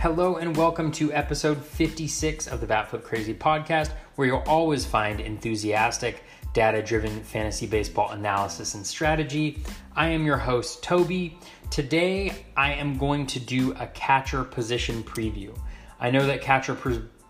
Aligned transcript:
Hello 0.00 0.36
and 0.36 0.56
welcome 0.56 0.90
to 0.92 1.12
episode 1.12 1.62
56 1.62 2.46
of 2.46 2.62
the 2.62 2.66
Batflip 2.66 3.02
Crazy 3.02 3.34
podcast, 3.34 3.90
where 4.14 4.26
you'll 4.26 4.42
always 4.46 4.86
find 4.86 5.20
enthusiastic, 5.20 6.24
data 6.54 6.82
driven 6.82 7.22
fantasy 7.22 7.66
baseball 7.66 8.12
analysis 8.12 8.72
and 8.72 8.86
strategy. 8.86 9.62
I 9.94 10.08
am 10.08 10.24
your 10.24 10.38
host, 10.38 10.82
Toby. 10.82 11.38
Today, 11.68 12.46
I 12.56 12.72
am 12.72 12.96
going 12.96 13.26
to 13.26 13.38
do 13.38 13.74
a 13.78 13.88
catcher 13.88 14.42
position 14.42 15.02
preview. 15.02 15.54
I 16.00 16.10
know 16.10 16.26
that 16.26 16.40
catcher 16.40 16.74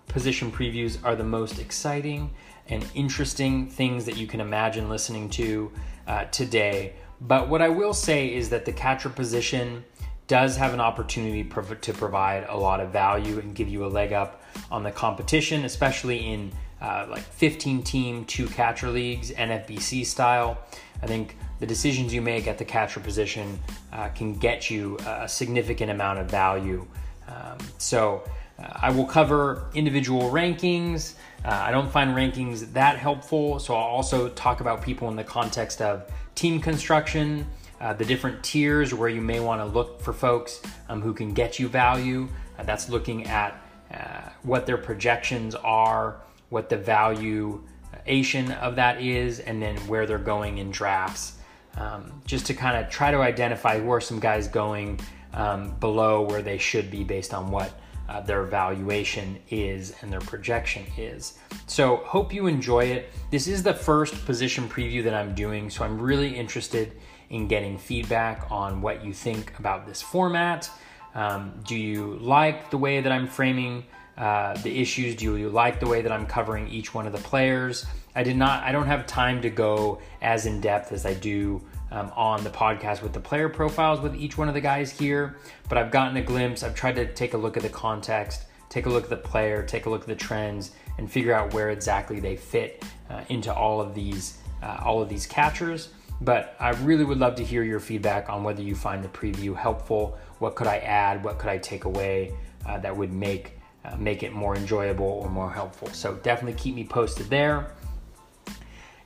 position 0.07 0.52
previews 0.52 0.96
are 1.02 1.16
the 1.16 1.25
most 1.25 1.59
exciting 1.59 2.30
and 2.68 2.87
interesting 2.95 3.68
things 3.68 4.05
that 4.05 4.16
you 4.16 4.29
can 4.29 4.41
imagine 4.41 4.89
listening 4.89 5.29
to 5.30 5.73
uh, 6.07 6.27
today. 6.27 6.93
But 7.21 7.48
what 7.48 7.62
I 7.62 7.68
will 7.68 7.95
say 7.95 8.32
is 8.32 8.49
that 8.50 8.64
the 8.64 8.73
catcher 8.73 9.09
position 9.09 9.85
does 10.30 10.57
have 10.57 10.72
an 10.72 10.79
opportunity 10.79 11.43
to 11.43 11.93
provide 11.93 12.46
a 12.48 12.57
lot 12.57 12.79
of 12.79 12.90
value 12.90 13.40
and 13.40 13.52
give 13.52 13.68
you 13.68 13.84
a 13.84 13.89
leg 13.89 14.12
up 14.12 14.44
on 14.70 14.84
the 14.84 14.90
competition, 14.93 15.64
especially 15.64 16.18
in 16.18 16.53
uh, 16.80 17.04
like 17.11 17.22
15 17.22 17.82
team, 17.82 18.25
two 18.26 18.46
catcher 18.46 18.90
leagues, 18.90 19.32
NFBC 19.32 20.06
style. 20.06 20.56
I 21.03 21.08
think 21.08 21.36
the 21.58 21.66
decisions 21.66 22.14
you 22.14 22.22
make 22.22 22.46
at 22.46 22.58
the 22.58 22.64
catcher 22.64 23.00
position 23.00 23.58
uh, 23.93 24.11
can 24.11 24.34
get 24.34 24.70
you 24.70 24.98
a 25.04 25.29
significant 25.29 25.90
amount 25.90 26.20
of 26.20 26.31
value. 26.31 26.86
Um, 27.26 27.58
so 27.78 28.22
uh, 28.56 28.68
I 28.82 28.92
will 28.92 29.06
cover 29.06 29.68
individual 29.75 30.31
rankings. 30.31 31.14
Uh, 31.44 31.48
I 31.48 31.72
don't 31.72 31.90
find 31.90 32.14
rankings 32.14 32.72
that 32.72 32.98
helpful, 32.98 33.58
so 33.58 33.75
I'll 33.75 33.97
also 33.97 34.28
talk 34.28 34.61
about 34.61 34.81
people 34.81 35.08
in 35.08 35.17
the 35.17 35.25
context 35.25 35.83
of 35.83 36.08
team 36.36 36.61
construction 36.61 37.48
uh, 37.80 37.94
the 37.94 38.05
different 38.05 38.42
tiers 38.42 38.92
where 38.92 39.08
you 39.08 39.20
may 39.20 39.41
want 39.41 39.61
to 39.61 39.64
look 39.64 40.00
for 40.00 40.12
folks 40.12 40.61
um, 40.89 41.00
who 41.00 41.14
can 41.14 41.33
get 41.33 41.59
you 41.59 41.67
value. 41.67 42.28
Uh, 42.59 42.62
that's 42.62 42.91
looking 42.91 43.27
at 43.27 43.61
uh, 43.92 44.28
what 44.42 44.67
their 44.67 44.77
projections 44.77 45.55
are, 45.55 46.20
what 46.50 46.69
the 46.69 46.77
valuation 46.77 48.53
of 48.53 48.77
that 48.77 49.00
is, 49.00 49.41
and 49.41 49.62
then 49.62 49.77
where 49.89 50.06
they're 50.06 50.19
going 50.19 50.59
in 50.59 50.70
drafts. 50.70 51.39
Um, 51.77 52.20
just 52.27 52.47
to 52.47 52.55
kind 52.55 52.77
of 52.77 52.91
try 52.91 53.11
to 53.11 53.19
identify 53.19 53.78
where 53.78 54.00
some 54.00 54.19
guys 54.19 54.48
going 54.48 55.00
um, 55.33 55.70
below 55.78 56.22
where 56.22 56.42
they 56.42 56.59
should 56.59 56.91
be 56.91 57.05
based 57.05 57.33
on 57.33 57.50
what 57.50 57.72
uh, 58.09 58.20
their 58.20 58.42
valuation 58.42 59.39
is 59.50 59.94
and 60.03 60.12
their 60.12 60.20
projection 60.20 60.84
is. 60.98 61.39
So, 61.69 61.97
hope 61.98 62.34
you 62.34 62.48
enjoy 62.48 62.87
it. 62.87 63.12
This 63.31 63.47
is 63.47 63.62
the 63.62 63.72
first 63.72 64.25
position 64.27 64.69
preview 64.69 65.05
that 65.05 65.15
I'm 65.15 65.33
doing, 65.33 65.70
so 65.70 65.84
I'm 65.84 65.98
really 66.00 66.34
interested 66.37 66.92
in 67.31 67.47
getting 67.48 67.78
feedback 67.78 68.50
on 68.50 68.83
what 68.83 69.05
you 69.05 69.12
think 69.12 69.59
about 69.59 69.86
this 69.86 70.03
format. 70.03 70.70
Um, 71.14 71.53
do 71.67 71.77
you 71.77 72.19
like 72.20 72.70
the 72.70 72.78
way 72.78 73.00
that 73.00 73.11
I'm 73.11 73.27
framing 73.27 73.84
uh, 74.17 74.55
the 74.62 74.81
issues? 74.81 75.17
Do 75.17 75.37
you 75.37 75.48
like 75.48 75.81
the 75.81 75.89
way 75.89 76.03
that 76.03 76.12
I'm 76.12 76.27
covering 76.27 76.69
each 76.69 76.92
one 76.92 77.06
of 77.06 77.12
the 77.12 77.19
players? 77.19 77.87
I 78.14 78.22
did 78.22 78.37
not. 78.37 78.64
I 78.64 78.72
don't 78.72 78.87
have 78.87 79.06
time 79.06 79.41
to 79.42 79.50
go 79.50 80.00
as 80.20 80.47
in 80.47 80.61
depth 80.61 80.92
as 80.92 81.06
I 81.06 81.14
do 81.14 81.62
um, 81.91 82.12
on 82.17 82.45
the 82.45 82.50
podcast 82.50 83.03
with 83.03 83.12
the 83.12 83.20
player 83.20 83.48
profiles 83.48 84.00
with 84.00 84.15
each 84.15 84.37
one 84.37 84.48
of 84.48 84.55
the 84.55 84.61
guys 84.61 84.91
here, 84.91 85.37
but 85.69 85.78
I've 85.78 85.91
gotten 85.91 86.17
a 86.17 86.22
glimpse. 86.22 86.62
I've 86.62 86.75
tried 86.75 86.97
to 86.97 87.12
take 87.12 87.34
a 87.34 87.39
look 87.39 87.56
at 87.56 87.62
the 87.62 87.69
context, 87.69 88.44
take 88.69 88.87
a 88.87 88.89
look 88.89 89.05
at 89.05 89.11
the 89.11 89.17
player, 89.17 89.65
take 89.65 89.87
a 89.87 89.91
look 89.91 90.03
at 90.03 90.09
the 90.09 90.15
trends, 90.15 90.72
and 90.98 91.11
figure 91.11 91.33
out 91.33 91.53
where 91.55 91.70
exactly 91.70 92.20
they 92.20 92.37
fit 92.37 92.84
uh, 93.09 93.22
into 93.28 93.53
all 93.53 93.81
of 93.81 93.94
these 93.94 94.39
uh, 94.62 94.78
all 94.84 95.00
of 95.00 95.09
these 95.09 95.27
catchers. 95.27 95.89
But 96.21 96.55
I 96.61 96.71
really 96.71 97.05
would 97.05 97.19
love 97.19 97.37
to 97.37 97.45
hear 97.45 97.63
your 97.63 97.81
feedback 97.81 98.29
on 98.29 98.45
whether 98.45 98.63
you 98.63 98.75
find 98.75 99.03
the 99.03 99.09
preview 99.09 99.57
helpful. 99.57 100.19
What 100.39 100.55
could 100.55 100.67
I 100.67 100.79
add? 100.79 101.25
What 101.25 101.39
could 101.39 101.49
I 101.49 101.59
take 101.59 101.85
away 101.85 102.35
uh, 102.67 102.79
that 102.79 102.97
would 102.97 103.12
make 103.12 103.59
uh, 103.83 103.97
make 103.97 104.22
it 104.22 104.33
more 104.33 104.55
enjoyable 104.55 105.06
or 105.06 105.31
more 105.31 105.50
helpful? 105.50 105.89
So 105.89 106.15
definitely 106.17 106.61
keep 106.61 106.75
me 106.75 106.84
posted 106.84 107.31
there. 107.31 107.72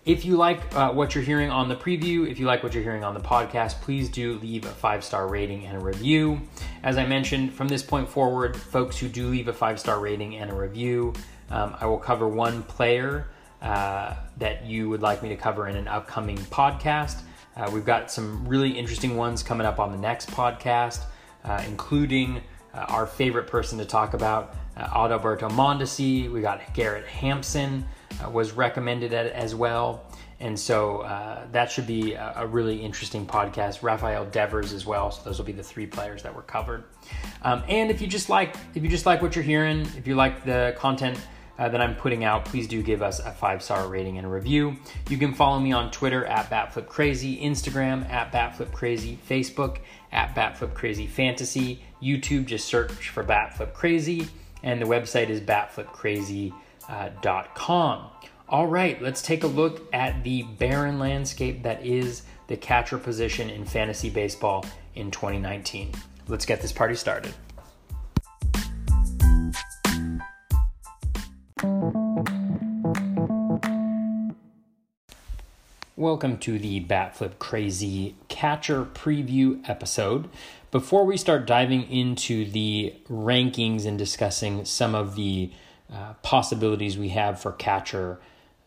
If 0.05 0.27
you 0.27 0.37
like 0.37 0.61
uh, 0.77 0.93
what 0.93 1.15
you're 1.15 1.25
hearing 1.25 1.49
on 1.49 1.71
the 1.71 1.77
preview, 1.77 2.29
if 2.31 2.39
you 2.39 2.45
like 2.45 2.63
what 2.63 2.75
you're 2.75 2.83
hearing 2.83 3.05
on 3.05 3.15
the 3.15 3.21
podcast, 3.21 3.81
please 3.81 4.11
do 4.11 4.35
leave 4.35 4.67
a 4.67 4.69
five 4.69 5.03
star 5.03 5.29
rating 5.29 5.65
and 5.65 5.79
a 5.79 5.81
review. 5.81 6.43
As 6.83 6.99
I 6.99 7.07
mentioned, 7.07 7.55
from 7.55 7.69
this 7.69 7.83
point 7.83 8.09
forward, 8.09 8.55
folks 8.55 8.99
who 8.99 9.09
do 9.09 9.29
leave 9.29 9.49
a 9.49 9.53
five 9.53 9.81
star 9.81 10.01
rating 10.01 10.37
and 10.37 10.51
a 10.51 10.55
review, 10.55 11.15
um, 11.51 11.75
I 11.81 11.87
will 11.87 11.99
cover 11.99 12.29
one 12.29 12.65
player 12.65 13.29
uh, 13.65 14.15
that 14.37 14.65
you 14.65 14.89
would 14.89 15.03
like 15.03 15.23
me 15.23 15.29
to 15.31 15.37
cover 15.37 15.67
in 15.67 15.75
an 15.75 15.89
upcoming 15.89 16.37
podcast. 16.37 17.23
Uh, 17.57 17.69
we've 17.73 17.87
got 17.87 18.11
some 18.11 18.47
really 18.47 18.71
interesting 18.71 19.17
ones 19.17 19.43
coming 19.43 19.67
up 19.67 19.81
on 19.81 19.91
the 19.91 19.99
next 19.99 20.31
podcast, 20.31 21.01
uh, 21.45 21.63
including 21.67 22.41
uh, 22.75 22.85
our 22.89 23.07
favorite 23.07 23.47
person 23.47 23.79
to 23.79 23.85
talk 23.85 24.15
about, 24.15 24.55
Adalberto 24.77 25.51
Mondesi. 25.51 26.31
We 26.31 26.41
got 26.41 26.61
Garrett 26.75 27.07
Hampson 27.07 27.85
was 28.31 28.53
recommended 28.53 29.13
as 29.13 29.55
well. 29.55 30.05
And 30.41 30.59
so 30.59 30.99
uh, 30.99 31.47
that 31.53 31.71
should 31.71 31.87
be 31.87 32.15
a, 32.15 32.35
a, 32.37 32.47
really 32.47 32.83
interesting 32.83 33.25
podcast. 33.25 33.83
Rafael 33.83 34.27
Devers 34.27 34.73
as 34.73 34.85
well. 34.85 35.11
So 35.11 35.23
those 35.25 35.39
will 35.39 35.47
be 35.47 35.53
the 35.53 35.63
three 35.63 35.87
players 35.87 36.23
that 36.23 36.35
were 36.35 36.43
covered. 36.43 36.85
Um, 37.43 37.63
and 37.69 37.91
if 37.91 38.01
you 38.01 38.07
just 38.07 38.29
like, 38.29 38.57
if 38.75 38.83
you 38.83 38.89
just 38.89 39.07
like 39.07 39.23
what 39.23 39.37
you're 39.37 39.45
hearing, 39.45 39.83
if 39.97 40.07
you 40.07 40.17
like 40.17 40.45
the 40.45 40.75
content 40.77 41.19
uh, 41.59 41.69
that 41.69 41.81
I'm 41.81 41.95
putting 41.95 42.25
out, 42.25 42.45
please 42.45 42.67
do 42.67 42.83
give 42.83 43.03
us 43.03 43.21
a 43.21 43.31
five 43.31 43.63
star 43.63 43.87
rating 43.89 44.19
and 44.19 44.27
a 44.27 44.31
review. 44.31 44.77
You 45.09 45.19
can 45.19 45.35
follow 45.35 45.61
me 45.61 45.73
on 45.73 45.91
Twitter 45.91 46.25
at 46.25 46.51
BatFlipCrazy, 46.51 47.43
Instagram 47.43 48.09
at 48.11 48.33
BatFlipCrazy, 48.33 49.19
Facebook 49.19 49.79
at 50.13 50.35
BatFlipCrazy 50.35 51.09
Fantasy, 51.09 51.83
YouTube, 52.03 52.47
just 52.47 52.67
search 52.67 53.11
for 53.11 53.23
BatFlipCrazy, 53.25 54.29
and 54.63 54.81
the 54.81 54.87
website 54.87 55.29
is 55.29 55.41
batflipcrazy.com. 55.41 56.53
Uh, 56.89 58.27
All 58.49 58.67
right, 58.67 59.01
let's 59.01 59.23
take 59.23 59.45
a 59.45 59.49
look 59.49 59.83
at 59.93 60.23
the 60.25 60.43
barren 60.43 60.99
landscape 60.99 61.63
that 61.63 61.85
is 61.85 62.23
the 62.47 62.57
catcher 62.57 62.99
position 62.99 63.49
in 63.49 63.65
fantasy 63.65 64.11
baseball 64.11 64.65
in 64.95 65.11
2019. 65.11 65.93
Let's 66.29 66.47
get 66.47 66.61
this 66.61 66.73
party 66.73 66.95
started. 66.95 67.35
Welcome 75.97 76.39
to 76.39 76.59
the 76.59 76.85
Batflip 76.85 77.39
Crazy 77.39 78.17
Catcher 78.27 78.85
Preview 78.85 79.61
episode. 79.69 80.29
Before 80.73 81.05
we 81.05 81.17
start 81.17 81.47
diving 81.47 81.89
into 81.89 82.51
the 82.51 82.97
rankings 83.09 83.87
and 83.87 83.97
discussing 83.97 84.65
some 84.65 84.97
of 84.97 85.15
the 85.15 85.53
uh, 85.93 86.15
possibilities 86.15 86.99
we 86.99 87.11
have 87.11 87.41
for 87.41 87.53
catcher 87.53 88.19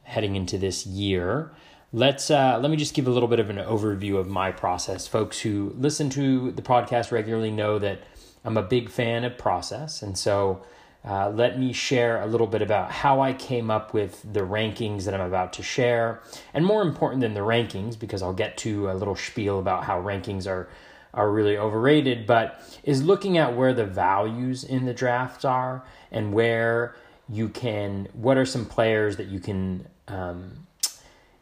heading 0.04 0.38
into 0.38 0.58
this 0.58 0.88
year, 0.88 1.52
let's 1.92 2.32
uh, 2.32 2.60
let 2.62 2.72
me 2.72 2.78
just 2.78 2.94
give 2.94 3.08
a 3.08 3.12
little 3.12 3.28
bit 3.28 3.42
of 3.42 3.50
an 3.50 3.58
overview 3.58 4.16
of 4.16 4.30
my 4.30 4.50
process. 4.50 5.06
Folks 5.06 5.42
who 5.42 5.76
listen 5.78 6.10
to 6.12 6.54
the 6.54 6.62
podcast 6.62 7.12
regularly 7.12 7.52
know 7.52 7.78
that 7.78 8.04
I'm 8.46 8.56
a 8.56 8.64
big 8.64 8.90
fan 8.90 9.26
of 9.26 9.38
process, 9.38 10.02
and 10.02 10.18
so 10.18 10.64
uh, 11.08 11.30
let 11.30 11.58
me 11.58 11.72
share 11.72 12.22
a 12.22 12.26
little 12.28 12.48
bit 12.48 12.62
about 12.62 12.92
how 12.92 13.22
I 13.22 13.32
came 13.32 13.72
up 13.72 13.94
with 13.94 14.22
the 14.34 14.42
rankings 14.42 15.06
that 15.06 15.14
I'm 15.14 15.22
about 15.22 15.54
to 15.54 15.64
share. 15.64 16.22
And 16.54 16.66
more 16.66 16.82
important 16.82 17.22
than 17.22 17.34
the 17.34 17.40
rankings, 17.40 17.98
because 17.98 18.22
I'll 18.22 18.34
get 18.34 18.58
to 18.58 18.92
a 18.92 18.94
little 18.94 19.16
spiel 19.16 19.60
about 19.60 19.86
how 19.86 20.02
rankings 20.02 20.48
are, 20.48 20.68
are 21.14 21.32
really 21.32 21.58
overrated, 21.58 22.28
but 22.28 22.62
is 22.84 23.04
looking 23.04 23.38
at 23.38 23.56
where 23.56 23.74
the 23.74 23.86
values 23.86 24.66
in 24.66 24.86
the 24.86 24.94
drafts 24.94 25.46
are 25.46 25.86
and 26.12 26.34
where 26.34 26.96
you 27.30 27.48
can, 27.48 28.10
what 28.12 28.38
are 28.38 28.46
some 28.46 28.66
players 28.66 29.16
that 29.18 29.28
you 29.28 29.40
can. 29.40 29.88
Um, 30.10 30.68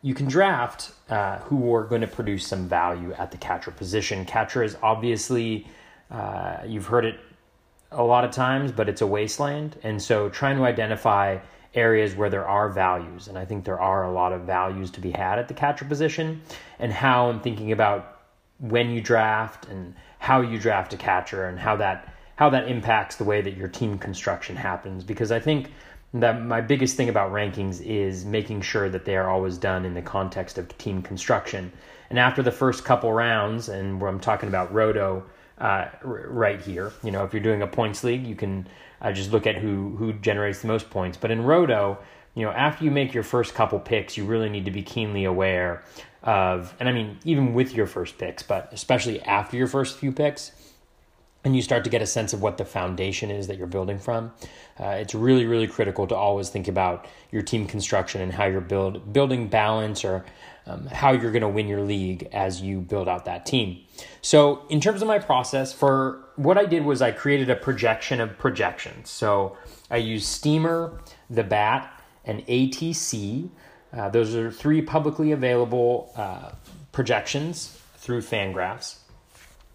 you 0.01 0.13
can 0.13 0.27
draft 0.27 0.91
uh, 1.09 1.39
who 1.39 1.73
are 1.73 1.83
going 1.83 2.01
to 2.01 2.07
produce 2.07 2.45
some 2.45 2.69
value 2.69 3.11
at 3.13 3.31
the 3.31 3.37
catcher 3.37 3.71
position. 3.71 4.23
Catcher 4.23 4.61
is 4.61 4.77
obviously, 4.83 5.65
uh, 6.11 6.57
you've 6.63 6.85
heard 6.85 7.05
it 7.05 7.19
a 7.95 8.03
lot 8.03 8.23
of 8.23 8.31
times, 8.31 8.71
but 8.71 8.89
it's 8.89 9.01
a 9.01 9.07
wasteland. 9.07 9.77
And 9.83 10.01
so 10.01 10.29
trying 10.29 10.57
to 10.57 10.63
identify 10.63 11.39
areas 11.73 12.15
where 12.15 12.29
there 12.29 12.47
are 12.47 12.69
values, 12.69 13.27
and 13.27 13.37
I 13.37 13.45
think 13.45 13.65
there 13.65 13.79
are 13.79 14.05
a 14.05 14.11
lot 14.11 14.31
of 14.31 14.41
values 14.41 14.91
to 14.91 15.01
be 15.01 15.11
had 15.11 15.39
at 15.39 15.47
the 15.47 15.53
catcher 15.53 15.85
position, 15.85 16.41
and 16.79 16.91
how 16.91 17.29
I'm 17.29 17.41
thinking 17.41 17.71
about 17.71 18.21
when 18.59 18.89
you 18.89 19.01
draft 19.01 19.67
and 19.67 19.93
how 20.19 20.41
you 20.41 20.57
draft 20.57 20.93
a 20.93 20.97
catcher 20.97 21.45
and 21.45 21.59
how 21.59 21.75
that 21.77 22.13
how 22.37 22.49
that 22.49 22.67
impacts 22.67 23.15
the 23.15 23.23
way 23.23 23.41
that 23.41 23.55
your 23.55 23.67
team 23.67 23.97
construction 23.97 24.57
happens 24.57 25.05
because 25.05 25.31
I 25.31 25.39
think 25.39 25.71
that 26.13 26.41
my 26.41 26.61
biggest 26.61 26.95
thing 26.97 27.09
about 27.09 27.31
rankings 27.31 27.81
is 27.81 28.25
making 28.25 28.61
sure 28.61 28.89
that 28.89 29.05
they 29.05 29.15
are 29.15 29.29
always 29.29 29.57
done 29.57 29.85
in 29.85 29.93
the 29.93 30.01
context 30.01 30.57
of 30.57 30.77
team 30.77 31.01
construction. 31.01 31.71
And 32.09 32.19
after 32.19 32.41
the 32.41 32.51
first 32.51 32.85
couple 32.85 33.11
rounds, 33.11 33.67
and 33.67 33.99
where 33.99 34.09
I'm 34.09 34.19
talking 34.19 34.47
about 34.47 34.73
Roto, 34.73 35.23
uh, 35.57 35.87
right 36.01 36.61
here. 36.61 36.91
You 37.03 37.11
know, 37.11 37.23
if 37.23 37.33
you're 37.33 37.43
doing 37.43 37.61
a 37.61 37.67
points 37.67 38.03
league, 38.03 38.25
you 38.25 38.35
can 38.35 38.67
uh, 39.01 39.11
just 39.11 39.31
look 39.31 39.47
at 39.47 39.55
who 39.55 39.95
who 39.97 40.13
generates 40.13 40.61
the 40.61 40.67
most 40.67 40.89
points. 40.89 41.17
But 41.17 41.31
in 41.31 41.43
Roto, 41.43 41.97
you 42.33 42.45
know, 42.45 42.51
after 42.51 42.83
you 42.83 42.91
make 42.91 43.13
your 43.13 43.23
first 43.23 43.53
couple 43.55 43.79
picks, 43.79 44.17
you 44.17 44.25
really 44.25 44.49
need 44.49 44.65
to 44.65 44.71
be 44.71 44.81
keenly 44.81 45.23
aware 45.23 45.83
of, 46.23 46.73
and 46.79 46.89
I 46.89 46.91
mean, 46.91 47.19
even 47.23 47.53
with 47.53 47.73
your 47.73 47.87
first 47.87 48.17
picks, 48.17 48.43
but 48.43 48.69
especially 48.73 49.21
after 49.21 49.55
your 49.55 49.67
first 49.67 49.97
few 49.97 50.11
picks, 50.11 50.51
and 51.45 51.55
you 51.55 51.61
start 51.61 51.83
to 51.83 51.91
get 51.91 52.01
a 52.01 52.07
sense 52.07 52.33
of 52.33 52.41
what 52.41 52.57
the 52.57 52.65
foundation 52.65 53.29
is 53.29 53.47
that 53.47 53.57
you're 53.57 53.67
building 53.67 53.99
from. 53.99 54.33
Uh, 54.79 54.87
it's 54.87 55.13
really, 55.13 55.45
really 55.45 55.67
critical 55.67 56.07
to 56.07 56.15
always 56.15 56.49
think 56.49 56.67
about 56.67 57.05
your 57.31 57.43
team 57.43 57.67
construction 57.67 58.19
and 58.19 58.33
how 58.33 58.45
you're 58.45 58.59
build, 58.59 59.13
building 59.13 59.47
balance 59.47 60.03
or 60.03 60.25
um, 60.67 60.87
how 60.87 61.11
you're 61.11 61.31
going 61.31 61.41
to 61.41 61.49
win 61.49 61.67
your 61.67 61.81
league 61.81 62.27
as 62.31 62.61
you 62.61 62.81
build 62.81 63.07
out 63.07 63.25
that 63.25 63.45
team. 63.45 63.79
So, 64.21 64.63
in 64.69 64.81
terms 64.81 65.01
of 65.01 65.07
my 65.07 65.19
process, 65.19 65.71
for 65.71 66.23
what 66.35 66.57
I 66.57 66.65
did 66.65 66.83
was 66.83 67.01
I 67.01 67.11
created 67.11 67.49
a 67.49 67.55
projection 67.55 68.19
of 68.19 68.37
projections. 68.37 69.09
So, 69.09 69.57
I 69.89 69.97
used 69.97 70.25
Steamer, 70.25 70.99
the 71.29 71.43
BAT, 71.43 71.91
and 72.25 72.45
ATC. 72.47 73.49
Uh, 73.93 74.09
those 74.09 74.35
are 74.35 74.51
three 74.51 74.81
publicly 74.81 75.31
available 75.31 76.11
uh, 76.15 76.51
projections 76.91 77.79
through 77.97 78.21
Fangraphs. 78.21 78.97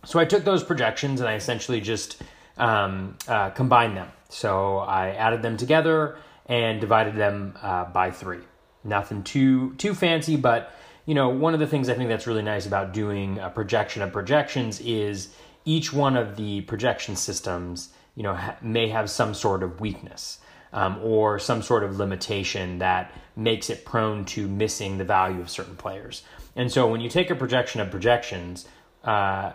So, 0.04 0.18
I 0.18 0.24
took 0.24 0.44
those 0.44 0.64
projections 0.64 1.20
and 1.20 1.28
I 1.28 1.34
essentially 1.34 1.80
just 1.80 2.22
um, 2.58 3.16
uh, 3.28 3.50
combined 3.50 3.96
them. 3.96 4.08
So, 4.28 4.78
I 4.78 5.10
added 5.10 5.42
them 5.42 5.56
together 5.56 6.16
and 6.46 6.80
divided 6.80 7.14
them 7.14 7.56
uh, 7.62 7.84
by 7.84 8.10
three. 8.10 8.40
Nothing 8.82 9.22
too 9.22 9.74
too 9.74 9.94
fancy, 9.94 10.36
but 10.36 10.74
you 11.06 11.14
know, 11.14 11.28
one 11.28 11.54
of 11.54 11.60
the 11.60 11.66
things 11.66 11.88
I 11.88 11.94
think 11.94 12.08
that's 12.08 12.26
really 12.26 12.42
nice 12.42 12.66
about 12.66 12.92
doing 12.92 13.38
a 13.38 13.50
projection 13.50 14.02
of 14.02 14.12
projections 14.12 14.80
is 14.80 15.28
each 15.64 15.92
one 15.92 16.16
of 16.16 16.36
the 16.36 16.62
projection 16.62 17.16
systems, 17.16 17.90
you 18.14 18.22
know, 18.22 18.34
ha- 18.34 18.56
may 18.62 18.88
have 18.88 19.10
some 19.10 19.34
sort 19.34 19.62
of 19.62 19.80
weakness 19.80 20.38
um, 20.72 20.98
or 21.02 21.38
some 21.38 21.62
sort 21.62 21.82
of 21.82 21.98
limitation 21.98 22.78
that 22.78 23.12
makes 23.36 23.70
it 23.70 23.84
prone 23.84 24.24
to 24.24 24.46
missing 24.46 24.98
the 24.98 25.04
value 25.04 25.40
of 25.40 25.50
certain 25.50 25.76
players. 25.76 26.22
And 26.56 26.70
so 26.70 26.86
when 26.88 27.00
you 27.00 27.08
take 27.08 27.30
a 27.30 27.34
projection 27.34 27.80
of 27.80 27.90
projections, 27.90 28.66
uh, 29.04 29.52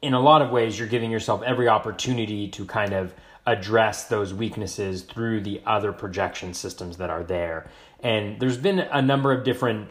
in 0.00 0.14
a 0.14 0.20
lot 0.20 0.42
of 0.42 0.50
ways, 0.50 0.78
you're 0.78 0.88
giving 0.88 1.10
yourself 1.10 1.42
every 1.42 1.68
opportunity 1.68 2.48
to 2.48 2.64
kind 2.64 2.92
of 2.92 3.12
address 3.46 4.04
those 4.04 4.32
weaknesses 4.34 5.02
through 5.02 5.40
the 5.40 5.60
other 5.66 5.92
projection 5.92 6.54
systems 6.54 6.98
that 6.98 7.10
are 7.10 7.24
there. 7.24 7.68
And 8.00 8.38
there's 8.38 8.58
been 8.58 8.78
a 8.78 9.02
number 9.02 9.32
of 9.32 9.42
different 9.42 9.88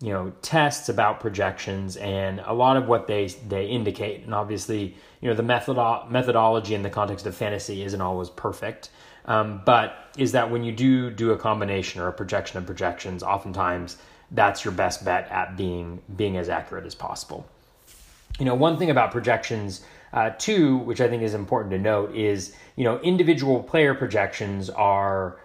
you 0.00 0.12
know 0.12 0.32
tests 0.42 0.88
about 0.88 1.20
projections 1.20 1.96
and 1.96 2.40
a 2.46 2.54
lot 2.54 2.76
of 2.76 2.86
what 2.86 3.06
they 3.06 3.26
they 3.48 3.66
indicate. 3.66 4.22
And 4.24 4.34
obviously 4.34 4.94
you 5.20 5.28
know 5.28 5.34
the 5.34 5.42
methodo- 5.42 6.08
methodology 6.10 6.74
in 6.74 6.82
the 6.82 6.90
context 6.90 7.26
of 7.26 7.34
fantasy 7.34 7.82
isn't 7.82 8.00
always 8.00 8.30
perfect. 8.30 8.90
Um, 9.24 9.60
but 9.64 9.94
is 10.16 10.32
that 10.32 10.50
when 10.50 10.64
you 10.64 10.72
do 10.72 11.10
do 11.10 11.32
a 11.32 11.36
combination 11.36 12.00
or 12.00 12.08
a 12.08 12.12
projection 12.12 12.58
of 12.58 12.66
projections 12.66 13.22
oftentimes 13.22 13.98
that's 14.30 14.64
your 14.64 14.72
best 14.72 15.04
bet 15.04 15.28
at 15.30 15.56
being 15.56 16.00
being 16.16 16.36
as 16.36 16.48
accurate 16.48 16.86
as 16.86 16.94
possible. 16.94 17.46
You 18.38 18.44
know 18.44 18.54
one 18.54 18.78
thing 18.78 18.90
about 18.90 19.10
projections 19.10 19.84
uh, 20.12 20.30
too 20.38 20.78
which 20.78 21.00
i 21.02 21.08
think 21.08 21.22
is 21.22 21.34
important 21.34 21.70
to 21.70 21.78
note 21.78 22.14
is 22.14 22.54
you 22.76 22.84
know 22.84 22.98
individual 23.00 23.62
player 23.62 23.94
projections 23.94 24.70
are 24.70 25.38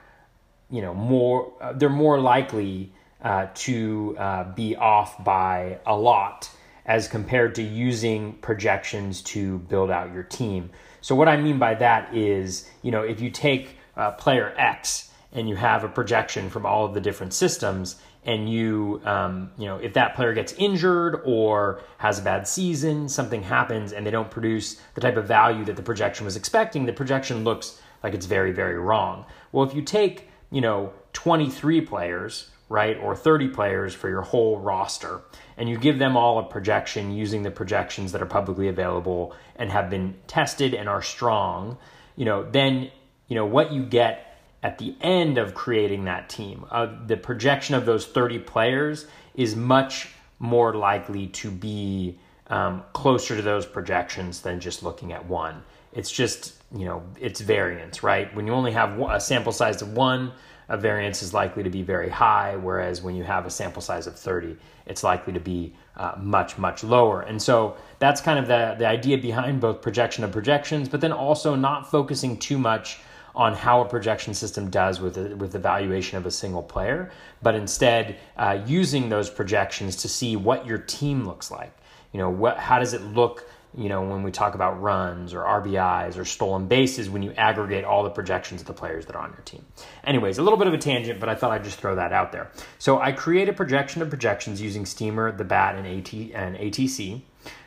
you 0.69 0.81
know 0.81 0.93
more 0.93 1.51
uh, 1.59 1.73
they're 1.73 1.89
more 1.89 2.19
likely 2.19 2.91
uh, 3.23 3.47
to 3.53 4.15
uh, 4.19 4.53
be 4.53 4.75
off 4.75 5.23
by 5.23 5.79
a 5.85 5.95
lot 5.95 6.49
as 6.85 7.07
compared 7.07 7.55
to 7.55 7.61
using 7.63 8.33
projections 8.33 9.21
to 9.21 9.59
build 9.59 9.89
out 9.89 10.13
your 10.13 10.23
team. 10.23 10.69
So 11.01 11.15
what 11.15 11.29
I 11.29 11.37
mean 11.37 11.57
by 11.57 11.75
that 11.75 12.13
is, 12.13 12.69
you 12.81 12.91
know, 12.91 13.03
if 13.03 13.21
you 13.21 13.29
take 13.29 13.77
uh, 13.95 14.11
player 14.11 14.53
X 14.57 15.09
and 15.31 15.47
you 15.47 15.55
have 15.55 15.83
a 15.83 15.89
projection 15.89 16.49
from 16.49 16.65
all 16.65 16.85
of 16.85 16.93
the 16.93 17.01
different 17.01 17.33
systems, 17.33 17.95
and 18.25 18.49
you, 18.49 19.01
um, 19.03 19.51
you 19.57 19.65
know, 19.65 19.77
if 19.77 19.93
that 19.93 20.15
player 20.15 20.33
gets 20.33 20.53
injured 20.53 21.21
or 21.25 21.81
has 21.97 22.19
a 22.19 22.21
bad 22.21 22.47
season, 22.47 23.09
something 23.09 23.43
happens, 23.43 23.91
and 23.91 24.05
they 24.05 24.11
don't 24.11 24.31
produce 24.31 24.79
the 24.95 25.01
type 25.01 25.17
of 25.17 25.27
value 25.27 25.65
that 25.65 25.75
the 25.75 25.81
projection 25.81 26.23
was 26.23 26.35
expecting, 26.35 26.85
the 26.85 26.93
projection 26.93 27.43
looks 27.43 27.81
like 28.01 28.13
it's 28.13 28.25
very, 28.25 28.51
very 28.51 28.77
wrong. 28.77 29.25
Well, 29.51 29.67
if 29.67 29.75
you 29.75 29.81
take, 29.81 30.29
you 30.51 30.61
know, 30.61 30.93
23 31.13 31.81
players 31.81 32.49
right, 32.73 32.97
or 32.97 33.15
30 33.15 33.49
players 33.49 33.93
for 33.93 34.09
your 34.09 34.23
whole 34.23 34.57
roster, 34.57 35.21
and 35.57 35.69
you 35.69 35.77
give 35.77 35.99
them 35.99 36.17
all 36.17 36.39
a 36.39 36.43
projection 36.43 37.11
using 37.11 37.43
the 37.43 37.51
projections 37.51 38.11
that 38.11 38.19
are 38.19 38.25
publicly 38.25 38.67
available 38.67 39.35
and 39.57 39.69
have 39.69 39.91
been 39.91 40.15
tested 40.25 40.73
and 40.73 40.89
are 40.89 41.03
strong, 41.03 41.77
you 42.15 42.25
know, 42.25 42.49
then 42.49 42.89
you 43.27 43.35
know 43.35 43.45
what 43.45 43.71
you 43.71 43.83
get 43.83 44.39
at 44.63 44.79
the 44.79 44.95
end 45.01 45.37
of 45.37 45.53
creating 45.53 46.05
that 46.05 46.29
team. 46.29 46.65
Uh, 46.71 46.87
the 47.05 47.15
projection 47.15 47.75
of 47.75 47.85
those 47.85 48.07
30 48.07 48.39
players 48.39 49.05
is 49.35 49.55
much 49.55 50.09
more 50.39 50.73
likely 50.73 51.27
to 51.27 51.51
be 51.51 52.17
um, 52.47 52.81
closer 52.91 53.35
to 53.35 53.43
those 53.43 53.67
projections 53.67 54.41
than 54.41 54.59
just 54.59 54.81
looking 54.81 55.13
at 55.13 55.23
one. 55.27 55.61
It's 55.91 56.11
just, 56.11 56.55
you 56.75 56.85
know, 56.85 57.03
it's 57.21 57.39
variance, 57.39 58.01
right? 58.01 58.33
When 58.35 58.47
you 58.47 58.53
only 58.53 58.71
have 58.71 58.99
a 58.99 59.19
sample 59.19 59.51
size 59.51 59.83
of 59.83 59.93
one, 59.93 60.31
a 60.69 60.77
variance 60.77 61.21
is 61.21 61.33
likely 61.33 61.63
to 61.63 61.69
be 61.69 61.81
very 61.81 62.09
high, 62.09 62.55
whereas 62.55 63.01
when 63.01 63.15
you 63.15 63.23
have 63.23 63.45
a 63.45 63.49
sample 63.49 63.81
size 63.81 64.07
of 64.07 64.17
30, 64.17 64.57
it's 64.85 65.03
likely 65.03 65.33
to 65.33 65.39
be 65.39 65.73
uh, 65.95 66.13
much, 66.17 66.57
much 66.57 66.83
lower. 66.83 67.21
And 67.21 67.41
so 67.41 67.75
that's 67.99 68.21
kind 68.21 68.39
of 68.39 68.47
the, 68.47 68.75
the 68.77 68.87
idea 68.87 69.17
behind 69.17 69.61
both 69.61 69.81
projection 69.81 70.23
of 70.23 70.31
projections, 70.31 70.89
but 70.89 71.01
then 71.01 71.11
also 71.11 71.55
not 71.55 71.89
focusing 71.89 72.37
too 72.37 72.57
much 72.57 72.99
on 73.35 73.53
how 73.53 73.81
a 73.81 73.85
projection 73.85 74.33
system 74.33 74.69
does 74.69 75.01
with 75.01 75.15
the, 75.15 75.35
with 75.35 75.51
the 75.51 75.59
valuation 75.59 76.17
of 76.17 76.25
a 76.25 76.31
single 76.31 76.61
player, 76.61 77.11
but 77.41 77.55
instead 77.55 78.17
uh, 78.37 78.59
using 78.65 79.09
those 79.09 79.29
projections 79.29 79.95
to 79.95 80.07
see 80.07 80.35
what 80.35 80.65
your 80.65 80.77
team 80.77 81.25
looks 81.25 81.49
like. 81.49 81.75
You 82.11 82.19
know, 82.19 82.29
what, 82.29 82.59
how 82.59 82.77
does 82.77 82.93
it 82.93 83.01
look 83.01 83.49
you 83.75 83.89
know, 83.89 84.03
when 84.03 84.23
we 84.23 84.31
talk 84.31 84.55
about 84.55 84.81
runs 84.81 85.33
or 85.33 85.41
RBIs 85.41 86.17
or 86.17 86.25
stolen 86.25 86.67
bases 86.67 87.09
when 87.09 87.23
you 87.23 87.31
aggregate 87.33 87.83
all 87.83 88.03
the 88.03 88.09
projections 88.09 88.61
of 88.61 88.67
the 88.67 88.73
players 88.73 89.05
that 89.07 89.15
are 89.15 89.21
on 89.21 89.31
your 89.31 89.41
team. 89.41 89.65
Anyways, 90.03 90.37
a 90.37 90.43
little 90.43 90.57
bit 90.57 90.67
of 90.67 90.73
a 90.73 90.77
tangent, 90.77 91.19
but 91.19 91.29
I 91.29 91.35
thought 91.35 91.51
I'd 91.51 91.63
just 91.63 91.79
throw 91.79 91.95
that 91.95 92.13
out 92.13 92.31
there. 92.31 92.51
So 92.77 92.99
I 92.99 93.11
create 93.11 93.49
a 93.49 93.53
projection 93.53 94.01
of 94.01 94.09
projections 94.09 94.61
using 94.61 94.85
Steamer, 94.85 95.31
the 95.31 95.43
BAT, 95.43 95.75
and, 95.75 95.87
AT, 95.87 96.13
and 96.13 96.55
ATC. 96.55 97.21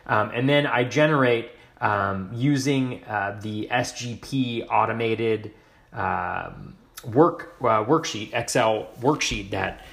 Um, 0.06 0.31
and 0.32 0.49
then 0.49 0.67
I 0.67 0.85
generate 0.85 1.50
um, 1.81 2.31
using 2.32 3.05
uh, 3.05 3.38
the 3.43 3.69
SGP 3.70 4.69
automated 4.70 5.53
um, 5.93 6.76
work 7.05 7.56
uh, 7.61 7.85
worksheet, 7.85 8.31
Excel 8.32 8.88
worksheet 9.00 9.50
that 9.50 9.85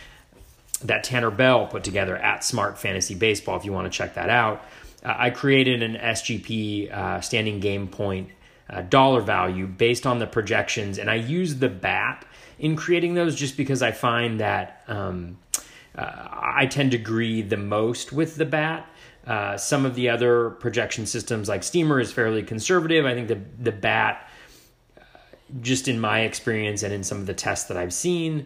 that 0.84 1.04
Tanner 1.04 1.32
Bell 1.32 1.68
put 1.68 1.84
together 1.84 2.18
at 2.18 2.44
Smart 2.44 2.78
Fantasy 2.78 3.16
Baseball. 3.16 3.56
If 3.58 3.66
you 3.66 3.72
want 3.72 3.92
to 3.92 3.98
check 3.98 4.16
that 4.16 4.30
out, 4.30 4.66
I 5.04 5.30
created 5.32 5.84
an 5.84 5.96
SGP 5.96 6.92
uh, 6.92 7.22
standing 7.22 7.60
gain 7.60 7.88
point 7.88 8.30
uh, 8.70 8.82
dollar 8.82 9.22
value 9.22 9.68
based 9.68 10.06
on 10.06 10.20
the 10.20 10.28
projections, 10.28 10.98
and 10.98 11.10
I 11.10 11.16
use 11.16 11.56
the 11.56 11.70
BAT 11.70 12.26
in 12.58 12.76
creating 12.76 13.14
those 13.14 13.36
just 13.36 13.58
because 13.58 13.82
I 13.82 13.92
find 13.92 14.40
that 14.40 14.84
um, 14.88 15.38
uh, 15.98 16.28
I 16.32 16.68
tend 16.68 16.92
to 16.92 16.98
agree 16.98 17.42
the 17.42 17.58
most 17.58 18.14
with 18.14 18.36
the 18.38 18.46
BAT. 18.46 18.88
Uh, 19.28 19.58
some 19.58 19.86
of 19.86 19.96
the 19.96 20.10
other 20.10 20.52
projection 20.52 21.06
systems, 21.06 21.50
like 21.50 21.64
Steamer, 21.64 22.00
is 22.00 22.12
fairly 22.12 22.44
conservative. 22.44 23.06
I 23.06 23.14
think 23.14 23.28
the 23.28 23.40
the 23.60 23.72
BAT, 23.72 24.26
uh, 24.98 25.02
just 25.62 25.90
in 25.90 26.00
my 26.00 26.22
experience 26.22 26.84
and 26.84 26.94
in 26.94 27.04
some 27.04 27.20
of 27.20 27.26
the 27.26 27.34
tests 27.34 27.68
that 27.68 27.76
I've 27.76 27.94
seen, 27.94 28.46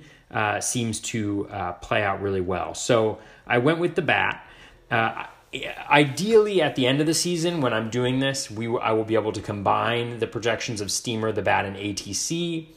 seems 0.60 1.00
to 1.02 1.48
play 1.82 2.04
out 2.04 2.22
really 2.22 2.42
well. 2.42 2.74
So 2.74 3.20
I 3.46 3.60
went 3.60 3.78
with 3.80 3.96
the 3.96 4.02
BAT 4.02 4.44
ideally 5.54 6.62
at 6.62 6.76
the 6.76 6.86
end 6.86 7.00
of 7.00 7.08
the 7.08 7.14
season 7.14 7.62
when 7.62 7.74
i'm 7.74 7.90
doing 7.90 8.20
this 8.20 8.52
we 8.52 8.68
i 8.80 8.92
will 8.92 9.06
be 9.06 9.16
able 9.16 9.32
to 9.32 9.42
combine 9.42 10.20
the 10.20 10.28
projections 10.28 10.82
of 10.82 10.92
steamer 10.92 11.32
the 11.32 11.42
bat 11.42 11.66
and 11.66 11.78
atc 11.78 12.68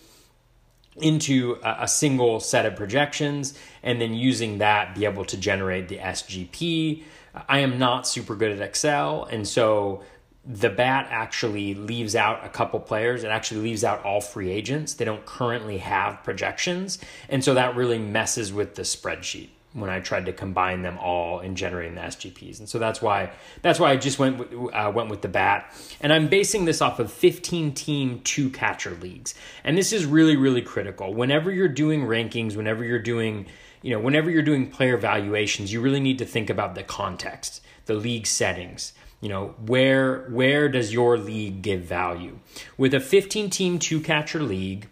into 0.96 1.58
a, 1.64 1.78
a, 1.80 1.88
single 1.88 2.38
set 2.38 2.66
of 2.66 2.76
projections 2.76 3.58
and 3.82 4.00
then 4.00 4.14
using 4.14 4.58
that 4.58 4.94
be 4.94 5.04
able 5.04 5.24
to 5.24 5.36
generate 5.36 5.88
the 5.88 5.96
sgp 5.96 7.02
i 7.48 7.58
am 7.58 7.76
not 7.76 8.06
super 8.06 8.36
good 8.36 8.52
at 8.52 8.60
excel 8.60 9.24
and 9.24 9.48
so 9.48 10.02
the 10.44 10.70
bat 10.70 11.08
actually 11.10 11.74
leaves 11.74 12.16
out 12.16 12.42
a 12.46 12.48
couple 12.48 12.80
players. 12.80 13.24
It 13.24 13.28
actually 13.28 13.60
leaves 13.60 13.84
out 13.84 14.02
all 14.04 14.22
free 14.22 14.48
agents. 14.48 14.94
They 14.94 15.04
don't 15.04 15.26
currently 15.26 15.76
have 15.78 16.24
projections 16.24 16.98
and 17.28 17.44
so 17.44 17.52
that 17.54 17.76
really 17.76 17.98
messes 17.98 18.52
with 18.52 18.74
the 18.74 18.82
spreadsheet 18.82 19.50
when 19.72 19.88
I 19.88 20.00
tried 20.00 20.26
to 20.26 20.32
combine 20.32 20.82
them 20.82 20.98
all 20.98 21.40
in 21.40 21.54
generating 21.54 21.94
the 21.94 22.00
SGPs. 22.00 22.58
And 22.58 22.68
so 22.68 22.78
that's 22.78 23.00
why 23.00 23.30
that's 23.62 23.78
why 23.78 23.92
I 23.92 23.96
just 23.96 24.18
went 24.18 24.40
uh, 24.72 24.92
went 24.94 25.10
with 25.10 25.22
the 25.22 25.28
bat. 25.28 25.72
And 26.00 26.12
I'm 26.12 26.28
basing 26.28 26.64
this 26.64 26.82
off 26.82 26.98
of 26.98 27.12
15 27.12 27.72
team 27.74 28.20
two 28.24 28.50
catcher 28.50 28.96
leagues. 29.00 29.34
And 29.62 29.78
this 29.78 29.92
is 29.92 30.06
really 30.06 30.36
really 30.36 30.62
critical. 30.62 31.14
Whenever 31.14 31.50
you're 31.50 31.68
doing 31.68 32.02
rankings, 32.02 32.56
whenever 32.56 32.84
you're 32.84 32.98
doing 32.98 33.46
you 33.82 33.92
know, 33.92 34.00
whenever 34.00 34.30
you're 34.30 34.42
doing 34.42 34.70
player 34.70 34.96
valuations, 34.96 35.72
you 35.72 35.80
really 35.80 36.00
need 36.00 36.18
to 36.18 36.26
think 36.26 36.50
about 36.50 36.74
the 36.74 36.82
context, 36.82 37.62
the 37.86 37.94
league 37.94 38.26
settings. 38.26 38.92
You 39.20 39.28
know, 39.28 39.54
where 39.66 40.26
where 40.30 40.68
does 40.68 40.92
your 40.92 41.18
league 41.18 41.62
give 41.62 41.82
value? 41.82 42.38
With 42.76 42.94
a 42.94 43.00
15 43.00 43.50
team 43.50 43.78
two 43.78 44.00
catcher 44.00 44.42
league, 44.42 44.88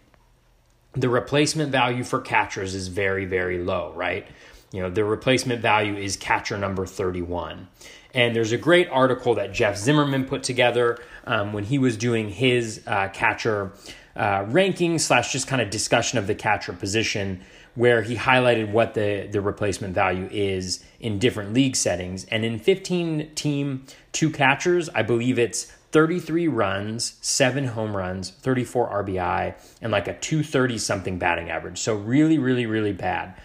the 0.93 1.09
replacement 1.09 1.71
value 1.71 2.03
for 2.03 2.21
catchers 2.21 2.75
is 2.75 2.87
very 2.87 3.25
very 3.25 3.59
low, 3.59 3.91
right? 3.95 4.27
You 4.71 4.81
know, 4.81 4.89
the 4.89 5.03
replacement 5.03 5.61
value 5.61 5.95
is 5.95 6.15
catcher 6.15 6.57
number 6.57 6.85
31. 6.85 7.67
And 8.13 8.35
there's 8.35 8.51
a 8.51 8.57
great 8.57 8.89
article 8.89 9.35
that 9.35 9.53
Jeff 9.53 9.77
Zimmerman 9.77 10.25
put 10.25 10.43
together 10.43 10.97
um, 11.25 11.53
when 11.53 11.63
he 11.63 11.77
was 11.77 11.97
doing 11.97 12.29
his 12.29 12.81
uh, 12.87 13.09
catcher 13.09 13.71
uh, 14.15 14.45
ranking 14.47 14.99
slash 14.99 15.31
just 15.31 15.47
kind 15.47 15.61
of 15.61 15.69
discussion 15.69 16.17
of 16.17 16.27
the 16.27 16.35
catcher 16.35 16.73
position, 16.73 17.41
where 17.75 18.01
he 18.01 18.15
highlighted 18.15 18.71
what 18.71 18.95
the, 18.95 19.27
the 19.31 19.39
replacement 19.39 19.93
value 19.93 20.27
is 20.31 20.83
in 20.99 21.19
different 21.19 21.53
league 21.53 21.75
settings. 21.75 22.25
And 22.25 22.43
in 22.43 22.59
15 22.59 23.35
team, 23.35 23.85
two 24.11 24.29
catchers, 24.29 24.89
I 24.89 25.03
believe 25.03 25.37
it's 25.37 25.71
33 25.91 26.47
runs, 26.47 27.15
seven 27.21 27.65
home 27.65 27.95
runs, 27.95 28.31
34 28.31 29.03
RBI, 29.05 29.55
and 29.81 29.91
like 29.91 30.07
a 30.07 30.17
230 30.17 30.77
something 30.77 31.17
batting 31.17 31.49
average. 31.49 31.79
So 31.79 31.95
really, 31.95 32.37
really, 32.37 32.65
really 32.65 32.93
bad. 32.93 33.35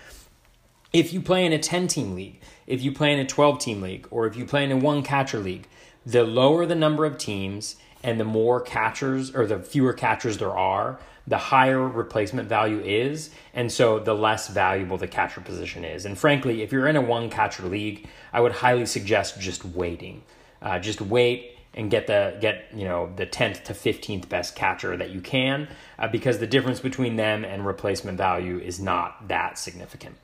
If 0.95 1.13
you 1.13 1.21
play 1.21 1.45
in 1.45 1.53
a 1.53 1.59
10 1.59 1.89
team 1.89 2.15
league, 2.15 2.39
if 2.69 2.81
you 2.81 2.93
play 2.93 3.13
in 3.13 3.19
a 3.19 3.27
12 3.27 3.59
team 3.59 3.83
league, 3.83 4.07
or 4.13 4.29
if 4.29 4.37
you 4.37 4.45
play 4.45 4.63
in 4.63 4.71
a 4.71 4.77
one 4.77 5.03
catcher 5.03 5.41
league, 5.41 5.67
the 6.07 6.23
lower 6.23 6.67
the 6.67 6.77
number 6.77 7.05
of 7.05 7.19
teams 7.19 7.75
and 8.05 8.21
the 8.21 8.25
more 8.25 8.61
catchers 8.61 9.35
or 9.35 9.45
the 9.45 9.59
fewer 9.59 9.93
catchers 9.93 10.39
there 10.39 10.57
are, 10.57 11.01
the 11.27 11.37
higher 11.37 11.83
replacement 11.83 12.49
value 12.49 12.79
is. 12.79 13.31
And 13.55 13.73
so 13.73 13.99
the 13.99 14.15
less 14.15 14.47
valuable 14.47 14.97
the 14.97 15.09
catcher 15.09 15.41
position 15.41 15.85
is. 15.85 16.07
And 16.07 16.17
frankly, 16.17 16.63
if 16.63 16.71
you're 16.71 16.87
in 16.87 16.95
a 16.95 17.03
one 17.03 17.29
catcher 17.29 17.65
league, 17.65 18.07
I 18.33 18.41
would 18.41 18.53
highly 18.53 18.87
suggest 18.87 19.41
just 19.41 19.65
waiting. 19.65 20.23
Uh, 20.63 20.79
just 20.79 21.01
wait 21.01 21.59
and 21.75 21.91
get 21.91 22.07
the 22.07 22.39
get 22.41 22.67
you 22.73 22.85
know 22.85 23.13
the 23.17 23.27
10th 23.27 23.65
to 23.65 23.73
15th 23.75 24.29
best 24.29 24.55
catcher 24.55 24.97
that 24.97 25.11
you 25.11 25.21
can 25.21 25.67
uh, 25.99 26.07
because 26.07 26.39
the 26.39 26.47
difference 26.47 26.79
between 26.79 27.17
them 27.17 27.45
and 27.45 27.67
replacement 27.67 28.17
value 28.17 28.61
is 28.61 28.79
not 28.79 29.27
that 29.27 29.59
significant 29.59 30.15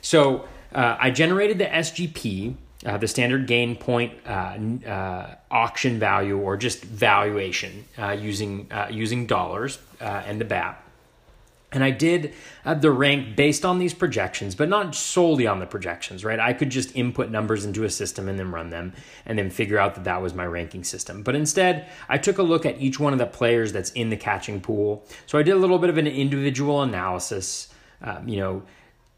so 0.00 0.46
uh, 0.74 0.96
I 0.98 1.10
generated 1.10 1.58
the 1.58 1.66
SGP, 1.66 2.54
uh, 2.86 2.98
the 2.98 3.08
standard 3.08 3.46
gain 3.46 3.76
point 3.76 4.12
uh, 4.26 4.56
uh 4.86 5.34
auction 5.50 5.98
value 5.98 6.38
or 6.38 6.56
just 6.56 6.84
valuation 6.84 7.84
uh, 7.98 8.10
using 8.10 8.70
uh, 8.70 8.88
using 8.90 9.26
dollars 9.26 9.78
and 10.00 10.40
the 10.40 10.44
BAT. 10.44 10.84
And 11.70 11.84
I 11.84 11.90
did 11.90 12.32
the 12.64 12.90
rank 12.90 13.36
based 13.36 13.66
on 13.66 13.78
these 13.78 13.92
projections, 13.92 14.54
but 14.54 14.70
not 14.70 14.94
solely 14.94 15.46
on 15.46 15.58
the 15.58 15.66
projections, 15.66 16.24
right? 16.24 16.40
I 16.40 16.54
could 16.54 16.70
just 16.70 16.96
input 16.96 17.30
numbers 17.30 17.66
into 17.66 17.84
a 17.84 17.90
system 17.90 18.26
and 18.26 18.38
then 18.38 18.50
run 18.52 18.70
them 18.70 18.94
and 19.26 19.38
then 19.38 19.50
figure 19.50 19.78
out 19.78 19.94
that 19.96 20.04
that 20.04 20.22
was 20.22 20.32
my 20.32 20.46
ranking 20.46 20.82
system. 20.82 21.22
But 21.22 21.34
instead, 21.34 21.90
I 22.08 22.16
took 22.16 22.38
a 22.38 22.42
look 22.42 22.64
at 22.64 22.80
each 22.80 22.98
one 22.98 23.12
of 23.12 23.18
the 23.18 23.26
players 23.26 23.74
that's 23.74 23.90
in 23.90 24.08
the 24.08 24.16
catching 24.16 24.62
pool. 24.62 25.04
So 25.26 25.38
I 25.38 25.42
did 25.42 25.52
a 25.52 25.58
little 25.58 25.78
bit 25.78 25.90
of 25.90 25.98
an 25.98 26.06
individual 26.06 26.80
analysis, 26.80 27.68
um, 28.00 28.26
you 28.26 28.38
know, 28.38 28.62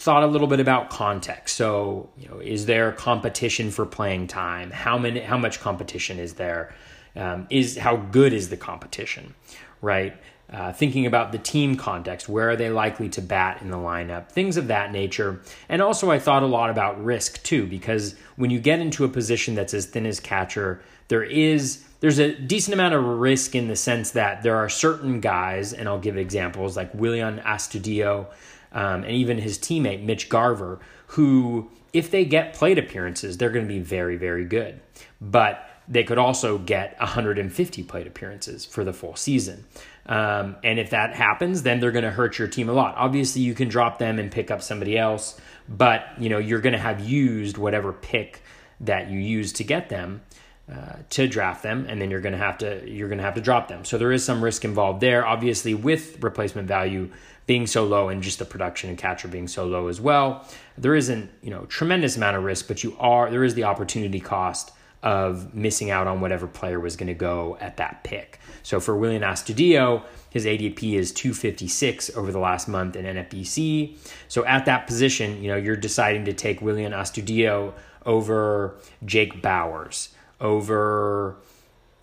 thought 0.01 0.23
a 0.23 0.27
little 0.27 0.47
bit 0.47 0.61
about 0.61 0.89
context. 0.89 1.57
So, 1.57 2.09
you 2.17 2.27
know, 2.27 2.39
is 2.39 2.65
there 2.65 2.91
competition 2.93 3.71
for 3.71 3.85
playing 3.85 4.29
time? 4.29 4.71
How 4.71 4.97
many? 4.97 5.21
How 5.21 5.37
much 5.37 5.61
competition 5.61 6.19
is 6.19 6.35
there? 6.35 6.75
Um, 7.15 7.47
is 7.51 7.77
how 7.77 7.97
good 7.97 8.33
is 8.33 8.49
the 8.49 8.57
competition? 8.57 9.35
Right. 9.83 10.17
Uh, 10.51 10.73
thinking 10.73 11.07
about 11.07 11.31
the 11.31 11.39
team 11.39 11.77
context, 11.77 12.29
where 12.29 12.51
are 12.51 12.57
they 12.57 12.71
likely 12.71 13.09
to 13.11 13.23
bat 13.23 13.63
in 13.63 13.71
the 13.71 13.77
lineup, 13.77 14.33
things 14.33 14.57
of 14.57 14.67
that 14.67 14.91
nature. 14.91 15.41
And 15.69 15.81
also, 15.81 16.11
I 16.11 16.19
thought 16.19 16.43
a 16.43 16.47
lot 16.47 16.71
about 16.71 17.03
risk 17.05 17.41
too, 17.45 17.69
because 17.69 18.17
when 18.35 18.51
you 18.51 18.59
get 18.59 18.81
into 18.81 19.05
a 19.05 19.09
position 19.09 19.55
that's 19.55 19.75
as 19.75 19.87
thin 19.87 20.07
as 20.07 20.19
catcher, 20.19 20.81
there 21.07 21.23
is 21.23 21.85
there's 22.01 22.19
a 22.19 22.35
decent 22.35 22.73
amount 22.73 22.95
of 22.95 23.05
risk 23.05 23.55
in 23.55 23.69
the 23.69 23.77
sense 23.77 24.13
that 24.13 24.43
there 24.43 24.57
are 24.57 24.69
certain 24.71 25.21
guys, 25.21 25.75
and 25.75 25.87
I'll 25.87 26.01
give 26.01 26.17
examples 26.17 26.77
like 26.77 26.93
Willian 26.95 27.39
Astudillo, 27.41 28.27
um, 28.73 29.05
and 29.05 29.13
even 29.13 29.39
his 29.39 29.59
teammate 29.59 30.03
Mitch 30.03 30.29
Garver, 30.29 30.81
who, 31.09 31.71
if 31.93 32.11
they 32.11 32.25
get 32.25 32.55
plate 32.55 32.79
appearances, 32.79 33.37
they're 33.39 33.51
going 33.51 33.67
to 33.67 33.73
be 33.73 33.81
very, 33.81 34.17
very 34.17 34.45
good. 34.45 34.81
But 35.21 35.67
they 35.89 36.05
could 36.05 36.19
also 36.19 36.57
get 36.57 36.99
150 37.01 37.83
plate 37.83 38.07
appearances 38.07 38.65
for 38.65 38.85
the 38.85 38.93
full 38.93 39.17
season. 39.17 39.65
Um, 40.07 40.57
and 40.63 40.79
if 40.79 40.91
that 40.91 41.15
happens, 41.15 41.65
then 41.65 41.81
they're 41.81 41.91
going 41.91 42.05
to 42.05 42.11
hurt 42.11 42.39
your 42.39 42.49
team 42.49 42.69
a 42.69 42.73
lot. 42.73 42.95
Obviously, 42.97 43.43
you 43.43 43.55
can 43.55 43.69
drop 43.69 43.99
them 43.99 44.19
and 44.19 44.31
pick 44.31 44.51
up 44.51 44.63
somebody 44.63 44.97
else, 44.97 45.39
but 45.69 46.05
you 46.19 46.29
know 46.29 46.39
you're 46.39 46.61
going 46.61 46.73
to 46.73 46.79
have 46.79 47.01
used 47.01 47.59
whatever 47.59 47.93
pick 47.93 48.43
that 48.81 49.11
you 49.11 49.19
use 49.19 49.53
to 49.55 49.65
get 49.65 49.89
them. 49.89 50.23
Uh, 50.71 50.99
to 51.09 51.27
draft 51.27 51.65
them, 51.65 51.85
and 51.89 52.01
then 52.01 52.13
you're 52.13 52.21
going 52.21 52.33
to 52.33 52.39
have 52.39 52.57
to 52.57 52.89
you're 52.89 53.09
going 53.09 53.19
to 53.19 53.25
have 53.25 53.35
to 53.35 53.41
drop 53.41 53.67
them. 53.67 53.85
So 53.85 53.99
there 53.99 54.13
is 54.13 54.25
some 54.25 54.45
risk 54.45 54.65
involved 54.65 55.01
there. 55.01 55.27
Obviously, 55.27 55.75
with 55.75 56.23
replacement 56.23 56.69
value, 56.69 57.11
being 57.51 57.67
so 57.67 57.85
low 57.85 58.09
and 58.09 58.23
just 58.23 58.39
the 58.39 58.45
production 58.45 58.89
and 58.89 58.97
catcher 58.97 59.27
being 59.27 59.49
so 59.49 59.67
low 59.67 59.89
as 59.89 60.01
well. 60.01 60.47
There 60.79 60.95
isn't, 60.95 61.29
you 61.43 61.51
know, 61.51 61.65
tremendous 61.65 62.17
amount 62.17 62.37
of 62.37 62.45
risk, 62.45 62.69
but 62.69 62.85
you 62.85 62.97
are 63.01 63.29
there 63.29 63.43
is 63.43 63.55
the 63.55 63.65
opportunity 63.65 64.21
cost 64.21 64.71
of 65.03 65.53
missing 65.53 65.91
out 65.91 66.07
on 66.07 66.21
whatever 66.21 66.47
player 66.47 66.79
was 66.79 66.95
going 66.95 67.09
to 67.09 67.15
go 67.15 67.59
at 67.61 67.79
that 67.79 68.05
pick. 68.05 68.39
So 68.63 68.79
for 68.79 68.97
Willian 68.97 69.23
Astudillo, 69.23 70.05
his 70.31 70.47
ADP 70.47 70.93
is 70.93 71.11
256 71.11 72.17
over 72.17 72.31
the 72.31 72.39
last 72.39 72.69
month 72.69 72.95
in 72.95 73.05
NFBC. 73.05 73.97
So 74.29 74.45
at 74.45 74.67
that 74.67 74.87
position, 74.87 75.43
you 75.43 75.51
know, 75.51 75.57
you're 75.57 75.75
deciding 75.75 76.27
to 76.27 76.33
take 76.33 76.63
Willian 76.63 76.93
Astudillo 76.93 77.75
over 78.07 78.79
Jake 79.05 79.43
Bauers, 79.43 80.11
over 80.41 81.37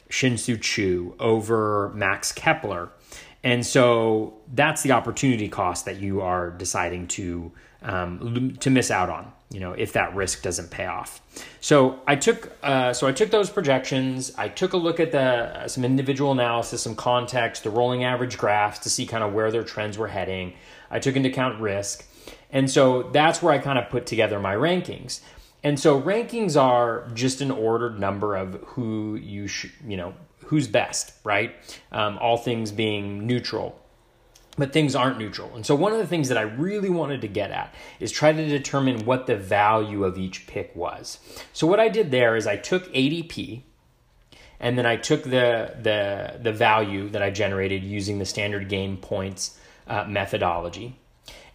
Shin-Soo 0.10 0.58
Choo, 0.58 1.15
over 1.20 1.91
Max 1.94 2.32
Kepler. 2.32 2.89
And 3.44 3.65
so 3.65 4.34
that's 4.53 4.82
the 4.82 4.91
opportunity 4.91 5.48
cost 5.48 5.86
that 5.86 5.98
you 5.98 6.22
are 6.22 6.50
deciding 6.50 7.08
to 7.10 7.51
um, 7.84 8.58
to 8.60 8.70
miss 8.70 8.91
out 8.91 9.10
on. 9.10 9.32
You 9.50 9.62
know, 9.62 9.72
if 9.72 9.94
that 9.94 10.13
risk 10.13 10.41
doesn't 10.41 10.72
pay 10.72 10.88
off. 10.88 11.22
So 11.62 12.01
I 12.06 12.17
took 12.17 12.51
uh, 12.63 12.91
so 12.91 13.08
I 13.08 13.13
took 13.13 13.32
those 13.32 13.50
projections. 13.50 14.34
I 14.38 14.50
took 14.50 14.74
a 14.74 14.77
look 14.77 15.00
at 15.00 15.13
the 15.13 15.22
uh, 15.22 15.67
some 15.70 15.86
individual 15.86 16.34
analysis, 16.34 16.82
some 16.82 16.96
context, 16.96 17.63
the 17.63 17.70
rolling 17.70 18.03
average 18.03 18.38
graphs 18.38 18.79
to 18.79 18.89
see 18.89 19.06
kind 19.06 19.24
of 19.24 19.34
where 19.34 19.51
their 19.51 19.63
trends 19.63 19.98
were 19.98 20.10
heading. 20.10 20.53
I 20.91 21.00
took 21.00 21.15
into 21.15 21.29
account 21.29 21.62
risk, 21.62 22.06
and 22.51 22.70
so 22.70 23.03
that's 23.03 23.41
where 23.41 23.53
I 23.53 23.60
kind 23.60 23.79
of 23.79 23.89
put 23.89 24.06
together 24.06 24.39
my 24.39 24.56
rankings. 24.56 25.22
And 25.64 25.80
so 25.80 26.02
rankings 26.02 26.60
are 26.60 27.08
just 27.14 27.42
an 27.42 27.52
ordered 27.52 28.00
number 28.00 28.36
of 28.36 28.54
who 28.68 29.16
you 29.16 29.48
should, 29.48 29.72
you 29.86 29.98
know, 29.98 30.14
who's 30.46 30.68
best, 30.68 31.14
right? 31.24 31.56
Um, 31.92 32.18
all 32.20 32.38
things 32.38 32.72
being 32.72 33.26
neutral. 33.28 33.80
But 34.60 34.74
things 34.74 34.96
aren't 34.96 35.20
neutral. 35.20 35.56
And 35.56 35.64
so, 35.64 35.76
one 35.76 35.92
of 35.92 36.00
the 36.00 36.08
things 36.08 36.30
that 36.30 36.38
I 36.38 36.42
really 36.42 36.90
wanted 36.90 37.22
to 37.22 37.28
get 37.28 37.52
at 37.52 37.76
is 38.00 38.12
try 38.12 38.34
to 38.34 38.48
determine 38.48 39.06
what 39.06 39.28
the 39.28 39.36
value 39.36 40.04
of 40.04 40.18
each 40.18 40.48
pick 40.48 40.76
was. 40.76 41.20
So, 41.54 41.68
what 41.68 41.80
I 41.80 41.90
did 41.90 42.10
there 42.10 42.36
is 42.36 42.48
I 42.48 42.58
took 42.58 42.92
ADP, 42.92 43.62
and 44.60 44.76
then 44.76 44.88
I 44.88 44.96
took 44.96 45.22
the 45.22 45.76
the 45.80 46.40
the 46.42 46.52
value 46.52 47.08
that 47.10 47.22
I 47.22 47.30
generated 47.30 47.84
using 47.84 48.18
the 48.18 48.26
standard 48.26 48.68
gain 48.68 48.98
points 48.98 49.60
uh, 49.86 50.06
methodology, 50.06 50.98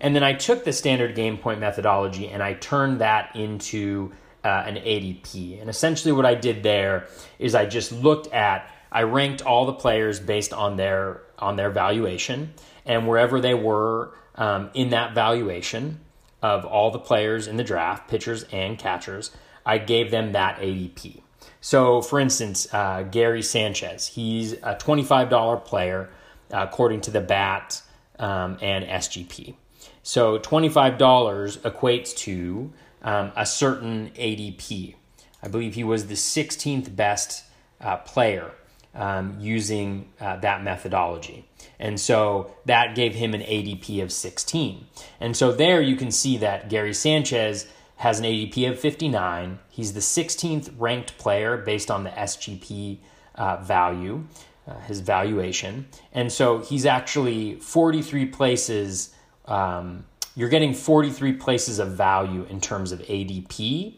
and 0.02 0.14
then 0.14 0.24
I 0.24 0.34
took 0.34 0.64
the 0.64 0.72
standard 0.72 1.14
gain 1.14 1.38
point 1.38 1.60
methodology 1.60 2.28
and 2.28 2.42
I 2.42 2.54
turned 2.54 3.00
that 3.00 3.34
into 3.36 4.12
uh, 4.44 4.64
an 4.66 4.74
ADP. 4.74 5.60
And 5.60 5.70
essentially, 5.70 6.12
what 6.12 6.26
I 6.26 6.34
did 6.34 6.64
there 6.64 7.06
is 7.38 7.54
I 7.54 7.66
just 7.66 7.92
looked 7.92 8.26
at 8.34 8.68
I 8.90 9.04
ranked 9.04 9.42
all 9.42 9.64
the 9.64 9.72
players 9.72 10.20
based 10.20 10.52
on 10.52 10.76
their 10.76 11.22
on 11.38 11.56
their 11.56 11.70
valuation, 11.70 12.52
and 12.84 13.08
wherever 13.08 13.40
they 13.40 13.54
were 13.54 14.12
um, 14.34 14.70
in 14.74 14.90
that 14.90 15.14
valuation 15.14 16.00
of 16.42 16.64
all 16.66 16.90
the 16.90 16.98
players 16.98 17.46
in 17.46 17.56
the 17.56 17.64
draft, 17.64 18.08
pitchers 18.08 18.44
and 18.52 18.78
catchers, 18.78 19.30
I 19.64 19.78
gave 19.78 20.10
them 20.10 20.32
that 20.32 20.58
ADP. 20.58 21.22
So, 21.60 22.02
for 22.02 22.18
instance, 22.18 22.66
uh, 22.74 23.04
Gary 23.04 23.42
Sanchez, 23.42 24.08
he's 24.08 24.54
a 24.62 24.76
twenty-five 24.78 25.30
dollar 25.30 25.56
player 25.56 26.10
uh, 26.52 26.66
according 26.68 27.02
to 27.02 27.10
the 27.12 27.20
BAT 27.20 27.80
um, 28.18 28.58
and 28.60 28.84
SGP. 28.84 29.54
So, 30.02 30.38
twenty-five 30.38 30.98
dollars 30.98 31.58
equates 31.58 32.16
to 32.18 32.72
um, 33.02 33.32
a 33.36 33.46
certain 33.46 34.10
ADP. 34.10 34.94
I 35.42 35.48
believe 35.48 35.74
he 35.74 35.84
was 35.84 36.06
the 36.06 36.14
16th 36.14 36.94
best 36.94 37.44
uh, 37.80 37.96
player 37.96 38.52
um, 38.94 39.36
using 39.40 40.08
uh, 40.20 40.36
that 40.36 40.62
methodology. 40.62 41.48
And 41.78 41.98
so 41.98 42.54
that 42.66 42.94
gave 42.94 43.14
him 43.14 43.34
an 43.34 43.40
ADP 43.40 44.02
of 44.02 44.12
16. 44.12 44.86
And 45.20 45.36
so 45.36 45.52
there 45.52 45.80
you 45.80 45.96
can 45.96 46.10
see 46.10 46.36
that 46.38 46.68
Gary 46.68 46.94
Sanchez 46.94 47.66
has 47.96 48.18
an 48.18 48.24
ADP 48.24 48.70
of 48.70 48.78
59. 48.78 49.58
He's 49.68 49.92
the 49.92 50.00
16th 50.00 50.72
ranked 50.78 51.18
player 51.18 51.56
based 51.56 51.90
on 51.90 52.04
the 52.04 52.10
SGP 52.10 52.98
uh, 53.34 53.56
value, 53.58 54.24
uh, 54.66 54.78
his 54.80 55.00
valuation. 55.00 55.86
And 56.12 56.30
so 56.30 56.58
he's 56.58 56.86
actually 56.86 57.56
43 57.56 58.26
places. 58.26 59.14
Um, 59.52 60.06
you're 60.34 60.48
getting 60.48 60.72
43 60.72 61.34
places 61.34 61.78
of 61.78 61.92
value 61.92 62.46
in 62.48 62.60
terms 62.60 62.90
of 62.90 63.00
ADP. 63.00 63.94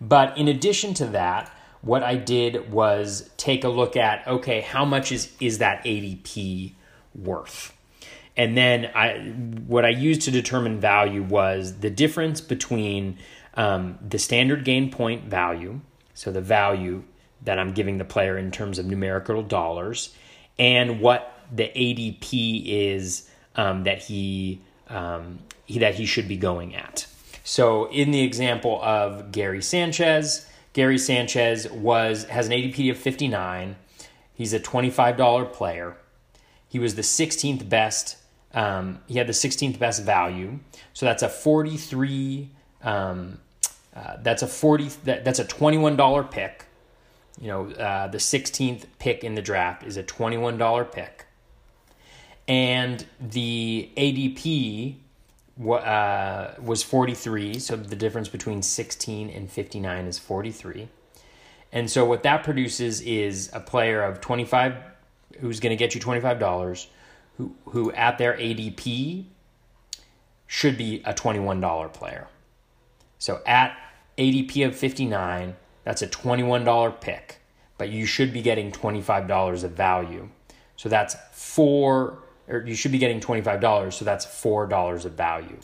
But 0.00 0.36
in 0.38 0.48
addition 0.48 0.94
to 0.94 1.06
that, 1.08 1.52
what 1.82 2.02
I 2.02 2.16
did 2.16 2.72
was 2.72 3.28
take 3.36 3.64
a 3.64 3.68
look 3.68 3.96
at 3.96 4.26
okay, 4.26 4.62
how 4.62 4.84
much 4.84 5.12
is 5.12 5.30
is 5.40 5.58
that 5.58 5.84
ADP 5.84 6.72
worth? 7.14 7.76
And 8.36 8.56
then 8.56 8.90
I, 8.94 9.18
what 9.66 9.84
I 9.84 9.90
used 9.90 10.22
to 10.22 10.30
determine 10.30 10.80
value 10.80 11.22
was 11.22 11.78
the 11.80 11.90
difference 11.90 12.40
between 12.40 13.18
um, 13.54 13.98
the 14.06 14.18
standard 14.18 14.64
gain 14.64 14.90
point 14.90 15.24
value, 15.24 15.80
so 16.14 16.32
the 16.32 16.40
value 16.40 17.04
that 17.42 17.58
I'm 17.58 17.72
giving 17.72 17.98
the 17.98 18.04
player 18.04 18.36
in 18.36 18.50
terms 18.50 18.78
of 18.78 18.86
numerical 18.86 19.42
dollars, 19.42 20.14
and 20.58 21.00
what 21.00 21.38
the 21.52 21.64
ADP 21.64 22.64
is 22.66 23.28
um, 23.54 23.84
that 23.84 23.98
he, 23.98 24.60
um, 24.88 25.40
that 25.68 25.94
he 25.94 26.06
should 26.06 26.28
be 26.28 26.36
going 26.36 26.74
at. 26.74 27.06
So 27.44 27.90
in 27.90 28.10
the 28.10 28.22
example 28.22 28.80
of 28.82 29.32
Gary 29.32 29.62
Sanchez, 29.62 30.46
Gary 30.72 30.98
Sanchez 30.98 31.70
was 31.70 32.24
has 32.24 32.46
an 32.46 32.52
ADP 32.52 32.90
of 32.90 32.98
59. 32.98 33.76
He's 34.34 34.52
a 34.52 34.60
$25 34.60 35.52
player. 35.52 35.96
He 36.68 36.78
was 36.78 36.96
the 36.96 37.02
16th 37.02 37.68
best. 37.68 38.16
Um, 38.52 39.00
he 39.06 39.18
had 39.18 39.26
the 39.26 39.32
16th 39.32 39.78
best 39.78 40.02
value. 40.02 40.58
So 40.92 41.06
that's 41.06 41.22
a 41.22 41.28
43. 41.28 42.50
Um, 42.82 43.38
uh, 43.94 44.16
that's 44.22 44.42
a 44.42 44.48
40. 44.48 44.88
That, 45.04 45.24
that's 45.24 45.38
a 45.38 45.44
$21 45.44 46.30
pick. 46.30 46.64
You 47.40 47.48
know, 47.48 47.70
uh, 47.70 48.08
the 48.08 48.18
16th 48.18 48.86
pick 48.98 49.22
in 49.22 49.34
the 49.34 49.42
draft 49.42 49.84
is 49.84 49.96
a 49.96 50.02
$21 50.02 50.92
pick. 50.92 51.23
And 52.46 53.06
the 53.20 53.90
ADP 53.96 54.96
uh, 55.68 56.54
was 56.60 56.82
43. 56.82 57.58
So 57.58 57.76
the 57.76 57.96
difference 57.96 58.28
between 58.28 58.62
16 58.62 59.30
and 59.30 59.50
59 59.50 60.06
is 60.06 60.18
43. 60.18 60.88
And 61.72 61.90
so 61.90 62.04
what 62.04 62.22
that 62.22 62.44
produces 62.44 63.00
is 63.00 63.50
a 63.52 63.60
player 63.60 64.02
of 64.02 64.20
25 64.20 64.76
who's 65.40 65.58
going 65.58 65.70
to 65.70 65.76
get 65.76 65.94
you 65.94 66.00
$25 66.00 66.86
who 67.36 67.54
who 67.66 67.92
at 67.92 68.18
their 68.18 68.34
ADP 68.34 69.24
should 70.46 70.76
be 70.76 71.02
a 71.04 71.12
$21 71.12 71.92
player. 71.92 72.28
So 73.18 73.40
at 73.46 73.76
ADP 74.18 74.66
of 74.66 74.76
59, 74.76 75.56
that's 75.82 76.02
a 76.02 76.06
$21 76.06 77.00
pick, 77.00 77.40
but 77.78 77.88
you 77.88 78.06
should 78.06 78.32
be 78.32 78.42
getting 78.42 78.70
$25 78.70 79.64
of 79.64 79.72
value. 79.72 80.28
So 80.76 80.88
that's 80.88 81.16
4 81.32 82.18
or 82.48 82.64
you 82.66 82.74
should 82.74 82.92
be 82.92 82.98
getting 82.98 83.20
$25, 83.20 83.92
so 83.92 84.04
that's 84.04 84.26
$4 84.26 85.04
of 85.04 85.12
value. 85.12 85.58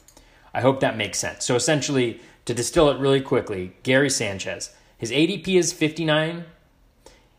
I 0.53 0.61
hope 0.61 0.81
that 0.81 0.97
makes 0.97 1.19
sense. 1.19 1.45
So 1.45 1.55
essentially, 1.55 2.21
to 2.45 2.55
distill 2.55 2.91
it 2.91 2.99
really 2.99 3.21
quickly, 3.21 3.77
Gary 3.83 4.11
Sanchez, 4.11 4.75
his 4.97 5.11
ADP 5.11 5.49
is 5.49 5.73
59, 5.73 6.45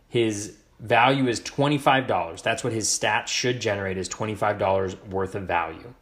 his 0.07 0.57
value 0.79 1.27
is 1.27 1.39
$25. 1.41 2.41
That's 2.41 2.63
what 2.63 2.73
his 2.73 2.87
stats 2.87 3.27
should 3.27 3.59
generate 3.61 3.97
is 3.97 4.09
$25 4.09 5.07
worth 5.07 5.35
of 5.35 5.43
value. 5.43 5.93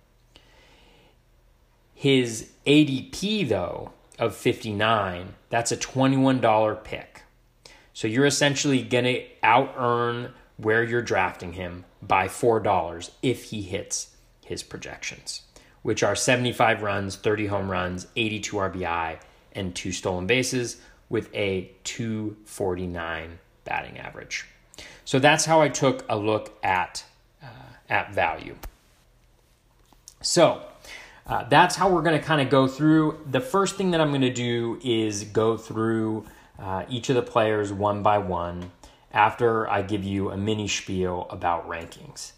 His 1.94 2.52
ADP 2.66 3.50
though 3.50 3.92
of 4.18 4.36
59, 4.36 5.36
that's 5.50 5.72
a 5.72 5.78
$21 5.78 6.84
pick. 6.84 7.24
So 7.94 8.08
you're 8.08 8.26
essentially 8.26 8.82
going 8.82 9.04
to 9.04 9.26
out 9.44 9.74
earn 9.78 10.34
where 10.58 10.84
you're 10.84 11.02
drafting 11.02 11.54
him 11.54 11.86
by 12.02 12.28
$4 12.28 13.12
if 13.22 13.46
he 13.46 13.62
hits 13.62 14.16
his 14.46 14.64
projections, 14.64 15.42
which 15.82 16.04
are 16.04 16.16
75 16.16 16.82
runs, 16.82 17.16
30 17.16 17.48
home 17.48 17.70
runs, 17.70 18.08
82 18.16 18.56
RBI, 18.56 19.20
and 19.54 19.76
two 19.76 19.92
stolen 19.92 20.28
bases 20.28 20.78
with 21.10 21.34
a 21.36 21.72
249 21.84 23.40
batting 23.64 23.98
average. 23.98 24.46
So 25.06 25.20
that's 25.20 25.46
how 25.46 25.62
I 25.62 25.70
took 25.70 26.06
a 26.08 26.18
look 26.18 26.58
at, 26.64 27.04
uh, 27.44 27.48
at 27.90 28.14
value. 28.14 28.56
So 30.22 30.62
uh, 31.26 31.44
that's 31.50 31.76
how 31.76 31.90
we're 31.90 32.02
going 32.02 32.20
to 32.20 32.26
kind 32.26 32.42
of 32.42 32.50
go 32.50 32.68
through. 32.68 33.20
The 33.30 33.42
first 33.42 33.76
thing 33.76 33.92
that 33.92 34.02
I'm 34.02 34.10
going 34.10 34.22
to 34.22 34.34
do 34.34 34.80
is 34.84 35.24
go 35.24 35.58
through 35.58 36.26
uh, 36.60 36.86
each 36.90 37.10
of 37.10 37.16
the 37.16 37.22
players 37.22 37.72
one 37.72 38.04
by 38.04 38.18
one 38.18 38.72
after 39.12 39.70
I 39.70 39.82
give 39.82 40.04
you 40.04 40.32
a 40.32 40.38
mini 40.38 40.68
spiel 40.68 41.28
about 41.30 41.68
rankings. 41.68 42.32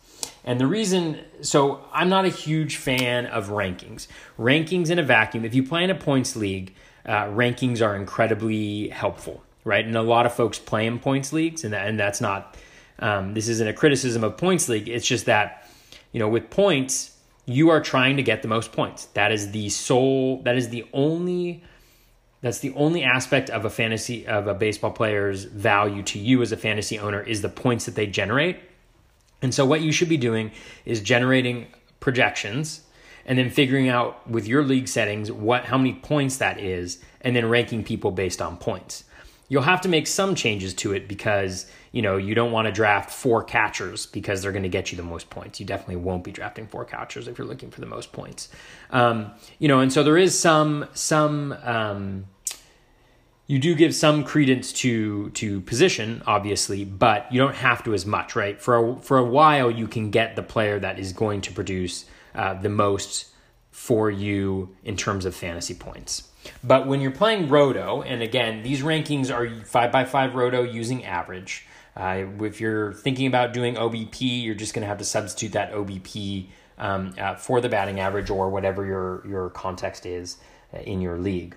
And 0.44 0.60
the 0.60 0.68
reason, 0.68 1.20
so 1.42 1.82
I'm 1.94 2.10
not 2.10 2.26
a 2.26 2.30
huge 2.30 2.78
fan 2.78 3.26
of 3.28 3.50
rankings. 3.50 4.08
Rankings 4.40 4.90
in 4.90 5.00
a 5.00 5.04
vacuum, 5.04 5.46
if 5.46 5.54
you 5.54 5.64
play 5.64 5.84
in 5.84 5.90
a 5.90 5.96
points 5.96 6.36
league, 6.36 6.74
uh, 7.06 7.26
rankings 7.26 7.86
are 7.86 7.96
incredibly 7.96 8.90
helpful, 8.90 9.44
right? 9.64 9.86
And 9.86 9.96
a 9.96 10.02
lot 10.02 10.26
of 10.26 10.34
folks 10.34 10.60
play 10.60 10.86
in 10.86 11.00
points 11.00 11.34
leagues, 11.34 11.64
and, 11.64 11.74
that, 11.74 11.88
and 11.88 12.00
that's 12.00 12.22
not, 12.22 12.58
um, 13.00 13.34
this 13.34 13.48
isn't 13.48 13.68
a 13.68 13.74
criticism 13.74 14.24
of 14.24 14.38
points 14.38 14.70
league. 14.70 14.88
It's 14.88 15.08
just 15.08 15.26
that, 15.26 15.68
you 16.12 16.20
know, 16.20 16.30
with 16.30 16.50
points, 16.50 17.18
you 17.46 17.70
are 17.70 17.82
trying 17.82 18.18
to 18.18 18.24
get 18.24 18.42
the 18.42 18.48
most 18.48 18.72
points. 18.72 19.06
That 19.14 19.32
is 19.32 19.52
the 19.52 19.70
sole, 19.70 20.42
that 20.44 20.58
is 20.58 20.70
the 20.70 20.86
only 20.94 21.64
that's 22.42 22.60
the 22.60 22.74
only 22.74 23.04
aspect 23.04 23.50
of 23.50 23.66
a 23.66 23.70
fantasy 23.70 24.28
of 24.28 24.48
a 24.48 24.54
baseball 24.54 24.92
player's 24.92 25.44
value 25.46 26.04
to 26.04 26.20
you 26.20 26.42
as 26.42 26.52
a 26.52 26.58
fantasy 26.58 26.98
owner 26.98 27.22
is 27.22 27.42
the 27.42 27.50
points 27.50 27.86
that 27.86 27.96
they 27.96 28.08
generate. 28.08 28.58
And 29.42 29.54
so 29.54 29.66
what 29.66 29.82
you 29.82 29.92
should 29.92 30.10
be 30.10 30.18
doing 30.18 30.52
is 30.86 31.02
generating 31.02 31.68
projections 32.00 32.82
and 33.26 33.38
then 33.38 33.50
figuring 33.50 33.90
out 33.90 34.28
with 34.28 34.48
your 34.48 34.64
league 34.64 34.88
settings 34.88 35.32
what 35.32 35.66
how 35.66 35.78
many 35.78 35.94
points 35.94 36.38
that 36.38 36.60
is 36.60 37.00
and 37.22 37.36
then 37.36 37.48
ranking 37.48 37.84
people 37.84 38.12
based 38.12 38.42
on 38.42 38.58
points. 38.58 39.04
You'll 39.48 39.62
have 39.64 39.82
to 39.82 39.90
make 39.90 40.08
some 40.08 40.34
changes 40.34 40.74
to 40.76 40.94
it 40.94 41.08
because 41.08 41.70
you 41.92 42.02
know 42.02 42.18
you 42.18 42.36
don't 42.36 42.52
want 42.52 42.68
to 42.68 42.72
draft 42.72 43.12
four 43.12 43.44
catchers 43.44 44.06
because 44.06 44.42
they're 44.42 44.52
going 44.52 44.64
to 44.64 44.70
get 44.70 44.92
you 44.92 44.96
the 44.98 45.04
most 45.04 45.30
points. 45.30 45.60
You 45.60 45.66
definitely 45.66 45.98
won't 45.98 46.24
be 46.24 46.32
drafting 46.32 46.68
four 46.68 46.86
catchers 46.86 47.28
if 47.28 47.38
you're 47.38 47.48
looking 47.48 47.72
for 47.72 47.82
the 47.82 47.88
most 47.88 48.12
points. 48.12 48.50
Um, 48.92 49.32
you 49.60 49.68
know, 49.68 49.80
and 49.80 49.92
so 49.92 50.04
there 50.04 50.18
is 50.18 50.38
some 50.38 50.88
some 50.94 51.54
um, 51.64 52.26
you 53.48 53.60
do 53.60 53.76
give 53.76 53.94
some 53.94 54.24
credence 54.24 54.72
to 54.72 55.30
to 55.32 55.60
position, 55.62 56.24
obviously, 56.26 56.86
but 56.86 57.32
you 57.34 57.40
don't 57.40 57.56
have 57.56 57.84
to 57.84 57.94
as 57.94 58.06
much, 58.06 58.34
right? 58.34 58.62
For 58.62 58.78
a, 58.78 59.02
for 59.02 59.18
a 59.18 59.26
while, 59.26 59.70
you 59.70 59.88
can 59.88 60.10
get 60.10 60.38
the 60.38 60.44
player 60.44 60.80
that 60.80 60.98
is 60.98 61.12
going 61.12 61.42
to 61.42 61.52
produce 61.52 62.06
uh, 62.34 62.54
the 62.54 62.70
most 62.70 63.28
for 63.70 64.10
you 64.10 64.76
in 64.86 64.96
terms 64.96 65.26
of 65.26 65.36
fantasy 65.36 65.74
points. 65.74 66.30
But 66.64 66.88
when 66.88 67.02
you're 67.02 67.12
playing 67.12 67.50
Roto, 67.50 68.02
and 68.02 68.22
again, 68.22 68.64
these 68.64 68.82
rankings 68.82 69.34
are 69.34 69.66
five 69.66 69.92
by 69.92 70.06
five 70.06 70.36
Roto 70.36 70.64
using 70.64 71.04
average. 71.04 71.66
Uh, 71.96 72.26
if 72.42 72.62
you're 72.62 72.94
thinking 72.94 73.28
about 73.28 73.54
doing 73.54 73.76
OBP, 73.76 74.44
you're 74.44 74.56
just 74.56 74.74
going 74.74 74.82
to 74.82 74.88
have 74.88 74.98
to 74.98 75.06
substitute 75.06 75.52
that 75.52 75.72
OBP 75.74 76.48
um, 76.78 77.14
uh, 77.20 77.36
for 77.36 77.62
the 77.62 77.70
batting 77.70 78.00
average 78.00 78.30
or 78.30 78.50
whatever 78.50 78.86
your 78.86 79.28
your 79.28 79.50
context 79.50 80.06
is 80.06 80.38
uh, 80.74 80.80
in 80.80 81.02
your 81.02 81.18
league. 81.18 81.56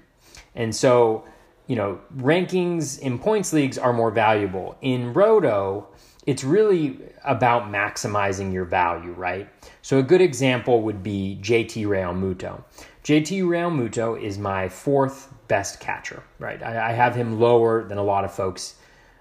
And 0.54 0.74
so 0.74 1.24
you 1.66 1.76
know, 1.76 2.00
rankings 2.16 2.98
in 2.98 3.18
points 3.18 3.52
leagues 3.52 3.78
are 3.78 3.92
more 3.92 4.10
valuable. 4.10 4.76
In 4.82 5.12
Roto, 5.12 5.88
it's 6.26 6.44
really 6.44 7.00
about 7.24 7.64
maximizing 7.64 8.52
your 8.52 8.64
value, 8.64 9.12
right? 9.12 9.48
So 9.82 9.98
a 9.98 10.02
good 10.02 10.20
example 10.20 10.82
would 10.82 11.02
be 11.02 11.38
JT 11.40 11.86
Realmuto. 11.86 12.62
JT 13.02 13.42
Realmuto 13.44 14.20
is 14.20 14.38
my 14.38 14.68
fourth 14.68 15.32
best 15.48 15.80
catcher, 15.80 16.22
right? 16.38 16.62
I, 16.62 16.90
I 16.90 16.92
have 16.92 17.14
him 17.14 17.40
lower 17.40 17.84
than 17.84 17.98
a 17.98 18.02
lot 18.04 18.24
of 18.24 18.32
folks 18.32 18.76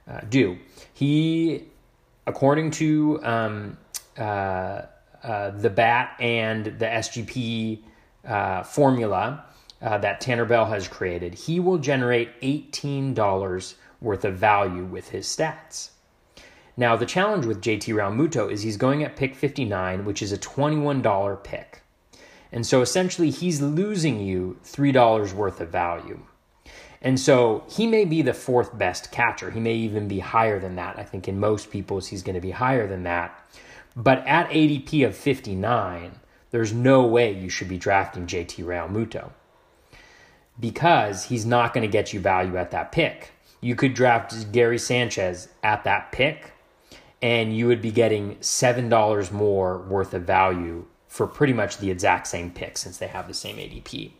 uh, 0.07 0.21
do. 0.29 0.57
He, 0.93 1.63
according 2.27 2.71
to 2.71 3.19
um, 3.23 3.77
uh, 4.17 4.83
uh, 5.23 5.49
the 5.51 5.69
BAT 5.69 6.15
and 6.19 6.65
the 6.65 6.85
SGP 6.85 7.79
uh, 8.25 8.63
formula, 8.63 9.45
uh, 9.81 9.97
that 9.97 10.21
Tanner 10.21 10.45
Bell 10.45 10.65
has 10.65 10.87
created, 10.87 11.33
he 11.33 11.59
will 11.59 11.77
generate 11.77 12.39
$18 12.41 13.75
worth 14.01 14.25
of 14.25 14.37
value 14.37 14.85
with 14.85 15.09
his 15.09 15.25
stats. 15.27 15.89
Now, 16.75 16.95
the 16.95 17.05
challenge 17.05 17.45
with 17.45 17.61
JT 17.61 17.93
Realmuto 17.93 18.51
is 18.51 18.63
he's 18.63 18.77
going 18.77 19.03
at 19.03 19.15
pick 19.15 19.35
59, 19.35 20.05
which 20.05 20.21
is 20.21 20.31
a 20.31 20.37
$21 20.37 21.43
pick. 21.43 21.81
And 22.51 22.65
so 22.65 22.81
essentially, 22.81 23.29
he's 23.29 23.61
losing 23.61 24.19
you 24.19 24.57
$3 24.63 25.33
worth 25.33 25.59
of 25.59 25.69
value. 25.69 26.19
And 27.03 27.19
so 27.19 27.65
he 27.69 27.85
may 27.85 28.05
be 28.05 28.21
the 28.21 28.33
fourth 28.33 28.77
best 28.77 29.11
catcher. 29.11 29.51
He 29.51 29.59
may 29.59 29.75
even 29.75 30.07
be 30.07 30.19
higher 30.19 30.57
than 30.59 30.77
that. 30.77 30.97
I 30.97 31.03
think 31.03 31.27
in 31.27 31.37
most 31.39 31.69
people's, 31.69 32.07
he's 32.07 32.23
going 32.23 32.35
to 32.35 32.41
be 32.41 32.51
higher 32.51 32.87
than 32.87 33.03
that. 33.03 33.37
But 33.95 34.25
at 34.25 34.49
ADP 34.49 35.05
of 35.05 35.15
59, 35.15 36.19
there's 36.51 36.71
no 36.71 37.05
way 37.05 37.33
you 37.33 37.49
should 37.49 37.67
be 37.67 37.77
drafting 37.77 38.25
JT 38.25 38.63
Realmuto 38.63 39.31
because 40.59 41.25
he's 41.25 41.45
not 41.45 41.73
going 41.73 41.81
to 41.81 41.91
get 41.91 42.13
you 42.13 42.19
value 42.19 42.57
at 42.57 42.71
that 42.71 42.91
pick. 42.91 43.31
You 43.59 43.75
could 43.75 43.93
draft 43.93 44.51
Gary 44.51 44.77
Sanchez 44.77 45.49
at 45.61 45.83
that 45.83 46.11
pick, 46.11 46.53
and 47.21 47.55
you 47.55 47.67
would 47.67 47.81
be 47.81 47.91
getting 47.91 48.35
$7 48.35 49.31
more 49.31 49.79
worth 49.79 50.13
of 50.13 50.23
value 50.23 50.85
for 51.07 51.27
pretty 51.27 51.53
much 51.53 51.77
the 51.77 51.91
exact 51.91 52.27
same 52.27 52.51
pick 52.51 52.77
since 52.77 52.97
they 52.97 53.07
have 53.07 53.27
the 53.27 53.33
same 53.33 53.57
ADP. 53.57 54.11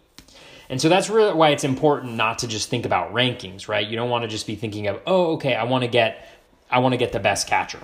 And 0.73 0.81
so 0.81 0.89
that's 0.89 1.07
really 1.07 1.35
why 1.35 1.49
it's 1.49 1.63
important 1.63 2.15
not 2.15 2.39
to 2.39 2.47
just 2.47 2.67
think 2.67 2.83
about 2.83 3.13
rankings, 3.13 3.67
right? 3.67 3.87
You 3.87 3.95
don't 3.95 4.09
want 4.09 4.23
to 4.23 4.27
just 4.27 4.47
be 4.47 4.55
thinking 4.55 4.87
of, 4.87 4.99
oh, 5.05 5.33
okay, 5.33 5.53
I 5.53 5.65
want 5.65 5.83
to 5.83 5.87
get 5.87 6.27
I 6.67 6.79
want 6.79 6.93
to 6.93 6.97
get 6.97 7.11
the 7.11 7.19
best 7.19 7.45
catcher. 7.45 7.77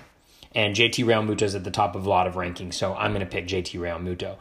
And 0.55 0.75
JT 0.75 1.05
Realmuto 1.05 1.43
is 1.43 1.53
at 1.53 1.63
the 1.63 1.69
top 1.69 1.95
of 1.95 2.07
a 2.07 2.09
lot 2.09 2.25
of 2.25 2.33
rankings, 2.33 2.73
so 2.73 2.95
I'm 2.95 3.11
going 3.11 3.23
to 3.23 3.31
pick 3.31 3.45
JT 3.45 3.79
Realmuto. 3.79 4.37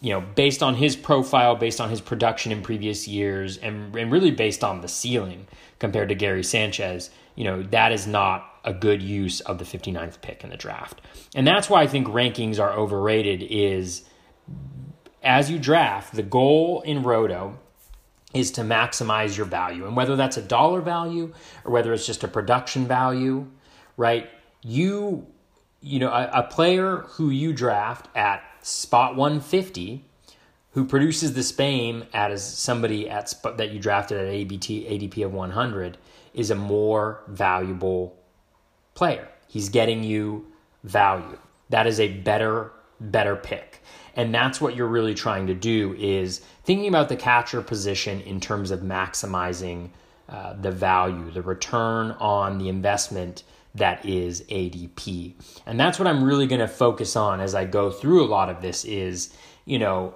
You 0.00 0.14
know, 0.14 0.22
based 0.22 0.62
on 0.62 0.74
his 0.74 0.96
profile, 0.96 1.54
based 1.54 1.82
on 1.82 1.90
his 1.90 2.00
production 2.00 2.50
in 2.50 2.62
previous 2.62 3.06
years, 3.06 3.58
and, 3.58 3.94
and 3.94 4.10
really 4.10 4.30
based 4.30 4.64
on 4.64 4.80
the 4.80 4.88
ceiling 4.88 5.46
compared 5.78 6.08
to 6.08 6.14
Gary 6.14 6.44
Sanchez, 6.44 7.10
you 7.34 7.44
know, 7.44 7.62
that 7.62 7.92
is 7.92 8.06
not 8.06 8.58
a 8.64 8.72
good 8.72 9.02
use 9.02 9.40
of 9.40 9.58
the 9.58 9.66
59th 9.66 10.22
pick 10.22 10.42
in 10.42 10.48
the 10.48 10.56
draft. 10.56 11.02
And 11.34 11.46
that's 11.46 11.68
why 11.68 11.82
I 11.82 11.88
think 11.88 12.06
rankings 12.06 12.58
are 12.58 12.72
overrated 12.72 13.42
is 13.42 14.04
as 15.22 15.50
you 15.50 15.58
draft, 15.58 16.14
the 16.14 16.22
goal 16.22 16.80
in 16.86 17.02
Roto 17.02 17.58
is 18.34 18.50
to 18.52 18.62
maximize 18.62 19.36
your 19.36 19.46
value. 19.46 19.86
And 19.86 19.96
whether 19.96 20.16
that's 20.16 20.36
a 20.36 20.42
dollar 20.42 20.80
value 20.80 21.32
or 21.64 21.72
whether 21.72 21.92
it's 21.92 22.06
just 22.06 22.24
a 22.24 22.28
production 22.28 22.86
value, 22.86 23.46
right? 23.96 24.30
You 24.62 25.26
you 25.82 25.98
know, 25.98 26.10
a, 26.10 26.30
a 26.32 26.42
player 26.44 26.98
who 27.08 27.30
you 27.30 27.52
draft 27.52 28.08
at 28.16 28.44
spot 28.62 29.16
150 29.16 30.04
who 30.70 30.84
produces 30.84 31.34
the 31.34 31.42
same 31.42 32.04
as 32.14 32.42
somebody 32.42 33.10
at 33.10 33.28
sp- 33.28 33.56
that 33.56 33.72
you 33.72 33.78
drafted 33.78 34.18
at 34.18 34.28
ABT 34.32 34.84
ADP 34.84 35.24
of 35.24 35.34
100 35.34 35.98
is 36.34 36.50
a 36.50 36.54
more 36.54 37.22
valuable 37.28 38.16
player. 38.94 39.28
He's 39.48 39.68
getting 39.68 40.02
you 40.02 40.46
value. 40.84 41.38
That 41.68 41.86
is 41.86 42.00
a 42.00 42.08
better 42.08 42.72
better 43.00 43.36
pick. 43.36 43.82
And 44.14 44.34
that's 44.34 44.60
what 44.60 44.76
you're 44.76 44.86
really 44.86 45.14
trying 45.14 45.46
to 45.46 45.54
do 45.54 45.94
is 45.94 46.40
thinking 46.64 46.88
about 46.88 47.08
the 47.08 47.16
catcher 47.16 47.62
position 47.62 48.20
in 48.20 48.40
terms 48.40 48.70
of 48.70 48.80
maximizing 48.80 49.90
uh, 50.28 50.54
the 50.54 50.70
value, 50.70 51.30
the 51.30 51.42
return 51.42 52.12
on 52.12 52.58
the 52.58 52.68
investment 52.68 53.44
that 53.74 54.04
is 54.04 54.42
ADP. 54.42 55.34
And 55.66 55.80
that's 55.80 55.98
what 55.98 56.06
I'm 56.06 56.22
really 56.22 56.46
going 56.46 56.60
to 56.60 56.68
focus 56.68 57.16
on 57.16 57.40
as 57.40 57.54
I 57.54 57.64
go 57.64 57.90
through 57.90 58.24
a 58.24 58.26
lot 58.26 58.50
of 58.50 58.60
this 58.60 58.84
is, 58.84 59.34
you 59.64 59.78
know, 59.78 60.14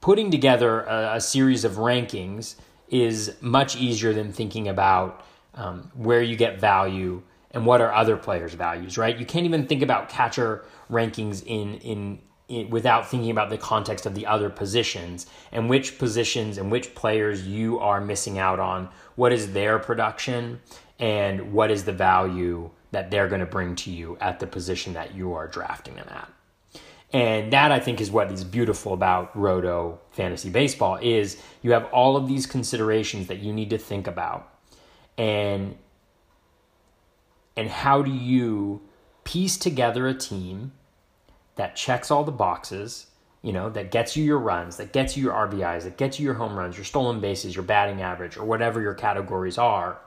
putting 0.00 0.30
together 0.30 0.80
a, 0.82 1.16
a 1.16 1.20
series 1.20 1.64
of 1.64 1.72
rankings 1.72 2.54
is 2.88 3.34
much 3.40 3.76
easier 3.76 4.14
than 4.14 4.32
thinking 4.32 4.68
about 4.68 5.24
um, 5.54 5.90
where 5.94 6.22
you 6.22 6.36
get 6.36 6.60
value 6.60 7.22
and 7.50 7.66
what 7.66 7.80
are 7.80 7.92
other 7.92 8.16
players' 8.16 8.54
values, 8.54 8.96
right? 8.96 9.18
You 9.18 9.26
can't 9.26 9.44
even 9.44 9.66
think 9.66 9.82
about 9.82 10.08
catcher 10.08 10.64
rankings 10.90 11.42
in 11.44 11.74
in, 11.78 12.18
in 12.48 12.70
without 12.70 13.08
thinking 13.08 13.30
about 13.30 13.50
the 13.50 13.58
context 13.58 14.06
of 14.06 14.14
the 14.14 14.26
other 14.26 14.50
positions 14.50 15.26
and 15.52 15.68
which 15.68 15.98
positions 15.98 16.58
and 16.58 16.70
which 16.70 16.94
players 16.94 17.46
you 17.46 17.78
are 17.78 18.00
missing 18.00 18.38
out 18.38 18.58
on. 18.58 18.88
What 19.16 19.32
is 19.32 19.52
their 19.52 19.78
production 19.78 20.60
and 20.98 21.52
what 21.52 21.70
is 21.70 21.84
the 21.84 21.92
value 21.92 22.70
that 22.90 23.10
they're 23.10 23.28
going 23.28 23.40
to 23.40 23.46
bring 23.46 23.74
to 23.76 23.90
you 23.90 24.16
at 24.20 24.40
the 24.40 24.46
position 24.46 24.94
that 24.94 25.14
you 25.14 25.34
are 25.34 25.46
drafting 25.46 25.94
them 25.94 26.08
at. 26.10 26.28
And 27.12 27.52
that 27.52 27.72
I 27.72 27.80
think 27.80 28.00
is 28.00 28.10
what 28.10 28.30
is 28.30 28.44
beautiful 28.44 28.92
about 28.92 29.36
Roto 29.36 30.00
fantasy 30.10 30.50
baseball 30.50 30.98
is 31.00 31.40
you 31.62 31.72
have 31.72 31.86
all 31.86 32.16
of 32.16 32.28
these 32.28 32.46
considerations 32.46 33.28
that 33.28 33.38
you 33.38 33.52
need 33.52 33.70
to 33.70 33.78
think 33.78 34.06
about. 34.06 34.52
And 35.16 35.76
and 37.56 37.68
how 37.68 38.02
do 38.02 38.12
you 38.12 38.82
piece 39.24 39.56
together 39.56 40.06
a 40.06 40.14
team 40.14 40.72
that 41.58 41.74
checks 41.74 42.10
all 42.10 42.22
the 42.22 42.32
boxes, 42.32 43.08
you 43.42 43.52
know, 43.52 43.68
that 43.70 43.90
gets 43.90 44.16
you 44.16 44.24
your 44.24 44.38
runs, 44.38 44.76
that 44.76 44.92
gets 44.92 45.16
you 45.16 45.24
your 45.24 45.32
RBIs, 45.32 45.82
that 45.82 45.96
gets 45.96 46.18
you 46.18 46.24
your 46.24 46.34
home 46.34 46.56
runs, 46.56 46.76
your 46.76 46.84
stolen 46.84 47.20
bases, 47.20 47.54
your 47.54 47.64
batting 47.64 48.00
average, 48.00 48.36
or 48.36 48.44
whatever 48.44 48.80
your 48.80 48.94
categories 48.94 49.58
are, 49.58 49.98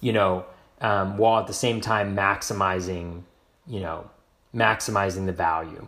you 0.00 0.12
know, 0.12 0.44
um, 0.80 1.16
while 1.16 1.40
at 1.40 1.46
the 1.46 1.52
same 1.52 1.80
time 1.80 2.16
maximizing, 2.16 3.22
you 3.68 3.78
know, 3.78 4.10
maximizing 4.52 5.26
the 5.26 5.32
value. 5.32 5.86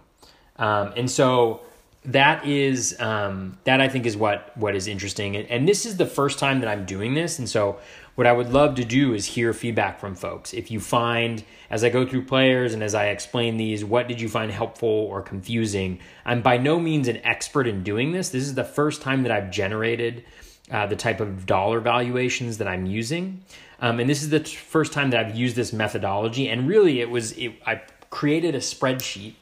Um, 0.56 0.92
and 0.96 1.10
so 1.10 1.62
that 2.04 2.46
is 2.46 2.96
um, 3.00 3.58
that 3.64 3.80
I 3.80 3.88
think 3.88 4.06
is 4.06 4.16
what 4.16 4.56
what 4.56 4.76
is 4.76 4.86
interesting. 4.86 5.34
And, 5.34 5.50
and 5.50 5.68
this 5.68 5.84
is 5.84 5.96
the 5.96 6.06
first 6.06 6.38
time 6.38 6.60
that 6.60 6.68
I'm 6.68 6.84
doing 6.84 7.14
this, 7.14 7.40
and 7.40 7.48
so 7.48 7.80
what 8.14 8.26
I 8.26 8.32
would 8.32 8.52
love 8.52 8.74
to 8.74 8.84
do 8.84 9.14
is 9.14 9.26
hear 9.26 9.52
feedback 9.52 9.98
from 9.98 10.14
folks. 10.14 10.52
If 10.52 10.70
you 10.70 10.80
find, 10.80 11.44
as 11.70 11.82
I 11.82 11.88
go 11.88 12.06
through 12.06 12.26
players 12.26 12.74
and 12.74 12.82
as 12.82 12.94
I 12.94 13.06
explain 13.06 13.56
these, 13.56 13.84
what 13.84 14.06
did 14.06 14.20
you 14.20 14.28
find 14.28 14.52
helpful 14.52 14.88
or 14.88 15.22
confusing? 15.22 15.98
I'm 16.24 16.42
by 16.42 16.58
no 16.58 16.78
means 16.78 17.08
an 17.08 17.18
expert 17.24 17.66
in 17.66 17.82
doing 17.82 18.12
this. 18.12 18.28
This 18.28 18.44
is 18.44 18.54
the 18.54 18.64
first 18.64 19.00
time 19.00 19.22
that 19.22 19.32
I've 19.32 19.50
generated 19.50 20.24
uh, 20.70 20.86
the 20.86 20.96
type 20.96 21.20
of 21.20 21.46
dollar 21.46 21.80
valuations 21.80 22.58
that 22.58 22.68
I'm 22.68 22.86
using. 22.86 23.42
Um, 23.80 23.98
and 23.98 24.08
this 24.08 24.22
is 24.22 24.30
the 24.30 24.40
t- 24.40 24.56
first 24.56 24.92
time 24.92 25.10
that 25.10 25.26
I've 25.26 25.34
used 25.34 25.56
this 25.56 25.72
methodology. 25.72 26.48
And 26.48 26.68
really, 26.68 27.00
it 27.00 27.10
was 27.10 27.32
it, 27.32 27.54
I 27.66 27.82
created 28.10 28.54
a 28.54 28.58
spreadsheet, 28.58 29.34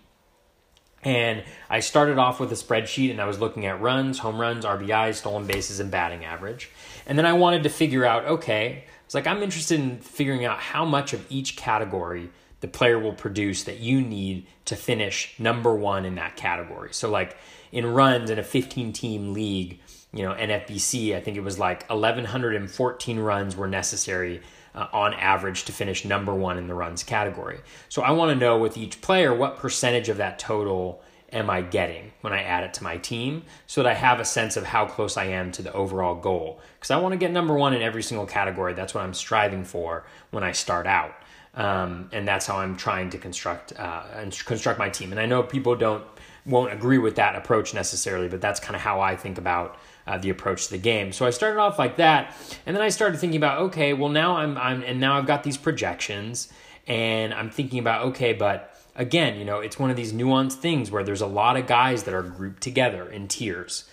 and 1.02 1.44
I 1.68 1.80
started 1.80 2.18
off 2.18 2.40
with 2.40 2.50
a 2.52 2.54
spreadsheet, 2.54 3.11
and 3.11 3.20
I 3.20 3.26
was 3.26 3.38
looking 3.38 3.66
at 3.66 3.80
runs, 3.80 4.18
home 4.18 4.40
runs, 4.40 4.64
RBIs, 4.64 5.16
stolen 5.16 5.46
bases, 5.46 5.78
and 5.78 5.90
batting 5.90 6.24
average. 6.24 6.70
And 7.10 7.18
then 7.18 7.26
I 7.26 7.32
wanted 7.32 7.64
to 7.64 7.68
figure 7.68 8.04
out, 8.04 8.24
okay, 8.24 8.84
it's 9.04 9.16
like 9.16 9.26
I'm 9.26 9.42
interested 9.42 9.80
in 9.80 9.98
figuring 9.98 10.44
out 10.44 10.60
how 10.60 10.84
much 10.84 11.12
of 11.12 11.26
each 11.28 11.56
category 11.56 12.30
the 12.60 12.68
player 12.68 13.00
will 13.00 13.14
produce 13.14 13.64
that 13.64 13.80
you 13.80 14.00
need 14.00 14.46
to 14.66 14.76
finish 14.76 15.34
number 15.36 15.74
one 15.74 16.04
in 16.04 16.14
that 16.14 16.36
category. 16.36 16.94
So, 16.94 17.10
like 17.10 17.36
in 17.72 17.84
runs 17.84 18.30
in 18.30 18.38
a 18.38 18.44
15 18.44 18.92
team 18.92 19.32
league 19.32 19.80
you 20.12 20.22
know, 20.22 20.34
NFBC, 20.34 21.16
I 21.16 21.20
think 21.20 21.36
it 21.36 21.42
was 21.42 21.58
like 21.58 21.88
1,114 21.88 23.18
runs 23.18 23.56
were 23.56 23.66
necessary 23.66 24.40
uh, 24.76 24.86
on 24.92 25.12
average 25.14 25.64
to 25.64 25.72
finish 25.72 26.04
number 26.04 26.32
one 26.32 26.58
in 26.58 26.68
the 26.68 26.74
runs 26.74 27.02
category. 27.02 27.58
So 27.88 28.02
I 28.02 28.12
want 28.12 28.30
to 28.30 28.36
know 28.36 28.56
with 28.56 28.76
each 28.76 29.00
player 29.00 29.34
what 29.34 29.56
percentage 29.56 30.08
of 30.08 30.18
that 30.18 30.38
total 30.38 31.02
am 31.32 31.48
I 31.50 31.62
getting 31.62 32.12
when 32.20 32.32
I 32.32 32.42
add 32.42 32.64
it 32.64 32.74
to 32.74 32.84
my 32.84 32.96
team 32.96 33.44
so 33.66 33.82
that 33.82 33.90
I 33.90 33.94
have 33.94 34.20
a 34.20 34.24
sense 34.24 34.56
of 34.56 34.64
how 34.64 34.86
close 34.86 35.16
I 35.16 35.26
am 35.26 35.52
to 35.52 35.62
the 35.62 35.72
overall 35.72 36.14
goal. 36.14 36.60
Because 36.74 36.90
I 36.90 36.98
want 36.98 37.12
to 37.12 37.18
get 37.18 37.30
number 37.30 37.54
one 37.54 37.72
in 37.74 37.82
every 37.82 38.02
single 38.02 38.26
category. 38.26 38.74
That's 38.74 38.94
what 38.94 39.04
I'm 39.04 39.14
striving 39.14 39.64
for 39.64 40.04
when 40.30 40.44
I 40.44 40.52
start 40.52 40.86
out. 40.86 41.14
Um, 41.54 42.08
and 42.12 42.26
that's 42.26 42.46
how 42.46 42.58
I'm 42.58 42.76
trying 42.76 43.10
to 43.10 43.18
construct 43.18 43.72
uh, 43.78 44.02
construct 44.44 44.78
my 44.78 44.88
team. 44.88 45.10
And 45.10 45.20
I 45.20 45.26
know 45.26 45.42
people 45.42 45.74
don't 45.74 46.04
won't 46.46 46.72
agree 46.72 46.98
with 46.98 47.16
that 47.16 47.36
approach 47.36 47.74
necessarily, 47.74 48.28
but 48.28 48.40
that's 48.40 48.60
kind 48.60 48.76
of 48.76 48.82
how 48.82 49.00
I 49.00 49.16
think 49.16 49.36
about 49.36 49.76
uh, 50.06 50.16
the 50.18 50.30
approach 50.30 50.66
to 50.66 50.72
the 50.72 50.78
game. 50.78 51.12
So 51.12 51.26
I 51.26 51.30
started 51.30 51.58
off 51.58 51.78
like 51.78 51.96
that, 51.96 52.36
and 52.66 52.76
then 52.76 52.82
I 52.82 52.88
started 52.88 53.18
thinking 53.18 53.36
about 53.36 53.60
okay, 53.62 53.92
well 53.92 54.08
now 54.08 54.36
I'm 54.36 54.56
I'm 54.58 54.82
and 54.82 55.00
now 55.00 55.18
I've 55.18 55.26
got 55.26 55.42
these 55.42 55.56
projections, 55.56 56.52
and 56.86 57.34
I'm 57.34 57.50
thinking 57.50 57.80
about 57.80 58.06
okay, 58.06 58.32
but 58.32 58.69
again, 58.96 59.38
you 59.38 59.44
know, 59.44 59.61
it's 59.61 59.79
one 59.79 59.90
of 59.90 59.96
these 59.96 60.12
nuanced 60.12 60.55
things 60.55 60.90
where 60.90 61.03
there's 61.03 61.20
a 61.20 61.26
lot 61.26 61.57
of 61.57 61.66
guys 61.66 62.05
that 62.05 62.14
are 62.14 62.22
grouped 62.22 62.62
together 62.62 63.09
in 63.09 63.29
tiers. 63.29 63.85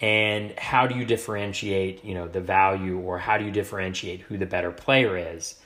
And 0.00 0.58
how 0.58 0.86
do 0.86 0.94
you 0.94 1.04
differentiate, 1.04 2.04
you 2.04 2.14
know, 2.14 2.28
the 2.28 2.40
value, 2.40 2.98
or 2.98 3.18
how 3.18 3.38
do 3.38 3.44
you 3.44 3.50
differentiate 3.50 4.20
who 4.20 4.36
the 4.36 4.46
better 4.46 4.70
player 4.70 5.16
is? 5.16 5.56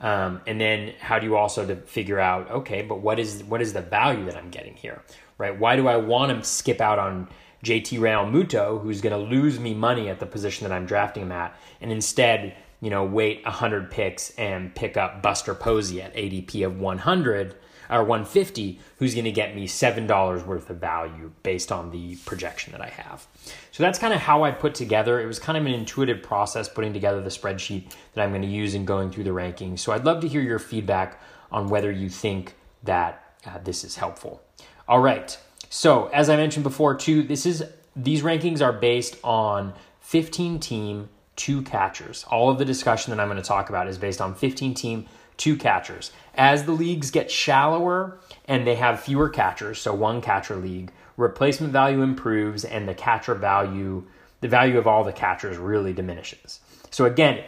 Um, 0.00 0.40
and 0.46 0.60
then 0.60 0.94
how 1.00 1.18
do 1.18 1.26
you 1.26 1.36
also 1.36 1.66
to 1.66 1.76
figure 1.76 2.18
out, 2.18 2.50
okay, 2.50 2.82
but 2.82 3.00
what 3.00 3.18
is 3.18 3.42
what 3.44 3.60
is 3.60 3.72
the 3.72 3.82
value 3.82 4.24
that 4.26 4.36
I'm 4.36 4.50
getting 4.50 4.74
here, 4.74 5.02
right? 5.38 5.58
Why 5.58 5.76
do 5.76 5.88
I 5.88 5.96
want 5.96 6.30
to 6.30 6.48
skip 6.48 6.80
out 6.80 6.98
on 6.98 7.28
JT 7.64 7.98
Realmuto, 7.98 8.80
who's 8.80 9.00
going 9.00 9.12
to 9.12 9.30
lose 9.30 9.60
me 9.60 9.74
money 9.74 10.08
at 10.08 10.18
the 10.18 10.26
position 10.26 10.66
that 10.66 10.74
I'm 10.74 10.86
drafting 10.86 11.24
him 11.24 11.32
at, 11.32 11.54
and 11.80 11.92
instead, 11.92 12.54
you 12.80 12.88
know, 12.88 13.04
wait 13.04 13.44
100 13.44 13.90
picks 13.90 14.30
and 14.38 14.74
pick 14.74 14.96
up 14.96 15.20
Buster 15.20 15.54
Posey 15.54 16.00
at 16.00 16.14
ADP 16.14 16.64
of 16.64 16.80
100 16.80 17.56
or 17.90 18.04
150, 18.04 18.78
who's 18.98 19.14
going 19.14 19.24
to 19.24 19.32
get 19.32 19.54
me 19.54 19.66
$7 19.66 20.46
worth 20.46 20.70
of 20.70 20.76
value 20.76 21.32
based 21.42 21.72
on 21.72 21.90
the 21.90 22.16
projection 22.24 22.72
that 22.72 22.80
I 22.80 22.88
have. 22.88 23.26
So 23.72 23.82
that's 23.82 23.98
kind 23.98 24.14
of 24.14 24.20
how 24.20 24.44
I 24.44 24.52
put 24.52 24.74
together. 24.74 25.20
It 25.20 25.26
was 25.26 25.38
kind 25.38 25.58
of 25.58 25.66
an 25.66 25.72
intuitive 25.72 26.22
process 26.22 26.68
putting 26.68 26.92
together 26.92 27.20
the 27.20 27.30
spreadsheet 27.30 27.92
that 28.14 28.22
I'm 28.22 28.30
going 28.30 28.42
to 28.42 28.48
use 28.48 28.74
in 28.74 28.84
going 28.84 29.10
through 29.10 29.24
the 29.24 29.30
rankings. 29.30 29.80
So 29.80 29.92
I'd 29.92 30.04
love 30.04 30.20
to 30.20 30.28
hear 30.28 30.40
your 30.40 30.58
feedback 30.58 31.20
on 31.50 31.68
whether 31.68 31.90
you 31.90 32.08
think 32.08 32.54
that 32.84 33.34
uh, 33.46 33.58
this 33.62 33.84
is 33.84 33.96
helpful. 33.96 34.42
All 34.88 35.00
right. 35.00 35.36
So, 35.68 36.06
as 36.08 36.28
I 36.28 36.36
mentioned 36.36 36.64
before, 36.64 36.94
too, 36.96 37.22
this 37.22 37.46
is 37.46 37.64
these 37.94 38.22
rankings 38.22 38.60
are 38.60 38.72
based 38.72 39.16
on 39.22 39.72
15 40.00 40.58
team, 40.58 41.08
two 41.36 41.62
catchers. 41.62 42.24
All 42.28 42.50
of 42.50 42.58
the 42.58 42.64
discussion 42.64 43.10
that 43.10 43.20
I'm 43.20 43.28
going 43.28 43.40
to 43.40 43.46
talk 43.46 43.68
about 43.68 43.88
is 43.88 43.98
based 43.98 44.20
on 44.20 44.34
15 44.34 44.74
team, 44.74 45.06
two 45.40 45.56
catchers. 45.56 46.12
As 46.34 46.64
the 46.64 46.72
leagues 46.72 47.10
get 47.10 47.30
shallower 47.30 48.20
and 48.44 48.66
they 48.66 48.76
have 48.76 49.00
fewer 49.00 49.28
catchers, 49.28 49.80
so 49.80 49.94
one 49.94 50.20
catcher 50.20 50.54
league, 50.54 50.92
replacement 51.16 51.72
value 51.72 52.02
improves 52.02 52.64
and 52.64 52.86
the 52.86 52.94
catcher 52.94 53.34
value, 53.34 54.04
the 54.42 54.48
value 54.48 54.78
of 54.78 54.86
all 54.86 55.02
the 55.02 55.12
catchers 55.12 55.56
really 55.56 55.92
diminishes. 55.92 56.60
So 56.90 57.06
again, 57.06 57.42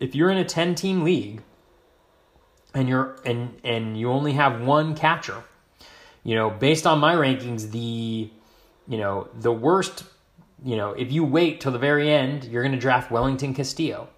if 0.00 0.14
you're 0.14 0.30
in 0.30 0.38
a 0.38 0.44
10 0.44 0.74
team 0.74 1.04
league 1.04 1.42
and 2.74 2.88
you're 2.88 3.16
and 3.24 3.58
and 3.64 3.98
you 3.98 4.10
only 4.10 4.32
have 4.32 4.62
one 4.62 4.94
catcher, 4.94 5.42
you 6.24 6.34
know, 6.34 6.48
based 6.50 6.86
on 6.86 6.98
my 6.98 7.14
rankings, 7.14 7.70
the 7.70 8.30
you 8.88 8.98
know 8.98 9.28
the 9.34 9.52
worst. 9.52 10.04
You 10.64 10.76
know, 10.76 10.90
if 10.90 11.12
you 11.12 11.22
wait 11.22 11.60
till 11.60 11.70
the 11.70 11.78
very 11.78 12.10
end, 12.10 12.44
you're 12.44 12.64
going 12.64 12.74
to 12.74 12.80
draft 12.80 13.12
Wellington 13.12 13.54
Castillo, 13.54 14.08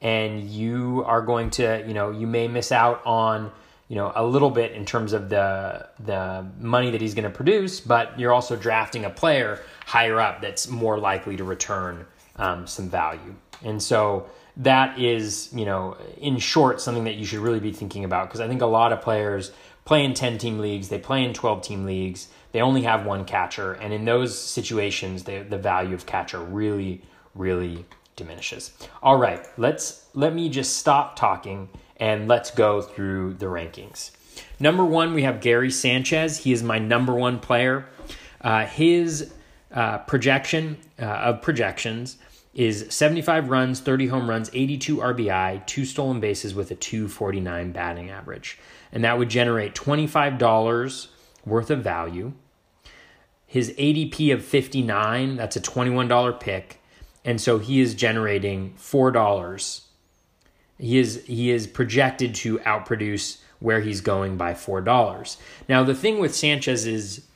and 0.00 0.42
you 0.42 1.02
are 1.06 1.22
going 1.22 1.50
to, 1.50 1.84
you 1.86 1.94
know, 1.94 2.10
you 2.10 2.26
may 2.26 2.48
miss 2.48 2.72
out 2.72 3.00
on, 3.04 3.50
you 3.88 3.96
know, 3.96 4.12
a 4.14 4.24
little 4.24 4.50
bit 4.50 4.72
in 4.72 4.84
terms 4.84 5.12
of 5.12 5.28
the 5.28 5.88
the 6.00 6.46
money 6.58 6.90
that 6.90 7.00
he's 7.00 7.14
going 7.14 7.24
to 7.24 7.30
produce, 7.30 7.80
but 7.80 8.18
you're 8.18 8.32
also 8.32 8.56
drafting 8.56 9.04
a 9.04 9.10
player 9.10 9.60
higher 9.86 10.20
up 10.20 10.40
that's 10.40 10.68
more 10.68 10.98
likely 10.98 11.36
to 11.36 11.44
return 11.44 12.06
um, 12.36 12.66
some 12.66 12.88
value. 12.88 13.34
And 13.62 13.82
so 13.82 14.26
that 14.58 14.98
is, 14.98 15.50
you 15.52 15.64
know, 15.64 15.96
in 16.18 16.38
short, 16.38 16.80
something 16.80 17.04
that 17.04 17.14
you 17.14 17.24
should 17.24 17.40
really 17.40 17.60
be 17.60 17.72
thinking 17.72 18.04
about 18.04 18.28
because 18.28 18.40
I 18.40 18.48
think 18.48 18.62
a 18.62 18.66
lot 18.66 18.92
of 18.92 19.00
players 19.00 19.52
play 19.84 20.04
in 20.04 20.14
10 20.14 20.38
team 20.38 20.58
leagues, 20.58 20.88
they 20.88 20.98
play 20.98 21.24
in 21.24 21.34
12 21.34 21.62
team 21.62 21.84
leagues, 21.84 22.28
they 22.52 22.60
only 22.60 22.82
have 22.82 23.04
one 23.04 23.24
catcher. 23.24 23.72
And 23.72 23.92
in 23.92 24.04
those 24.04 24.38
situations, 24.38 25.24
they, 25.24 25.42
the 25.42 25.58
value 25.58 25.94
of 25.94 26.06
catcher 26.06 26.40
really, 26.40 27.02
really 27.34 27.84
diminishes. 28.16 28.72
All 29.02 29.16
right, 29.16 29.44
let's 29.56 30.06
let 30.14 30.34
me 30.34 30.48
just 30.48 30.76
stop 30.76 31.16
talking 31.16 31.68
and 31.96 32.28
let's 32.28 32.50
go 32.50 32.82
through 32.82 33.34
the 33.34 33.46
rankings. 33.46 34.10
Number 34.58 34.84
one, 34.84 35.14
we 35.14 35.22
have 35.22 35.40
Gary 35.40 35.70
Sanchez. 35.70 36.38
He 36.38 36.52
is 36.52 36.62
my 36.62 36.78
number 36.78 37.14
one 37.14 37.38
player. 37.38 37.86
Uh, 38.40 38.66
his 38.66 39.32
uh, 39.72 39.98
projection 39.98 40.76
uh, 41.00 41.04
of 41.04 41.42
projections 41.42 42.18
is 42.54 42.86
75 42.90 43.48
runs, 43.48 43.80
30 43.80 44.06
home 44.06 44.30
runs, 44.30 44.50
82 44.52 44.98
RBI, 44.98 45.66
two 45.66 45.84
stolen 45.84 46.20
bases 46.20 46.54
with 46.54 46.70
a 46.70 46.74
249 46.74 47.72
batting 47.72 48.10
average. 48.10 48.58
And 48.92 49.02
that 49.02 49.18
would 49.18 49.28
generate 49.28 49.74
$25 49.74 51.08
worth 51.44 51.70
of 51.70 51.82
value. 51.82 52.32
His 53.46 53.72
ADP 53.72 54.32
of 54.32 54.44
59, 54.44 55.36
that's 55.36 55.56
a 55.56 55.60
$21 55.60 56.40
pick. 56.40 56.80
And 57.24 57.40
so 57.40 57.58
he 57.58 57.80
is 57.80 57.94
generating 57.94 58.74
$4. 58.78 59.80
He 60.78 60.98
is 60.98 61.24
he 61.26 61.50
is 61.50 61.66
projected 61.66 62.34
to 62.36 62.58
outproduce 62.60 63.38
where 63.60 63.80
he's 63.80 64.00
going 64.00 64.36
by 64.36 64.54
$4. 64.54 65.36
Now 65.68 65.84
the 65.84 65.94
thing 65.94 66.18
with 66.18 66.34
Sanchez's 66.34 67.26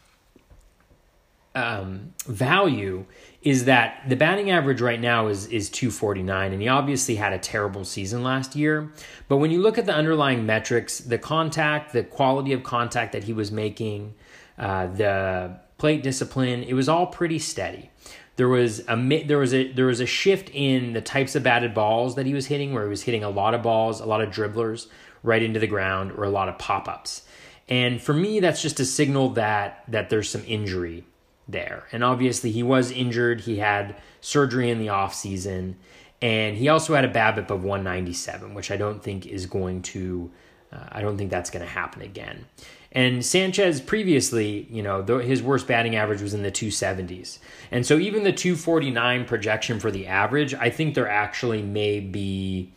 um, 1.54 2.12
value 2.26 3.04
is 3.42 3.64
that 3.64 4.02
the 4.08 4.16
batting 4.16 4.50
average 4.50 4.80
right 4.80 5.00
now 5.00 5.28
is 5.28 5.46
is 5.46 5.70
249 5.70 6.52
and 6.52 6.60
he 6.60 6.68
obviously 6.68 7.14
had 7.14 7.32
a 7.32 7.38
terrible 7.38 7.84
season 7.84 8.22
last 8.22 8.54
year 8.54 8.92
but 9.28 9.38
when 9.38 9.50
you 9.50 9.60
look 9.60 9.78
at 9.78 9.86
the 9.86 9.94
underlying 9.94 10.44
metrics 10.44 10.98
the 10.98 11.18
contact 11.18 11.92
the 11.92 12.02
quality 12.02 12.52
of 12.52 12.62
contact 12.62 13.12
that 13.12 13.24
he 13.24 13.32
was 13.32 13.50
making 13.50 14.14
uh, 14.58 14.86
the 14.88 15.56
plate 15.78 16.02
discipline 16.02 16.62
it 16.64 16.74
was 16.74 16.88
all 16.88 17.06
pretty 17.06 17.38
steady 17.38 17.90
there 18.38 18.48
was 18.48 18.80
a 18.88 19.24
there 19.24 19.38
was 19.38 19.52
a 19.52 19.70
there 19.72 19.86
was 19.86 20.00
a 20.00 20.06
shift 20.06 20.50
in 20.54 20.94
the 20.94 21.02
types 21.02 21.36
of 21.36 21.42
batted 21.42 21.74
balls 21.74 22.16
that 22.16 22.24
he 22.24 22.32
was 22.32 22.46
hitting 22.46 22.72
where 22.72 22.84
he 22.84 22.88
was 22.88 23.02
hitting 23.02 23.22
a 23.22 23.30
lot 23.30 23.52
of 23.52 23.62
balls 23.62 24.00
a 24.00 24.06
lot 24.06 24.22
of 24.22 24.30
dribblers 24.30 24.86
right 25.22 25.42
into 25.42 25.60
the 25.60 25.66
ground 25.66 26.12
or 26.12 26.24
a 26.24 26.30
lot 26.30 26.48
of 26.48 26.58
pop-ups 26.58 27.22
and 27.68 28.00
for 28.00 28.14
me 28.14 28.40
that's 28.40 28.62
just 28.62 28.80
a 28.80 28.86
signal 28.86 29.28
that 29.28 29.84
that 29.86 30.08
there's 30.08 30.30
some 30.30 30.42
injury 30.46 31.04
there. 31.48 31.88
And 31.90 32.04
obviously, 32.04 32.50
he 32.50 32.62
was 32.62 32.90
injured. 32.90 33.40
He 33.40 33.56
had 33.56 33.96
surgery 34.20 34.70
in 34.70 34.78
the 34.78 34.90
off 34.90 35.14
season, 35.14 35.76
and 36.20 36.56
he 36.56 36.68
also 36.68 36.94
had 36.94 37.04
a 37.04 37.12
BABIP 37.12 37.50
of 37.50 37.64
197, 37.64 38.54
which 38.54 38.70
I 38.70 38.76
don't 38.76 39.02
think 39.02 39.26
is 39.26 39.46
going 39.46 39.82
to. 39.82 40.30
Uh, 40.72 40.84
I 40.90 41.00
don't 41.00 41.16
think 41.16 41.30
that's 41.30 41.50
going 41.50 41.64
to 41.64 41.70
happen 41.70 42.02
again. 42.02 42.46
And 42.92 43.24
Sanchez 43.24 43.80
previously, 43.80 44.66
you 44.70 44.82
know, 44.82 45.02
his 45.18 45.42
worst 45.42 45.66
batting 45.66 45.96
average 45.96 46.22
was 46.22 46.32
in 46.32 46.42
the 46.42 46.50
270s. 46.50 47.38
And 47.70 47.84
so 47.84 47.98
even 47.98 48.22
the 48.24 48.32
249 48.32 49.26
projection 49.26 49.78
for 49.78 49.90
the 49.90 50.06
average, 50.06 50.54
I 50.54 50.70
think 50.70 50.94
there 50.94 51.08
actually 51.08 51.62
may 51.62 52.00
be, 52.00 52.72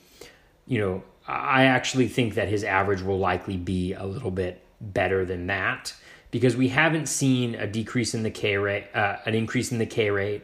you 0.67 0.79
know, 0.79 1.03
I 1.27 1.65
actually 1.65 2.09
think 2.09 2.33
that 2.33 2.49
his 2.49 2.63
average 2.63 3.01
will 3.01 3.19
likely 3.19 3.55
be 3.55 3.93
a 3.93 4.05
little 4.05 4.31
bit 4.31 4.61
better 4.81 5.23
than 5.23 5.47
that 5.47 5.93
because 6.29 6.57
we 6.57 6.69
haven't 6.69 7.07
seen 7.07 7.55
a 7.55 7.67
decrease 7.67 8.13
in 8.13 8.23
the 8.23 8.31
K 8.31 8.57
rate, 8.57 8.87
uh, 8.93 9.17
an 9.25 9.35
increase 9.35 9.71
in 9.71 9.77
the 9.77 9.85
K 9.85 10.09
rate, 10.09 10.43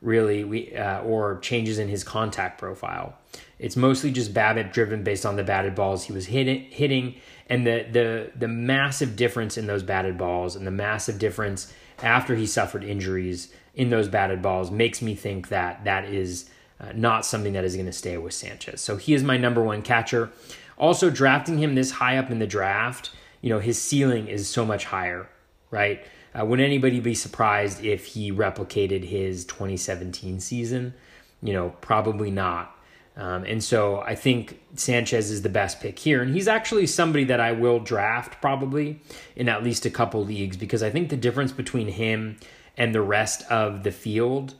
really, 0.00 0.44
we 0.44 0.74
uh, 0.74 1.02
or 1.02 1.38
changes 1.40 1.78
in 1.78 1.88
his 1.88 2.02
contact 2.02 2.58
profile. 2.58 3.16
It's 3.58 3.76
mostly 3.76 4.10
just 4.10 4.34
BABIP 4.34 4.72
driven 4.72 5.02
based 5.02 5.24
on 5.24 5.36
the 5.36 5.44
batted 5.44 5.74
balls 5.74 6.04
he 6.04 6.12
was 6.12 6.26
hit, 6.26 6.46
hitting, 6.72 7.16
and 7.48 7.66
the 7.66 7.86
the 7.90 8.30
the 8.36 8.48
massive 8.48 9.16
difference 9.16 9.56
in 9.56 9.66
those 9.66 9.82
batted 9.82 10.18
balls, 10.18 10.56
and 10.56 10.66
the 10.66 10.70
massive 10.70 11.18
difference 11.18 11.72
after 12.02 12.34
he 12.34 12.46
suffered 12.46 12.84
injuries 12.84 13.52
in 13.74 13.90
those 13.90 14.08
batted 14.08 14.42
balls 14.42 14.70
makes 14.70 15.00
me 15.00 15.14
think 15.14 15.48
that 15.48 15.84
that 15.84 16.04
is 16.04 16.50
uh, 16.80 16.92
not 16.94 17.24
something 17.24 17.52
that 17.52 17.64
is 17.64 17.74
going 17.74 17.86
to 17.86 17.92
stay 17.92 18.18
with 18.18 18.32
Sanchez. 18.34 18.80
So 18.80 18.96
he 18.96 19.14
is 19.14 19.22
my 19.22 19.36
number 19.36 19.62
one 19.62 19.82
catcher. 19.82 20.30
Also, 20.76 21.08
drafting 21.08 21.58
him 21.58 21.74
this 21.74 21.92
high 21.92 22.18
up 22.18 22.30
in 22.30 22.40
the 22.40 22.46
draft 22.46 23.10
you 23.44 23.50
know, 23.50 23.58
his 23.58 23.78
ceiling 23.78 24.26
is 24.28 24.48
so 24.48 24.64
much 24.64 24.86
higher, 24.86 25.28
right? 25.70 26.02
Uh, 26.34 26.46
would 26.46 26.60
anybody 26.60 26.98
be 26.98 27.14
surprised 27.14 27.84
if 27.84 28.06
he 28.06 28.32
replicated 28.32 29.04
his 29.04 29.44
2017 29.44 30.40
season? 30.40 30.94
You 31.42 31.52
know, 31.52 31.74
probably 31.82 32.30
not. 32.30 32.73
Um, 33.16 33.44
and 33.44 33.62
so 33.62 34.00
I 34.00 34.16
think 34.16 34.60
Sanchez 34.74 35.30
is 35.30 35.42
the 35.42 35.48
best 35.48 35.80
pick 35.80 35.98
here. 35.98 36.20
And 36.20 36.34
he's 36.34 36.48
actually 36.48 36.86
somebody 36.86 37.24
that 37.24 37.38
I 37.40 37.52
will 37.52 37.78
draft 37.78 38.40
probably 38.40 39.00
in 39.36 39.48
at 39.48 39.62
least 39.62 39.86
a 39.86 39.90
couple 39.90 40.24
leagues 40.24 40.56
because 40.56 40.82
I 40.82 40.90
think 40.90 41.10
the 41.10 41.16
difference 41.16 41.52
between 41.52 41.88
him 41.88 42.38
and 42.76 42.94
the 42.94 43.02
rest 43.02 43.42
of 43.50 43.84
the 43.84 43.92
field 43.92 44.54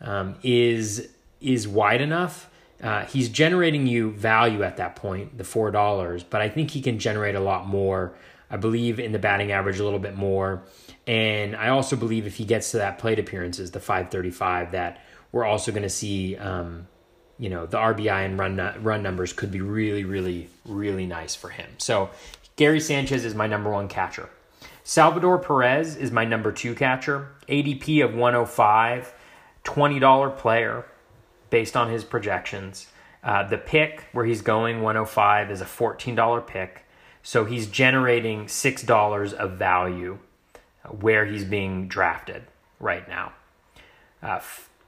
um, 0.00 0.36
is 0.42 1.08
is 1.40 1.68
wide 1.68 2.00
enough. 2.00 2.50
Uh, 2.82 3.04
he's 3.04 3.28
generating 3.28 3.86
you 3.86 4.10
value 4.10 4.62
at 4.62 4.78
that 4.78 4.96
point, 4.96 5.38
the 5.38 5.44
four 5.44 5.70
dollars, 5.70 6.24
but 6.24 6.40
I 6.40 6.48
think 6.48 6.70
he 6.70 6.80
can 6.80 6.98
generate 6.98 7.34
a 7.34 7.40
lot 7.40 7.66
more 7.66 8.14
I 8.50 8.56
believe 8.56 8.98
in 8.98 9.12
the 9.12 9.18
batting 9.18 9.52
average 9.52 9.78
a 9.78 9.84
little 9.84 10.00
bit 10.00 10.16
more. 10.16 10.64
And 11.06 11.54
I 11.54 11.68
also 11.68 11.96
believe 11.96 12.26
if 12.26 12.34
he 12.34 12.44
gets 12.44 12.72
to 12.72 12.78
that 12.78 12.98
plate 12.98 13.18
appearances, 13.18 13.70
the 13.70 13.80
535, 13.80 14.72
that 14.72 15.02
we're 15.32 15.44
also 15.44 15.70
going 15.70 15.84
to 15.84 15.88
see, 15.88 16.36
um, 16.36 16.88
you 17.40 17.48
know, 17.48 17.64
the 17.64 17.78
RBI 17.78 18.26
and 18.26 18.38
run 18.38 18.56
run 18.82 19.02
numbers 19.02 19.32
could 19.32 19.50
be 19.50 19.62
really, 19.62 20.04
really, 20.04 20.50
really 20.66 21.06
nice 21.06 21.34
for 21.34 21.48
him. 21.48 21.70
So 21.78 22.10
Gary 22.56 22.80
Sanchez 22.80 23.24
is 23.24 23.34
my 23.34 23.46
number 23.46 23.70
one 23.70 23.88
catcher. 23.88 24.28
Salvador 24.84 25.38
Perez 25.38 25.96
is 25.96 26.10
my 26.10 26.26
number 26.26 26.52
two 26.52 26.74
catcher. 26.74 27.28
ADP 27.48 28.04
of 28.04 28.14
105, 28.14 29.14
$20 29.64 30.36
player 30.36 30.84
based 31.48 31.76
on 31.76 31.90
his 31.90 32.04
projections. 32.04 32.88
Uh, 33.24 33.48
the 33.48 33.56
pick 33.56 34.04
where 34.12 34.26
he's 34.26 34.42
going, 34.42 34.82
105, 34.82 35.50
is 35.50 35.62
a 35.62 35.64
$14 35.64 36.46
pick. 36.46 36.84
So 37.22 37.46
he's 37.46 37.66
generating 37.66 38.46
$6 38.46 39.32
of 39.32 39.52
value 39.52 40.18
where 40.88 41.24
he's 41.24 41.44
being 41.44 41.88
drafted 41.88 42.42
right 42.78 43.08
now. 43.08 43.32
Uh, 44.22 44.40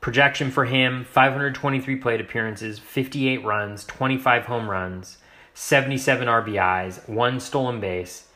projection 0.02 0.50
for 0.50 0.66
him 0.66 1.06
523 1.06 1.96
plate 1.96 2.20
appearances, 2.20 2.78
58 2.78 3.42
runs, 3.42 3.86
25 3.86 4.44
home 4.44 4.68
runs, 4.68 5.16
77 5.54 6.28
RBIs, 6.28 7.08
one 7.08 7.40
stolen 7.40 7.80
base, 7.80 8.26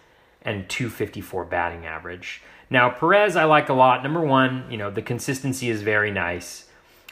and 0.41 0.67
254 0.71 1.45
batting 1.45 1.85
average. 1.85 2.41
Now, 2.71 2.89
Perez, 2.89 3.37
I 3.37 3.45
like 3.45 3.69
a 3.69 3.75
lot. 3.75 4.03
Number 4.03 4.23
one, 4.23 4.65
you 4.71 4.79
know, 4.79 4.91
the 4.91 5.03
consistency 5.03 5.69
is 5.69 5.83
very 5.83 6.11
nice. 6.11 6.65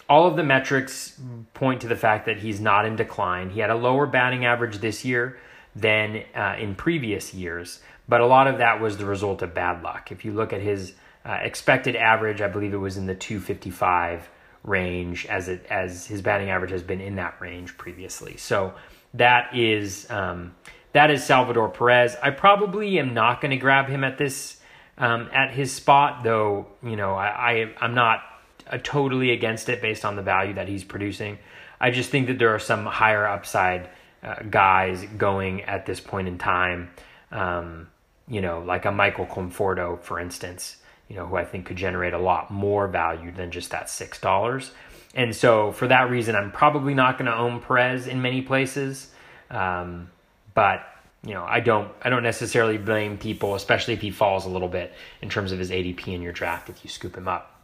All 0.09 0.27
of 0.27 0.37
the 0.37 0.43
metrics 0.43 1.21
point 1.53 1.83
to 1.83 1.89
the 1.89 1.97
fact 1.97 2.25
that 2.25 2.39
he's 2.39 2.61
not 2.61 2.87
in 2.87 2.97
decline. 2.97 3.51
He 3.51 3.61
had 3.61 3.71
a 3.71 3.77
lower 3.77 4.07
batting 4.07 4.47
average 4.47 4.79
this 4.79 5.05
year, 5.05 5.37
than 5.77 6.23
uh, 6.35 6.57
in 6.59 6.75
previous 6.75 7.35
years. 7.35 7.81
But 8.09 8.21
a 8.21 8.27
lot 8.27 8.47
of 8.47 8.59
that 8.59 8.81
was 8.81 8.97
the 8.97 9.07
result 9.07 9.43
of 9.43 9.55
bad 9.55 9.83
luck. 9.83 10.13
If 10.13 10.25
you 10.25 10.33
look 10.33 10.53
at 10.53 10.61
his 10.61 10.95
uh, 11.25 11.39
expected 11.43 11.97
average, 11.97 12.41
I 12.41 12.49
believe 12.49 12.75
it 12.75 12.79
was 12.79 12.97
in 12.97 13.07
the 13.07 13.15
255 13.15 14.29
range, 14.65 15.27
as 15.27 15.49
it 15.49 15.65
as 15.71 16.07
his 16.07 16.23
batting 16.23 16.51
average 16.51 16.73
has 16.73 16.83
been 16.83 17.01
in 17.01 17.17
that 17.17 17.41
range 17.41 17.77
previously. 17.79 18.37
So 18.37 18.75
that 19.13 19.55
is 19.55 20.11
um, 20.11 20.55
that 20.93 21.11
is 21.11 21.23
Salvador 21.25 21.69
Perez. 21.69 22.17
I 22.23 22.31
probably 22.31 22.99
am 22.99 23.15
not 23.15 23.41
going 23.41 23.51
to 23.51 23.57
grab 23.57 23.89
him 23.89 24.03
at 24.03 24.19
this 24.19 24.61
um, 24.99 25.29
at 25.33 25.51
his 25.53 25.73
spot, 25.73 26.25
though. 26.25 26.67
You 26.83 26.97
know, 26.97 27.15
I, 27.15 27.27
I 27.27 27.75
I'm 27.81 27.95
not 27.95 28.23
uh, 28.69 28.79
totally 28.83 29.31
against 29.31 29.69
it 29.69 29.83
based 29.83 30.05
on 30.05 30.17
the 30.17 30.23
value 30.23 30.55
that 30.55 30.69
he's 30.69 30.85
producing. 30.85 31.39
I 31.81 31.91
just 31.91 32.11
think 32.11 32.29
that 32.29 32.39
there 32.39 32.55
are 32.55 32.59
some 32.59 32.87
higher 32.87 33.27
upside 33.27 33.91
uh, 34.23 34.37
guys 34.49 35.05
going 35.19 35.63
at 35.63 35.85
this 35.85 36.01
point 36.01 36.29
in 36.29 36.39
time. 36.39 36.91
Um, 37.31 37.89
you 38.27 38.41
know, 38.41 38.61
like 38.61 38.87
a 38.87 38.93
Michael 38.93 39.27
Conforto, 39.27 40.01
for 40.01 40.19
instance, 40.19 40.79
you 41.09 41.17
know, 41.17 41.27
who 41.27 41.37
I 41.37 41.45
think 41.45 41.67
could 41.67 41.77
generate 41.77 42.15
a 42.15 42.19
lot 42.19 42.51
more 42.51 42.89
value 42.89 43.33
than 43.33 43.51
just 43.51 43.71
that 43.71 43.91
six 43.91 44.21
dollars. 44.21 44.71
And 45.15 45.35
so, 45.35 45.73
for 45.73 45.89
that 45.89 46.11
reason, 46.11 46.35
I'm 46.35 46.51
probably 46.51 46.95
not 46.95 47.19
going 47.19 47.27
to 47.27 47.37
own 47.37 47.61
Perez 47.61 48.07
in 48.07 48.21
many 48.21 48.43
places. 48.43 49.11
Um, 49.51 50.11
but 50.55 50.85
you 51.25 51.33
know, 51.33 51.45
I 51.45 51.61
don't, 51.61 51.91
I 52.03 52.11
don't 52.11 52.23
necessarily 52.23 52.77
blame 52.77 53.17
people, 53.17 53.55
especially 53.55 53.95
if 53.95 54.01
he 54.01 54.11
falls 54.11 54.45
a 54.45 54.49
little 54.49 54.69
bit 54.69 54.93
in 55.23 55.31
terms 55.31 55.53
of 55.53 55.59
his 55.59 55.71
ADP 55.71 56.09
in 56.09 56.21
your 56.21 56.33
draft 56.33 56.69
if 56.69 56.85
you 56.85 56.91
scoop 56.91 57.17
him 57.17 57.29
up. 57.29 57.63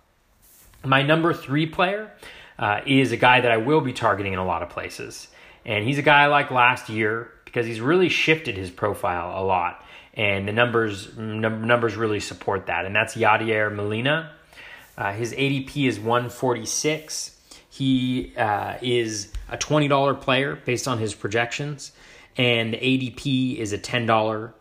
My 0.83 1.03
number 1.03 1.35
three 1.35 1.67
player 1.67 2.11
uh, 2.59 2.81
is 2.87 3.13
a 3.13 3.19
guy 3.19 3.41
that 3.43 3.51
I 3.51 3.59
will 3.59 3.83
be 3.83 3.93
targeting 3.93 4.33
in 4.33 4.39
a 4.39 4.47
lot 4.47 4.63
of 4.63 4.71
places. 4.71 5.29
And 5.67 5.85
he's 5.85 5.99
a 5.99 6.03
guy 6.03 6.23
I 6.23 6.27
like 6.29 6.51
last 6.51 6.89
year 6.89 7.31
because 7.45 7.67
he's 7.67 7.81
really 7.81 8.09
shifted 8.09 8.57
his 8.57 8.71
profile 8.71 9.43
a 9.43 9.45
lot, 9.45 9.85
and 10.15 10.47
the 10.47 10.53
numbers 10.53 11.17
num- 11.17 11.67
numbers 11.67 11.97
really 11.97 12.21
support 12.21 12.67
that. 12.67 12.87
And 12.87 12.95
that's 12.95 13.15
Yadier 13.15 13.75
Molina. 13.75 14.33
Uh, 14.97 15.13
his 15.13 15.33
ADP 15.33 15.89
is 15.89 15.99
146. 15.99 17.37
He 17.71 18.35
uh, 18.37 18.77
is 18.83 19.33
a 19.49 19.57
$20 19.57 20.21
player 20.21 20.57
based 20.57 20.89
on 20.89 20.99
his 20.99 21.15
projections, 21.15 21.93
and 22.37 22.75
the 22.75 22.79
ADP 22.79 23.57
is 23.57 23.73
a 23.73 23.79
$10 23.79 24.53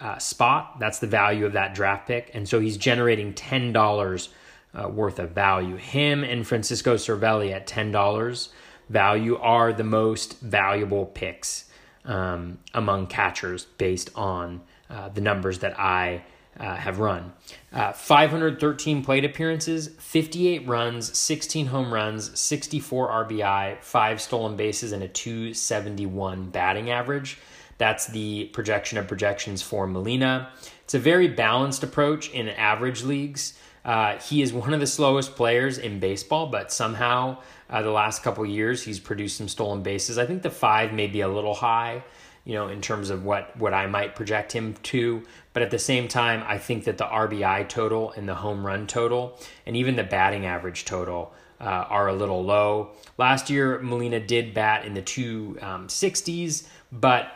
uh, 0.00 0.18
spot. 0.18 0.78
That's 0.78 0.98
the 0.98 1.06
value 1.06 1.46
of 1.46 1.54
that 1.54 1.74
draft 1.74 2.06
pick. 2.06 2.30
And 2.34 2.48
so 2.48 2.60
he's 2.60 2.76
generating 2.76 3.34
$10 3.34 4.28
uh, 4.74 4.88
worth 4.88 5.18
of 5.18 5.30
value. 5.30 5.76
Him 5.76 6.22
and 6.22 6.46
Francisco 6.46 6.94
Cervelli 6.94 7.52
at 7.52 7.66
$10 7.66 8.48
value 8.88 9.36
are 9.38 9.72
the 9.72 9.84
most 9.84 10.38
valuable 10.40 11.06
picks 11.06 11.67
um, 12.08 12.58
among 12.74 13.06
catchers 13.06 13.66
based 13.76 14.10
on 14.16 14.62
uh, 14.90 15.10
the 15.10 15.20
numbers 15.20 15.60
that 15.60 15.78
I 15.78 16.24
uh, 16.58 16.74
have 16.74 16.98
run. 16.98 17.32
Uh, 17.72 17.92
513 17.92 19.04
plate 19.04 19.24
appearances, 19.24 19.88
58 19.98 20.66
runs, 20.66 21.16
16 21.16 21.66
home 21.66 21.94
runs, 21.94 22.36
64 22.38 23.26
RBI, 23.26 23.80
5 23.80 24.20
stolen 24.20 24.56
bases, 24.56 24.90
and 24.90 25.02
a 25.02 25.08
271 25.08 26.50
batting 26.50 26.90
average. 26.90 27.38
That's 27.76 28.06
the 28.08 28.46
projection 28.46 28.98
of 28.98 29.06
projections 29.06 29.62
for 29.62 29.86
Molina. 29.86 30.50
It's 30.82 30.94
a 30.94 30.98
very 30.98 31.28
balanced 31.28 31.84
approach 31.84 32.30
in 32.30 32.48
average 32.48 33.04
leagues. 33.04 33.56
Uh, 33.84 34.18
he 34.18 34.42
is 34.42 34.52
one 34.52 34.74
of 34.74 34.80
the 34.80 34.86
slowest 34.86 35.36
players 35.36 35.78
in 35.78 36.00
baseball, 36.00 36.48
but 36.48 36.72
somehow 36.72 37.38
uh, 37.70 37.82
the 37.82 37.90
last 37.90 38.22
couple 38.22 38.44
years 38.46 38.82
he's 38.82 38.98
produced 38.98 39.36
some 39.36 39.48
stolen 39.48 39.82
bases. 39.82 40.18
I 40.18 40.26
think 40.26 40.42
the 40.42 40.50
five 40.50 40.92
may 40.92 41.06
be 41.06 41.20
a 41.20 41.28
little 41.28 41.54
high, 41.54 42.04
you 42.44 42.54
know, 42.54 42.68
in 42.68 42.80
terms 42.80 43.10
of 43.10 43.24
what 43.24 43.56
what 43.56 43.74
I 43.74 43.86
might 43.86 44.16
project 44.16 44.52
him 44.52 44.74
to. 44.84 45.22
But 45.52 45.62
at 45.62 45.70
the 45.70 45.78
same 45.78 46.08
time, 46.08 46.42
I 46.46 46.58
think 46.58 46.84
that 46.84 46.98
the 46.98 47.04
RBI 47.04 47.68
total 47.68 48.12
and 48.12 48.28
the 48.28 48.34
home 48.34 48.64
run 48.64 48.86
total, 48.86 49.38
and 49.66 49.76
even 49.76 49.96
the 49.96 50.04
batting 50.04 50.46
average 50.46 50.84
total. 50.84 51.32
Uh, 51.60 51.84
are 51.90 52.06
a 52.06 52.14
little 52.14 52.44
low. 52.44 52.90
Last 53.16 53.50
year, 53.50 53.80
Molina 53.80 54.20
did 54.20 54.54
bat 54.54 54.84
in 54.84 54.94
the 54.94 55.02
260s, 55.02 56.62
um, 56.62 56.70
but 56.92 57.32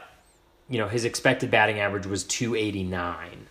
you 0.69 0.79
know, 0.79 0.87
his 0.87 1.05
expected 1.05 1.51
batting 1.51 1.81
average 1.81 2.07
was 2.07 2.23
289. 2.23 3.49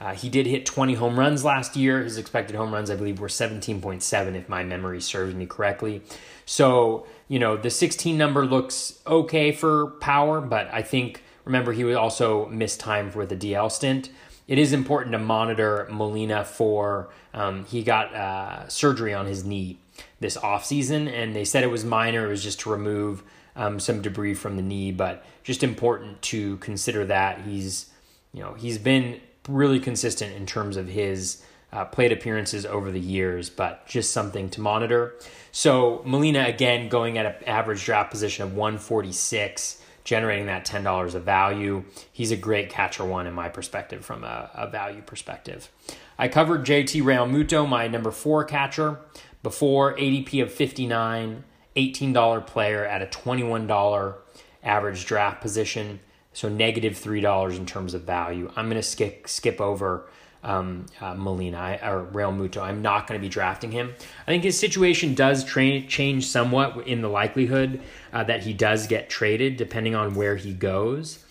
Uh, 0.00 0.14
he 0.14 0.30
did 0.30 0.46
hit 0.46 0.64
20 0.64 0.94
home 0.94 1.18
runs 1.18 1.44
last 1.44 1.76
year. 1.76 2.02
His 2.02 2.16
expected 2.16 2.56
home 2.56 2.72
runs, 2.72 2.90
I 2.90 2.96
believe, 2.96 3.20
were 3.20 3.28
17.7, 3.28 4.34
if 4.34 4.48
my 4.48 4.64
memory 4.64 5.00
serves 5.00 5.34
me 5.34 5.44
correctly. 5.44 6.02
So, 6.46 7.06
you 7.28 7.38
know, 7.38 7.56
the 7.56 7.70
16 7.70 8.16
number 8.16 8.46
looks 8.46 8.98
okay 9.06 9.52
for 9.52 9.88
power, 10.00 10.40
but 10.40 10.72
I 10.72 10.82
think, 10.82 11.22
remember, 11.44 11.72
he 11.72 11.84
was 11.84 11.96
also 11.96 12.46
missed 12.46 12.80
time 12.80 13.12
with 13.12 13.30
a 13.30 13.36
DL 13.36 13.70
stint. 13.70 14.10
It 14.48 14.58
is 14.58 14.72
important 14.72 15.12
to 15.12 15.18
monitor 15.18 15.86
Molina 15.90 16.44
for, 16.44 17.10
um, 17.34 17.66
he 17.66 17.82
got 17.82 18.14
uh, 18.14 18.68
surgery 18.68 19.12
on 19.12 19.26
his 19.26 19.44
knee 19.44 19.78
this 20.18 20.36
offseason, 20.38 21.12
and 21.12 21.36
they 21.36 21.44
said 21.44 21.62
it 21.62 21.70
was 21.70 21.84
minor. 21.84 22.26
It 22.26 22.30
was 22.30 22.42
just 22.42 22.60
to 22.60 22.70
remove 22.70 23.22
um, 23.54 23.78
some 23.78 24.00
debris 24.00 24.34
from 24.34 24.56
the 24.56 24.62
knee, 24.62 24.92
but 24.92 25.24
just 25.42 25.62
important 25.62 26.20
to 26.22 26.56
consider 26.56 27.04
that 27.04 27.42
he's, 27.42 27.90
you 28.32 28.42
know, 28.42 28.54
he's 28.54 28.78
been 28.78 29.20
really 29.48 29.80
consistent 29.80 30.34
in 30.34 30.46
terms 30.46 30.76
of 30.76 30.88
his 30.88 31.42
uh, 31.72 31.84
plate 31.84 32.12
appearances 32.12 32.66
over 32.66 32.90
the 32.90 33.00
years, 33.00 33.48
but 33.48 33.86
just 33.86 34.12
something 34.12 34.50
to 34.50 34.60
monitor. 34.60 35.14
So 35.52 36.02
Molina 36.04 36.44
again 36.46 36.88
going 36.88 37.18
at 37.18 37.26
an 37.26 37.44
average 37.48 37.84
draft 37.84 38.10
position 38.10 38.44
of 38.44 38.54
146, 38.54 39.82
generating 40.04 40.46
that 40.46 40.64
ten 40.64 40.82
dollars 40.82 41.14
of 41.14 41.22
value. 41.22 41.84
He's 42.12 42.32
a 42.32 42.36
great 42.36 42.70
catcher 42.70 43.04
one 43.04 43.26
in 43.26 43.34
my 43.34 43.48
perspective 43.48 44.04
from 44.04 44.24
a, 44.24 44.50
a 44.54 44.68
value 44.68 45.02
perspective. 45.02 45.70
I 46.18 46.28
covered 46.28 46.64
JT 46.66 47.02
Realmuto, 47.02 47.68
my 47.68 47.86
number 47.88 48.10
four 48.10 48.44
catcher, 48.44 48.98
before 49.42 49.96
ADP 49.96 50.42
of 50.42 50.52
59. 50.52 51.44
$18 51.76 52.46
player 52.46 52.84
at 52.84 53.02
a 53.02 53.06
$21 53.06 54.14
average 54.62 55.06
draft 55.06 55.40
position, 55.40 56.00
so 56.40 56.48
negative 56.48 56.94
$3 56.94 57.56
in 57.56 57.66
terms 57.66 57.92
of 57.92 58.02
value. 58.02 58.50
I'm 58.56 58.66
going 58.66 58.76
to 58.76 58.82
skip 58.82 59.28
skip 59.28 59.60
over 59.60 60.08
um, 60.42 60.86
uh, 60.98 61.14
Molina 61.14 61.78
or 61.82 62.06
Realmuto. 62.10 62.62
I'm 62.62 62.80
not 62.80 63.06
going 63.06 63.20
to 63.20 63.22
be 63.22 63.28
drafting 63.28 63.70
him. 63.70 63.92
I 64.22 64.30
think 64.30 64.44
his 64.44 64.58
situation 64.58 65.14
does 65.14 65.44
tra- 65.44 65.82
change 65.82 66.26
somewhat 66.26 66.86
in 66.86 67.02
the 67.02 67.08
likelihood 67.08 67.82
uh, 68.14 68.24
that 68.24 68.42
he 68.44 68.54
does 68.54 68.86
get 68.86 69.10
traded, 69.10 69.58
depending 69.58 69.94
on 69.94 70.14
where 70.14 70.36
he 70.36 70.54
goes. 70.54 71.22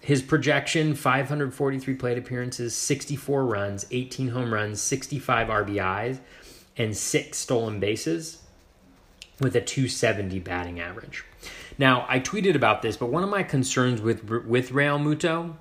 His 0.00 0.20
projection 0.20 0.96
543 0.96 1.94
plate 1.94 2.18
appearances, 2.18 2.74
64 2.74 3.44
runs, 3.44 3.86
18 3.92 4.28
home 4.28 4.52
runs, 4.52 4.80
65 4.80 5.46
RBIs, 5.46 6.18
and 6.76 6.96
six 6.96 7.38
stolen 7.38 7.78
bases 7.78 8.42
with 9.40 9.54
a 9.54 9.60
270 9.60 10.40
batting 10.40 10.80
average. 10.80 11.24
Now, 11.78 12.06
I 12.08 12.20
tweeted 12.20 12.54
about 12.54 12.82
this, 12.82 12.96
but 12.96 13.06
one 13.06 13.22
of 13.22 13.28
my 13.28 13.42
concerns 13.42 14.00
with 14.00 14.24
with 14.24 14.70
Realmuto 14.70 15.56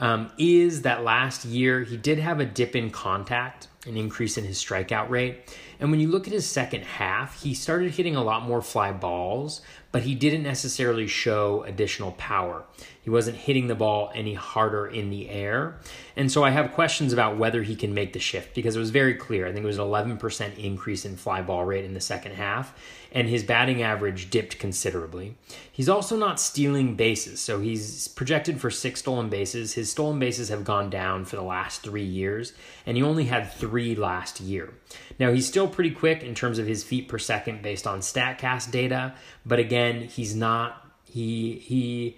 um, 0.00 0.30
is 0.38 0.82
that 0.82 1.04
last 1.04 1.44
year 1.44 1.82
he 1.82 1.96
did 1.96 2.18
have 2.18 2.40
a 2.40 2.44
dip 2.44 2.76
in 2.76 2.90
contact, 2.90 3.68
an 3.86 3.96
increase 3.96 4.38
in 4.38 4.44
his 4.44 4.62
strikeout 4.62 5.08
rate. 5.10 5.56
And 5.80 5.90
when 5.90 6.00
you 6.00 6.08
look 6.08 6.26
at 6.26 6.32
his 6.32 6.46
second 6.46 6.82
half, 6.82 7.42
he 7.42 7.54
started 7.54 7.92
hitting 7.92 8.16
a 8.16 8.22
lot 8.22 8.42
more 8.42 8.60
fly 8.62 8.92
balls, 8.92 9.60
but 9.92 10.02
he 10.02 10.14
didn't 10.14 10.42
necessarily 10.42 11.06
show 11.06 11.62
additional 11.64 12.12
power. 12.12 12.64
He 13.00 13.10
wasn't 13.10 13.36
hitting 13.36 13.68
the 13.68 13.74
ball 13.74 14.10
any 14.14 14.34
harder 14.34 14.86
in 14.86 15.10
the 15.10 15.30
air. 15.30 15.78
And 16.16 16.30
so 16.30 16.42
I 16.42 16.50
have 16.50 16.72
questions 16.72 17.12
about 17.12 17.38
whether 17.38 17.62
he 17.62 17.76
can 17.76 17.94
make 17.94 18.12
the 18.12 18.18
shift 18.18 18.54
because 18.54 18.74
it 18.74 18.80
was 18.80 18.90
very 18.90 19.14
clear. 19.14 19.46
I 19.46 19.52
think 19.52 19.62
it 19.62 19.66
was 19.66 19.78
an 19.78 19.84
11% 19.84 20.58
increase 20.58 21.04
in 21.04 21.16
fly 21.16 21.42
ball 21.42 21.64
rate 21.64 21.84
in 21.84 21.94
the 21.94 22.00
second 22.00 22.32
half 22.32 22.74
and 23.12 23.28
his 23.28 23.42
batting 23.42 23.82
average 23.82 24.30
dipped 24.30 24.58
considerably. 24.58 25.36
He's 25.70 25.88
also 25.88 26.16
not 26.16 26.40
stealing 26.40 26.94
bases, 26.94 27.40
so 27.40 27.60
he's 27.60 28.08
projected 28.08 28.60
for 28.60 28.70
six 28.70 29.00
stolen 29.00 29.28
bases. 29.28 29.74
His 29.74 29.90
stolen 29.90 30.18
bases 30.18 30.48
have 30.48 30.64
gone 30.64 30.90
down 30.90 31.24
for 31.24 31.36
the 31.36 31.42
last 31.42 31.82
three 31.82 32.04
years, 32.04 32.52
and 32.84 32.96
he 32.96 33.02
only 33.02 33.24
had 33.24 33.52
three 33.52 33.94
last 33.94 34.40
year. 34.40 34.74
Now, 35.18 35.32
he's 35.32 35.46
still 35.46 35.68
pretty 35.68 35.90
quick 35.90 36.22
in 36.22 36.34
terms 36.34 36.58
of 36.58 36.66
his 36.66 36.84
feet 36.84 37.08
per 37.08 37.18
second 37.18 37.62
based 37.62 37.86
on 37.86 38.00
StatCast 38.00 38.70
data, 38.70 39.14
but 39.46 39.58
again, 39.58 40.02
he's 40.02 40.34
not, 40.34 40.86
he, 41.04 41.54
he, 41.54 42.16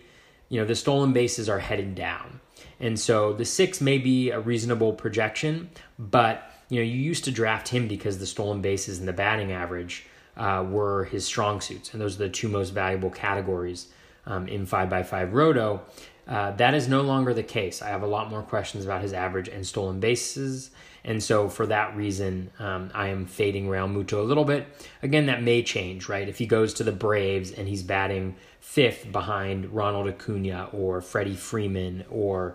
you 0.48 0.60
know, 0.60 0.66
the 0.66 0.74
stolen 0.74 1.12
bases 1.12 1.48
are 1.48 1.60
heading 1.60 1.94
down. 1.94 2.40
And 2.80 2.98
so 2.98 3.32
the 3.32 3.44
six 3.44 3.80
may 3.80 3.98
be 3.98 4.30
a 4.30 4.40
reasonable 4.40 4.94
projection, 4.94 5.70
but 5.98 6.50
you 6.70 6.78
know, 6.78 6.84
you 6.84 6.98
used 6.98 7.24
to 7.24 7.30
draft 7.32 7.68
him 7.68 7.88
because 7.88 8.18
the 8.18 8.26
stolen 8.26 8.62
bases 8.62 8.98
and 8.98 9.08
the 9.08 9.12
batting 9.12 9.52
average 9.52 10.06
uh, 10.40 10.64
were 10.64 11.04
his 11.04 11.24
strong 11.24 11.60
suits, 11.60 11.92
and 11.92 12.00
those 12.00 12.16
are 12.16 12.24
the 12.24 12.30
two 12.30 12.48
most 12.48 12.70
valuable 12.70 13.10
categories 13.10 13.88
um, 14.26 14.48
in 14.48 14.66
5x5 14.66 15.32
Roto. 15.32 15.82
Uh, 16.26 16.52
that 16.52 16.74
is 16.74 16.88
no 16.88 17.02
longer 17.02 17.34
the 17.34 17.42
case. 17.42 17.82
I 17.82 17.88
have 17.88 18.02
a 18.02 18.06
lot 18.06 18.30
more 18.30 18.42
questions 18.42 18.84
about 18.84 19.02
his 19.02 19.12
average 19.12 19.48
and 19.48 19.66
stolen 19.66 20.00
bases. 20.00 20.70
And 21.04 21.22
so, 21.22 21.48
for 21.48 21.66
that 21.66 21.96
reason, 21.96 22.50
um, 22.58 22.90
I 22.94 23.08
am 23.08 23.26
fading 23.26 23.68
Realmuto 23.68 24.14
a 24.14 24.22
little 24.22 24.44
bit. 24.44 24.66
Again, 25.02 25.26
that 25.26 25.42
may 25.42 25.62
change, 25.62 26.08
right? 26.08 26.28
If 26.28 26.38
he 26.38 26.46
goes 26.46 26.74
to 26.74 26.84
the 26.84 26.92
Braves 26.92 27.52
and 27.52 27.66
he's 27.66 27.82
batting 27.82 28.36
fifth 28.60 29.10
behind 29.10 29.74
Ronald 29.74 30.08
Acuna 30.08 30.68
or 30.72 31.00
Freddie 31.00 31.36
Freeman 31.36 32.04
or, 32.10 32.54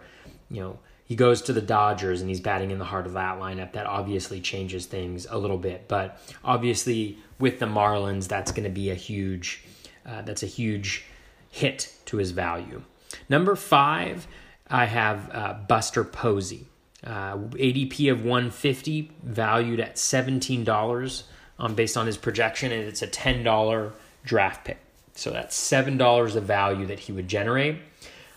you 0.49 0.61
know, 0.61 0.79
he 1.05 1.15
goes 1.15 1.41
to 1.43 1.53
the 1.53 1.61
Dodgers 1.61 2.19
and 2.19 2.29
he's 2.29 2.41
batting 2.41 2.71
in 2.71 2.79
the 2.79 2.85
heart 2.85 3.05
of 3.05 3.13
that 3.13 3.39
lineup. 3.39 3.73
That 3.73 3.85
obviously 3.85 4.41
changes 4.41 4.87
things 4.87 5.27
a 5.29 5.37
little 5.37 5.57
bit, 5.57 5.87
but 5.87 6.19
obviously 6.43 7.17
with 7.39 7.59
the 7.59 7.67
Marlins, 7.67 8.27
that's 8.27 8.51
going 8.51 8.63
to 8.63 8.69
be 8.69 8.89
a 8.89 8.95
huge 8.95 9.63
uh, 10.05 10.21
that's 10.21 10.43
a 10.43 10.47
huge 10.47 11.05
hit 11.49 11.93
to 12.05 12.17
his 12.17 12.31
value. 12.31 12.81
Number 13.29 13.55
five, 13.55 14.27
I 14.69 14.85
have 14.85 15.29
uh, 15.33 15.53
Buster 15.67 16.03
Posey, 16.03 16.67
uh, 17.03 17.37
ADP 17.37 18.11
of 18.11 18.23
150, 18.23 19.11
valued 19.23 19.79
at 19.79 19.95
$17 19.95 21.23
um, 21.59 21.75
based 21.75 21.97
on 21.97 22.07
his 22.07 22.17
projection, 22.17 22.71
and 22.71 22.83
it's 22.83 23.01
a 23.01 23.07
$10 23.07 23.93
draft 24.23 24.65
pick. 24.65 24.79
So 25.15 25.31
that's 25.31 25.57
$7 25.57 26.35
of 26.35 26.43
value 26.43 26.85
that 26.87 26.99
he 26.99 27.11
would 27.11 27.27
generate. 27.27 27.77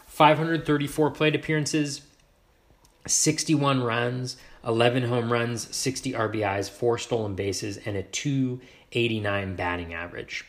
534 0.07 1.11
plate 1.11 1.35
appearances, 1.35 2.03
61 3.09 3.83
runs, 3.83 4.37
11 4.67 5.05
home 5.05 5.33
runs, 5.33 5.75
60 5.75 6.13
RBIs, 6.13 6.71
4 6.71 6.99
stolen 6.99 7.35
bases, 7.35 7.79
and 7.79 7.97
a 7.97 8.03
289 8.03 9.57
batting 9.57 9.95
average. 9.95 10.45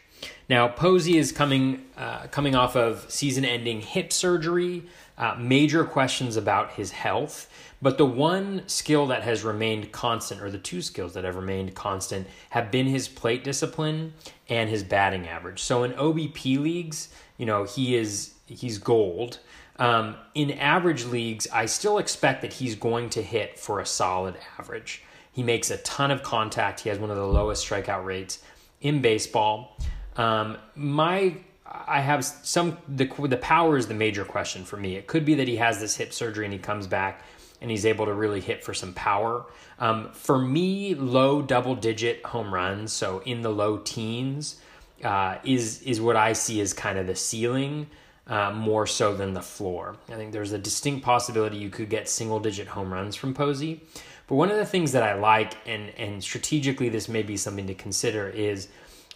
Now, 0.49 0.67
Posey 0.67 1.17
is 1.17 1.31
coming 1.31 1.85
uh, 1.97 2.27
coming 2.27 2.55
off 2.55 2.75
of 2.75 3.05
season-ending 3.09 3.81
hip 3.81 4.11
surgery. 4.11 4.83
Uh, 5.17 5.35
major 5.37 5.83
questions 5.83 6.37
about 6.37 6.71
his 6.71 6.91
health, 6.91 7.51
but 7.81 7.97
the 7.97 8.05
one 8.05 8.63
skill 8.67 9.05
that 9.07 9.21
has 9.23 9.43
remained 9.43 9.91
constant, 9.91 10.41
or 10.41 10.49
the 10.49 10.57
two 10.57 10.81
skills 10.81 11.13
that 11.13 11.25
have 11.25 11.35
remained 11.35 11.75
constant, 11.75 12.25
have 12.51 12.71
been 12.71 12.87
his 12.87 13.09
plate 13.09 13.43
discipline 13.43 14.13
and 14.47 14.69
his 14.69 14.81
batting 14.81 15.27
average. 15.27 15.61
So 15.61 15.83
in 15.83 15.91
OBP 15.91 16.57
leagues, 16.57 17.09
you 17.37 17.45
know, 17.45 17.65
he 17.65 17.95
is 17.95 18.33
he's 18.45 18.77
gold. 18.77 19.39
Um, 19.79 20.17
in 20.35 20.51
average 20.51 21.05
leagues, 21.05 21.47
I 21.51 21.65
still 21.65 21.97
expect 21.97 22.41
that 22.41 22.53
he's 22.53 22.75
going 22.75 23.09
to 23.11 23.23
hit 23.23 23.57
for 23.57 23.79
a 23.79 23.85
solid 23.85 24.35
average. 24.59 25.03
He 25.31 25.41
makes 25.41 25.71
a 25.71 25.77
ton 25.77 26.11
of 26.11 26.21
contact. 26.21 26.81
He 26.81 26.89
has 26.89 26.99
one 26.99 27.09
of 27.09 27.15
the 27.15 27.25
lowest 27.25 27.67
strikeout 27.67 28.03
rates 28.03 28.39
in 28.81 29.01
baseball. 29.01 29.77
Um, 30.17 30.57
my 30.75 31.37
I 31.65 32.01
have 32.01 32.25
some 32.25 32.77
the 32.87 33.05
the 33.27 33.37
power 33.37 33.77
is 33.77 33.87
the 33.87 33.93
major 33.93 34.25
question 34.25 34.65
for 34.65 34.75
me. 34.75 34.95
It 34.95 35.07
could 35.07 35.23
be 35.23 35.35
that 35.35 35.47
he 35.47 35.55
has 35.57 35.79
this 35.79 35.95
hip 35.95 36.13
surgery 36.13 36.45
and 36.45 36.53
he 36.53 36.59
comes 36.59 36.87
back 36.87 37.21
and 37.61 37.69
he's 37.69 37.85
able 37.85 38.05
to 38.05 38.13
really 38.13 38.41
hit 38.41 38.63
for 38.63 38.73
some 38.73 38.93
power. 38.93 39.45
Um, 39.79 40.11
for 40.13 40.39
me, 40.39 40.95
low 40.95 41.41
double 41.41 41.75
digit 41.75 42.25
home 42.25 42.53
runs, 42.53 42.91
so 42.91 43.21
in 43.25 43.41
the 43.41 43.49
low 43.49 43.77
teens, 43.77 44.59
uh, 45.03 45.37
is 45.43 45.81
is 45.83 46.01
what 46.01 46.15
I 46.15 46.33
see 46.33 46.59
as 46.59 46.73
kind 46.73 46.97
of 46.97 47.07
the 47.07 47.15
ceiling. 47.15 47.87
Uh, 48.29 48.51
more 48.51 48.85
so 48.85 49.15
than 49.15 49.33
the 49.33 49.41
floor. 49.41 49.95
I 50.07 50.13
think 50.13 50.33
there's 50.33 50.51
a 50.51 50.59
distinct 50.59 51.03
possibility 51.03 51.57
you 51.57 51.71
could 51.71 51.89
get 51.89 52.07
single 52.07 52.39
digit 52.39 52.67
home 52.67 52.93
runs 52.93 53.15
from 53.15 53.33
Posey. 53.33 53.81
But 54.27 54.35
one 54.35 54.51
of 54.51 54.57
the 54.57 54.67
things 54.67 54.91
that 54.91 55.01
I 55.01 55.15
like, 55.15 55.55
and, 55.65 55.89
and 55.97 56.23
strategically 56.23 56.89
this 56.89 57.09
may 57.09 57.23
be 57.23 57.35
something 57.37 57.65
to 57.65 57.73
consider, 57.73 58.29
is 58.29 58.67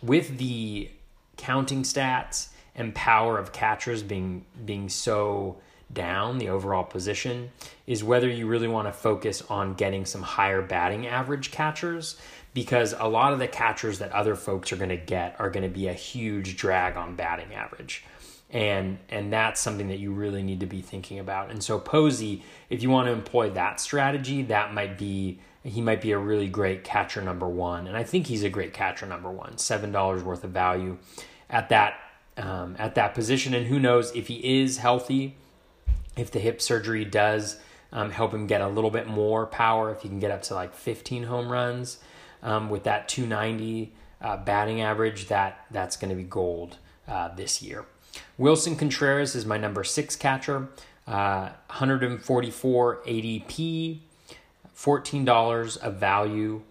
with 0.02 0.40
the 0.40 0.90
counting 1.38 1.84
stats 1.84 2.48
and 2.76 2.96
power 2.96 3.38
of 3.38 3.54
catchers 3.54 4.02
being 4.02 4.46
being 4.66 4.90
so 4.90 5.58
down 5.92 6.40
the 6.40 6.50
overall 6.50 6.84
position 6.84 7.52
is 7.86 8.04
whether 8.04 8.28
you 8.28 8.48
really 8.48 8.68
want 8.68 8.88
to 8.88 8.92
focus 8.92 9.44
on 9.50 9.76
getting 9.76 10.06
some 10.06 10.24
higher 10.24 10.62
batting 10.62 11.06
average 11.06 11.52
catchers 11.52 12.18
because 12.54 12.96
a 12.98 13.08
lot 13.08 13.34
of 13.34 13.40
the 13.40 13.48
catchers 13.48 14.00
that 14.00 14.12
other 14.12 14.36
folks 14.36 14.72
are 14.72 14.76
going 14.76 14.90
to 14.90 14.98
get 14.98 15.36
are 15.40 15.52
going 15.52 15.64
to 15.64 15.70
be 15.70 15.88
a 15.88 15.94
huge 15.94 16.58
drag 16.58 16.98
on 16.98 17.16
batting 17.16 17.54
average 17.54 18.04
and 18.54 19.00
and 19.10 19.34
that's 19.34 19.60
something 19.60 19.90
that 19.90 20.00
you 20.00 20.14
really 20.14 20.44
need 20.44 20.62
to 20.62 20.66
be 20.66 20.82
thinking 20.82 21.20
about. 21.20 21.52
And 21.52 21.62
so 21.62 21.80
posey 21.80 22.44
if 22.70 22.82
you 22.82 22.90
want 22.90 23.08
to 23.08 23.12
employ 23.12 23.50
that 23.50 23.82
strategy 23.82 24.44
that 24.44 24.74
might 24.74 24.98
be 24.98 25.40
he 25.64 25.82
might 25.82 26.02
be 26.02 26.12
a 26.12 26.18
really 26.18 26.48
great 26.48 26.84
catcher 26.84 27.22
number 27.22 27.50
one. 27.50 27.88
And 27.88 27.98
i 27.98 28.04
think 28.04 28.28
he's 28.28 28.44
a 28.44 28.50
great 28.50 28.72
catcher 28.72 29.06
number 29.06 29.32
one 29.32 29.58
seven 29.58 29.92
dollars 29.92 30.24
worth 30.24 30.44
of 30.44 30.52
value 30.52 30.98
at 31.50 31.70
that 31.70 32.00
um, 32.38 32.76
at 32.80 32.96
that 32.96 33.14
position. 33.14 33.54
And 33.54 33.68
who 33.68 33.80
knows 33.80 34.16
if 34.16 34.28
he 34.28 34.62
is 34.62 34.78
healthy 34.78 35.36
if 36.16 36.32
the 36.32 36.40
hip 36.40 36.62
surgery 36.62 37.06
does 37.06 37.58
um, 37.92 38.12
help 38.12 38.34
him 38.34 38.48
get 38.48 38.62
a 38.62 38.68
little 38.68 38.92
bit 38.92 39.08
more 39.08 39.46
power, 39.46 39.92
if 39.92 40.02
he 40.02 40.10
can 40.10 40.20
get 40.20 40.32
up 40.32 40.44
to 40.44 40.54
like 40.54 40.74
15 40.74 41.24
home 41.24 41.52
runs 41.52 41.98
um, 42.42 42.70
with 42.70 42.84
that 42.84 43.08
290 43.08 43.94
uh, 44.22 44.38
batting 44.38 44.82
average, 44.82 45.28
that 45.28 45.66
that's 45.72 45.98
going 45.98 46.10
to 46.10 46.16
be 46.16 46.24
gold 46.24 46.78
uh, 47.08 47.34
this 47.36 47.62
year. 47.62 47.86
Willson 48.40 48.78
Contreras 48.78 49.36
is 49.36 49.46
my 49.46 49.58
number 49.58 49.84
six 49.84 50.16
catcher, 50.16 50.70
uh, 51.08 51.50
144 51.68 53.02
ADP, 53.06 54.00
$14 54.76 55.78
of 55.78 55.96
value, 55.96 56.62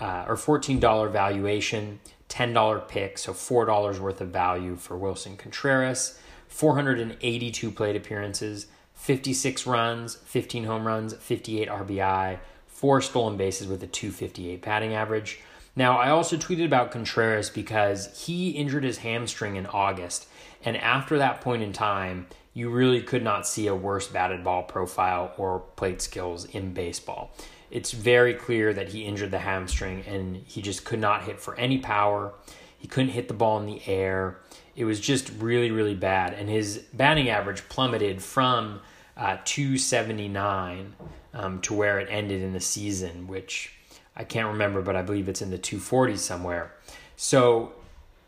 uh, 0.00 0.24
or 0.26 0.36
$14 0.36 1.10
valuation, 1.10 2.00
$10 2.28 2.88
pick, 2.88 3.18
so 3.18 3.32
$4 3.32 3.98
worth 4.00 4.20
of 4.20 4.28
value 4.28 4.76
for 4.76 4.96
Willson 4.96 5.36
Contreras, 5.36 6.18
482 6.48 7.70
plate 7.70 7.96
appearances, 7.96 8.66
56 8.94 9.66
runs, 9.66 10.16
15 10.16 10.64
home 10.64 10.86
runs, 10.86 11.14
58 11.14 11.68
RBI, 11.68 12.38
four 12.66 13.00
stolen 13.00 13.36
bases 13.36 13.66
with 13.66 13.82
a 13.82 13.86
258 13.86 14.62
batting 14.62 14.94
average. 14.94 15.40
Now, 15.74 15.98
I 15.98 16.10
also 16.10 16.36
tweeted 16.36 16.66
about 16.66 16.90
Contreras 16.90 17.48
because 17.48 18.26
he 18.26 18.50
injured 18.50 18.84
his 18.84 18.98
hamstring 18.98 19.56
in 19.56 19.66
August, 19.66 20.26
and 20.64 20.76
after 20.76 21.18
that 21.18 21.40
point 21.40 21.62
in 21.62 21.72
time, 21.72 22.26
you 22.54 22.70
really 22.70 23.00
could 23.00 23.22
not 23.22 23.46
see 23.46 23.66
a 23.66 23.74
worse 23.74 24.08
batted 24.08 24.44
ball 24.44 24.62
profile 24.62 25.32
or 25.36 25.60
plate 25.76 26.02
skills 26.02 26.44
in 26.44 26.72
baseball. 26.72 27.34
It's 27.70 27.92
very 27.92 28.34
clear 28.34 28.74
that 28.74 28.90
he 28.90 29.04
injured 29.04 29.30
the 29.30 29.38
hamstring 29.38 30.04
and 30.06 30.36
he 30.36 30.60
just 30.60 30.84
could 30.84 31.00
not 31.00 31.22
hit 31.22 31.40
for 31.40 31.54
any 31.56 31.78
power. 31.78 32.34
He 32.78 32.86
couldn't 32.86 33.12
hit 33.12 33.28
the 33.28 33.34
ball 33.34 33.58
in 33.58 33.66
the 33.66 33.80
air. 33.86 34.38
It 34.76 34.84
was 34.84 35.00
just 35.00 35.30
really, 35.38 35.70
really 35.70 35.94
bad. 35.94 36.34
And 36.34 36.48
his 36.48 36.78
batting 36.92 37.30
average 37.30 37.66
plummeted 37.68 38.22
from 38.22 38.80
uh, 39.16 39.38
279 39.44 40.94
um, 41.32 41.60
to 41.62 41.74
where 41.74 41.98
it 41.98 42.08
ended 42.10 42.42
in 42.42 42.52
the 42.52 42.60
season, 42.60 43.26
which 43.26 43.72
I 44.16 44.24
can't 44.24 44.48
remember, 44.48 44.82
but 44.82 44.96
I 44.96 45.02
believe 45.02 45.28
it's 45.28 45.40
in 45.40 45.50
the 45.50 45.58
240s 45.58 46.18
somewhere. 46.18 46.74
So, 47.16 47.72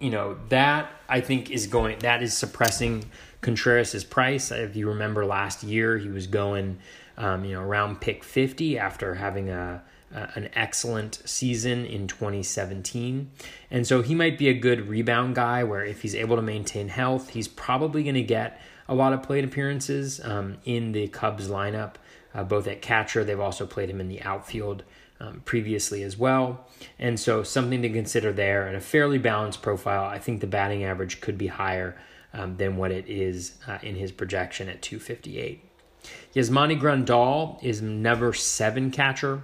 you 0.05 0.11
know, 0.11 0.37
that 0.51 0.91
I 1.09 1.23
think 1.23 1.51
is 1.51 1.67
going, 1.67 1.99
that 2.01 2.23
is 2.23 2.37
suppressing 2.37 3.07
Contreras' 3.41 4.05
price. 4.05 4.51
If 4.51 4.77
you 4.77 4.89
remember 4.89 5.25
last 5.25 5.63
year, 5.63 5.97
he 5.97 6.11
was 6.11 6.27
going, 6.27 6.79
um, 7.17 7.43
you 7.47 7.55
know, 7.55 7.63
around 7.63 8.03
pick 8.03 8.23
50 8.23 8.79
after 8.79 9.15
having 9.15 9.49
a, 9.49 9.83
an 10.11 10.51
excellent 10.53 11.23
season 11.25 11.87
in 11.87 12.07
2017. 12.07 13.31
And 13.71 13.87
so 13.87 14.03
he 14.03 14.15
might 14.15 14.37
be 14.37 14.49
a 14.49 14.55
good 14.55 14.89
rebound 14.89 15.37
guy 15.37 15.65
where 15.65 15.83
if 15.83 16.03
he's 16.03 16.15
able 16.15 16.37
to 16.37 16.43
maintain 16.43 16.89
health, 16.89 17.31
he's 17.31 17.49
probably 17.49 18.03
going 18.03 18.15
to 18.15 18.23
get 18.23 18.61
a 18.87 18.95
lot 18.95 19.15
of 19.15 19.23
plate 19.23 19.45
appearances 19.45 20.21
um, 20.23 20.59
in 20.67 20.93
the 20.93 21.09
Cubs 21.09 21.49
lineup, 21.49 21.95
uh, 22.35 22.45
both 22.45 22.67
at 22.67 22.83
catcher. 22.83 23.25
They've 23.25 23.41
also 23.41 23.67
played 23.67 23.89
him 23.89 24.03
in 24.03 24.09
the 24.09 24.21
outfield 24.21 24.85
um, 25.21 25.43
previously 25.45 26.03
as 26.03 26.17
well. 26.17 26.67
And 26.99 27.19
so, 27.19 27.43
something 27.43 27.83
to 27.83 27.89
consider 27.89 28.33
there 28.33 28.67
and 28.67 28.77
a 28.77 28.81
fairly 28.81 29.19
balanced 29.19 29.63
profile. 29.63 30.05
I 30.05 30.19
think 30.19 30.41
the 30.41 30.47
batting 30.47 30.85
average 30.85 31.21
could 31.21 31.39
be 31.39 31.47
higher 31.47 31.97
um, 32.33 32.57
than 32.57 32.77
what 32.77 32.91
it 32.91 33.09
is 33.09 33.57
uh, 33.67 33.79
in 33.83 33.95
his 33.95 34.13
projection 34.13 34.69
at 34.69 34.83
258. 34.83 35.65
Yasmani 36.35 36.79
Grandal 36.79 37.63
is 37.63 37.81
number 37.81 38.33
seven 38.33 38.91
catcher, 38.91 39.43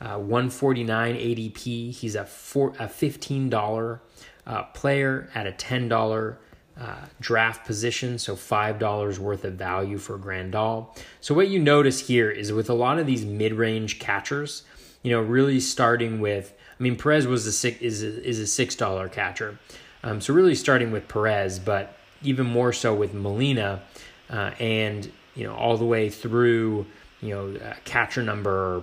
uh, 0.00 0.16
149 0.16 1.14
ADP. 1.14 1.94
He's 1.94 2.14
a, 2.14 2.24
four, 2.24 2.70
a 2.78 2.86
$15 2.86 4.00
uh, 4.46 4.62
player 4.64 5.28
at 5.34 5.46
a 5.46 5.52
$10 5.52 6.36
uh, 6.80 6.94
draft 7.20 7.66
position, 7.66 8.18
so 8.18 8.34
$5 8.34 9.18
worth 9.18 9.44
of 9.44 9.54
value 9.54 9.98
for 9.98 10.18
Grandal. 10.18 10.96
So, 11.20 11.34
what 11.34 11.48
you 11.48 11.58
notice 11.58 12.06
here 12.06 12.30
is 12.30 12.52
with 12.52 12.70
a 12.70 12.74
lot 12.74 12.98
of 12.98 13.06
these 13.06 13.24
mid 13.24 13.52
range 13.52 13.98
catchers, 13.98 14.62
you 15.02 15.10
know, 15.12 15.20
really 15.20 15.60
starting 15.60 16.20
with, 16.20 16.52
I 16.78 16.82
mean, 16.82 16.96
Perez 16.96 17.26
was 17.26 17.46
a 17.46 17.52
six, 17.52 17.80
is, 17.80 18.02
a, 18.02 18.22
is 18.26 18.40
a 18.40 18.66
$6 18.66 19.12
catcher. 19.12 19.58
Um, 20.02 20.20
so, 20.20 20.32
really 20.32 20.54
starting 20.54 20.92
with 20.92 21.08
Perez, 21.08 21.58
but 21.58 21.96
even 22.22 22.46
more 22.46 22.72
so 22.72 22.94
with 22.94 23.12
Molina 23.14 23.82
uh, 24.30 24.52
and, 24.58 25.10
you 25.34 25.44
know, 25.44 25.54
all 25.54 25.76
the 25.76 25.84
way 25.84 26.08
through, 26.08 26.86
you 27.20 27.34
know, 27.34 27.56
uh, 27.58 27.74
catcher 27.84 28.22
number 28.22 28.82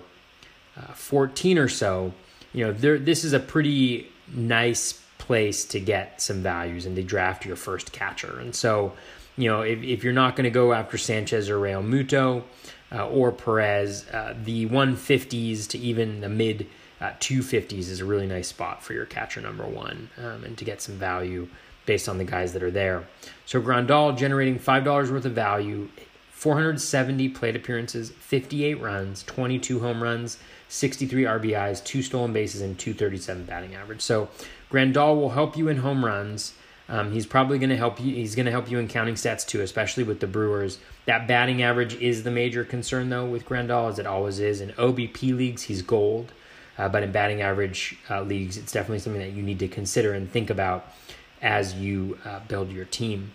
uh, 0.76 0.93
14 0.93 1.57
or 1.57 1.68
so, 1.68 2.13
you 2.53 2.65
know, 2.65 2.72
there, 2.72 2.97
this 2.97 3.24
is 3.24 3.34
a 3.34 3.39
pretty 3.39 4.11
nice 4.34 5.01
place 5.18 5.65
to 5.65 5.80
get 5.80 6.22
some 6.22 6.41
values 6.41 6.86
and 6.86 6.95
to 6.95 7.03
draft 7.03 7.45
your 7.45 7.55
first 7.55 7.91
catcher. 7.91 8.39
And 8.39 8.55
so, 8.55 8.93
you 9.38 9.49
know, 9.49 9.61
if, 9.61 9.82
if 9.84 10.03
you're 10.03 10.13
not 10.13 10.36
going 10.36 10.45
to 10.45 10.49
go 10.49 10.74
after 10.74 10.97
Sanchez 10.97 11.49
or 11.49 11.57
Realmuto 11.57 12.43
uh, 12.92 13.08
or 13.08 13.32
Perez, 13.32 14.08
uh, 14.10 14.34
the 14.44 14.68
150s 14.68 15.68
to 15.70 15.78
even 15.78 16.22
the 16.22 16.30
mid 16.30 16.68
uh, 17.00 17.12
250s 17.20 17.90
is 17.90 18.00
a 18.00 18.06
really 18.06 18.28
nice 18.28 18.48
spot 18.48 18.82
for 18.82 18.94
your 18.94 19.06
catcher 19.06 19.42
number 19.42 19.66
one 19.66 20.10
um, 20.18 20.44
and 20.44 20.58
to 20.58 20.66
get 20.66 20.82
some 20.82 20.96
value 20.96 21.48
based 21.86 22.10
on 22.10 22.18
the 22.18 22.24
guys 22.24 22.54
that 22.54 22.64
are 22.64 22.72
there. 22.72 23.08
So 23.46 23.62
Grandal 23.62 24.18
generating 24.18 24.60
$5 24.60 25.12
worth 25.12 25.26
of 25.26 25.32
value, 25.34 25.90
470 26.32 27.30
plate 27.30 27.56
appearances, 27.56 28.12
58 28.12 28.82
runs, 28.82 29.24
22 29.24 29.80
home 29.80 30.04
runs, 30.04 30.38
63 30.70 31.24
RBIs, 31.24 31.84
two 31.84 32.02
stolen 32.02 32.34
bases, 32.34 32.62
and 32.62 32.78
237 32.78 33.46
batting 33.46 33.74
average. 33.74 34.02
So 34.02 34.30
Grandal 34.72 35.16
will 35.16 35.30
help 35.30 35.58
you 35.58 35.70
in 35.70 35.78
home 35.78 36.04
runs. 36.04 36.54
Um, 36.90 37.12
he's 37.12 37.26
probably 37.26 37.60
going 37.60 37.70
to 37.70 37.78
help 37.78 38.00
you. 38.00 38.16
He's 38.16 38.36
going 38.36 38.46
to 38.46 38.52
help 38.52 38.72
you 38.72 38.80
in 38.80 38.88
counting 38.88 39.16
stats 39.16 39.46
too, 39.46 39.62
especially 39.62 40.04
with 40.04 40.20
the 40.20 40.28
Brewers. 40.28 40.80
That 41.06 41.28
batting 41.28 41.62
average 41.62 41.96
is 41.96 42.24
the 42.24 42.32
major 42.32 42.64
concern 42.64 43.10
though 43.10 43.26
with 43.26 43.46
Grandal, 43.46 43.90
as 43.90 44.00
it 44.00 44.08
always 44.08 44.40
is. 44.40 44.62
In 44.62 44.70
OBP 44.72 45.36
leagues, 45.36 45.64
he's 45.64 45.82
gold, 45.82 46.32
uh, 46.78 46.88
but 46.88 47.04
in 47.04 47.12
batting 47.12 47.42
average 47.42 47.98
uh, 48.10 48.22
leagues, 48.22 48.58
it's 48.58 48.72
definitely 48.72 49.00
something 49.00 49.22
that 49.22 49.34
you 49.34 49.44
need 49.44 49.60
to 49.60 49.68
consider 49.68 50.14
and 50.14 50.32
think 50.32 50.50
about 50.50 50.86
as 51.42 51.74
you 51.74 52.18
uh, 52.26 52.40
build 52.48 52.72
your 52.72 52.86
team. 52.86 53.32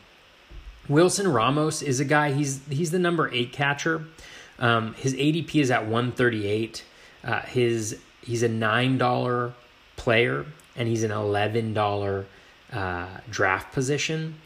Wilson 0.89 1.29
Ramos 1.29 1.83
is 1.83 2.01
a 2.01 2.05
guy. 2.05 2.33
He's 2.33 2.67
he's 2.69 2.91
the 2.91 2.99
number 2.99 3.31
eight 3.33 3.53
catcher. 3.53 4.05
Um, 4.59 4.95
his 4.95 5.15
ADP 5.15 5.55
is 5.57 5.71
at 5.71 5.83
138. 5.83 6.85
Uh, 7.23 7.41
his 7.43 7.99
he's 8.23 8.43
a 8.43 8.49
nine 8.49 8.99
dollar 8.99 9.53
player 9.97 10.47
and 10.77 10.89
he's 10.89 11.03
an 11.03 11.11
$11 11.11 12.25
uh, 12.73 13.07
draft 13.31 13.73
position. 13.73 14.37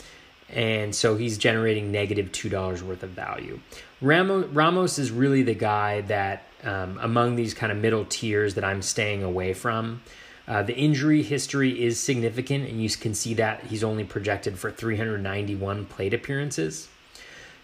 And 0.48 0.94
so 0.94 1.16
he's 1.16 1.38
generating 1.38 1.90
negative 1.90 2.30
$2 2.30 2.82
worth 2.82 3.02
of 3.02 3.10
value. 3.10 3.60
Ramos, 4.00 4.46
Ramos 4.48 4.98
is 4.98 5.10
really 5.10 5.42
the 5.42 5.54
guy 5.54 6.02
that, 6.02 6.44
um, 6.62 6.98
among 7.02 7.36
these 7.36 7.52
kind 7.52 7.72
of 7.72 7.78
middle 7.78 8.04
tiers, 8.04 8.54
that 8.54 8.64
I'm 8.64 8.82
staying 8.82 9.22
away 9.22 9.54
from. 9.54 10.02
Uh, 10.46 10.62
the 10.62 10.76
injury 10.76 11.22
history 11.22 11.82
is 11.82 11.98
significant, 11.98 12.68
and 12.68 12.80
you 12.80 12.88
can 12.90 13.14
see 13.14 13.34
that 13.34 13.64
he's 13.64 13.82
only 13.82 14.04
projected 14.04 14.56
for 14.56 14.70
391 14.70 15.86
plate 15.86 16.14
appearances. 16.14 16.88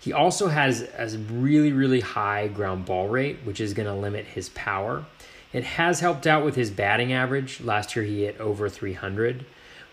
He 0.00 0.12
also 0.12 0.48
has 0.48 0.82
a 0.98 1.16
really, 1.30 1.72
really 1.72 2.00
high 2.00 2.48
ground 2.48 2.86
ball 2.86 3.08
rate, 3.08 3.38
which 3.44 3.60
is 3.60 3.72
going 3.72 3.86
to 3.86 3.94
limit 3.94 4.26
his 4.26 4.48
power. 4.48 5.04
It 5.52 5.62
has 5.62 6.00
helped 6.00 6.26
out 6.26 6.44
with 6.44 6.56
his 6.56 6.72
batting 6.72 7.12
average. 7.12 7.60
Last 7.60 7.94
year 7.94 8.04
he 8.04 8.24
hit 8.24 8.40
over 8.40 8.68
300, 8.68 9.44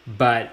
but 0.08 0.52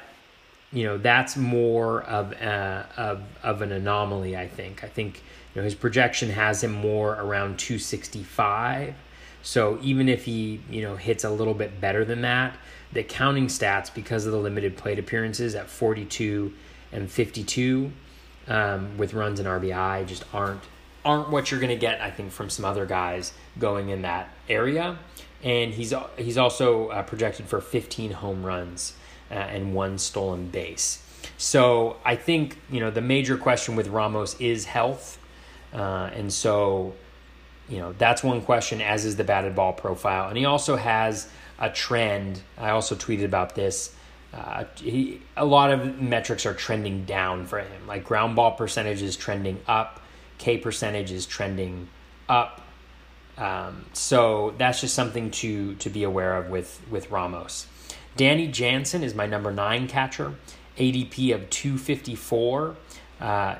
you 0.76 0.84
know 0.84 0.98
that's 0.98 1.38
more 1.38 2.02
of 2.02 2.32
a, 2.32 2.86
of 2.98 3.22
of 3.42 3.62
an 3.62 3.72
anomaly. 3.72 4.36
I 4.36 4.46
think. 4.46 4.84
I 4.84 4.88
think 4.88 5.22
you 5.54 5.60
know 5.60 5.64
his 5.64 5.74
projection 5.74 6.28
has 6.28 6.62
him 6.62 6.72
more 6.72 7.14
around 7.14 7.58
265. 7.58 8.94
So 9.42 9.78
even 9.80 10.06
if 10.10 10.26
he 10.26 10.60
you 10.68 10.82
know 10.82 10.96
hits 10.96 11.24
a 11.24 11.30
little 11.30 11.54
bit 11.54 11.80
better 11.80 12.04
than 12.04 12.20
that, 12.20 12.58
the 12.92 13.02
counting 13.02 13.46
stats 13.46 13.92
because 13.92 14.26
of 14.26 14.32
the 14.32 14.38
limited 14.38 14.76
plate 14.76 14.98
appearances 14.98 15.54
at 15.54 15.70
42 15.70 16.52
and 16.92 17.10
52 17.10 17.90
um, 18.46 18.98
with 18.98 19.14
runs 19.14 19.40
and 19.40 19.48
RBI 19.48 20.06
just 20.06 20.24
aren't 20.34 20.60
aren't 21.06 21.30
what 21.30 21.50
you're 21.50 21.60
going 21.60 21.70
to 21.70 21.80
get. 21.80 22.02
I 22.02 22.10
think 22.10 22.32
from 22.32 22.50
some 22.50 22.66
other 22.66 22.84
guys 22.84 23.32
going 23.58 23.88
in 23.88 24.02
that 24.02 24.28
area, 24.46 24.98
and 25.42 25.72
he's 25.72 25.94
he's 26.18 26.36
also 26.36 26.88
uh, 26.88 27.02
projected 27.02 27.46
for 27.46 27.62
15 27.62 28.10
home 28.10 28.44
runs 28.44 28.92
uh, 29.30 29.34
and 29.34 29.74
one 29.74 29.98
stolen 29.98 30.48
base. 30.48 31.02
So 31.38 31.96
I 32.04 32.16
think 32.16 32.58
you 32.70 32.80
know 32.80 32.90
the 32.90 33.00
major 33.00 33.36
question 33.36 33.76
with 33.76 33.88
Ramos 33.88 34.38
is 34.40 34.64
health, 34.64 35.18
uh, 35.72 36.10
and 36.14 36.32
so 36.32 36.94
you 37.68 37.78
know 37.78 37.92
that's 37.98 38.22
one 38.22 38.40
question. 38.42 38.80
As 38.80 39.04
is 39.04 39.16
the 39.16 39.24
batted 39.24 39.54
ball 39.54 39.72
profile, 39.72 40.28
and 40.28 40.38
he 40.38 40.44
also 40.44 40.76
has 40.76 41.28
a 41.58 41.70
trend. 41.70 42.40
I 42.58 42.70
also 42.70 42.94
tweeted 42.94 43.24
about 43.24 43.54
this. 43.54 43.94
Uh, 44.32 44.64
he, 44.76 45.20
a 45.36 45.44
lot 45.44 45.70
of 45.70 46.00
metrics 46.00 46.44
are 46.44 46.52
trending 46.52 47.04
down 47.04 47.46
for 47.46 47.58
him. 47.58 47.86
Like 47.86 48.04
ground 48.04 48.36
ball 48.36 48.52
percentage 48.52 49.00
is 49.00 49.16
trending 49.16 49.60
up, 49.66 50.00
K 50.38 50.58
percentage 50.58 51.10
is 51.10 51.26
trending 51.26 51.88
up. 52.28 52.60
Um, 53.38 53.84
so 53.92 54.54
that's 54.58 54.80
just 54.80 54.94
something 54.94 55.30
to 55.32 55.74
to 55.76 55.90
be 55.90 56.04
aware 56.04 56.36
of 56.36 56.48
with 56.48 56.80
with 56.90 57.10
Ramos. 57.10 57.66
Danny 58.16 58.48
Jansen 58.48 59.02
is 59.02 59.14
my 59.14 59.26
number 59.26 59.52
nine 59.52 59.88
catcher, 59.88 60.34
ADP 60.78 61.34
of 61.34 61.50
two 61.50 61.76
fifty 61.76 62.14
four, 62.14 62.76
uh, 63.20 63.56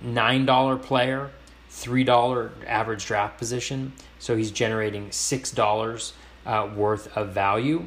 nine 0.00 0.44
dollar 0.44 0.76
player, 0.76 1.30
three 1.70 2.04
dollar 2.04 2.52
average 2.66 3.06
draft 3.06 3.38
position. 3.38 3.92
So 4.18 4.36
he's 4.36 4.50
generating 4.50 5.10
six 5.10 5.50
dollars 5.50 6.12
uh, 6.44 6.68
worth 6.76 7.16
of 7.16 7.30
value. 7.30 7.86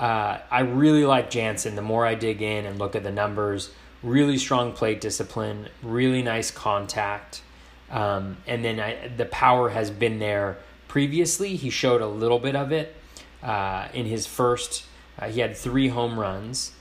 Uh, 0.00 0.38
I 0.50 0.60
really 0.60 1.04
like 1.04 1.30
Jansen. 1.30 1.76
The 1.76 1.82
more 1.82 2.04
I 2.04 2.16
dig 2.16 2.42
in 2.42 2.66
and 2.66 2.78
look 2.78 2.96
at 2.96 3.04
the 3.04 3.12
numbers, 3.12 3.70
really 4.02 4.38
strong 4.38 4.72
plate 4.72 5.00
discipline, 5.00 5.68
really 5.80 6.22
nice 6.22 6.50
contact, 6.50 7.42
um, 7.88 8.38
and 8.48 8.64
then 8.64 8.80
I, 8.80 9.08
the 9.16 9.26
power 9.26 9.68
has 9.68 9.92
been 9.92 10.18
there 10.18 10.58
previously. 10.88 11.54
He 11.54 11.70
showed 11.70 12.00
a 12.00 12.08
little 12.08 12.40
bit 12.40 12.56
of 12.56 12.72
it 12.72 12.96
uh, 13.44 13.86
in 13.94 14.06
his 14.06 14.26
first. 14.26 14.86
Uh, 15.18 15.28
he 15.28 15.40
had 15.40 15.56
three 15.56 15.88
home 15.88 16.18
runs, 16.18 16.72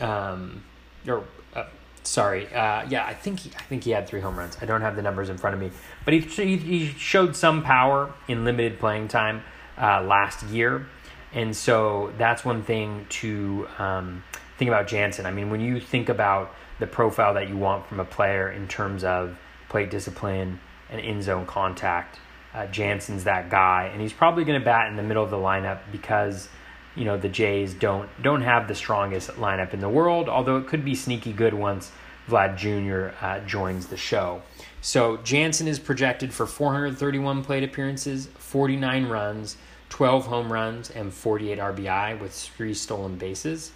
um, 0.00 0.64
or 1.06 1.24
uh, 1.54 1.64
sorry, 2.02 2.46
uh, 2.52 2.86
yeah, 2.88 3.06
I 3.06 3.14
think 3.14 3.40
he, 3.40 3.50
I 3.56 3.62
think 3.62 3.84
he 3.84 3.90
had 3.90 4.08
three 4.08 4.20
home 4.20 4.38
runs. 4.38 4.56
I 4.60 4.66
don't 4.66 4.82
have 4.82 4.96
the 4.96 5.02
numbers 5.02 5.28
in 5.28 5.38
front 5.38 5.54
of 5.54 5.60
me, 5.60 5.70
but 6.04 6.14
he 6.14 6.20
he 6.20 6.86
showed 6.98 7.36
some 7.36 7.62
power 7.62 8.12
in 8.28 8.44
limited 8.44 8.78
playing 8.78 9.08
time 9.08 9.42
uh, 9.80 10.02
last 10.02 10.42
year. 10.46 10.86
And 11.32 11.54
so 11.54 12.12
that's 12.16 12.44
one 12.44 12.62
thing 12.62 13.06
to 13.10 13.68
um, 13.78 14.24
think 14.58 14.68
about 14.68 14.86
Jansen. 14.86 15.26
I 15.26 15.32
mean, 15.32 15.50
when 15.50 15.60
you 15.60 15.80
think 15.80 16.08
about 16.08 16.54
the 16.78 16.86
profile 16.86 17.34
that 17.34 17.48
you 17.48 17.56
want 17.56 17.86
from 17.86 18.00
a 18.00 18.04
player 18.04 18.50
in 18.50 18.68
terms 18.68 19.04
of 19.04 19.38
plate 19.68 19.90
discipline 19.90 20.60
and 20.90 21.00
in 21.00 21.22
zone 21.22 21.46
contact, 21.46 22.18
uh, 22.54 22.66
Jansen's 22.66 23.24
that 23.24 23.50
guy, 23.50 23.90
and 23.92 24.00
he's 24.00 24.12
probably 24.12 24.44
going 24.44 24.58
to 24.58 24.64
bat 24.64 24.88
in 24.88 24.96
the 24.96 25.02
middle 25.02 25.22
of 25.22 25.30
the 25.30 25.36
lineup 25.36 25.80
because 25.92 26.48
you 26.96 27.04
know 27.04 27.16
the 27.16 27.28
Jays 27.28 27.74
don't 27.74 28.08
don't 28.22 28.42
have 28.42 28.68
the 28.68 28.74
strongest 28.74 29.30
lineup 29.30 29.74
in 29.74 29.80
the 29.80 29.88
world. 29.88 30.28
Although 30.28 30.56
it 30.56 30.66
could 30.66 30.84
be 30.84 30.94
sneaky 30.94 31.32
good 31.32 31.54
once 31.54 31.92
Vlad 32.28 32.56
Jr. 32.56 33.14
Uh, 33.24 33.40
joins 33.40 33.86
the 33.86 33.96
show. 33.96 34.42
So 34.80 35.18
Jansen 35.18 35.68
is 35.68 35.78
projected 35.78 36.32
for 36.32 36.46
431 36.46 37.44
plate 37.44 37.64
appearances, 37.64 38.26
49 38.38 39.06
runs, 39.06 39.56
12 39.88 40.26
home 40.26 40.52
runs 40.52 40.90
and 40.90 41.12
48 41.12 41.58
RBI 41.58 42.20
with 42.20 42.32
three 42.32 42.74
stolen 42.74 43.16
bases 43.16 43.72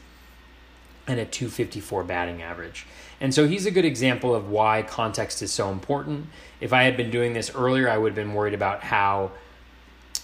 and 1.06 1.18
a 1.18 1.24
254 1.24 2.04
batting 2.04 2.42
average. 2.42 2.86
And 3.20 3.34
so 3.34 3.46
he's 3.46 3.66
a 3.66 3.70
good 3.70 3.84
example 3.84 4.34
of 4.34 4.48
why 4.48 4.82
context 4.82 5.42
is 5.42 5.52
so 5.52 5.70
important. 5.70 6.26
If 6.60 6.72
I 6.72 6.84
had 6.84 6.96
been 6.96 7.10
doing 7.10 7.32
this 7.32 7.54
earlier, 7.54 7.88
I 7.88 7.98
would 7.98 8.10
have 8.10 8.16
been 8.16 8.34
worried 8.34 8.54
about 8.54 8.82
how 8.82 9.32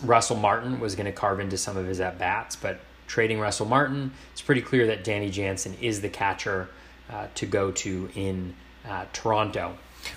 Russell 0.03 0.37
Martin 0.37 0.81
was 0.81 0.95
going 0.95 1.07
to 1.07 1.13
carve 1.13 1.41
into 1.41 1.59
some 1.59 1.77
of 1.77 1.87
his 1.87 2.01
at 2.01 2.19
bats. 2.19 2.57
But 2.57 2.81
trading 3.07 3.41
Russell 3.41 3.67
Martin, 3.67 4.13
it's 4.33 4.43
pretty 4.43 4.63
clear 4.63 4.87
that 4.87 5.05
Danny 5.05 5.31
Jansen 5.31 5.75
is 5.81 6.01
the 6.01 6.09
catcher 6.09 6.69
uh, 7.11 7.29
to 7.35 7.47
go 7.47 7.71
to 7.71 8.11
in 8.15 8.55
uh, 8.89 9.07
Toronto. 9.13 9.77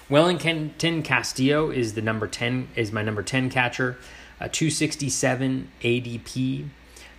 Wellington 0.09 1.01
Castillo 1.03 1.71
is 1.71 1.93
the 1.93 2.01
number 2.01 2.27
10 2.27 2.69
is 2.75 2.91
my 2.91 3.01
number 3.01 3.23
10 3.23 3.49
catcher 3.49 3.97
a 4.39 4.47
267 4.47 5.69
ADP, 5.81 6.69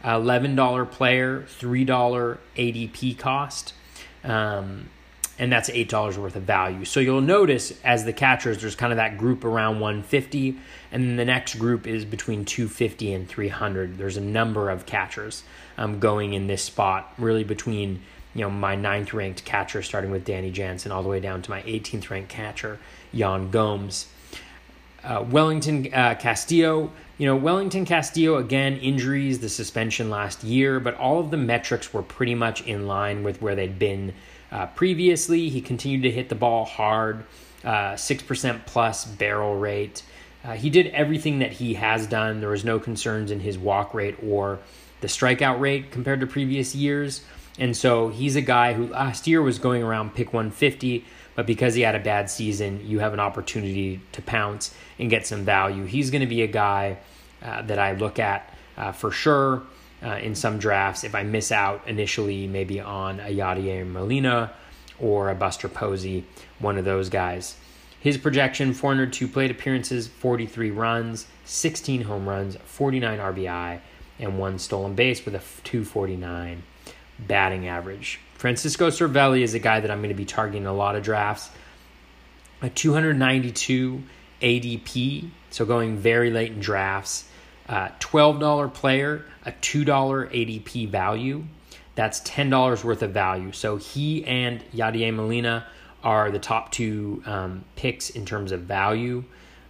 $11 0.03 0.91
player, 0.91 1.43
$3 1.43 2.39
ADP 2.57 3.19
cost. 3.19 3.75
Um, 4.25 4.89
and 5.41 5.51
that's 5.51 5.71
$8 5.71 6.19
worth 6.19 6.37
of 6.37 6.43
value. 6.43 6.85
So 6.85 7.01
you'll 7.01 7.23
notice 7.23 7.73
as 7.83 8.05
the 8.05 8.13
catchers, 8.13 8.61
there's 8.61 8.77
kind 8.77 8.93
of 8.93 8.99
that 8.99 9.17
group 9.17 9.43
around 9.43 9.81
150, 9.81 10.59
and 10.93 11.03
then 11.03 11.17
the 11.17 11.25
next 11.25 11.55
group 11.55 11.87
is 11.87 12.05
between 12.05 12.45
250 12.45 13.15
and 13.15 13.27
300. 13.27 13.97
There's 13.97 14.19
a 14.19 14.21
number 14.21 14.69
of 14.69 14.85
catchers 14.85 15.43
um, 15.79 15.99
going 15.99 16.35
in 16.35 16.47
this 16.47 16.63
spot, 16.63 17.15
really 17.17 17.43
between 17.43 18.03
you 18.35 18.43
know 18.43 18.51
my 18.51 18.77
ninth 18.77 19.15
ranked 19.15 19.47
catcher, 19.47 19.81
starting 19.83 20.11
with 20.11 20.27
Danny 20.27 20.51
Jansen, 20.51 20.93
all 20.93 21.03
the 21.03 21.09
way 21.09 21.21
down 21.21 21.41
to 21.41 21.51
my 21.51 21.63
18th 21.63 22.11
ranked 22.11 22.29
catcher, 22.29 22.79
Yan 23.11 23.51
Gomes. 23.51 24.09
Uh, 25.03 25.25
Wellington 25.27 25.89
uh, 25.95 26.15
Castillo, 26.17 26.93
you 27.17 27.25
know, 27.25 27.35
Wellington 27.35 27.87
Castillo, 27.87 28.37
again, 28.37 28.77
injuries, 28.77 29.39
the 29.39 29.49
suspension 29.49 30.11
last 30.11 30.45
year, 30.45 30.79
but 30.79 30.95
all 30.97 31.19
of 31.19 31.31
the 31.31 31.39
metrics 31.39 31.95
were 31.95 32.03
pretty 32.03 32.35
much 32.35 32.61
in 32.67 32.87
line 32.87 33.23
with 33.23 33.41
where 33.41 33.55
they'd 33.55 33.79
been 33.79 34.13
uh, 34.51 34.67
previously. 34.67 35.49
He 35.49 35.61
continued 35.61 36.03
to 36.03 36.11
hit 36.11 36.29
the 36.29 36.35
ball 36.35 36.65
hard, 36.65 37.25
uh, 37.65 37.95
6% 37.95 38.67
plus 38.67 39.05
barrel 39.05 39.57
rate. 39.57 40.03
Uh, 40.45 40.53
he 40.53 40.71
did 40.71 40.87
everything 40.89 41.41
that 41.41 41.53
he 41.53 41.75
has 41.75 42.07
done. 42.07 42.41
There 42.41 42.49
was 42.49 42.65
no 42.65 42.79
concerns 42.79 43.31
in 43.31 43.41
his 43.41 43.59
walk 43.59 43.93
rate 43.93 44.17
or 44.23 44.59
the 45.01 45.07
strikeout 45.07 45.61
rate 45.61 45.91
compared 45.91 46.21
to 46.21 46.27
previous 46.27 46.75
years. 46.75 47.23
And 47.59 47.77
so 47.77 48.09
he's 48.09 48.37
a 48.37 48.41
guy 48.41 48.73
who 48.73 48.87
last 48.87 49.27
year 49.27 49.43
was 49.43 49.59
going 49.59 49.83
around 49.83 50.15
pick 50.15 50.33
150, 50.33 51.05
but 51.35 51.47
because 51.47 51.75
he 51.75 51.83
had 51.83 51.95
a 51.95 52.01
bad 52.01 52.31
season, 52.31 52.87
you 52.87 53.01
have 53.01 53.13
an 53.13 53.21
opportunity 53.21 54.01
to 54.13 54.23
pounce 54.23 54.75
and 54.99 55.11
get 55.11 55.27
some 55.27 55.45
value. 55.45 55.85
He's 55.85 56.11
going 56.11 56.23
to 56.23 56.27
be 56.27 56.43
a 56.43 56.47
guy 56.47 56.99
uh, 57.43 57.63
that 57.63 57.79
I 57.79 57.93
look 57.93 58.19
at 58.19 58.55
uh, 58.77 58.93
for 58.93 59.11
sure 59.11 59.63
uh, 60.03 60.17
in 60.17 60.35
some 60.35 60.59
drafts. 60.59 61.05
If 61.05 61.15
I 61.15 61.23
miss 61.23 61.53
out 61.53 61.83
initially, 61.87 62.47
maybe 62.47 62.81
on 62.81 63.21
a 63.21 63.35
Yadier 63.35 63.87
Molina 63.87 64.53
or 64.99 65.31
a 65.31 65.35
Buster 65.35 65.69
Posey, 65.69 66.25
one 66.59 66.79
of 66.79 66.85
those 66.85 67.09
guys. 67.09 67.57
His 68.01 68.17
projection 68.17 68.73
402 68.73 69.29
plate 69.29 69.51
appearances, 69.51 70.09
43 70.09 70.71
runs, 70.71 71.27
16 71.45 72.03
home 72.03 72.29
runs, 72.29 72.57
49 72.65 73.19
RBI, 73.19 73.81
and 74.19 74.39
one 74.39 74.59
stolen 74.59 74.95
base 74.95 75.25
with 75.25 75.35
a 75.35 75.43
249 75.65 76.63
batting 77.19 77.69
average. 77.69 78.21
Francisco 78.35 78.89
Cervelli 78.89 79.43
is 79.43 79.53
a 79.53 79.59
guy 79.59 79.81
that 79.81 79.91
I'm 79.91 79.99
going 79.99 80.09
to 80.09 80.15
be 80.15 80.25
targeting 80.25 80.67
a 80.67 80.73
lot 80.73 80.97
of 80.97 81.03
drafts. 81.03 81.51
A 82.63 82.71
292 82.71 84.03
ADP, 84.41 85.31
so 85.51 85.67
going 85.67 85.99
very 85.99 86.31
late 86.31 86.53
in 86.53 86.61
drafts. 86.61 87.25
Uh, 87.71 87.89
$12 88.01 88.75
player, 88.75 89.25
a 89.47 89.53
$2 89.53 89.85
ADP 89.87 90.89
value. 90.89 91.45
That's 91.95 92.21
$10 92.23 92.83
worth 92.83 93.03
of 93.03 93.13
value. 93.13 93.53
So 93.53 93.77
he 93.77 94.25
and 94.25 94.61
Yadier 94.75 95.15
Molina 95.15 95.69
are 96.03 96.33
the 96.33 96.41
top 96.41 96.73
two 96.73 97.23
um, 97.27 97.65
picks 97.77 98.11
in 98.11 98.27
terms 98.27 98.51
of 98.51 98.63
value 98.63 99.23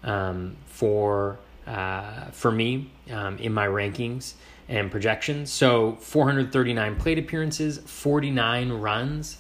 um, 0.03 0.57
for 0.65 1.39
uh, 1.67 2.31
for 2.31 2.51
me 2.51 2.91
um, 3.11 3.37
in 3.37 3.53
my 3.53 3.67
rankings 3.67 4.33
and 4.67 4.91
projections. 4.91 5.53
So 5.53 5.99
439 6.01 6.97
plate 6.97 7.19
appearances, 7.19 7.79
49 7.79 8.73
runs, 8.73 9.37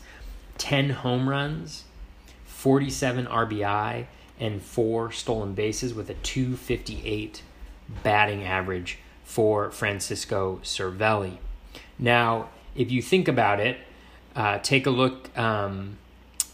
10 0.59 0.91
home 0.91 1.27
runs, 1.27 1.85
47 2.45 3.25
RBI, 3.25 4.05
and 4.39 4.61
four 4.61 5.11
stolen 5.13 5.55
bases 5.55 5.95
with 5.95 6.11
a 6.11 6.15
258 6.15 7.43
batting 8.03 8.45
average 8.45 8.99
for 9.25 9.71
Francisco 9.71 10.61
Cervelli. 10.63 11.39
Now, 11.99 12.49
if 12.75 12.91
you 12.91 13.03
think 13.03 13.29
about 13.29 13.61
it, 13.61 13.79
uh, 14.35 14.59
take 14.59 14.87
a 14.87 14.91
look, 14.91 15.37
um, 15.39 15.99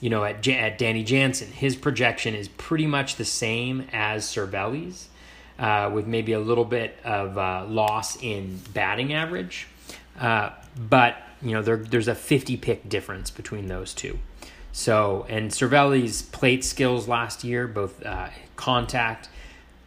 you 0.00 0.10
know, 0.10 0.24
at, 0.24 0.42
J- 0.42 0.58
at 0.58 0.78
Danny 0.78 1.04
Jansen. 1.04 1.52
His 1.52 1.76
projection 1.76 2.34
is 2.34 2.48
pretty 2.48 2.86
much 2.86 3.16
the 3.16 3.24
same 3.24 3.86
as 3.92 4.24
Cervelli's, 4.26 5.08
uh, 5.58 5.90
with 5.92 6.06
maybe 6.06 6.32
a 6.32 6.40
little 6.40 6.64
bit 6.64 6.98
of 7.04 7.38
uh, 7.38 7.64
loss 7.66 8.20
in 8.22 8.60
batting 8.74 9.12
average. 9.12 9.68
Uh, 10.18 10.50
but 10.76 11.16
you 11.42 11.52
know, 11.52 11.62
there, 11.62 11.76
there's 11.76 12.08
a 12.08 12.14
50 12.14 12.56
pick 12.56 12.88
difference 12.88 13.30
between 13.30 13.68
those 13.68 13.94
two. 13.94 14.18
So, 14.72 15.24
and 15.28 15.50
Cervelli's 15.50 16.22
plate 16.22 16.64
skills 16.64 17.08
last 17.08 17.44
year, 17.44 17.66
both 17.66 18.04
uh, 18.04 18.28
contact 18.56 19.28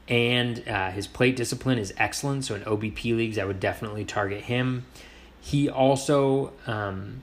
and 0.09 0.67
uh, 0.67 0.89
his 0.91 1.07
plate 1.07 1.35
discipline 1.35 1.77
is 1.77 1.93
excellent. 1.97 2.45
So, 2.45 2.55
in 2.55 2.61
OBP 2.61 3.15
leagues, 3.15 3.37
I 3.37 3.45
would 3.45 3.59
definitely 3.59 4.05
target 4.05 4.41
him. 4.41 4.85
He 5.39 5.69
also, 5.69 6.51
um, 6.67 7.21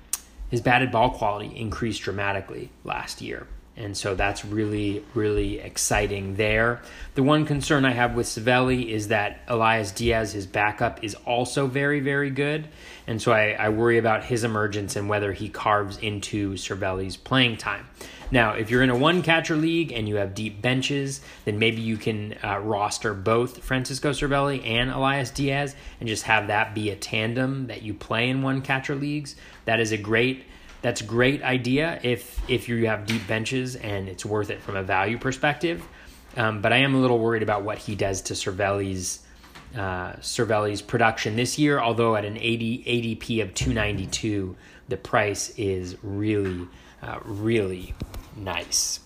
his 0.50 0.60
batted 0.60 0.90
ball 0.90 1.10
quality 1.10 1.54
increased 1.54 2.02
dramatically 2.02 2.70
last 2.84 3.20
year. 3.20 3.46
And 3.78 3.94
so 3.94 4.14
that's 4.14 4.42
really, 4.44 5.04
really 5.12 5.58
exciting 5.58 6.36
there. 6.36 6.80
The 7.14 7.22
one 7.22 7.44
concern 7.44 7.84
I 7.84 7.92
have 7.92 8.14
with 8.14 8.26
Cervelli 8.26 8.88
is 8.88 9.08
that 9.08 9.40
Elias 9.48 9.92
Diaz, 9.92 10.32
his 10.32 10.46
backup, 10.46 11.04
is 11.04 11.14
also 11.26 11.66
very, 11.66 12.00
very 12.00 12.30
good. 12.30 12.68
And 13.06 13.20
so 13.20 13.32
I, 13.32 13.50
I 13.50 13.68
worry 13.68 13.98
about 13.98 14.24
his 14.24 14.44
emergence 14.44 14.96
and 14.96 15.10
whether 15.10 15.32
he 15.34 15.50
carves 15.50 15.98
into 15.98 16.54
Cervelli's 16.54 17.18
playing 17.18 17.58
time. 17.58 17.86
Now, 18.30 18.52
if 18.52 18.70
you're 18.70 18.82
in 18.82 18.90
a 18.90 18.96
one 18.96 19.22
catcher 19.22 19.56
league 19.56 19.92
and 19.92 20.08
you 20.08 20.16
have 20.16 20.34
deep 20.34 20.60
benches, 20.60 21.20
then 21.44 21.58
maybe 21.58 21.80
you 21.80 21.96
can 21.96 22.34
uh, 22.42 22.58
roster 22.58 23.14
both 23.14 23.62
Francisco 23.62 24.10
Cervelli 24.10 24.66
and 24.66 24.90
Elias 24.90 25.30
Diaz 25.30 25.76
and 26.00 26.08
just 26.08 26.24
have 26.24 26.48
that 26.48 26.74
be 26.74 26.90
a 26.90 26.96
tandem 26.96 27.68
that 27.68 27.82
you 27.82 27.94
play 27.94 28.28
in 28.28 28.42
one 28.42 28.62
catcher 28.62 28.96
leagues. 28.96 29.36
That 29.64 29.80
is 29.80 29.92
a 29.92 29.96
great 29.98 30.44
that's 30.82 31.02
great 31.02 31.42
idea 31.42 31.98
if 32.02 32.38
if 32.48 32.68
you 32.68 32.86
have 32.86 33.06
deep 33.06 33.26
benches 33.26 33.76
and 33.76 34.08
it's 34.08 34.24
worth 34.24 34.50
it 34.50 34.60
from 34.60 34.76
a 34.76 34.82
value 34.82 35.18
perspective. 35.18 35.84
Um, 36.36 36.60
but 36.60 36.72
I 36.72 36.78
am 36.78 36.94
a 36.94 36.98
little 36.98 37.18
worried 37.18 37.42
about 37.42 37.62
what 37.62 37.78
he 37.78 37.94
does 37.94 38.22
to 38.22 38.34
Cervelli's 38.34 39.20
uh, 39.74 40.12
Cervelli's 40.14 40.82
production 40.82 41.36
this 41.36 41.58
year. 41.58 41.80
Although 41.80 42.16
at 42.16 42.24
an 42.24 42.36
80 42.36 42.84
ADP 42.84 43.42
of 43.42 43.54
292, 43.54 44.56
the 44.88 44.96
price 44.96 45.50
is 45.56 45.96
really 46.02 46.68
uh, 47.02 47.18
really 47.24 47.94
nice. 48.36 49.00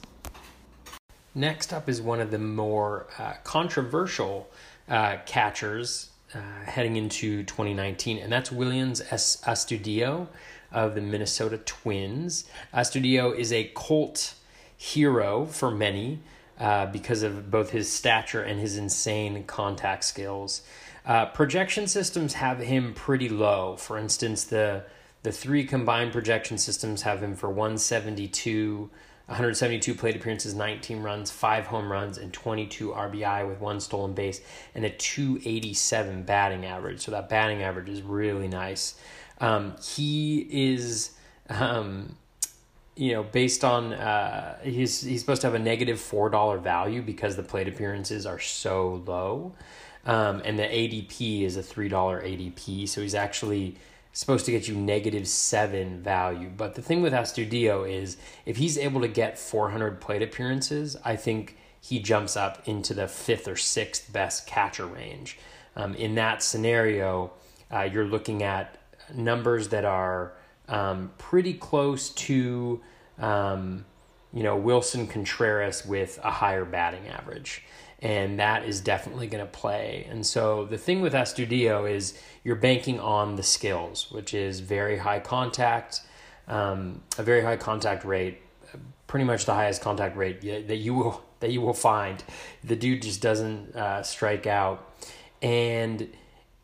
Next 1.35 1.73
up 1.73 1.89
is 1.89 2.03
one 2.03 2.21
of 2.21 2.31
the 2.31 2.39
more 2.39 3.07
uh, 3.19 3.35
controversial 3.45 4.51
uh, 4.89 5.19
catchers 5.27 6.11
uh, 6.35 6.39
heading 6.65 6.97
into 6.97 7.45
2019, 7.45 8.19
and 8.19 8.33
that's 8.33 8.51
Willians 8.51 9.03
Astudillo 9.11 10.27
of 10.73 10.95
the 10.95 11.01
Minnesota 11.01 11.59
Twins. 11.59 12.45
Astudillo 12.75 13.37
is 13.37 13.53
a 13.53 13.71
cult 13.75 14.35
hero 14.77 15.47
for 15.47 15.71
many 15.71 16.21
uh, 16.59 16.87
because 16.87 17.23
of 17.23 17.51
both 17.51 17.71
his 17.71 17.93
stature 17.93 18.43
and 18.43 18.61
his 18.61 18.77
insane 18.77 19.45
contact 19.45 20.05
skills. 20.05 20.63
Uh, 21.07 21.27
projection 21.27 21.87
systems 21.87 22.35
have 22.35 22.59
him 22.59 22.95
pretty 22.95 23.29
low. 23.29 23.77
For 23.77 23.99
instance, 23.99 24.45
the 24.45 24.85
the 25.23 25.33
three 25.33 25.65
combined 25.65 26.13
projection 26.13 26.57
systems 26.57 27.03
have 27.03 27.23
him 27.23 27.35
for 27.35 27.49
172, 27.49 28.91
172 29.27 29.95
plate 29.95 30.17
appearances, 30.17 30.55
19 30.55 31.03
runs, 31.03 31.31
5 31.31 31.67
home 31.67 31.93
runs, 31.93 32.17
and 32.17 32.33
22 32.33 32.91
RBI 32.91 33.47
with 33.47 33.61
one 33.61 33.81
stolen 33.81 34.15
base, 34.15 34.41
and 34.75 34.85
a 34.85 34.91
287 34.91 36.23
batting 36.23 36.65
average. 36.65 37.01
So 37.01 37.11
that 37.11 37.29
batting 37.29 37.63
average 37.63 37.89
is 37.89 38.03
really 38.03 38.49
nice. 38.49 38.99
Um, 39.41 39.77
he 39.83 40.47
is, 40.51 41.11
um, 41.51 42.17
you 42.97 43.13
know, 43.13 43.23
based 43.23 43.65
on 43.65 43.93
uh, 43.93 44.59
he's 44.63 45.01
he's 45.03 45.21
supposed 45.21 45.41
to 45.43 45.47
have 45.47 45.55
a 45.55 45.59
negative 45.59 45.99
four 45.99 46.29
dollar 46.29 46.59
value 46.59 47.01
because 47.03 47.37
the 47.37 47.43
plate 47.43 47.69
appearances 47.69 48.27
are 48.27 48.39
so 48.39 49.03
low, 49.07 49.55
um, 50.05 50.43
and 50.45 50.59
the 50.59 50.65
ADP 50.65 51.43
is 51.43 51.57
a 51.57 51.63
three 51.63 51.89
dollar 51.89 52.23
ADP. 52.23 52.87
So 52.89 53.01
he's 53.01 53.15
actually 53.15 53.77
supposed 54.13 54.45
to 54.47 54.53
get 54.53 54.69
you 54.69 54.75
negative 54.75 55.29
seven 55.29 56.03
value. 56.03 56.51
But 56.55 56.75
the 56.75 56.83
thing 56.83 57.03
with 57.03 57.13
Astudillo 57.13 57.89
is 57.89 58.17
if 58.45 58.57
he's 58.57 58.77
able 58.77 59.01
to 59.01 59.09
get 59.09 59.39
400 59.39 60.01
plate 60.01 60.23
appearances, 60.23 60.97
I 61.05 61.17
think 61.17 61.57
he 61.81 61.99
jumps 62.01 62.37
up 62.37 62.67
into 62.67 62.93
the 62.93 63.09
fifth 63.09 63.49
or 63.49 63.57
sixth 63.57 64.13
best 64.13 64.47
catcher 64.47 64.87
range. 64.87 65.39
Um, 65.77 65.95
in 65.95 66.17
that 66.17 66.43
scenario, 66.43 67.33
uh, 67.73 67.83
you're 67.83 68.05
looking 68.05 68.43
at 68.43 68.77
numbers 69.15 69.69
that 69.69 69.85
are 69.85 70.33
um, 70.69 71.13
pretty 71.19 71.55
close 71.55 72.11
to, 72.11 72.81
um, 73.19 73.85
you 74.33 74.43
know, 74.43 74.57
Willson 74.61 75.09
Contreras 75.09 75.87
with 75.87 76.19
a 76.23 76.31
higher 76.31 76.65
batting 76.65 77.09
average. 77.09 77.65
And 78.03 78.39
that 78.39 78.65
is 78.65 78.81
definitely 78.81 79.27
going 79.27 79.45
to 79.45 79.51
play. 79.51 80.07
And 80.11 80.25
so 80.25 80.65
the 80.65 80.79
thing 80.79 81.03
with 81.03 81.13
Astudillo 81.13 81.91
is 81.91 82.19
you're 82.45 82.57
banking 82.57 82.99
on 82.99 83.37
the 83.37 83.43
skills, 83.43 84.11
which 84.11 84.33
is 84.33 84.61
very 84.61 84.97
high 84.97 85.21
contact, 85.21 86.01
um, 86.49 87.03
a 87.19 87.23
very 87.23 87.43
high 87.43 87.57
contact 87.57 88.05
rate, 88.05 88.41
pretty 89.07 89.25
much 89.25 89.45
the 89.45 89.53
highest 89.53 89.83
contact 89.83 90.17
rate 90.17 90.41
that 90.69 90.77
you 90.77 90.95
will 90.95 91.23
that 91.41 91.51
you 91.51 91.61
will 91.61 91.75
find. 91.75 92.23
The 92.65 92.77
dude 92.77 93.03
just 93.03 93.23
doesn't 93.23 93.75
uh, 93.75 94.03
strike 94.03 94.47
out, 94.47 94.93
and 95.43 96.09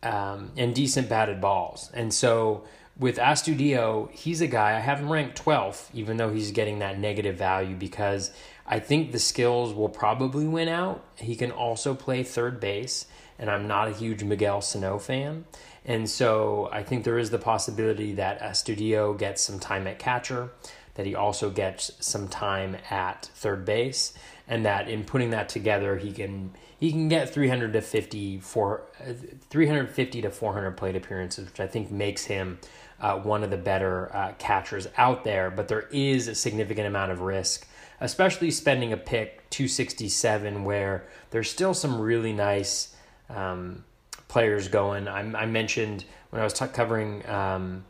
um, 0.03 0.53
and 0.57 0.75
decent 0.75 1.09
batted 1.09 1.41
balls. 1.41 1.91
And 1.95 2.13
so 2.13 2.65
with 2.99 3.17
Astudillo, 3.17 4.11
he's 4.11 4.41
a 4.41 4.47
guy 4.47 4.77
I 4.77 4.81
have 4.81 5.01
him 5.01 5.11
ranked 5.11 5.43
12th, 5.43 5.89
even 5.93 6.17
though 6.17 6.33
he's 6.33 6.53
getting 6.53 6.79
that 6.79 6.99
negative 6.99 7.37
value 7.37 7.75
because 7.75 8.31
I 8.67 8.81
think 8.81 9.13
the 9.13 9.19
skills 9.19 9.73
will 9.73 9.89
probably 9.89 10.47
win 10.47 10.69
out. 10.69 11.05
He 11.17 11.37
can 11.37 11.51
also 11.51 11.95
play 11.95 12.23
third 12.23 12.59
base, 12.59 13.07
and 13.39 13.51
I'm 13.51 13.69
not 13.69 13.89
a 13.89 13.93
huge 13.93 14.25
Miguel 14.25 14.61
Sano 14.61 14.99
fan. 14.99 15.45
And 15.85 16.11
so 16.11 16.69
I 16.73 16.83
think 16.83 17.05
there 17.05 17.19
is 17.19 17.31
the 17.31 17.39
possibility 17.39 18.15
that 18.15 18.41
Astudillo 18.41 19.17
gets 19.17 19.41
some 19.43 19.61
time 19.61 19.87
at 19.87 20.01
catcher, 20.01 20.51
that 20.95 21.07
he 21.07 21.15
also 21.15 21.49
gets 21.49 21.93
some 22.01 22.27
time 22.27 22.77
at 22.91 23.31
third 23.35 23.65
base, 23.65 24.15
and 24.49 24.67
that 24.67 24.89
in 24.89 25.05
putting 25.05 25.31
that 25.31 25.49
together, 25.49 25.97
he 25.97 26.13
can 26.13 26.53
he 26.79 26.91
can 26.91 27.09
get 27.09 27.33
300 27.33 27.73
to 27.73 27.81
50 27.81 28.41
for 28.41 28.83
350 29.51 30.23
to 30.23 30.31
400 30.31 30.77
plate 30.77 30.97
appearances, 30.97 31.47
which 31.47 31.61
I 31.61 31.67
think 31.67 31.91
makes 31.91 32.25
him 32.25 32.59
uh, 33.01 33.19
one 33.19 33.43
of 33.43 33.51
the 33.51 33.57
better 33.57 34.15
uh, 34.15 34.33
catchers 34.39 34.87
out 34.99 35.25
there. 35.25 35.51
But 35.51 35.69
there 35.69 35.89
is 35.91 36.29
a 36.29 36.35
significant 36.35 36.87
amount 36.87 37.13
of 37.13 37.21
risk, 37.21 37.67
especially 38.01 38.51
spending 38.51 38.93
a 38.93 38.97
pick 38.97 39.49
267, 39.51 40.65
where 40.65 41.05
there's 41.31 41.51
still 41.51 41.75
some 41.75 42.01
really 42.01 42.33
nice 42.33 42.95
um, 43.31 43.85
players 44.29 44.69
going. 44.69 45.09
I, 45.09 45.21
I, 45.21 45.47
mentioned 45.47 46.05
when 46.31 46.41
I 46.41 46.45
was 46.45 46.53
t- 46.53 46.67
covering 46.67 47.27
um, 47.29 47.85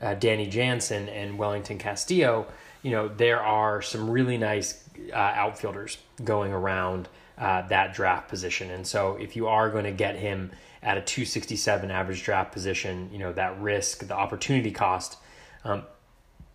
uh, 0.00 0.14
Danny 0.14 0.46
Jansen 0.46 1.08
and 1.08 1.38
Wellington 1.38 1.78
Castillo. 1.78 2.46
You 2.82 2.92
know 2.92 3.08
there 3.08 3.42
are 3.42 3.82
some 3.82 4.08
really 4.08 4.38
nice 4.38 4.88
uh, 5.12 5.16
outfielders 5.16 5.98
going 6.24 6.52
around 6.52 7.08
uh, 7.38 7.62
that 7.68 7.94
draft 7.94 8.28
position. 8.28 8.70
And 8.70 8.86
so 8.86 9.16
if 9.16 9.36
you 9.36 9.46
are 9.46 9.70
going 9.70 9.84
to 9.84 9.92
get 9.92 10.16
him 10.16 10.50
at 10.82 10.96
a 10.96 11.00
267 11.00 11.90
average 11.90 12.22
draft 12.22 12.52
position, 12.52 13.08
you 13.12 13.18
know, 13.18 13.32
that 13.32 13.60
risk, 13.60 14.06
the 14.06 14.14
opportunity 14.14 14.70
cost 14.70 15.18
um, 15.64 15.82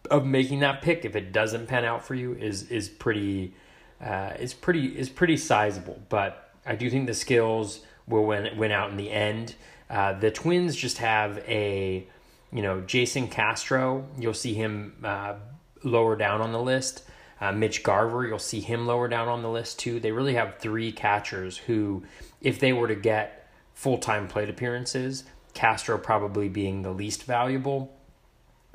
of 0.09 0.25
making 0.25 0.59
that 0.59 0.81
pick, 0.81 1.05
if 1.05 1.15
it 1.15 1.31
doesn't 1.31 1.67
pan 1.67 1.85
out 1.85 2.05
for 2.05 2.15
you, 2.15 2.33
is 2.33 2.69
is 2.69 2.89
pretty 2.89 3.53
uh, 4.01 4.33
is 4.39 4.53
pretty 4.53 4.87
is 4.97 5.09
pretty 5.09 5.37
sizable. 5.37 6.01
But 6.09 6.51
I 6.65 6.75
do 6.75 6.89
think 6.89 7.07
the 7.07 7.13
skills 7.13 7.81
will 8.07 8.25
win 8.25 8.57
win 8.57 8.71
out 8.71 8.89
in 8.89 8.97
the 8.97 9.11
end. 9.11 9.55
Uh, 9.89 10.13
the 10.13 10.31
Twins 10.31 10.75
just 10.75 10.97
have 10.97 11.37
a, 11.47 12.07
you 12.51 12.61
know, 12.61 12.81
Jason 12.81 13.27
Castro. 13.27 14.07
You'll 14.17 14.33
see 14.33 14.53
him 14.53 14.95
uh, 15.03 15.35
lower 15.83 16.15
down 16.15 16.41
on 16.41 16.51
the 16.51 16.61
list. 16.61 17.03
Uh, 17.39 17.51
Mitch 17.51 17.83
Garver, 17.83 18.25
you'll 18.25 18.39
see 18.39 18.61
him 18.61 18.87
lower 18.87 19.07
down 19.07 19.27
on 19.27 19.41
the 19.41 19.49
list 19.49 19.79
too. 19.79 19.99
They 19.99 20.11
really 20.11 20.35
have 20.35 20.59
three 20.59 20.91
catchers 20.91 21.57
who, 21.57 22.03
if 22.41 22.59
they 22.59 22.71
were 22.73 22.87
to 22.87 22.95
get 22.95 23.49
full 23.73 23.97
time 23.97 24.27
plate 24.27 24.49
appearances, 24.49 25.25
Castro 25.53 25.97
probably 25.97 26.49
being 26.49 26.81
the 26.81 26.91
least 26.91 27.23
valuable, 27.23 27.93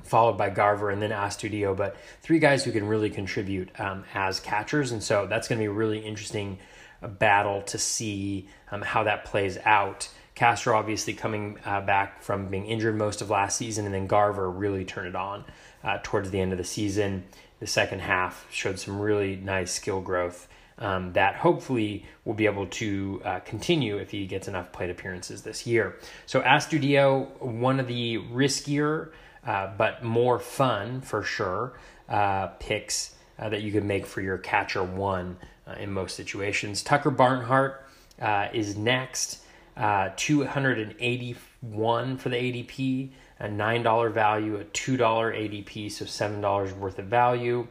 followed 0.03 0.39
by 0.39 0.51
Garver 0.51 0.91
and 0.91 1.03
then 1.03 1.11
Astudillo, 1.11 1.77
But 1.77 1.97
three 2.23 2.39
guys 2.39 2.65
who 2.65 2.73
can 2.73 2.87
really 2.87 3.11
contribute 3.11 3.69
um, 3.79 4.05
as 4.15 4.41
catchers. 4.41 4.93
And 4.93 5.03
so 5.03 5.27
that's 5.27 5.49
going 5.49 5.59
to 5.59 5.63
be 5.63 5.67
a 5.67 5.73
really 5.73 5.99
interesting 5.99 6.59
uh, 7.03 7.09
battle 7.09 7.63
to 7.63 7.79
see 7.79 8.49
um, 8.71 8.83
how 8.83 9.05
that 9.05 9.25
plays 9.25 9.59
out. 9.65 10.09
Castro 10.35 10.77
obviously 10.77 11.15
coming 11.15 11.59
uh, 11.65 11.81
back 11.81 12.23
from 12.23 12.47
being 12.49 12.67
injured 12.67 12.97
most 12.97 13.21
of 13.21 13.29
last 13.29 13.57
season, 13.57 13.87
and 13.87 13.95
then 13.95 14.07
Garver 14.07 14.49
really 14.49 14.85
turned 14.85 15.09
it 15.09 15.17
on 15.17 15.45
uh, 15.83 15.99
towards 16.03 16.31
the 16.31 16.41
end 16.41 16.53
of 16.53 16.59
the 16.59 16.65
season. 16.65 17.25
the 17.59 17.67
second 17.67 18.01
half 18.01 18.47
showed 18.53 18.79
some 18.79 19.01
really 19.01 19.35
nice 19.35 19.73
skill 19.73 20.01
growth 20.01 20.49
um, 20.79 21.13
that 21.15 21.35
hopefully 21.35 22.05
will 22.25 22.35
be 22.35 22.47
able 22.47 22.67
to 22.67 23.21
uh, 23.25 23.41
continue 23.41 23.99
if 23.99 24.11
he 24.11 24.27
gets 24.27 24.49
enough 24.49 24.73
plate 24.73 24.91
appearances 24.91 25.43
this 25.43 25.67
year. 25.67 25.97
So 26.27 26.41
Astudillo, 26.41 27.41
one 27.41 27.81
of 27.81 27.89
the 27.89 28.19
riskier 28.33 29.11
uh, 29.47 29.71
but 29.77 30.03
more 30.05 30.39
fun 30.39 31.01
for 31.01 31.23
sure 31.23 31.79
uh, 32.09 32.49
picks 32.59 33.15
uh, 33.39 33.49
that 33.49 33.63
you 33.63 33.73
can 33.73 33.87
make 33.87 34.05
for 34.07 34.21
your 34.21 34.37
catcher 34.39 34.83
one 34.83 35.37
uh, 35.67 35.75
in 35.79 35.93
most 35.93 36.17
situations. 36.17 36.83
Tucker 36.83 37.11
Barnhart 37.11 37.87
uh, 38.21 38.49
is 38.53 38.77
next, 38.77 39.45
281 39.77 42.17
for 42.17 42.29
the 42.29 42.37
ADP, 42.37 43.11
a 43.39 43.47
$9 43.47 44.13
value, 44.13 44.59
a 44.59 44.65
$2 44.65 44.99
ADP, 44.99 45.93
so 45.93 46.05
$7 46.05 46.77
worth 46.77 46.99
of 46.99 47.07
value. 47.07 47.69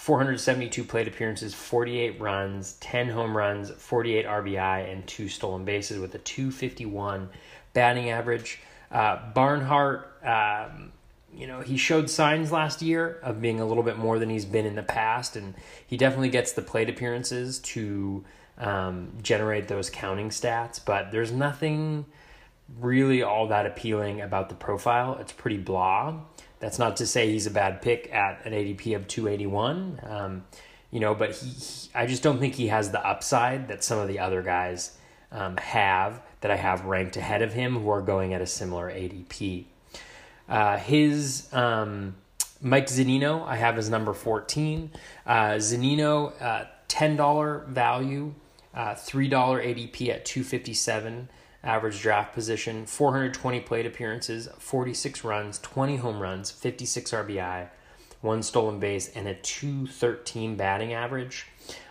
472 0.00 0.82
plate 0.84 1.08
appearances, 1.08 1.52
48 1.52 2.18
runs, 2.18 2.72
10 2.80 3.10
home 3.10 3.36
runs, 3.36 3.70
48 3.70 4.24
RBI, 4.24 4.90
and 4.90 5.06
two 5.06 5.28
stolen 5.28 5.66
bases 5.66 5.98
with 5.98 6.14
a 6.14 6.18
251 6.18 7.28
batting 7.74 8.08
average. 8.08 8.60
Uh, 8.90 9.18
Barnhart, 9.34 10.09
um, 10.24 10.92
you 11.34 11.46
know, 11.46 11.60
he 11.60 11.76
showed 11.76 12.10
signs 12.10 12.50
last 12.50 12.82
year 12.82 13.18
of 13.22 13.40
being 13.40 13.60
a 13.60 13.66
little 13.66 13.82
bit 13.82 13.96
more 13.96 14.18
than 14.18 14.30
he's 14.30 14.44
been 14.44 14.66
in 14.66 14.74
the 14.74 14.82
past, 14.82 15.36
and 15.36 15.54
he 15.86 15.96
definitely 15.96 16.30
gets 16.30 16.52
the 16.52 16.62
plate 16.62 16.88
appearances 16.88 17.58
to 17.60 18.24
um, 18.58 19.12
generate 19.22 19.68
those 19.68 19.90
counting 19.90 20.28
stats, 20.28 20.80
but 20.84 21.10
there's 21.10 21.32
nothing 21.32 22.04
really 22.78 23.22
all 23.22 23.48
that 23.48 23.66
appealing 23.66 24.20
about 24.20 24.48
the 24.48 24.54
profile. 24.54 25.16
It's 25.20 25.32
pretty 25.32 25.56
blah. 25.56 26.20
That's 26.60 26.78
not 26.78 26.96
to 26.98 27.06
say 27.06 27.32
he's 27.32 27.46
a 27.46 27.50
bad 27.50 27.80
pick 27.80 28.12
at 28.12 28.44
an 28.44 28.52
ADP 28.52 28.94
of 28.94 29.08
281. 29.08 30.00
Um, 30.02 30.44
you 30.90 31.00
know, 31.00 31.14
but 31.14 31.34
he, 31.34 31.48
he, 31.48 31.88
I 31.94 32.06
just 32.06 32.22
don't 32.22 32.38
think 32.38 32.54
he 32.54 32.68
has 32.68 32.90
the 32.90 33.04
upside 33.04 33.68
that 33.68 33.82
some 33.82 33.98
of 33.98 34.08
the 34.08 34.18
other 34.18 34.42
guys 34.42 34.96
um, 35.32 35.56
have 35.56 36.20
that 36.42 36.50
I 36.50 36.56
have 36.56 36.84
ranked 36.84 37.16
ahead 37.16 37.42
of 37.42 37.52
him 37.52 37.76
who 37.76 37.88
are 37.90 38.02
going 38.02 38.34
at 38.34 38.40
a 38.40 38.46
similar 38.46 38.90
ADP. 38.90 39.64
Uh, 40.50 40.76
his 40.76 41.48
um, 41.54 42.16
Mike 42.60 42.88
Zunino, 42.88 43.46
I 43.46 43.56
have 43.56 43.78
as 43.78 43.88
number 43.88 44.12
14. 44.12 44.90
Uh, 45.24 45.32
Zunino, 45.54 46.32
uh, 46.42 46.64
$10 46.88 47.68
value, 47.68 48.34
uh, 48.74 48.94
$3 48.94 49.30
ADP 49.30 50.08
at 50.10 50.24
257 50.24 51.28
average 51.62 52.00
draft 52.00 52.34
position, 52.34 52.86
420 52.86 53.60
plate 53.60 53.86
appearances, 53.86 54.48
46 54.58 55.24
runs, 55.24 55.58
20 55.60 55.96
home 55.96 56.20
runs, 56.20 56.50
56 56.50 57.10
RBI, 57.12 57.68
one 58.20 58.42
stolen 58.42 58.80
base, 58.80 59.08
and 59.14 59.28
a 59.28 59.34
213 59.34 60.56
batting 60.56 60.92
average. 60.92 61.46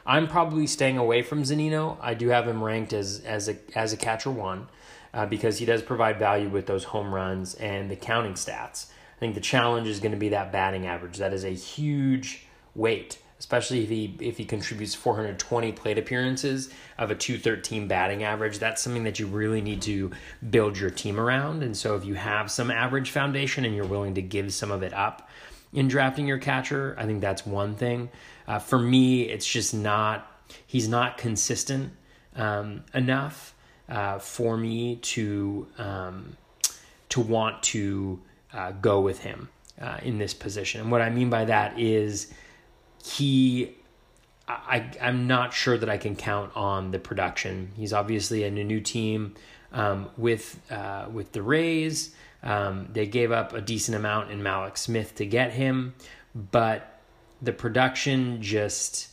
I'm 0.05 0.27
probably 0.27 0.67
staying 0.67 0.97
away 0.97 1.21
from 1.21 1.43
Zunino. 1.43 1.97
I 2.01 2.13
do 2.13 2.29
have 2.29 2.47
him 2.47 2.63
ranked 2.63 2.93
as 2.93 3.21
as 3.25 3.47
a 3.47 3.57
as 3.75 3.93
a 3.93 3.97
catcher 3.97 4.31
one 4.31 4.67
uh, 5.13 5.25
because 5.25 5.57
he 5.57 5.65
does 5.65 5.81
provide 5.81 6.17
value 6.19 6.49
with 6.49 6.65
those 6.65 6.85
home 6.85 7.13
runs 7.13 7.55
and 7.55 7.89
the 7.89 7.95
counting 7.95 8.33
stats. 8.33 8.87
I 9.17 9.19
think 9.19 9.35
the 9.35 9.41
challenge 9.41 9.87
is 9.87 9.99
going 9.99 10.13
to 10.13 10.17
be 10.17 10.29
that 10.29 10.51
batting 10.51 10.87
average. 10.87 11.17
That 11.17 11.33
is 11.33 11.43
a 11.43 11.49
huge 11.49 12.47
weight 12.75 13.19
especially 13.39 13.83
if 13.83 13.89
he 13.89 14.15
if 14.19 14.37
he 14.37 14.45
contributes 14.45 14.93
420 14.93 15.71
plate 15.71 15.97
appearances 15.97 16.69
of 16.97 17.09
a 17.09 17.15
213 17.15 17.87
batting 17.87 18.23
average 18.23 18.59
that's 18.59 18.81
something 18.81 19.05
that 19.05 19.17
you 19.17 19.27
really 19.27 19.61
need 19.61 19.81
to 19.81 20.11
build 20.49 20.77
your 20.77 20.89
team 20.89 21.19
around 21.19 21.63
and 21.63 21.75
so 21.75 21.95
if 21.95 22.05
you 22.05 22.13
have 22.13 22.51
some 22.51 22.69
average 22.69 23.09
foundation 23.09 23.65
and 23.65 23.75
you're 23.75 23.85
willing 23.85 24.13
to 24.13 24.21
give 24.21 24.53
some 24.53 24.71
of 24.71 24.83
it 24.83 24.93
up 24.93 25.29
in 25.73 25.87
drafting 25.87 26.27
your 26.27 26.37
catcher 26.37 26.95
i 26.99 27.05
think 27.05 27.21
that's 27.21 27.45
one 27.45 27.75
thing 27.75 28.09
uh, 28.47 28.59
for 28.59 28.77
me 28.77 29.23
it's 29.23 29.47
just 29.47 29.73
not 29.73 30.29
he's 30.67 30.87
not 30.87 31.17
consistent 31.17 31.93
um, 32.35 32.83
enough 32.93 33.55
uh, 33.89 34.19
for 34.19 34.57
me 34.57 34.97
to 34.97 35.67
um, 35.77 36.37
to 37.09 37.21
want 37.21 37.61
to 37.63 38.19
uh, 38.53 38.71
go 38.71 39.01
with 39.01 39.19
him 39.19 39.49
uh, 39.81 39.97
in 40.03 40.17
this 40.17 40.33
position 40.33 40.81
and 40.81 40.91
what 40.91 41.01
i 41.01 41.09
mean 41.09 41.29
by 41.29 41.45
that 41.45 41.79
is 41.79 42.31
he 43.03 43.75
I, 44.49 44.89
I'm 44.99 45.27
not 45.27 45.53
sure 45.53 45.77
that 45.77 45.89
I 45.89 45.97
can 45.97 46.15
count 46.15 46.51
on 46.55 46.89
the 46.89 46.97
production. 46.97 47.71
He's 47.77 47.93
obviously 47.93 48.43
in 48.43 48.57
a 48.57 48.63
new 48.63 48.81
team 48.81 49.35
um, 49.71 50.09
with 50.17 50.59
uh, 50.71 51.05
with 51.11 51.31
the 51.33 51.43
Rays. 51.43 52.15
Um, 52.41 52.87
they 52.91 53.05
gave 53.05 53.31
up 53.31 53.53
a 53.53 53.61
decent 53.61 53.95
amount 53.95 54.31
in 54.31 54.41
Mallex 54.41 54.79
Smith 54.79 55.13
to 55.15 55.25
get 55.25 55.51
him, 55.51 55.93
but 56.33 56.99
the 57.41 57.53
production 57.53 58.41
just 58.41 59.09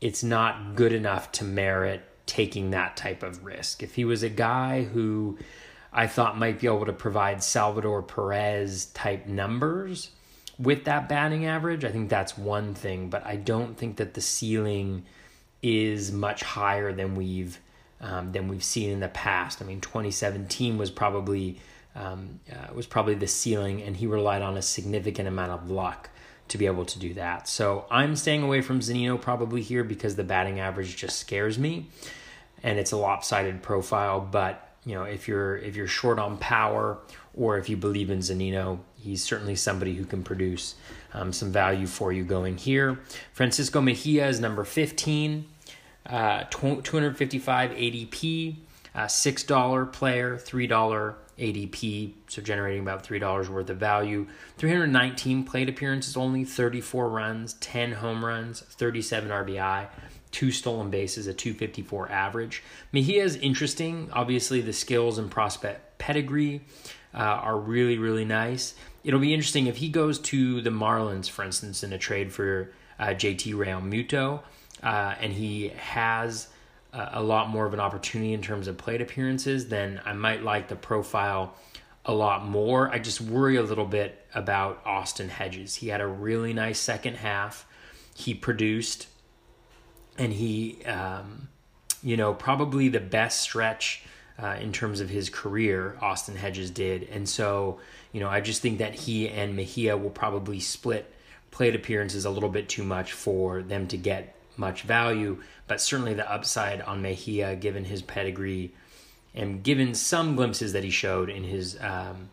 it's 0.00 0.24
not 0.24 0.74
good 0.74 0.92
enough 0.92 1.30
to 1.32 1.44
merit 1.44 2.02
taking 2.26 2.70
that 2.70 2.96
type 2.96 3.22
of 3.22 3.44
risk. 3.44 3.82
If 3.82 3.94
he 3.94 4.04
was 4.04 4.22
a 4.22 4.28
guy 4.28 4.84
who 4.84 5.38
I 5.92 6.06
thought 6.06 6.38
might 6.38 6.60
be 6.60 6.66
able 6.66 6.86
to 6.86 6.92
provide 6.92 7.42
Salvador 7.42 8.02
Perez 8.02 8.86
type 8.86 9.26
numbers, 9.26 10.10
with 10.58 10.84
that 10.84 11.08
batting 11.08 11.46
average, 11.46 11.84
I 11.84 11.90
think 11.90 12.08
that's 12.08 12.38
one 12.38 12.74
thing, 12.74 13.10
but 13.10 13.26
I 13.26 13.36
don't 13.36 13.76
think 13.76 13.96
that 13.96 14.14
the 14.14 14.20
ceiling 14.20 15.04
is 15.62 16.12
much 16.12 16.42
higher 16.42 16.92
than 16.92 17.14
we've 17.14 17.58
um, 18.00 18.32
than 18.32 18.48
we've 18.48 18.64
seen 18.64 18.90
in 18.90 19.00
the 19.00 19.08
past. 19.08 19.62
I 19.62 19.64
mean, 19.64 19.80
2017 19.80 20.76
was 20.76 20.90
probably 20.90 21.58
um, 21.94 22.40
uh, 22.52 22.72
was 22.74 22.86
probably 22.86 23.14
the 23.14 23.26
ceiling, 23.26 23.82
and 23.82 23.96
he 23.96 24.06
relied 24.06 24.42
on 24.42 24.56
a 24.56 24.62
significant 24.62 25.26
amount 25.26 25.52
of 25.52 25.70
luck 25.70 26.10
to 26.48 26.58
be 26.58 26.66
able 26.66 26.84
to 26.84 26.98
do 26.98 27.14
that. 27.14 27.48
So 27.48 27.86
I'm 27.90 28.16
staying 28.16 28.42
away 28.42 28.60
from 28.60 28.80
Zunino 28.80 29.20
probably 29.20 29.62
here 29.62 29.84
because 29.84 30.16
the 30.16 30.24
batting 30.24 30.60
average 30.60 30.96
just 30.96 31.18
scares 31.18 31.58
me, 31.58 31.86
and 32.62 32.78
it's 32.78 32.92
a 32.92 32.96
lopsided 32.96 33.62
profile. 33.62 34.20
But 34.20 34.68
you 34.84 34.94
know, 34.94 35.04
if 35.04 35.28
you're 35.28 35.56
if 35.56 35.76
you're 35.76 35.86
short 35.86 36.18
on 36.18 36.36
power 36.38 36.98
or 37.34 37.58
if 37.58 37.68
you 37.68 37.76
believe 37.76 38.10
in 38.10 38.18
Zunino, 38.18 38.78
he's 38.96 39.22
certainly 39.22 39.56
somebody 39.56 39.94
who 39.94 40.04
can 40.04 40.22
produce 40.22 40.74
um, 41.12 41.32
some 41.32 41.50
value 41.52 41.86
for 41.86 42.12
you 42.12 42.24
going 42.24 42.56
here. 42.56 43.00
Francisco 43.32 43.80
Mejia 43.80 44.28
is 44.28 44.40
number 44.40 44.64
15, 44.64 45.44
uh, 46.06 46.44
255 46.50 47.70
ADP, 47.70 48.56
uh, 48.94 49.04
$6 49.04 49.92
player, 49.92 50.36
$3 50.36 51.14
ADP, 51.38 52.12
so 52.34 52.42
generating 52.42 52.80
about 52.80 53.06
$3 53.06 53.48
worth 53.48 53.70
of 53.70 53.78
value. 53.78 54.26
319 54.58 55.44
plate 55.44 55.68
appearances, 55.68 56.16
only 56.16 56.44
34 56.44 57.08
runs, 57.08 57.54
10 57.54 57.92
home 57.92 58.24
runs, 58.24 58.60
37 58.60 59.30
RBI 59.30 59.88
two 60.34 60.50
stolen 60.50 60.90
bases, 60.90 61.28
a 61.28 61.32
254 61.32 62.10
average. 62.10 62.62
Mejia 62.92 63.22
is 63.22 63.36
interesting. 63.36 64.10
Obviously, 64.12 64.60
the 64.60 64.72
skills 64.72 65.16
and 65.16 65.30
prospect 65.30 65.96
pedigree 65.98 66.60
uh, 67.14 67.18
are 67.18 67.56
really, 67.56 67.98
really 67.98 68.24
nice. 68.24 68.74
It'll 69.04 69.20
be 69.20 69.32
interesting 69.32 69.68
if 69.68 69.76
he 69.76 69.88
goes 69.88 70.18
to 70.18 70.60
the 70.60 70.70
Marlins, 70.70 71.30
for 71.30 71.44
instance, 71.44 71.84
in 71.84 71.92
a 71.92 71.98
trade 71.98 72.32
for 72.32 72.72
uh, 72.98 73.08
JT 73.08 73.54
Realmuto, 73.54 74.40
uh, 74.82 75.14
and 75.20 75.32
he 75.32 75.68
has 75.68 76.48
a 76.92 77.22
lot 77.22 77.48
more 77.48 77.66
of 77.66 77.74
an 77.74 77.80
opportunity 77.80 78.32
in 78.32 78.40
terms 78.40 78.68
of 78.68 78.78
plate 78.78 79.00
appearances, 79.00 79.68
then 79.68 80.00
I 80.04 80.12
might 80.12 80.44
like 80.44 80.68
the 80.68 80.76
profile 80.76 81.54
a 82.04 82.12
lot 82.12 82.46
more. 82.46 82.90
I 82.90 82.98
just 82.98 83.20
worry 83.20 83.56
a 83.56 83.62
little 83.62 83.86
bit 83.86 84.26
about 84.34 84.82
Austin 84.84 85.28
Hedges. 85.28 85.76
He 85.76 85.88
had 85.88 86.00
a 86.00 86.06
really 86.06 86.52
nice 86.52 86.78
second 86.78 87.16
half. 87.16 87.66
He 88.14 88.34
produced, 88.34 89.08
and 90.18 90.32
he, 90.32 90.84
um, 90.84 91.48
you 92.02 92.16
know, 92.16 92.34
probably 92.34 92.88
the 92.88 93.00
best 93.00 93.40
stretch 93.40 94.04
uh, 94.38 94.56
in 94.60 94.72
terms 94.72 95.00
of 95.00 95.08
his 95.08 95.30
career, 95.30 95.96
Austin 96.00 96.36
Hedges 96.36 96.70
did. 96.70 97.04
And 97.04 97.28
so, 97.28 97.80
you 98.12 98.20
know, 98.20 98.28
I 98.28 98.40
just 98.40 98.62
think 98.62 98.78
that 98.78 98.94
he 98.94 99.28
and 99.28 99.56
Mejia 99.56 99.96
will 99.96 100.10
probably 100.10 100.60
split 100.60 101.12
plate 101.50 101.74
appearances 101.74 102.24
a 102.24 102.30
little 102.30 102.48
bit 102.48 102.68
too 102.68 102.82
much 102.82 103.12
for 103.12 103.62
them 103.62 103.86
to 103.88 103.96
get 103.96 104.34
much 104.56 104.82
value. 104.82 105.40
But 105.66 105.80
certainly 105.80 106.14
the 106.14 106.30
upside 106.30 106.82
on 106.82 107.00
Mejia, 107.00 107.56
given 107.56 107.84
his 107.84 108.02
pedigree 108.02 108.72
and 109.34 109.62
given 109.62 109.94
some 109.94 110.36
glimpses 110.36 110.72
that 110.72 110.84
he 110.84 110.90
showed 110.90 111.28
in 111.28 111.44
his 111.44 111.78
um, 111.80 112.30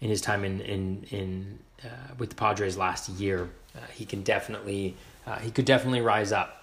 in 0.00 0.10
his 0.10 0.20
time 0.20 0.44
in 0.44 0.60
in 0.60 1.06
in 1.10 1.58
uh, 1.84 2.14
with 2.18 2.30
the 2.30 2.36
Padres 2.36 2.76
last 2.76 3.08
year, 3.10 3.50
uh, 3.76 3.80
he 3.92 4.04
can 4.04 4.22
definitely 4.22 4.96
uh, 5.26 5.38
he 5.38 5.50
could 5.50 5.64
definitely 5.64 6.00
rise 6.00 6.32
up. 6.32 6.60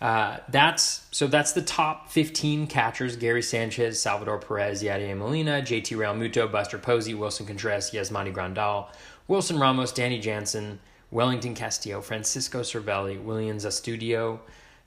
Uh, 0.00 0.38
that's 0.48 1.06
so 1.12 1.28
that's 1.28 1.52
the 1.52 1.62
top 1.62 2.10
15 2.10 2.66
catchers 2.66 3.14
Gary 3.14 3.42
Sanchez, 3.42 4.02
Salvador 4.02 4.38
Perez, 4.38 4.82
Yadier 4.82 5.16
Molina, 5.16 5.62
JT 5.62 5.96
Realmuto, 5.96 6.50
Buster 6.50 6.78
Posey, 6.78 7.14
Willson 7.14 7.46
Contreras, 7.46 7.92
Yasmani 7.92 8.34
Grandal, 8.34 8.88
Wilson 9.28 9.60
Ramos, 9.60 9.92
Danny 9.92 10.18
Jansen, 10.18 10.80
Wellington 11.12 11.54
Castillo, 11.54 12.00
Francisco 12.00 12.62
Cervelli, 12.62 13.22
Willians 13.22 13.64
Astudillo, 13.64 14.40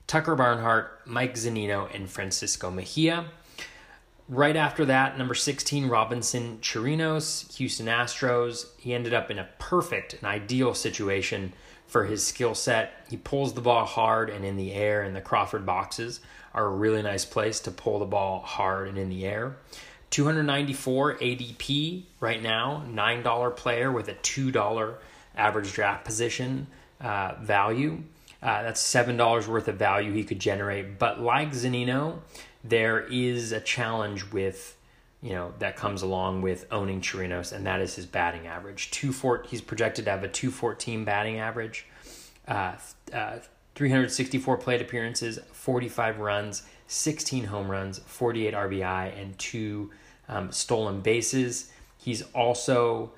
Tucker 0.05 0.36
Barnhart, 0.36 1.01
Mike 1.05 1.36
Zunino, 1.36 1.88
and 1.95 2.09
Francisco 2.09 2.69
Mejia. 2.69 3.25
Right 4.28 4.55
after 4.55 4.86
that, 4.86 5.19
number 5.19 5.36
16, 5.36 5.88
Robinson 5.88 6.57
Chirinos, 6.59 7.55
Houston 7.57 7.86
Astros. 7.86 8.65
He 8.78 8.95
ended 8.95 9.13
up 9.13 9.30
in 9.30 9.38
a 9.38 9.47
perfect 9.59 10.15
and 10.15 10.23
ideal 10.23 10.73
situation 10.73 11.53
for 11.86 12.05
his 12.05 12.26
skill 12.26 12.55
set. 12.55 13.05
He 13.07 13.17
pulls 13.17 13.53
the 13.53 13.61
ball 13.61 13.86
hard 13.86 14.32
and 14.32 14.43
in 14.43 14.57
the 14.57 14.73
air, 14.73 15.03
and 15.03 15.15
the 15.15 15.21
Crawford 15.21 15.63
boxes 15.63 16.21
are 16.55 16.65
a 16.65 16.69
really 16.69 17.03
nice 17.03 17.23
place 17.23 17.59
to 17.61 17.71
pull 17.71 17.99
the 17.99 18.05
ball 18.05 18.39
hard 18.39 18.88
and 18.88 18.97
in 18.97 19.09
the 19.09 19.28
air. 19.28 19.57
294 20.09 21.17
ADP 21.19 22.03
right 22.19 22.41
now, 22.41 22.84
$9 22.89 23.55
player 23.55 23.91
with 23.91 24.07
a 24.07 24.15
$2 24.15 24.95
average 25.38 25.73
draft 25.73 26.03
position 26.03 26.65
uh, 26.99 27.36
value. 27.41 28.01
Uh, 28.41 28.63
that's 28.63 28.82
$7 28.82 29.47
worth 29.47 29.67
of 29.67 29.76
value 29.76 30.13
he 30.13 30.23
could 30.23 30.39
generate. 30.39 30.97
But 30.97 31.19
like 31.19 31.51
Zunino, 31.51 32.19
there 32.68 33.01
is 33.01 33.51
a 33.51 33.59
challenge 33.59 34.32
with, 34.32 34.78
you 35.22 35.32
know, 35.32 35.53
that 35.59 35.76
comes 35.76 36.01
along 36.01 36.41
with 36.41 36.66
owning 36.72 37.01
Chirinos, 37.01 37.53
and 37.53 37.66
that 37.66 37.80
is 37.80 37.95
his 37.95 38.05
batting 38.05 38.47
average. 38.47 38.91
Two 38.91 39.11
four, 39.11 39.43
he's 39.47 39.61
projected 39.61 40.05
to 40.05 40.11
have 40.11 40.24
a 40.24 40.28
214 40.28 41.05
batting 41.05 41.39
average, 41.39 41.86
uh, 42.47 42.74
uh, 43.13 43.38
364 43.76 44.57
plate 44.57 44.82
appearances, 44.82 45.39
45 45.51 46.20
runs, 46.20 46.63
16 46.88 47.45
home 47.45 47.70
runs, 47.70 47.99
48 47.99 48.53
RBI, 48.53 49.22
and 49.22 49.38
two 49.38 49.91
um, 50.30 50.51
stolen 50.51 51.01
bases. 51.01 51.72
He's 51.97 52.22
also 52.34 53.11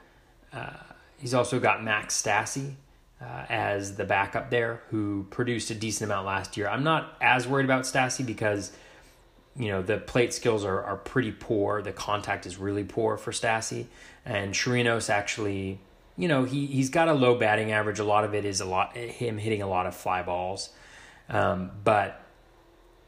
uh, 0.54 0.74
he's 1.18 1.34
also 1.34 1.60
got 1.60 1.84
Max 1.84 2.22
Stassi 2.22 2.74
uh, 3.22 3.46
as 3.50 3.96
the 3.96 4.06
backup 4.06 4.50
there, 4.50 4.82
who 4.90 5.26
produced 5.30 5.70
a 5.72 5.76
decent 5.76 6.10
amount 6.10 6.26
last 6.26 6.58
year. 6.58 6.68
I'm 6.68 6.84
not 6.84 7.18
as 7.22 7.48
worried 7.48 7.66
about 7.66 7.84
Stassi 7.84 8.26
because 8.26 8.72
you 9.58 9.70
know 9.70 9.82
the 9.82 9.98
plate 9.98 10.34
skills 10.34 10.64
are, 10.64 10.84
are 10.84 10.98
pretty 10.98 11.32
poor. 11.32 11.82
The 11.82 11.92
contact 11.92 12.46
is 12.46 12.58
really 12.58 12.84
poor 12.84 13.18
for 13.18 13.32
Stassi, 13.32 13.88
and 14.26 14.54
Chirinos 14.54 15.10
actually, 15.10 15.80
you 16.16 16.28
know, 16.28 16.44
he 16.44 16.68
he's 16.68 16.90
got 16.90 17.08
a 17.08 17.14
low 17.14 17.36
batting 17.36 17.72
average. 17.72 18.00
A 18.00 18.04
lot 18.04 18.24
of 18.24 18.36
it 18.36 18.46
is 18.46 18.62
a 18.62 18.66
lot 18.66 18.96
him 18.96 19.38
hitting 19.38 19.62
a 19.62 19.68
lot 19.68 19.88
of 19.88 19.96
fly 19.96 20.22
balls, 20.22 20.70
um, 21.30 21.72
but 21.84 22.24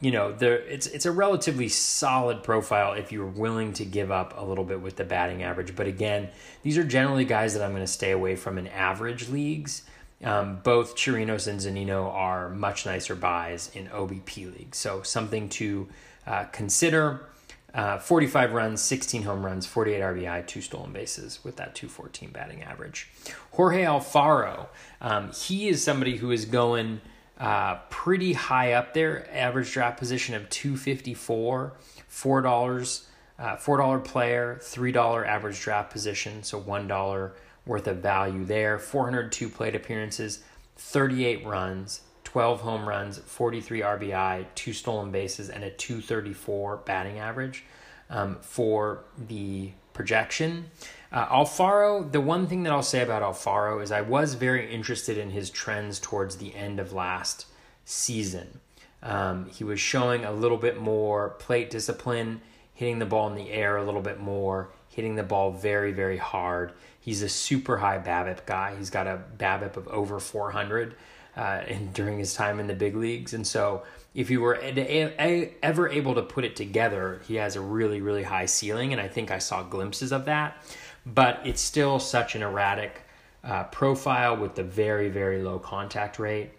you 0.01 0.11
know, 0.11 0.31
there 0.31 0.57
it's 0.57 0.87
it's 0.87 1.05
a 1.05 1.11
relatively 1.11 1.67
solid 1.67 2.41
profile 2.41 2.93
if 2.93 3.11
you're 3.11 3.25
willing 3.25 3.73
to 3.73 3.85
give 3.85 4.11
up 4.11 4.33
a 4.37 4.43
little 4.43 4.63
bit 4.63 4.81
with 4.81 4.95
the 4.95 5.03
batting 5.03 5.43
average. 5.43 5.75
But 5.75 5.87
again, 5.87 6.29
these 6.63 6.77
are 6.77 6.83
generally 6.83 7.25
guys 7.25 7.53
that 7.53 7.63
I'm 7.63 7.71
going 7.71 7.83
to 7.83 7.87
stay 7.87 8.11
away 8.11 8.35
from 8.35 8.57
in 8.57 8.67
average 8.67 9.29
leagues. 9.29 9.83
Um, 10.21 10.59
both 10.63 10.95
Chirinos 10.95 11.47
and 11.47 11.59
Zunino 11.61 12.11
are 12.13 12.49
much 12.49 12.85
nicer 12.85 13.15
buys 13.15 13.71
in 13.73 13.87
OBP 13.87 14.53
leagues, 14.57 14.77
so 14.77 15.01
something 15.01 15.47
to 15.49 15.87
uh, 16.27 16.45
consider. 16.45 17.25
Uh, 17.71 17.99
45 17.99 18.53
runs, 18.53 18.81
16 18.81 19.21
home 19.21 19.45
runs, 19.45 19.67
48 19.67 20.01
RBI, 20.01 20.47
two 20.47 20.59
stolen 20.59 20.91
bases 20.91 21.39
with 21.43 21.57
that 21.57 21.75
214 21.75 22.31
batting 22.31 22.63
average. 22.63 23.09
Jorge 23.51 23.83
Alfaro, 23.83 24.67
um, 25.01 25.31
he 25.31 25.69
is 25.69 25.83
somebody 25.83 26.17
who 26.17 26.31
is 26.31 26.45
going 26.45 26.99
uh, 27.39 27.75
pretty 27.89 28.33
high 28.33 28.73
up 28.73 28.93
there. 28.93 29.27
Average 29.31 29.71
draft 29.71 29.99
position 29.99 30.35
of 30.35 30.49
254, 30.49 31.73
four 32.07 32.41
dollars, 32.41 33.07
uh, 33.37 33.55
four 33.55 33.77
dollar 33.77 33.99
player, 33.99 34.59
three 34.61 34.91
dollar 34.91 35.23
average 35.25 35.61
draft 35.61 35.91
position, 35.91 36.43
so 36.43 36.57
one 36.57 36.87
dollar 36.87 37.33
worth 37.65 37.87
of 37.87 37.97
value 37.97 38.43
there. 38.43 38.77
402 38.77 39.47
plate 39.47 39.75
appearances, 39.75 40.43
38 40.75 41.45
runs, 41.45 42.01
12 42.29 42.61
home 42.61 42.87
runs, 42.87 43.17
43 43.17 43.81
RBI, 43.81 44.45
two 44.53 44.71
stolen 44.71 45.09
bases, 45.09 45.49
and 45.49 45.63
a 45.63 45.71
234 45.71 46.77
batting 46.77 47.17
average 47.17 47.63
um, 48.07 48.37
for 48.41 49.03
the 49.17 49.71
projection. 49.93 50.69
Uh, 51.11 51.25
Alfaro, 51.25 52.11
the 52.11 52.21
one 52.21 52.45
thing 52.45 52.61
that 52.61 52.71
I'll 52.71 52.83
say 52.83 53.01
about 53.01 53.23
Alfaro 53.23 53.81
is 53.81 53.91
I 53.91 54.01
was 54.01 54.35
very 54.35 54.71
interested 54.71 55.17
in 55.17 55.31
his 55.31 55.49
trends 55.49 55.99
towards 55.99 56.37
the 56.37 56.53
end 56.53 56.79
of 56.79 56.93
last 56.93 57.47
season. 57.83 58.59
Um, 59.01 59.47
he 59.47 59.63
was 59.63 59.79
showing 59.79 60.23
a 60.23 60.31
little 60.31 60.57
bit 60.57 60.79
more 60.79 61.29
plate 61.39 61.71
discipline, 61.71 62.41
hitting 62.75 62.99
the 62.99 63.07
ball 63.07 63.27
in 63.27 63.33
the 63.33 63.49
air 63.49 63.77
a 63.77 63.83
little 63.83 64.03
bit 64.03 64.19
more, 64.19 64.69
hitting 64.87 65.15
the 65.15 65.23
ball 65.23 65.49
very, 65.49 65.93
very 65.93 66.17
hard. 66.17 66.73
He's 67.01 67.23
a 67.23 67.29
super 67.29 67.77
high 67.77 67.97
BABIP 67.97 68.45
guy. 68.45 68.75
He's 68.75 68.91
got 68.91 69.07
a 69.07 69.19
BABIP 69.39 69.77
of 69.77 69.87
over 69.87 70.19
400 70.19 70.95
uh, 71.35 71.61
in, 71.67 71.91
during 71.91 72.19
his 72.19 72.33
time 72.33 72.59
in 72.59 72.67
the 72.67 72.75
big 72.75 72.95
leagues. 72.95 73.33
And 73.33 73.45
so 73.45 73.83
if 74.13 74.29
you 74.29 74.41
were 74.41 74.55
ever 74.55 75.89
able 75.89 76.15
to 76.15 76.21
put 76.21 76.43
it 76.45 76.55
together, 76.55 77.21
he 77.27 77.35
has 77.35 77.55
a 77.55 77.61
really, 77.61 78.01
really 78.01 78.23
high 78.23 78.45
ceiling. 78.45 78.91
And 78.91 79.01
I 79.01 79.07
think 79.07 79.31
I 79.31 79.39
saw 79.39 79.63
glimpses 79.63 80.11
of 80.11 80.25
that 80.25 80.63
but 81.05 81.41
it's 81.43 81.61
still 81.61 81.99
such 81.99 82.35
an 82.35 82.43
erratic 82.43 83.01
uh, 83.43 83.63
profile 83.65 84.35
with 84.35 84.55
the 84.55 84.63
very 84.63 85.09
very 85.09 85.41
low 85.41 85.59
contact 85.59 86.19
rate 86.19 86.51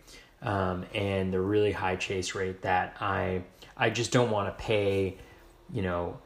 um, 0.43 0.85
and 0.95 1.33
the 1.33 1.41
really 1.41 1.73
high 1.73 1.97
chase 1.97 2.35
rate 2.35 2.63
that 2.63 2.97
I 3.01 3.43
I 3.77 3.91
just 3.91 4.13
don't 4.13 4.31
want 4.31 4.49
to 4.49 4.63
pay. 4.65 5.17
You 5.73 5.83
know, 5.83 6.19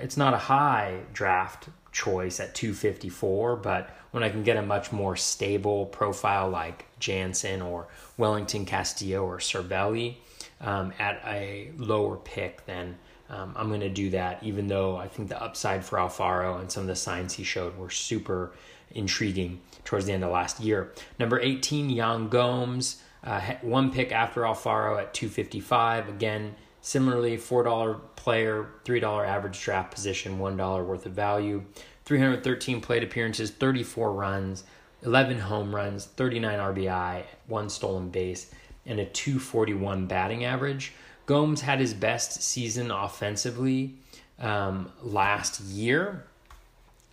it's 0.00 0.16
not 0.16 0.34
a 0.34 0.38
high 0.38 1.00
draft 1.12 1.68
choice 1.92 2.40
at 2.40 2.54
254, 2.54 3.56
but 3.56 3.90
when 4.10 4.22
I 4.22 4.30
can 4.30 4.42
get 4.42 4.56
a 4.56 4.62
much 4.62 4.92
more 4.92 5.16
stable 5.16 5.86
profile 5.86 6.48
like 6.48 6.86
Jansen 6.98 7.62
or 7.62 7.88
Wellington 8.16 8.64
Castillo 8.64 9.24
or 9.24 9.38
Cervelli 9.38 10.16
um, 10.60 10.92
at 10.98 11.22
a 11.26 11.70
lower 11.76 12.16
pick, 12.16 12.64
then 12.66 12.98
um, 13.30 13.52
I'm 13.56 13.68
going 13.68 13.80
to 13.80 13.90
do 13.90 14.10
that, 14.10 14.42
even 14.42 14.68
though 14.68 14.96
I 14.96 15.08
think 15.08 15.28
the 15.28 15.42
upside 15.42 15.84
for 15.84 15.98
Alfaro 15.98 16.60
and 16.60 16.70
some 16.70 16.82
of 16.82 16.86
the 16.86 16.96
signs 16.96 17.34
he 17.34 17.44
showed 17.44 17.76
were 17.76 17.90
super 17.90 18.52
intriguing 18.90 19.60
towards 19.84 20.06
the 20.06 20.12
end 20.12 20.24
of 20.24 20.30
last 20.30 20.60
year. 20.60 20.92
Number 21.18 21.38
18, 21.38 21.90
Yan 21.90 22.28
Gomes, 22.28 23.02
uh, 23.22 23.40
one 23.60 23.92
pick 23.92 24.12
after 24.12 24.42
Alfaro 24.42 24.98
at 24.98 25.12
255. 25.12 26.08
Again, 26.08 26.54
similarly, 26.80 27.36
$4 27.36 28.00
player, 28.16 28.68
$3 28.84 29.26
average 29.26 29.62
draft 29.62 29.92
position, 29.92 30.38
$1 30.38 30.86
worth 30.86 31.06
of 31.06 31.12
value. 31.12 31.64
313 32.04 32.80
plate 32.80 33.02
appearances, 33.02 33.50
34 33.50 34.12
runs, 34.12 34.64
11 35.02 35.40
home 35.40 35.74
runs, 35.74 36.06
39 36.06 36.58
RBI, 36.58 37.22
one 37.46 37.68
stolen 37.68 38.08
base, 38.08 38.50
and 38.86 38.98
a 38.98 39.04
241 39.04 40.06
batting 40.06 40.44
average. 40.44 40.94
Gomes 41.26 41.60
had 41.60 41.78
his 41.78 41.92
best 41.92 42.42
season 42.42 42.90
offensively 42.90 43.94
um, 44.38 44.90
last 45.02 45.60
year, 45.60 46.24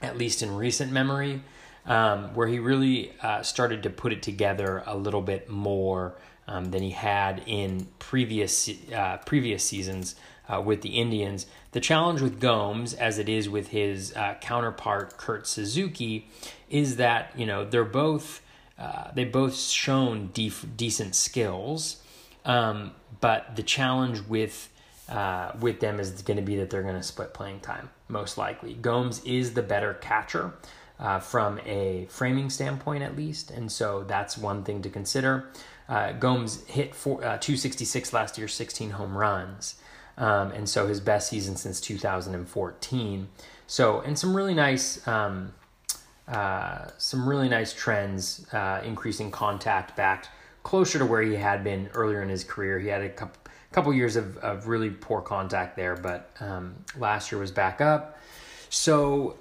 at 0.02 0.18
least 0.18 0.42
in 0.42 0.56
recent 0.56 0.94
memory, 0.94 1.42
um, 1.86 2.34
where 2.34 2.48
he 2.48 2.60
really 2.60 3.12
uh, 3.22 3.44
started 3.44 3.84
to 3.84 3.90
put 3.90 4.14
it 4.14 4.24
together 4.24 4.82
a 4.86 4.96
little 4.96 5.22
bit 5.22 5.50
more 5.50 6.16
um, 6.48 6.72
than 6.72 6.82
he 6.82 6.92
had 6.92 7.42
in 7.46 7.88
previous 8.00 8.70
uh, 8.94 9.18
previous 9.26 9.64
seasons 9.64 10.16
uh, 10.48 10.62
with 10.62 10.82
the 10.82 10.98
Indians. 10.98 11.46
The 11.72 11.80
challenge 11.80 12.22
with 12.22 12.40
Gomes, 12.40 12.94
as 12.94 13.18
it 13.18 13.28
is 13.28 13.50
with 13.50 13.70
his 13.70 14.14
uh, 14.16 14.36
counterpart 14.42 15.18
Kurt 15.18 15.48
Suzuki, 15.48 16.28
is 16.70 16.98
that 16.98 17.32
you 17.36 17.46
know 17.46 17.66
they're 17.66 17.84
both 17.84 18.42
uh, 18.78 19.12
they 19.14 19.26
both 19.26 19.56
shown 19.56 20.30
def- 20.34 20.66
decent 20.76 21.16
skills. 21.16 22.02
Um, 22.44 22.92
but 23.22 23.56
the 23.56 23.64
challenge 23.64 24.22
with 24.28 24.70
uh, 25.10 25.52
with 25.60 25.80
them 25.80 26.00
is 26.00 26.22
going 26.22 26.38
to 26.38 26.44
be 26.44 26.58
that 26.58 26.70
they're 26.70 26.84
going 26.84 26.96
to 26.96 27.04
split 27.04 27.34
playing 27.34 27.60
time 27.60 27.90
most 28.08 28.38
likely. 28.38 28.74
Gomes 28.74 29.24
is 29.24 29.54
the 29.54 29.64
better 29.64 29.94
catcher 29.96 30.54
uh, 31.00 31.20
from 31.20 31.60
a 31.66 32.08
framing 32.10 32.50
standpoint, 32.50 33.04
at 33.04 33.16
least, 33.16 33.52
and 33.52 33.72
so 33.72 34.04
that's 34.04 34.38
one 34.38 34.64
thing 34.64 34.82
to 34.82 34.90
consider. 34.90 35.50
Uh, 35.88 36.14
Gomes 36.14 36.66
hit 36.66 36.96
four, 36.96 37.18
uh, 37.20 37.38
266 37.38 38.14
last 38.14 38.38
year, 38.38 38.48
16 38.48 38.92
home 38.92 39.18
runs, 39.18 39.76
um, 40.18 40.52
and 40.52 40.68
so 40.68 40.88
his 40.88 41.00
best 41.00 41.30
season 41.30 41.56
since 41.56 41.80
2014. 41.82 43.28
So, 43.68 44.02
and 44.02 44.18
some 44.18 44.36
really 44.36 44.54
nice. 44.54 45.06
Um, 45.08 45.54
uh, 46.28 46.88
some 46.98 47.30
really 47.30 47.48
nice 47.50 47.72
trends, 47.72 48.48
uh, 48.52 48.82
increasing 48.84 49.30
contact 49.30 49.96
backed 49.96 50.30
closer 50.64 50.98
to 50.98 51.06
where 51.06 51.22
he 51.22 51.36
had 51.36 51.64
been 51.64 51.88
earlier 51.94 52.24
in 52.24 52.30
his 52.30 52.44
career. 52.44 52.80
He 52.80 52.88
had 52.88 53.04
a 53.04 53.10
couple, 53.10 53.40
couple 53.72 53.94
years 53.94 54.16
of, 54.16 54.38
of 54.38 54.68
really 54.68 54.90
poor 54.90 55.22
contact 55.22 55.76
there, 55.76 55.96
but 55.96 56.32
um, 56.40 56.76
last 56.98 57.32
year 57.32 57.40
was 57.40 57.52
back 57.52 57.80
up. 57.80 58.20
So, 58.70 59.38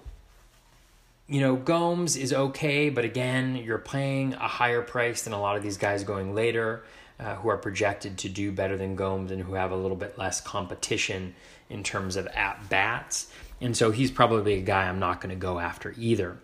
you 1.27 1.41
know, 1.41 1.57
Gomes 1.57 2.17
is 2.17 2.33
okay, 2.33 2.91
but 2.91 3.05
again, 3.05 3.57
you're 3.57 3.79
paying 3.79 4.35
a 4.35 4.49
higher 4.49 4.83
price 4.83 5.23
than 5.23 5.33
a 5.33 5.41
lot 5.41 5.57
of 5.57 5.63
these 5.63 5.79
guys 5.79 6.05
going 6.05 6.35
later 6.35 6.85
uh, 7.19 7.37
who 7.37 7.49
are 7.49 7.57
projected 7.57 8.19
to 8.19 8.29
do 8.29 8.53
better 8.53 8.77
than 8.77 8.95
Gomes 8.95 9.31
and 9.31 9.43
who 9.43 9.55
have 9.55 9.71
a 9.71 9.77
little 9.77 9.97
bit 9.97 10.19
less 10.19 10.41
competition 10.41 11.35
in 11.71 11.83
terms 11.83 12.17
of 12.17 12.27
at 12.29 12.69
bats. 12.69 13.29
And 13.61 13.77
so 13.77 13.91
he's 13.91 14.11
probably 14.11 14.55
a 14.55 14.61
guy 14.61 14.89
I'm 14.89 14.99
not 14.99 15.21
going 15.21 15.35
to 15.35 15.41
go 15.41 15.59
after 15.59 15.95
either. 15.97 16.37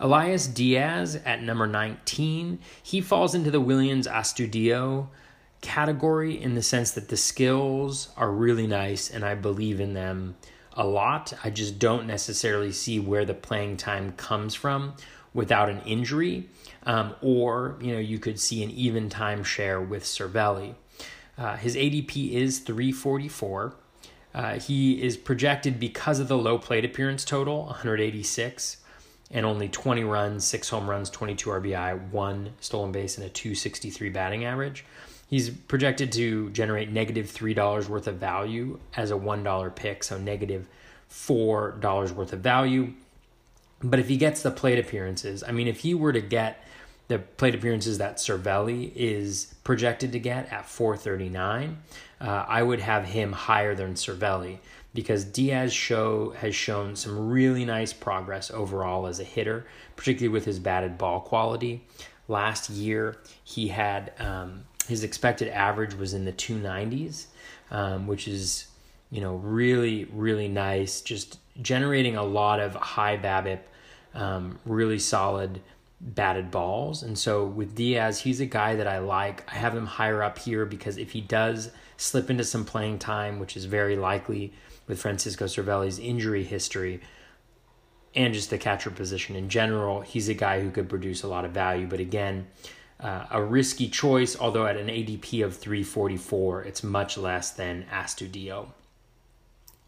Elias 0.00 0.46
Diaz 0.46 1.20
at 1.24 1.42
number 1.42 1.66
19, 1.66 2.58
he 2.82 3.00
falls 3.00 3.34
into 3.34 3.50
the 3.50 3.60
Willians 3.60 4.06
Astudillo 4.06 5.08
category 5.60 6.40
in 6.40 6.54
the 6.54 6.62
sense 6.62 6.90
that 6.92 7.08
the 7.08 7.16
skills 7.16 8.10
are 8.16 8.30
really 8.30 8.66
nice 8.66 9.10
and 9.10 9.24
I 9.24 9.34
believe 9.34 9.80
in 9.80 9.94
them 9.94 10.36
a 10.76 10.86
lot. 10.86 11.32
I 11.42 11.50
just 11.50 11.78
don't 11.78 12.06
necessarily 12.06 12.72
see 12.72 13.00
where 13.00 13.24
the 13.24 13.34
playing 13.34 13.78
time 13.78 14.12
comes 14.12 14.54
from 14.54 14.94
without 15.34 15.68
an 15.68 15.80
injury, 15.86 16.48
um, 16.84 17.14
or 17.20 17.76
you 17.80 17.92
know 17.92 17.98
you 17.98 18.18
could 18.18 18.38
see 18.38 18.62
an 18.62 18.70
even 18.70 19.08
time 19.08 19.42
share 19.42 19.80
with 19.80 20.04
Cervelli. 20.04 20.74
Uh, 21.38 21.56
his 21.56 21.76
ADP 21.76 22.32
is 22.32 22.60
344. 22.60 23.74
Uh, 24.34 24.58
he 24.58 25.02
is 25.02 25.16
projected 25.16 25.80
because 25.80 26.20
of 26.20 26.28
the 26.28 26.36
low 26.36 26.58
plate 26.58 26.84
appearance 26.84 27.24
total, 27.24 27.64
186, 27.66 28.78
and 29.30 29.46
only 29.46 29.68
20 29.68 30.04
runs, 30.04 30.46
six 30.46 30.68
home 30.68 30.88
runs, 30.88 31.10
22 31.10 31.50
RBI, 31.50 32.10
one 32.10 32.52
stolen 32.60 32.92
base, 32.92 33.16
and 33.16 33.26
a 33.26 33.30
263 33.30 34.10
batting 34.10 34.44
average. 34.44 34.84
He's 35.28 35.50
projected 35.50 36.12
to 36.12 36.50
generate 36.50 36.90
negative 36.90 37.26
$3 37.26 37.88
worth 37.88 38.06
of 38.06 38.16
value 38.16 38.78
as 38.96 39.10
a 39.10 39.14
$1 39.14 39.74
pick, 39.74 40.04
so 40.04 40.18
negative 40.18 40.68
$4 41.10 42.12
worth 42.12 42.32
of 42.32 42.40
value. 42.40 42.92
But 43.82 43.98
if 43.98 44.08
he 44.08 44.16
gets 44.16 44.42
the 44.42 44.50
plate 44.50 44.78
appearances, 44.78 45.42
I 45.42 45.52
mean, 45.52 45.68
if 45.68 45.80
he 45.80 45.94
were 45.94 46.12
to 46.12 46.20
get 46.20 46.62
the 47.08 47.18
plate 47.18 47.54
appearances 47.54 47.98
that 47.98 48.16
Cervelli 48.16 48.92
is 48.94 49.54
projected 49.64 50.12
to 50.12 50.18
get 50.18 50.52
at 50.52 50.66
439, 50.66 51.78
uh, 52.20 52.44
I 52.48 52.62
would 52.62 52.80
have 52.80 53.04
him 53.04 53.32
higher 53.32 53.74
than 53.74 53.94
Cervelli 53.94 54.58
because 54.94 55.24
Diaz 55.24 55.72
show 55.72 56.30
has 56.30 56.54
shown 56.54 56.96
some 56.96 57.28
really 57.28 57.64
nice 57.64 57.92
progress 57.92 58.50
overall 58.50 59.06
as 59.06 59.20
a 59.20 59.24
hitter, 59.24 59.66
particularly 59.94 60.32
with 60.32 60.46
his 60.46 60.58
batted 60.58 60.96
ball 60.96 61.20
quality. 61.20 61.84
Last 62.28 62.70
year, 62.70 63.18
he 63.44 63.68
had 63.68 64.12
um, 64.18 64.64
his 64.86 65.02
expected 65.04 65.48
average 65.48 65.94
was 65.94 66.14
in 66.14 66.24
the 66.24 66.32
290s, 66.32 67.26
um, 67.70 68.06
which 68.06 68.28
is 68.28 68.66
you 69.10 69.20
know 69.20 69.36
really 69.36 70.04
really 70.12 70.48
nice. 70.48 71.00
Just 71.00 71.38
generating 71.60 72.16
a 72.16 72.24
lot 72.24 72.60
of 72.60 72.74
high 72.74 73.16
BABIP, 73.16 73.60
um, 74.14 74.58
really 74.64 74.98
solid 74.98 75.60
batted 76.00 76.50
balls. 76.50 77.02
And 77.02 77.18
so 77.18 77.44
with 77.44 77.74
Diaz, 77.74 78.20
he's 78.20 78.40
a 78.40 78.46
guy 78.46 78.76
that 78.76 78.86
I 78.86 78.98
like. 78.98 79.50
I 79.50 79.56
have 79.56 79.74
him 79.74 79.86
higher 79.86 80.22
up 80.22 80.38
here 80.38 80.66
because 80.66 80.98
if 80.98 81.12
he 81.12 81.20
does 81.20 81.70
slip 81.96 82.28
into 82.28 82.44
some 82.44 82.64
playing 82.64 82.98
time, 82.98 83.38
which 83.38 83.56
is 83.56 83.64
very 83.64 83.96
likely 83.96 84.52
with 84.86 85.00
Francisco 85.00 85.46
Cervelli's 85.46 85.98
injury 85.98 86.44
history 86.44 87.00
and 88.14 88.32
just 88.32 88.50
the 88.50 88.58
catcher 88.58 88.90
position 88.90 89.36
in 89.36 89.48
general, 89.48 90.00
he's 90.02 90.28
a 90.28 90.34
guy 90.34 90.60
who 90.60 90.70
could 90.70 90.88
produce 90.88 91.22
a 91.22 91.28
lot 91.28 91.44
of 91.44 91.52
value. 91.52 91.86
But 91.86 92.00
again, 92.00 92.46
uh, 93.00 93.26
a 93.30 93.42
risky 93.42 93.88
choice, 93.88 94.36
although 94.38 94.66
at 94.66 94.76
an 94.76 94.88
ADP 94.88 95.44
of 95.44 95.56
344, 95.56 96.62
it's 96.64 96.82
much 96.82 97.18
less 97.18 97.50
than 97.50 97.86
Astudillo. 97.92 98.68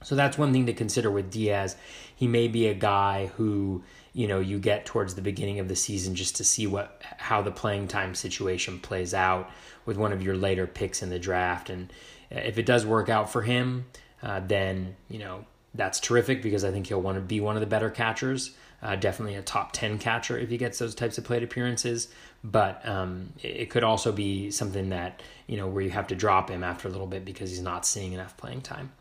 So 0.03 0.15
that's 0.15 0.39
one 0.39 0.53
thing 0.53 0.67
to 0.67 0.73
consider 0.73 1.11
with 1.11 1.31
Diaz. 1.31 1.77
He 2.15 2.27
may 2.27 2.49
be 2.49 2.69
a 2.69 2.75
guy 2.75 3.27
who 3.37 3.83
you 4.13 4.27
know 4.27 4.41
you 4.41 4.59
get 4.59 4.87
towards 4.87 5.15
the 5.15 5.23
beginning 5.23 5.59
of 5.59 5.69
the 5.69 5.77
season 5.77 6.15
just 6.15 6.37
to 6.37 6.45
see 6.45 6.67
what 6.67 7.03
how 7.19 7.43
the 7.43 7.51
playing 7.51 7.89
time 7.89 8.15
situation 8.15 8.81
plays 8.81 9.13
out 9.13 9.51
with 9.85 9.97
one 9.97 10.13
of 10.13 10.23
your 10.23 10.37
later 10.37 10.67
picks 10.67 11.03
in 11.03 11.11
the 11.11 11.19
draft 11.19 11.69
and 11.69 11.93
if 12.31 12.59
it 12.59 12.67
does 12.67 12.87
work 12.87 13.09
out 13.09 13.31
for 13.31 13.43
him 13.43 13.85
uh, 14.23 14.41
then 14.41 14.97
you 15.09 15.19
know 15.19 15.45
that's 15.75 16.01
terrific 16.01 16.43
because 16.43 16.65
I 16.65 16.71
think 16.71 16.87
he'll 16.87 17.03
want 17.03 17.17
to 17.17 17.23
be 17.23 17.41
one 17.41 17.57
of 17.57 17.61
the 17.61 17.67
better 17.67 17.91
catchers 17.91 18.57
uh, 18.83 18.97
definitely 18.97 19.35
a 19.35 19.43
top 19.43 19.73
10 19.73 19.99
catcher 19.99 20.39
if 20.39 20.51
he 20.51 20.57
gets 20.57 20.79
those 20.79 20.95
types 20.95 21.19
of 21.19 21.25
plate 21.25 21.43
appearances 21.43 22.09
but 22.45 22.87
um, 22.89 23.33
it, 23.43 23.69
could 23.69 23.83
also 23.83 24.13
be 24.13 24.51
something 24.51 24.91
that 24.91 25.21
you 25.47 25.57
know 25.57 25.67
where 25.67 25.83
you 25.83 25.91
have 25.91 26.07
to 26.07 26.15
drop 26.15 26.51
him 26.51 26.63
after 26.63 26.87
a 26.87 26.91
little 26.91 27.07
bit 27.07 27.25
because 27.25 27.51
he's 27.51 27.63
not 27.63 27.85
seeing 27.85 28.13
enough 28.13 28.37
playing 28.37 28.61
time 28.61 28.93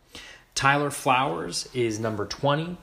Tyler 0.56 0.90
Flowers 0.90 1.70
is 1.74 2.00
number 2.00 2.26
20 2.26 2.78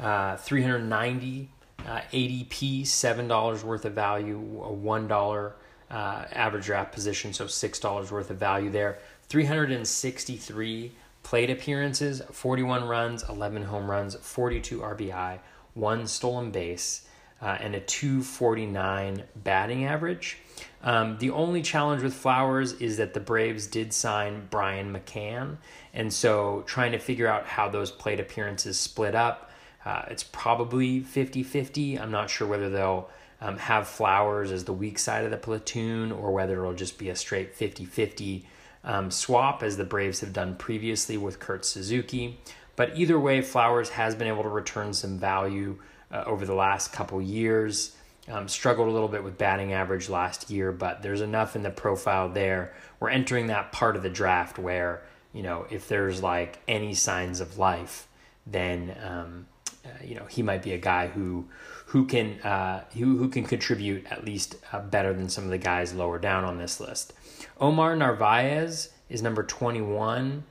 uh, 0.00 0.36
390 0.36 1.48
uh, 1.86 2.00
ADP, 2.12 2.82
$7 2.82 3.64
worth 3.64 3.84
of 3.84 3.92
value, 3.92 4.38
a 4.62 4.68
$1 4.68 5.52
uh, 5.90 6.24
average 6.32 6.66
draft 6.66 6.92
position, 6.92 7.32
so 7.32 7.44
$6 7.44 8.10
worth 8.10 8.30
of 8.30 8.36
value 8.36 8.70
there. 8.70 8.98
363 9.28 10.92
plate 11.22 11.50
appearances, 11.50 12.22
41 12.32 12.84
runs, 12.84 13.28
11 13.28 13.64
home 13.64 13.90
runs, 13.90 14.14
42 14.16 14.78
RBI, 14.78 15.38
one 15.80 16.06
stolen 16.06 16.50
base, 16.50 17.06
uh, 17.42 17.56
and 17.60 17.74
a 17.74 17.80
249 17.80 19.24
batting 19.34 19.84
average. 19.84 20.38
Um, 20.82 21.18
the 21.18 21.30
only 21.30 21.62
challenge 21.62 22.02
with 22.02 22.14
Flowers 22.14 22.74
is 22.74 22.98
that 22.98 23.14
the 23.14 23.20
Braves 23.20 23.66
did 23.66 23.92
sign 23.92 24.46
Brian 24.50 24.94
McCann, 24.94 25.56
and 25.94 26.12
so 26.12 26.62
trying 26.66 26.92
to 26.92 26.98
figure 26.98 27.26
out 27.26 27.46
how 27.46 27.68
those 27.68 27.90
plate 27.90 28.20
appearances 28.20 28.78
split 28.78 29.14
up. 29.14 29.50
Uh, 29.84 30.02
it's 30.08 30.22
probably 30.22 31.00
50 31.00 31.42
50. 31.42 31.98
I'm 31.98 32.10
not 32.10 32.28
sure 32.28 32.46
whether 32.46 32.68
they'll 32.68 33.08
um, 33.40 33.56
have 33.56 33.88
Flowers 33.88 34.52
as 34.52 34.64
the 34.64 34.72
weak 34.72 34.98
side 34.98 35.24
of 35.24 35.30
the 35.30 35.38
platoon 35.38 36.12
or 36.12 36.32
whether 36.32 36.60
it'll 36.60 36.74
just 36.74 36.98
be 36.98 37.08
a 37.08 37.16
straight 37.16 37.54
50 37.54 37.86
50 37.86 38.46
um, 38.84 39.10
swap 39.10 39.62
as 39.62 39.76
the 39.76 39.84
Braves 39.84 40.20
have 40.20 40.32
done 40.32 40.56
previously 40.56 41.16
with 41.16 41.38
Kurt 41.38 41.64
Suzuki. 41.64 42.38
But 42.80 42.96
either 42.96 43.20
way, 43.20 43.42
Flowers 43.42 43.90
has 43.90 44.14
been 44.14 44.26
able 44.26 44.42
to 44.42 44.48
return 44.48 44.94
some 44.94 45.18
value 45.18 45.76
uh, 46.10 46.24
over 46.24 46.46
the 46.46 46.54
last 46.54 46.94
couple 46.94 47.20
years. 47.20 47.94
Um, 48.26 48.48
struggled 48.48 48.88
a 48.88 48.90
little 48.90 49.06
bit 49.06 49.22
with 49.22 49.36
batting 49.36 49.74
average 49.74 50.08
last 50.08 50.48
year, 50.48 50.72
but 50.72 51.02
there's 51.02 51.20
enough 51.20 51.54
in 51.54 51.62
the 51.62 51.68
profile 51.68 52.30
there. 52.30 52.72
We're 52.98 53.10
entering 53.10 53.48
that 53.48 53.70
part 53.70 53.96
of 53.96 54.02
the 54.02 54.08
draft 54.08 54.58
where, 54.58 55.02
you 55.34 55.42
know, 55.42 55.66
if 55.68 55.88
there's 55.88 56.22
like 56.22 56.58
any 56.66 56.94
signs 56.94 57.40
of 57.40 57.58
life, 57.58 58.08
then 58.46 58.96
um, 59.04 59.46
uh, 59.84 59.88
you 60.02 60.14
know 60.14 60.24
he 60.24 60.42
might 60.42 60.62
be 60.62 60.72
a 60.72 60.78
guy 60.78 61.08
who 61.08 61.44
who 61.84 62.06
can 62.06 62.40
uh, 62.40 62.84
who 62.94 63.18
who 63.18 63.28
can 63.28 63.44
contribute 63.44 64.06
at 64.10 64.24
least 64.24 64.56
uh, 64.72 64.80
better 64.80 65.12
than 65.12 65.28
some 65.28 65.44
of 65.44 65.50
the 65.50 65.58
guys 65.58 65.92
lower 65.92 66.18
down 66.18 66.44
on 66.44 66.56
this 66.56 66.80
list. 66.80 67.12
Omar 67.60 67.94
Narvaez 67.94 68.88
is 69.10 69.20
number 69.20 69.42
twenty 69.42 69.82
one, 69.82 70.44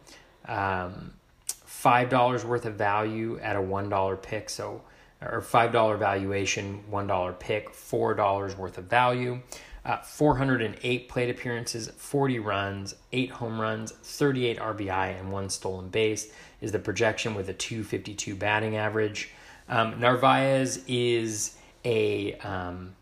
um, 0.48 1.14
five 1.80 2.10
dollars 2.10 2.44
worth 2.44 2.66
of 2.66 2.76
value 2.76 3.40
at 3.40 3.56
a 3.56 3.62
one 3.62 3.88
dollar 3.88 4.18
pick. 4.18 4.50
So 4.50 4.82
or 5.22 5.40
five 5.40 5.72
dollar 5.72 5.96
valuation, 5.96 6.84
one 6.92 7.08
dollar 7.08 7.32
pick, 7.32 7.70
four 7.70 8.14
dollars 8.14 8.58
worth 8.58 8.78
of 8.78 8.86
value. 8.86 9.40
Uh, 9.86 9.98
408 10.02 11.08
plate 11.08 11.30
appearances, 11.30 11.88
40 11.88 12.40
runs, 12.40 12.96
8 13.14 13.32
home 13.32 13.62
runs, 13.62 13.94
38 13.94 14.60
RBI, 14.60 15.20
and 15.20 15.32
1 15.32 15.50
stolen 15.50 15.88
base 15.88 16.32
is 16.60 16.74
the 16.74 16.80
projection 16.80 17.34
with 17.34 17.48
a 17.48 17.54
252 17.54 18.36
batting 18.36 18.76
average. 18.76 19.30
Um, 19.70 19.98
Narvaez 20.02 20.84
is 20.86 21.56
a 21.86 22.34
um, 22.40 22.94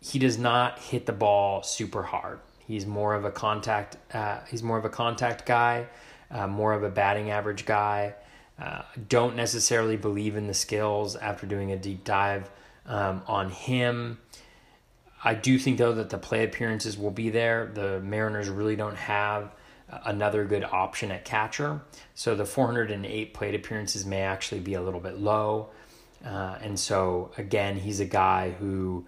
he 0.00 0.18
does 0.18 0.38
not 0.38 0.80
hit 0.80 1.06
the 1.06 1.12
ball 1.12 1.62
super 1.62 2.02
hard. 2.02 2.40
He's 2.66 2.84
more 2.84 3.14
of 3.14 3.24
a 3.24 3.30
contact. 3.30 3.96
Uh, 4.12 4.40
he's 4.50 4.62
more 4.62 4.76
of 4.76 4.84
a 4.84 4.90
contact 4.90 5.46
guy, 5.46 5.86
uh, 6.30 6.46
more 6.46 6.72
of 6.72 6.82
a 6.82 6.90
batting 6.90 7.30
average 7.30 7.66
guy. 7.66 8.14
Uh, 8.58 8.82
don't 9.08 9.36
necessarily 9.36 9.96
believe 9.96 10.36
in 10.36 10.46
the 10.46 10.54
skills 10.54 11.14
after 11.16 11.46
doing 11.46 11.72
a 11.72 11.76
deep 11.76 12.04
dive 12.04 12.50
um, 12.86 13.22
on 13.26 13.50
him. 13.50 14.18
I 15.22 15.34
do 15.34 15.58
think 15.58 15.78
though 15.78 15.94
that 15.94 16.10
the 16.10 16.18
play 16.18 16.44
appearances 16.44 16.96
will 16.98 17.10
be 17.10 17.30
there. 17.30 17.70
The 17.72 18.00
Mariners 18.00 18.48
really 18.48 18.76
don't 18.76 18.96
have 18.96 19.52
another 20.04 20.44
good 20.44 20.64
option 20.64 21.10
at 21.10 21.24
catcher. 21.24 21.80
So 22.14 22.34
the 22.34 22.44
408 22.44 23.34
plate 23.34 23.54
appearances 23.54 24.04
may 24.04 24.22
actually 24.22 24.60
be 24.60 24.74
a 24.74 24.82
little 24.82 25.00
bit 25.00 25.18
low. 25.18 25.70
Uh, 26.24 26.58
and 26.62 26.78
so 26.78 27.30
again, 27.38 27.76
he's 27.76 28.00
a 28.00 28.04
guy 28.04 28.50
who, 28.50 29.06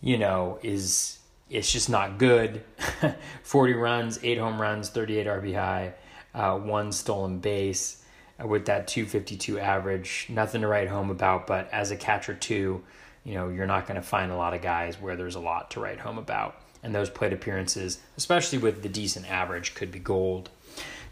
you 0.00 0.18
know, 0.18 0.58
is 0.62 1.18
it's 1.48 1.72
just 1.72 1.90
not 1.90 2.18
good. 2.18 2.62
40 3.42 3.72
runs, 3.74 4.20
eight 4.22 4.38
home 4.38 4.60
runs, 4.60 4.88
38 4.88 5.26
RBI, 5.26 5.92
uh, 6.34 6.56
one 6.58 6.92
stolen 6.92 7.38
base 7.38 8.02
with 8.44 8.66
that 8.66 8.88
252 8.88 9.58
average. 9.58 10.26
Nothing 10.28 10.62
to 10.62 10.68
write 10.68 10.88
home 10.88 11.10
about, 11.10 11.46
but 11.46 11.68
as 11.72 11.90
a 11.90 11.96
catcher 11.96 12.34
too, 12.34 12.82
you 13.24 13.34
know, 13.34 13.48
you're 13.48 13.66
not 13.66 13.86
going 13.86 14.00
to 14.00 14.06
find 14.06 14.32
a 14.32 14.36
lot 14.36 14.54
of 14.54 14.62
guys 14.62 15.00
where 15.00 15.16
there's 15.16 15.34
a 15.34 15.40
lot 15.40 15.70
to 15.72 15.80
write 15.80 16.00
home 16.00 16.18
about 16.18 16.60
and 16.82 16.94
those 16.94 17.10
plate 17.10 17.32
appearances, 17.32 17.98
especially 18.16 18.58
with 18.58 18.82
the 18.82 18.88
decent 18.88 19.30
average, 19.30 19.74
could 19.74 19.92
be 19.92 19.98
gold. 19.98 20.50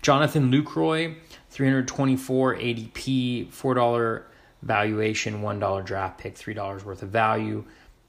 Jonathan 0.01 0.51
Lucroy, 0.51 1.17
324 1.51 2.57
ADP, 2.57 3.49
$4 3.49 4.23
valuation, 4.63 5.43
$1 5.43 5.85
draft 5.85 6.19
pick, 6.19 6.37
$3 6.37 6.85
worth 6.85 7.03
of 7.03 7.11
value. 7.11 7.65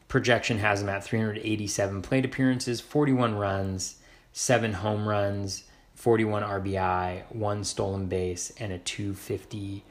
Projection 0.08 0.60
has 0.60 0.82
him 0.82 0.90
at 0.90 1.04
387 1.04 2.02
plate 2.02 2.26
appearances, 2.26 2.80
41 2.80 3.36
runs, 3.36 3.96
7 4.34 4.74
home 4.74 5.08
runs, 5.08 5.64
41 6.00 6.44
RBI, 6.44 7.24
1 7.36 7.64
stolen 7.66 8.06
base, 8.06 8.54
and 8.58 8.72
a 8.72 8.78
250 8.78 9.84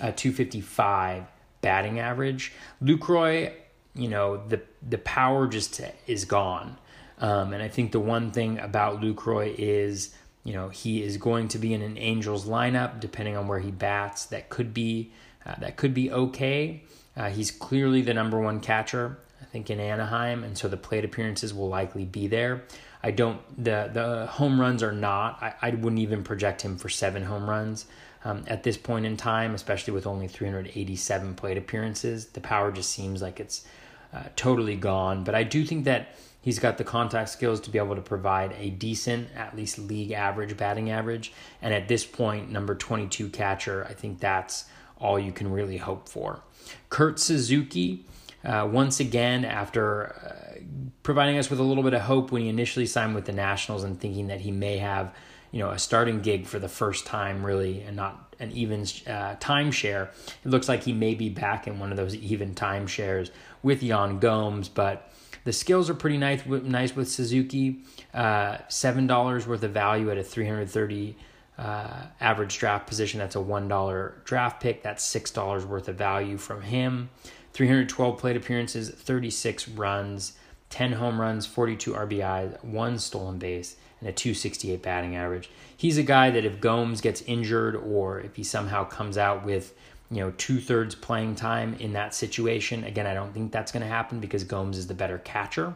a 0.00 0.10
255 0.10 1.24
batting 1.60 2.00
average. 2.00 2.52
Lucroy, 2.82 3.52
you 3.94 4.08
know, 4.08 4.42
the 4.48 4.60
the 4.86 4.98
power 4.98 5.46
just 5.46 5.80
is 6.08 6.24
gone. 6.24 6.78
Um, 7.18 7.52
and 7.52 7.62
I 7.62 7.68
think 7.68 7.92
the 7.92 8.00
one 8.00 8.32
thing 8.32 8.58
about 8.58 9.00
Lucroy 9.00 9.54
is, 9.56 10.12
you 10.42 10.52
know, 10.52 10.70
he 10.70 11.04
is 11.04 11.16
going 11.16 11.46
to 11.48 11.58
be 11.58 11.72
in 11.72 11.80
an 11.80 11.96
Angels 11.96 12.48
lineup, 12.48 12.98
depending 12.98 13.36
on 13.36 13.46
where 13.46 13.60
he 13.60 13.70
bats. 13.70 14.24
That 14.26 14.48
could 14.48 14.74
be 14.74 15.12
uh, 15.46 15.54
that 15.60 15.76
could 15.76 15.94
be 15.94 16.10
okay. 16.10 16.82
Uh, 17.16 17.28
he's 17.28 17.52
clearly 17.52 18.02
the 18.02 18.14
number 18.14 18.40
one 18.40 18.58
catcher 18.58 19.18
think, 19.52 19.70
in 19.70 19.78
Anaheim, 19.78 20.42
and 20.42 20.56
so 20.56 20.68
the 20.68 20.76
plate 20.76 21.04
appearances 21.04 21.52
will 21.54 21.68
likely 21.68 22.04
be 22.04 22.26
there. 22.26 22.64
I 23.02 23.10
don't 23.10 23.40
the 23.62 23.90
the 23.92 24.26
home 24.26 24.60
runs 24.60 24.82
are 24.82 24.92
not. 24.92 25.42
I, 25.42 25.54
I 25.60 25.70
wouldn't 25.70 26.00
even 26.00 26.22
project 26.22 26.62
him 26.62 26.76
for 26.76 26.88
seven 26.88 27.24
home 27.24 27.48
runs 27.48 27.86
um, 28.24 28.44
at 28.46 28.62
this 28.62 28.76
point 28.76 29.06
in 29.06 29.16
time, 29.16 29.54
especially 29.54 29.92
with 29.92 30.06
only 30.06 30.28
387 30.28 31.34
plate 31.34 31.58
appearances. 31.58 32.26
The 32.26 32.40
power 32.40 32.70
just 32.70 32.90
seems 32.90 33.20
like 33.20 33.40
it's 33.40 33.64
uh, 34.12 34.24
totally 34.36 34.76
gone. 34.76 35.24
But 35.24 35.34
I 35.34 35.42
do 35.42 35.64
think 35.64 35.84
that 35.84 36.14
he's 36.40 36.58
got 36.58 36.78
the 36.78 36.84
contact 36.84 37.30
skills 37.30 37.60
to 37.62 37.70
be 37.70 37.78
able 37.78 37.96
to 37.96 38.02
provide 38.02 38.54
a 38.58 38.70
decent, 38.70 39.28
at 39.36 39.56
least 39.56 39.78
league 39.78 40.12
average 40.12 40.56
batting 40.56 40.90
average. 40.90 41.32
And 41.60 41.74
at 41.74 41.88
this 41.88 42.04
point, 42.04 42.50
number 42.50 42.74
22 42.74 43.28
catcher, 43.30 43.86
I 43.88 43.94
think 43.94 44.20
that's 44.20 44.66
all 44.98 45.18
you 45.18 45.32
can 45.32 45.50
really 45.50 45.78
hope 45.78 46.08
for. 46.08 46.42
Kurt 46.88 47.18
Suzuki. 47.18 48.04
Uh, 48.44 48.68
once 48.70 49.00
again, 49.00 49.44
after 49.44 50.06
uh, 50.06 50.60
providing 51.02 51.38
us 51.38 51.50
with 51.50 51.58
a 51.60 51.62
little 51.62 51.82
bit 51.82 51.94
of 51.94 52.02
hope 52.02 52.32
when 52.32 52.42
he 52.42 52.48
initially 52.48 52.86
signed 52.86 53.14
with 53.14 53.24
the 53.24 53.32
Nationals 53.32 53.84
and 53.84 54.00
thinking 54.00 54.28
that 54.28 54.40
he 54.40 54.50
may 54.50 54.78
have, 54.78 55.14
you 55.50 55.58
know, 55.58 55.70
a 55.70 55.78
starting 55.78 56.20
gig 56.20 56.46
for 56.46 56.58
the 56.58 56.68
first 56.68 57.06
time, 57.06 57.44
really, 57.44 57.82
and 57.82 57.96
not 57.96 58.34
an 58.40 58.50
even 58.52 58.80
uh, 58.80 59.36
timeshare. 59.36 60.08
It 60.44 60.48
looks 60.48 60.68
like 60.68 60.82
he 60.82 60.92
may 60.92 61.14
be 61.14 61.28
back 61.28 61.66
in 61.66 61.78
one 61.78 61.90
of 61.90 61.96
those 61.96 62.14
even 62.16 62.54
timeshares 62.54 63.30
with 63.62 63.82
Yan 63.82 64.18
Gomes, 64.18 64.68
but 64.68 65.12
the 65.44 65.52
skills 65.52 65.88
are 65.90 65.94
pretty 65.94 66.18
nice. 66.18 66.44
Nice 66.46 66.96
with 66.96 67.08
Suzuki, 67.08 67.80
uh, 68.14 68.58
seven 68.68 69.06
dollars 69.06 69.46
worth 69.46 69.62
of 69.62 69.72
value 69.72 70.10
at 70.10 70.18
a 70.18 70.22
three 70.22 70.46
hundred 70.46 70.68
thirty. 70.70 71.16
Uh, 71.58 72.06
average 72.18 72.58
draft 72.58 72.86
position. 72.86 73.20
That's 73.20 73.36
a 73.36 73.40
one 73.40 73.68
dollar 73.68 74.14
draft 74.24 74.60
pick. 74.60 74.82
That's 74.82 75.04
six 75.04 75.30
dollars 75.30 75.66
worth 75.66 75.86
of 75.86 75.96
value 75.96 76.38
from 76.38 76.62
him. 76.62 77.10
312 77.52 78.18
plate 78.18 78.36
appearances, 78.36 78.90
36 78.90 79.68
runs, 79.68 80.32
10 80.70 80.92
home 80.92 81.20
runs, 81.20 81.46
42 81.46 81.92
RBIs, 81.92 82.64
one 82.64 82.98
stolen 82.98 83.38
base, 83.38 83.76
and 84.00 84.08
a 84.08 84.12
268 84.12 84.82
batting 84.82 85.16
average. 85.16 85.50
He's 85.76 85.98
a 85.98 86.02
guy 86.02 86.30
that 86.30 86.44
if 86.44 86.60
Gomes 86.60 87.00
gets 87.00 87.22
injured 87.22 87.76
or 87.76 88.20
if 88.20 88.36
he 88.36 88.42
somehow 88.42 88.84
comes 88.84 89.18
out 89.18 89.44
with 89.44 89.74
you 90.10 90.18
know 90.18 90.32
two 90.36 90.60
thirds 90.60 90.94
playing 90.94 91.36
time 91.36 91.74
in 91.78 91.92
that 91.92 92.14
situation, 92.14 92.84
again 92.84 93.06
I 93.06 93.14
don't 93.14 93.32
think 93.32 93.52
that's 93.52 93.70
going 93.70 93.82
to 93.82 93.88
happen 93.88 94.18
because 94.18 94.44
Gomes 94.44 94.78
is 94.78 94.86
the 94.86 94.94
better 94.94 95.18
catcher. 95.18 95.74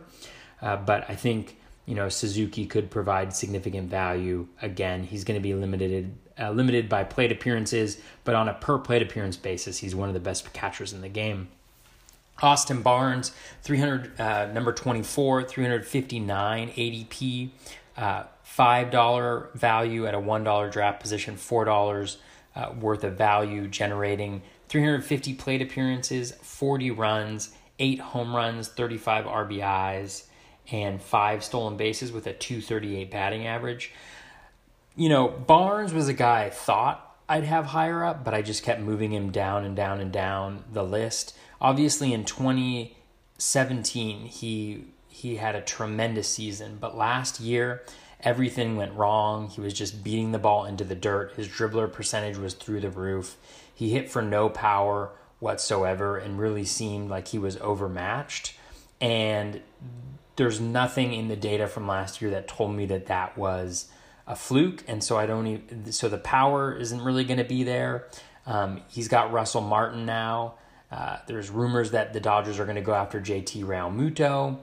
Uh, 0.63 0.77
but 0.77 1.09
I 1.09 1.15
think 1.15 1.59
you 1.85 1.95
know 1.95 2.09
Suzuki 2.09 2.67
could 2.67 2.91
provide 2.91 3.35
significant 3.35 3.91
value. 3.91 4.49
Again, 4.63 5.05
he's 5.05 5.25
going 5.25 5.39
to 5.39 5.43
be 5.43 5.55
limited 5.55 6.17
uh, 6.39 6.51
limited 6.51 6.89
by 6.89 7.05
plate 7.05 7.33
appearances, 7.33 7.99
but 8.25 8.35
on 8.35 8.49
a 8.49 8.55
per 8.55 8.79
plate 8.79 9.03
appearance 9.03 9.37
basis, 9.37 9.79
he's 9.79 9.95
one 9.95 10.09
of 10.09 10.15
the 10.15 10.21
best 10.21 10.53
catchers 10.53 10.93
in 10.93 11.01
the 11.01 11.09
game. 11.09 11.49
Austin 12.43 12.83
Barnes, 12.83 13.33
300, 13.63 14.21
uh, 14.21 14.47
number 14.53 14.73
24, 14.73 15.45
359 15.45 16.71
ADP, 16.71 17.51
uh, 17.97 18.25
$5 18.47 19.55
value 19.55 20.07
at 20.07 20.15
a 20.15 20.21
$1 20.21 20.73
draft 20.73 21.01
position, 21.01 21.37
$4 21.37 22.17
uh, 22.55 22.73
worth 22.79 23.05
of 23.05 23.17
value, 23.17 23.67
generating 23.69 24.43
350 24.69 25.35
plate 25.35 25.63
appearances, 25.63 26.33
40 26.43 26.91
runs, 26.91 27.51
8 27.79 28.01
home 28.01 28.35
runs, 28.35 28.69
35 28.69 29.25
RBIs, 29.25 30.25
and 30.71 31.01
5 31.01 31.45
stolen 31.45 31.77
bases 31.77 32.13
with 32.13 32.27
a 32.27 32.33
238 32.33 33.11
batting 33.11 33.47
average. 33.47 33.93
You 34.95 35.09
know, 35.09 35.29
Barnes 35.29 35.93
was 35.93 36.09
a 36.09 36.15
guy 36.15 36.45
I 36.45 36.51
thought 36.51 37.03
I'd 37.29 37.45
have 37.45 37.67
higher 37.67 38.05
up, 38.05 38.25
but 38.25 38.35
I 38.35 38.43
just 38.43 38.63
kept 38.63 38.81
moving 38.81 39.13
him 39.13 39.31
down 39.31 39.65
and 39.65 39.77
down 39.77 40.01
and 40.01 40.13
down 40.13 40.65
the 40.73 40.85
list 40.85 41.37
obviously 41.61 42.13
in 42.13 42.25
2017 42.25 44.27
he 44.27 44.85
he 45.09 45.37
had 45.37 45.55
a 45.55 45.63
tremendous 45.63 46.29
season, 46.29 46.77
but 46.79 46.97
last 46.97 47.41
year 47.41 47.83
everything 48.21 48.77
went 48.77 48.93
wrong. 48.93 49.49
He 49.49 49.61
was 49.61 49.73
just 49.73 50.05
beating 50.05 50.33
the 50.33 50.39
ball 50.39 50.65
into 50.65 50.85
the 50.85 50.95
dirt. 50.95 51.33
His 51.37 51.49
dribbler 51.49 51.91
percentage 51.91 52.37
was 52.37 52.55
through 52.55 52.81
the 52.81 52.91
roof. 52.91 53.37
He 53.75 53.91
hit 53.91 54.11
for 54.11 54.23
no 54.23 54.49
power 54.49 55.11
whatsoever 55.39 56.17
and 56.17 56.39
really 56.39 56.65
seemed 56.65 57.11
like 57.11 57.29
he 57.29 57.39
was 57.39 57.57
overmatched. 57.59 58.55
And 59.01 59.61
there's 60.37 60.61
nothing 60.61 61.13
in 61.13 61.29
the 61.29 61.37
data 61.37 61.67
from 61.67 61.87
last 61.87 62.21
year 62.21 62.31
that 62.33 62.49
told 62.49 62.75
me 62.75 62.87
that 62.87 63.07
that 63.07 63.37
was 63.37 63.89
a 64.27 64.35
fluke. 64.35 64.83
And 64.89 65.05
so 65.05 65.17
I 65.17 65.27
don't 65.27 65.47
even, 65.47 65.93
so 65.93 66.09
the 66.09 66.19
power 66.19 66.75
isn't 66.75 67.01
really 67.01 67.25
going 67.25 67.39
to 67.39 67.45
be 67.45 67.65
there. 67.65 68.07
Um, 68.47 68.83
he's 68.89 69.09
got 69.09 69.33
Russell 69.33 69.61
Martin 69.61 70.07
now. 70.07 70.55
Uh, 70.97 71.19
there's 71.27 71.51
rumors 71.51 71.91
that 71.91 72.15
the 72.15 72.21
Dodgers 72.21 72.59
are 72.59 72.65
going 72.65 72.77
to 72.77 72.83
go 72.83 72.95
after 72.95 73.21
JT 73.21 73.65
Realmuto. 73.65 74.57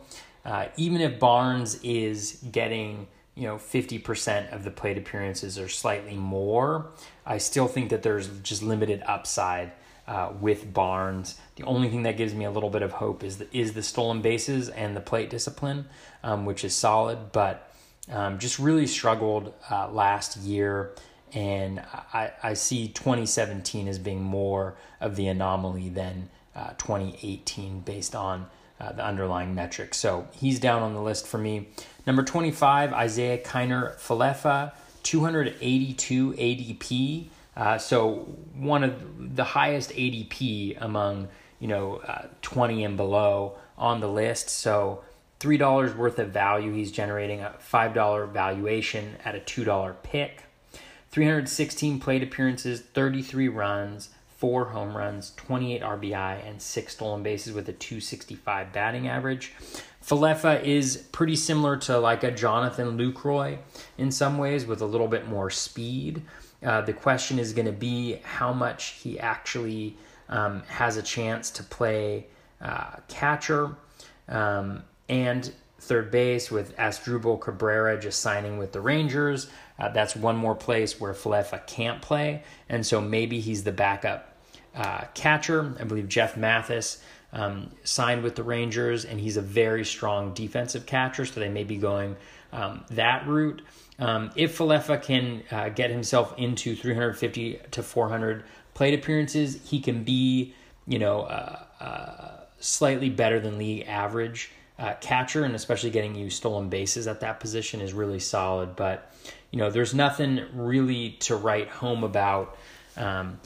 Uh, 0.44 0.66
even 0.76 1.00
if 1.00 1.20
Barnes 1.20 1.80
is 1.84 2.44
getting 2.52 3.08
you 3.36 3.44
know 3.44 3.58
50% 3.58 4.52
of 4.52 4.64
the 4.64 4.72
plate 4.72 4.98
appearances 4.98 5.60
or 5.60 5.70
slightly 5.70 6.16
more, 6.16 6.88
I 7.24 7.38
still 7.38 7.68
think 7.68 7.92
that 7.92 8.02
there's 8.02 8.28
just 8.40 8.64
limited 8.64 9.04
upside 9.06 9.74
uh, 10.08 10.32
with 10.42 10.74
Barnes. 10.74 11.40
The 11.56 11.64
only 11.66 11.90
thing 11.90 12.04
that 12.04 12.18
gives 12.18 12.34
me 12.34 12.46
a 12.46 12.52
little 12.52 12.72
bit 12.72 12.82
of 12.82 12.94
hope 12.94 13.24
is 13.24 13.38
the, 13.38 13.48
is 13.56 13.74
the 13.74 13.84
stolen 13.84 14.22
bases 14.22 14.70
and 14.70 14.96
the 14.98 15.02
plate 15.02 15.30
discipline, 15.30 15.86
um, 16.24 16.46
which 16.46 16.64
is 16.64 16.74
solid, 16.76 17.32
but 17.32 17.72
um, 18.12 18.40
just 18.40 18.58
really 18.58 18.88
struggled 18.88 19.54
uh, 19.70 19.90
last 19.90 20.38
year 20.38 20.94
and 21.34 21.80
I, 22.14 22.32
I 22.42 22.54
see 22.54 22.88
2017 22.88 23.88
as 23.88 24.00
being 24.00 24.22
more 24.22 24.76
of 25.02 25.16
the 25.16 25.28
anomaly 25.28 25.90
than 25.90 26.30
uh, 26.56 26.74
2018 26.78 27.82
based 27.82 28.16
on 28.16 28.48
uh, 28.80 28.92
the 28.92 29.04
underlying 29.04 29.56
metrics. 29.56 29.98
So 29.98 30.28
he's 30.34 30.60
down 30.60 30.84
on 30.84 30.94
the 30.94 31.02
list 31.02 31.28
for 31.28 31.38
me. 31.38 31.70
Number 32.06 32.24
25, 32.24 32.94
Isiah 33.06 33.38
Kiner 33.40 33.96
Falefa, 33.98 34.74
282 35.04 36.34
ADP. 36.34 37.28
Uh, 37.56 37.78
so 37.78 38.14
one 38.56 38.84
of 38.84 39.36
the 39.36 39.44
highest 39.44 39.92
ADP 39.92 40.78
among 40.82 41.28
you 41.60 41.68
know 41.68 41.98
uh, 41.98 42.28
20 42.42 42.84
and 42.84 42.98
below 42.98 43.56
on 43.78 44.00
the 44.00 44.08
list. 44.08 44.50
So 44.50 45.04
three 45.40 45.58
dollars 45.58 45.96
worth 45.96 46.20
of 46.20 46.30
value 46.30 46.74
he's 46.74 46.92
generating 46.92 47.42
a 47.42 47.52
five 47.60 47.94
dollar 47.94 48.26
valuation 48.26 49.16
at 49.24 49.36
a 49.36 49.40
two 49.40 49.64
dollar 49.64 49.96
pick. 50.04 50.44
316 51.14 52.00
plate 52.00 52.24
appearances, 52.24 52.82
33 52.82 53.48
runs, 53.48 54.10
4 54.38 54.66
home 54.66 54.98
runs, 54.98 55.32
28 55.36 55.84
RBI, 55.84 56.50
and 56.50 56.60
6 56.60 56.92
stolen 56.92 57.22
bases 57.22 57.54
with 57.54 57.70
a 57.70 57.72
265 57.74 58.74
batting 58.74 59.08
average. 59.08 59.54
Falefa 60.04 60.64
is 60.64 60.98
pretty 61.12 61.36
similar 61.36 61.78
to 61.78 62.00
like 62.00 62.24
a 62.24 62.32
Jonathan 62.32 62.98
Lucroy 62.98 63.60
in 64.00 64.10
some 64.10 64.40
ways 64.40 64.66
with 64.66 64.82
a 64.82 64.88
little 64.88 65.08
bit 65.08 65.28
more 65.28 65.52
speed. 65.52 66.24
Uh, 66.66 66.82
the 66.82 66.94
question 66.94 67.38
is 67.38 67.54
going 67.54 67.68
to 67.68 67.72
be 67.72 68.16
how 68.24 68.52
much 68.52 68.96
he 69.04 69.20
actually 69.20 69.96
um, 70.30 70.64
has 70.64 70.98
a 70.98 71.04
chance 71.04 71.52
to 71.52 71.62
play 71.62 72.26
uh, 72.60 72.96
catcher 73.08 73.76
um, 74.30 74.82
and 75.10 75.54
third 75.84 76.10
base 76.10 76.50
with 76.50 76.76
Asdrubal 76.78 77.40
Cabrera 77.40 78.00
just 78.00 78.22
signing 78.22 78.58
with 78.58 78.72
the 78.72 78.82
Rangers. 78.82 79.50
Uh, 79.80 79.90
that's 79.90 80.16
one 80.16 80.36
more 80.36 80.56
place 80.56 81.00
where 81.00 81.14
Falefa 81.14 81.66
can't 81.66 82.02
play, 82.02 82.44
and 82.70 82.86
so 82.86 83.02
maybe 83.02 83.40
he's 83.40 83.64
the 83.64 83.72
backup 83.72 84.36
uh, 84.76 85.06
catcher. 85.14 85.76
I 85.80 85.84
believe 85.84 86.08
Jeff 86.08 86.38
Mathis 86.38 87.02
um, 87.34 87.72
signed 87.84 88.24
with 88.24 88.36
the 88.36 88.44
Rangers, 88.44 89.06
and 89.06 89.20
he's 89.20 89.38
a 89.38 89.42
very 89.42 89.84
strong 89.84 90.34
defensive 90.34 90.86
catcher, 90.86 91.26
so 91.26 91.40
they 91.40 91.50
may 91.50 91.64
be 91.64 91.78
going 91.78 92.16
um, 92.52 92.86
that 92.92 93.28
route. 93.28 93.62
Um, 94.00 94.32
if 94.36 94.58
Falefa 94.58 95.02
can 95.02 95.44
uh, 95.52 95.70
get 95.70 95.90
himself 95.90 96.34
into 96.38 96.76
350 96.76 97.60
to 97.72 97.84
400 97.84 98.44
plate 98.74 98.94
appearances, 98.94 99.60
he 99.64 99.80
can 99.80 100.04
be, 100.04 100.54
you 100.88 101.00
know, 101.00 101.22
uh, 101.22 101.64
uh, 101.80 102.32
slightly 102.60 103.10
better 103.10 103.40
than 103.40 103.58
league 103.58 103.86
average 103.88 104.52
uh, 104.80 104.94
catcher, 105.02 105.44
and 105.44 105.56
especially 105.56 105.90
getting 105.90 106.16
you 106.16 106.30
stolen 106.30 106.70
bases 106.70 107.08
at 107.08 107.20
that 107.20 107.40
position 107.40 107.82
is 107.82 107.94
really 107.94 108.20
solid. 108.20 108.76
But 108.76 109.13
you 109.54 109.60
know, 109.60 109.70
there's 109.70 109.94
nothing 109.94 110.44
really 110.56 111.12
to 111.20 111.36
write 111.36 111.70
home 111.70 112.04
about. 112.04 112.58
Um, 112.98 113.40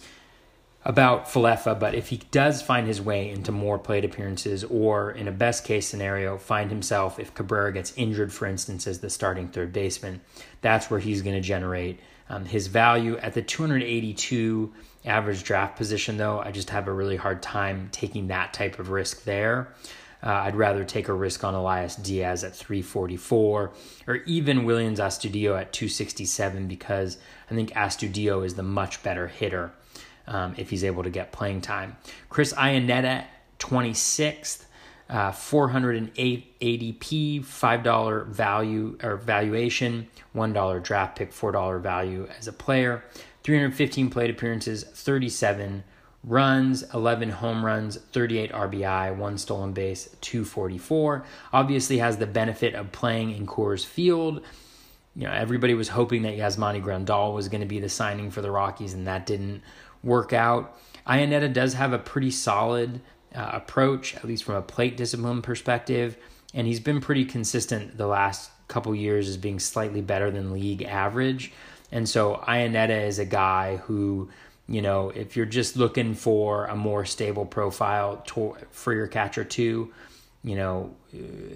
about 0.86 1.26
Falefa, 1.26 1.78
but 1.78 1.96
if 1.96 2.08
he 2.08 2.16
does 2.32 2.62
find 2.62 2.88
his 2.88 3.02
way 3.02 3.30
into 3.30 3.52
more 3.52 3.78
plate 3.78 4.06
appearances, 4.06 4.64
or 4.64 5.12
in 5.12 5.28
a 5.28 5.32
best 5.34 5.66
case 5.66 5.86
scenario, 5.86 6.38
find 6.38 6.70
himself 6.70 7.20
if 7.20 7.34
Cabrera 7.34 7.74
gets 7.74 7.92
injured, 7.98 8.32
for 8.32 8.46
instance, 8.46 8.88
as 8.88 9.02
the 9.02 9.10
starting 9.10 9.50
third 9.50 9.74
baseman, 9.74 10.22
that's 10.62 10.90
where 10.90 11.02
he's 11.02 11.22
going 11.22 11.36
to 11.36 11.42
generate 11.42 12.00
um, 12.30 12.46
his 12.46 12.68
value. 12.68 13.18
At 13.18 13.34
the 13.34 13.42
282 13.42 14.72
average 15.04 15.44
draft 15.44 15.76
position, 15.76 16.16
though, 16.16 16.40
I 16.40 16.52
just 16.52 16.70
have 16.70 16.88
a 16.88 16.94
really 16.94 17.18
hard 17.18 17.42
time 17.42 17.90
taking 17.92 18.28
that 18.28 18.54
type 18.54 18.80
of 18.80 18.90
risk 18.90 19.26
there. 19.26 19.74
Uh, 20.24 20.30
I'd 20.32 20.56
rather 20.56 20.84
take 20.84 21.08
a 21.10 21.14
risk 21.14 21.44
on 21.44 21.54
Elias 21.54 21.96
Diaz 21.96 22.44
at 22.44 22.56
344 22.56 23.72
or 24.08 24.16
even 24.16 24.66
Willians 24.66 24.98
Astudillo 24.98 25.60
at 25.60 25.74
267 25.74 26.68
because 26.68 27.18
I 27.52 27.54
think 27.54 27.72
Astudillo 27.74 28.44
is 28.46 28.56
the 28.56 28.64
much 28.64 29.04
better 29.04 29.28
hitter 29.28 29.72
um, 30.26 30.56
if 30.58 30.70
he's 30.72 30.84
able 30.84 31.04
to 31.04 31.10
get 31.10 31.32
playing 31.32 31.62
time. 31.62 31.98
Chris 32.30 32.54
Iannetta, 32.54 33.26
26th. 33.60 34.64
uh, 35.10 35.32
408 35.32 36.60
ADP, 36.60 37.40
$5 37.46 38.28
value 38.28 38.98
or 39.02 39.16
valuation, 39.18 40.08
$1 40.36 40.84
draft 40.84 41.18
pick, 41.18 41.32
$4 41.32 41.82
value 41.82 42.28
as 42.38 42.48
a 42.48 42.54
player, 42.54 43.04
315 43.44 44.10
plate 44.10 44.30
appearances, 44.30 44.84
37 44.84 45.84
runs, 46.24 46.84
11 46.94 47.30
home 47.30 47.64
runs, 47.64 47.98
38 47.98 48.52
RBI, 48.52 49.16
one 49.16 49.38
stolen 49.38 49.74
base, 49.74 50.10
244. 50.22 51.26
Obviously 51.54 51.98
has 52.00 52.18
the 52.18 52.28
benefit 52.28 52.76
of 52.76 52.92
playing 52.92 53.32
in 53.32 53.48
Coors 53.48 53.86
Field. 53.86 54.42
You 55.16 55.24
know, 55.24 55.34
everybody 55.34 55.74
was 55.74 55.90
hoping 55.90 56.24
that 56.24 56.38
Yasmani 56.38 56.84
Grandal 56.84 57.34
was 57.34 57.50
going 57.50 57.62
to 57.62 57.68
be 57.68 57.80
the 57.80 57.90
signing 57.90 58.30
for 58.30 58.42
the 58.42 58.52
Rockies, 58.52 58.94
and 58.94 59.08
that 59.08 59.26
didn't 59.26 59.62
work 60.04 60.34
out. 60.34 60.78
Iannetta 61.08 61.52
does 61.52 61.74
have 61.74 61.94
a 61.94 62.00
pretty 62.00 62.32
solid 62.32 63.02
uh, 63.34 63.50
approach, 63.54 64.16
at 64.16 64.26
least 64.26 64.44
from 64.44 64.56
a 64.56 64.62
plate 64.62 64.98
discipline 64.98 65.42
perspective, 65.42 66.18
and 66.54 66.68
he's 66.68 66.80
been 66.80 67.02
pretty 67.02 67.26
consistent 67.26 67.98
the 67.98 68.08
last 68.08 68.52
couple 68.68 68.94
years 68.94 69.30
as 69.30 69.38
being 69.38 69.60
slightly 69.60 70.02
better 70.02 70.30
than 70.30 70.52
league 70.52 70.84
average. 70.84 71.52
And 71.92 72.08
so 72.08 72.44
Iannetta 72.48 73.08
is 73.08 73.20
a 73.20 73.26
guy 73.26 73.78
who, 73.78 74.30
you 74.70 74.82
know, 74.82 75.10
if 75.10 75.36
you're 75.38 75.46
just 75.46 75.78
looking 75.78 76.14
for 76.14 76.66
a 76.66 76.76
more 76.76 77.06
stable 77.06 77.46
profile 77.46 78.18
to, 78.28 78.56
for 78.72 78.94
your 78.94 79.08
catcher 79.08 79.44
too, 79.44 79.94
you 80.44 80.56
know, 80.56 80.96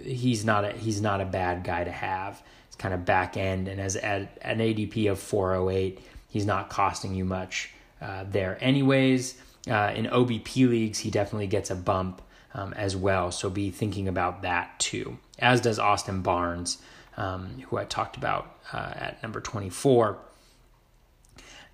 he's 0.03 0.45
not 0.45 0.65
a 0.65 0.71
he's 0.71 1.01
not 1.01 1.21
a 1.21 1.25
bad 1.25 1.63
guy 1.63 1.83
to 1.83 1.91
have. 1.91 2.41
It's 2.67 2.75
kind 2.75 2.93
of 2.93 3.05
back 3.05 3.37
end, 3.37 3.67
and 3.67 3.79
as 3.79 3.95
at 3.95 4.37
an 4.41 4.59
ADP 4.59 5.11
of 5.11 5.19
408, 5.19 5.99
he's 6.29 6.45
not 6.45 6.69
costing 6.69 7.13
you 7.13 7.25
much 7.25 7.71
uh, 8.01 8.23
there. 8.29 8.57
Anyways, 8.61 9.35
uh, 9.69 9.91
in 9.95 10.05
OBP 10.05 10.69
leagues, 10.69 10.99
he 10.99 11.11
definitely 11.11 11.47
gets 11.47 11.69
a 11.69 11.75
bump 11.75 12.21
um, 12.53 12.73
as 12.73 12.95
well. 12.95 13.31
So 13.31 13.49
be 13.49 13.71
thinking 13.71 14.07
about 14.07 14.41
that 14.41 14.79
too, 14.79 15.17
as 15.37 15.61
does 15.61 15.79
Austin 15.79 16.21
Barnes, 16.21 16.77
um, 17.17 17.63
who 17.67 17.77
I 17.77 17.85
talked 17.85 18.17
about 18.17 18.55
uh, 18.73 18.93
at 18.95 19.21
number 19.21 19.41
24. 19.41 20.17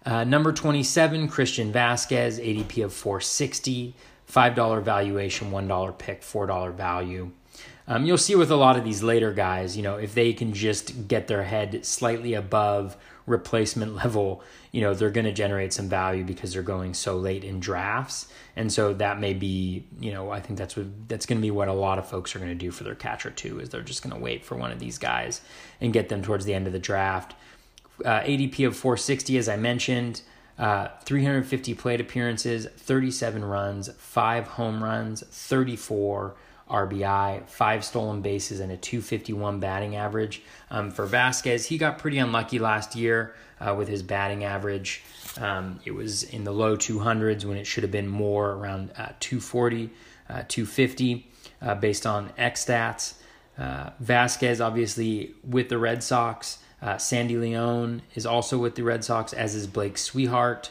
Uh, 0.07 0.23
number 0.23 0.53
27, 0.53 1.27
Christian 1.27 1.73
Vazquez, 1.73 2.39
ADP 2.39 2.85
of 2.85 2.93
460, 2.93 3.93
$5 4.31 4.81
valuation, 4.81 5.51
$1 5.51 5.97
pick, 5.97 6.21
$4 6.21 6.73
value. 6.73 7.31
Um, 7.89 8.05
you'll 8.05 8.17
see 8.17 8.33
with 8.33 8.49
a 8.49 8.55
lot 8.55 8.77
of 8.77 8.85
these 8.85 9.03
later 9.03 9.33
guys, 9.33 9.75
you 9.75 9.83
know, 9.83 9.97
if 9.97 10.13
they 10.13 10.31
can 10.31 10.53
just 10.53 11.09
get 11.09 11.27
their 11.27 11.43
head 11.43 11.85
slightly 11.85 12.35
above 12.35 12.95
replacement 13.25 13.95
level, 14.03 14.41
you 14.71 14.79
know, 14.79 14.93
they're 14.93 15.09
going 15.09 15.25
to 15.25 15.33
generate 15.33 15.73
some 15.73 15.89
value 15.89 16.23
because 16.23 16.53
they're 16.53 16.61
going 16.61 16.93
so 16.93 17.17
late 17.17 17.43
in 17.43 17.59
drafts. 17.59 18.31
And 18.55 18.71
so 18.71 18.93
that 18.93 19.19
may 19.19 19.33
be, 19.33 19.87
you 19.99 20.13
know, 20.13 20.31
I 20.31 20.39
think 20.39 20.57
that's 20.57 20.77
what 20.77 20.85
that's 21.09 21.25
going 21.25 21.39
to 21.39 21.45
be 21.45 21.51
what 21.51 21.67
a 21.67 21.73
lot 21.73 21.99
of 21.99 22.07
folks 22.07 22.33
are 22.33 22.39
going 22.39 22.51
to 22.51 22.55
do 22.55 22.71
for 22.71 22.85
their 22.85 22.95
catcher 22.95 23.29
too 23.29 23.59
is 23.59 23.69
they're 23.69 23.81
just 23.81 24.03
going 24.03 24.15
to 24.15 24.21
wait 24.21 24.45
for 24.45 24.55
one 24.55 24.71
of 24.71 24.79
these 24.79 24.97
guys 24.97 25.41
and 25.81 25.91
get 25.91 26.07
them 26.07 26.21
towards 26.21 26.45
the 26.45 26.53
end 26.53 26.65
of 26.65 26.71
the 26.71 26.79
draft. 26.79 27.35
Uh, 28.03 28.21
ADP 28.21 28.67
of 28.67 28.75
460 28.75 29.37
as 29.37 29.49
I 29.49 29.55
mentioned, 29.55 30.21
uh, 30.59 30.89
350 31.03 31.73
plate 31.75 32.01
appearances, 32.01 32.65
37 32.65 33.43
runs, 33.45 33.91
5 33.91 34.47
home 34.47 34.83
runs, 34.83 35.21
34 35.21 36.35
RBI, 36.69 37.47
five 37.47 37.85
stolen 37.85 38.21
bases, 38.21 38.59
and 38.59 38.71
a 38.71 38.77
251 38.77 39.59
batting 39.59 39.95
average. 39.95 40.41
Um, 40.69 40.91
for 40.91 41.07
Vazquez, 41.07 41.65
he 41.67 41.77
got 41.77 41.97
pretty 41.97 42.17
unlucky 42.17 42.59
last 42.59 42.95
year 42.95 43.35
uh, 43.59 43.73
with 43.77 43.87
his 43.87 44.03
batting 44.03 44.43
average. 44.43 45.03
Um, 45.39 45.79
it 45.85 45.91
was 45.91 46.23
in 46.23 46.43
the 46.43 46.51
low 46.51 46.75
200s 46.75 47.45
when 47.45 47.57
it 47.57 47.65
should 47.65 47.83
have 47.83 47.91
been 47.91 48.07
more 48.07 48.51
around 48.51 48.91
uh, 48.97 49.13
240, 49.19 49.89
uh, 50.29 50.43
250 50.47 51.27
uh, 51.61 51.75
based 51.75 52.05
on 52.05 52.31
X 52.37 52.65
stats. 52.65 53.13
Uh, 53.57 53.91
Vazquez, 54.03 54.63
obviously, 54.63 55.33
with 55.43 55.69
the 55.69 55.77
Red 55.77 56.03
Sox. 56.03 56.59
Uh, 56.81 56.97
Sandy 56.97 57.37
Leon 57.37 58.03
is 58.13 58.25
also 58.25 58.57
with 58.57 58.75
the 58.75 58.83
Red 58.83 59.03
Sox, 59.03 59.33
as 59.33 59.55
is 59.55 59.67
Blake 59.67 59.95
Swihart. 59.95 60.69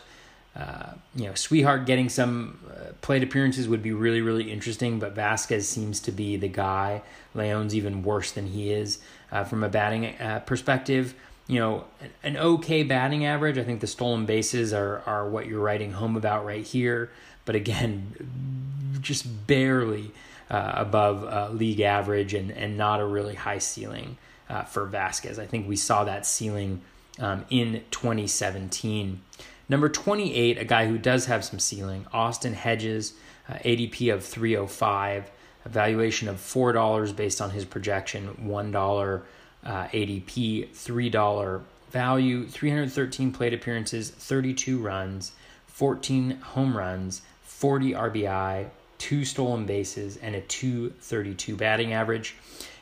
Uh, 0.54 0.92
you 1.14 1.24
know, 1.24 1.32
Swihart 1.32 1.84
getting 1.84 2.08
some 2.08 2.58
uh, 2.70 2.92
plate 3.02 3.22
appearances 3.22 3.68
would 3.68 3.82
be 3.82 3.92
really, 3.92 4.20
really 4.20 4.50
interesting, 4.50 4.98
but 4.98 5.14
Vazquez 5.14 5.64
seems 5.64 6.00
to 6.00 6.12
be 6.12 6.36
the 6.36 6.48
guy. 6.48 7.02
Leon's 7.34 7.74
even 7.74 8.02
worse 8.02 8.32
than 8.32 8.46
he 8.46 8.72
is 8.72 8.98
uh, 9.32 9.44
from 9.44 9.62
a 9.64 9.68
batting 9.68 10.06
uh, 10.18 10.40
perspective. 10.46 11.14
You 11.48 11.60
know, 11.60 11.84
an, 12.22 12.36
okay 12.36 12.82
batting 12.84 13.26
average. 13.26 13.58
I 13.58 13.64
think 13.64 13.80
the 13.80 13.86
stolen 13.86 14.24
bases 14.24 14.72
are, 14.72 15.02
are 15.06 15.28
what 15.28 15.46
you're 15.46 15.60
writing 15.60 15.92
home 15.92 16.16
about 16.16 16.46
right 16.46 16.64
here, 16.64 17.10
but 17.44 17.54
again, 17.54 18.96
just 19.00 19.46
barely 19.46 20.12
uh, 20.48 20.72
above 20.76 21.54
league 21.54 21.80
average 21.80 22.32
and, 22.32 22.50
and 22.52 22.78
not 22.78 23.00
a 23.00 23.04
really 23.04 23.34
high 23.34 23.58
ceiling 23.58 24.16
for 24.64 24.86
Vazquez. 24.86 25.38
I 25.38 25.46
think 25.46 25.68
we 25.68 25.76
saw 25.76 26.04
that 26.04 26.26
ceiling 26.26 26.82
um, 27.18 27.44
in 27.50 27.82
2017. 27.90 29.20
Number 29.68 29.88
28, 29.88 30.58
a 30.58 30.64
guy 30.64 30.86
who 30.86 30.98
does 30.98 31.26
have 31.26 31.44
some 31.44 31.58
ceiling, 31.58 32.06
Austin 32.12 32.54
Hedges, 32.54 33.14
uh, 33.48 33.54
ADP 33.54 34.12
of 34.12 34.24
305, 34.24 35.30
a 35.64 35.68
valuation 35.68 36.28
of 36.28 36.36
$4 36.36 37.16
based 37.16 37.40
on 37.40 37.50
his 37.50 37.64
projection, 37.64 38.36
$1 38.42 39.22
uh, 39.64 39.86
ADP, 39.88 40.68
$3 40.68 41.62
value, 41.90 42.46
313 42.46 43.32
plate 43.32 43.54
appearances, 43.54 44.10
32 44.10 44.78
runs, 44.78 45.32
14 45.66 46.30
home 46.38 46.76
runs, 46.76 47.22
40 47.42 47.92
RBI, 47.92 48.68
two 48.98 49.24
stolen 49.24 49.66
bases, 49.66 50.16
and 50.18 50.34
a 50.34 50.40
232 50.42 51.56
batting 51.56 51.92
average. 51.92 52.36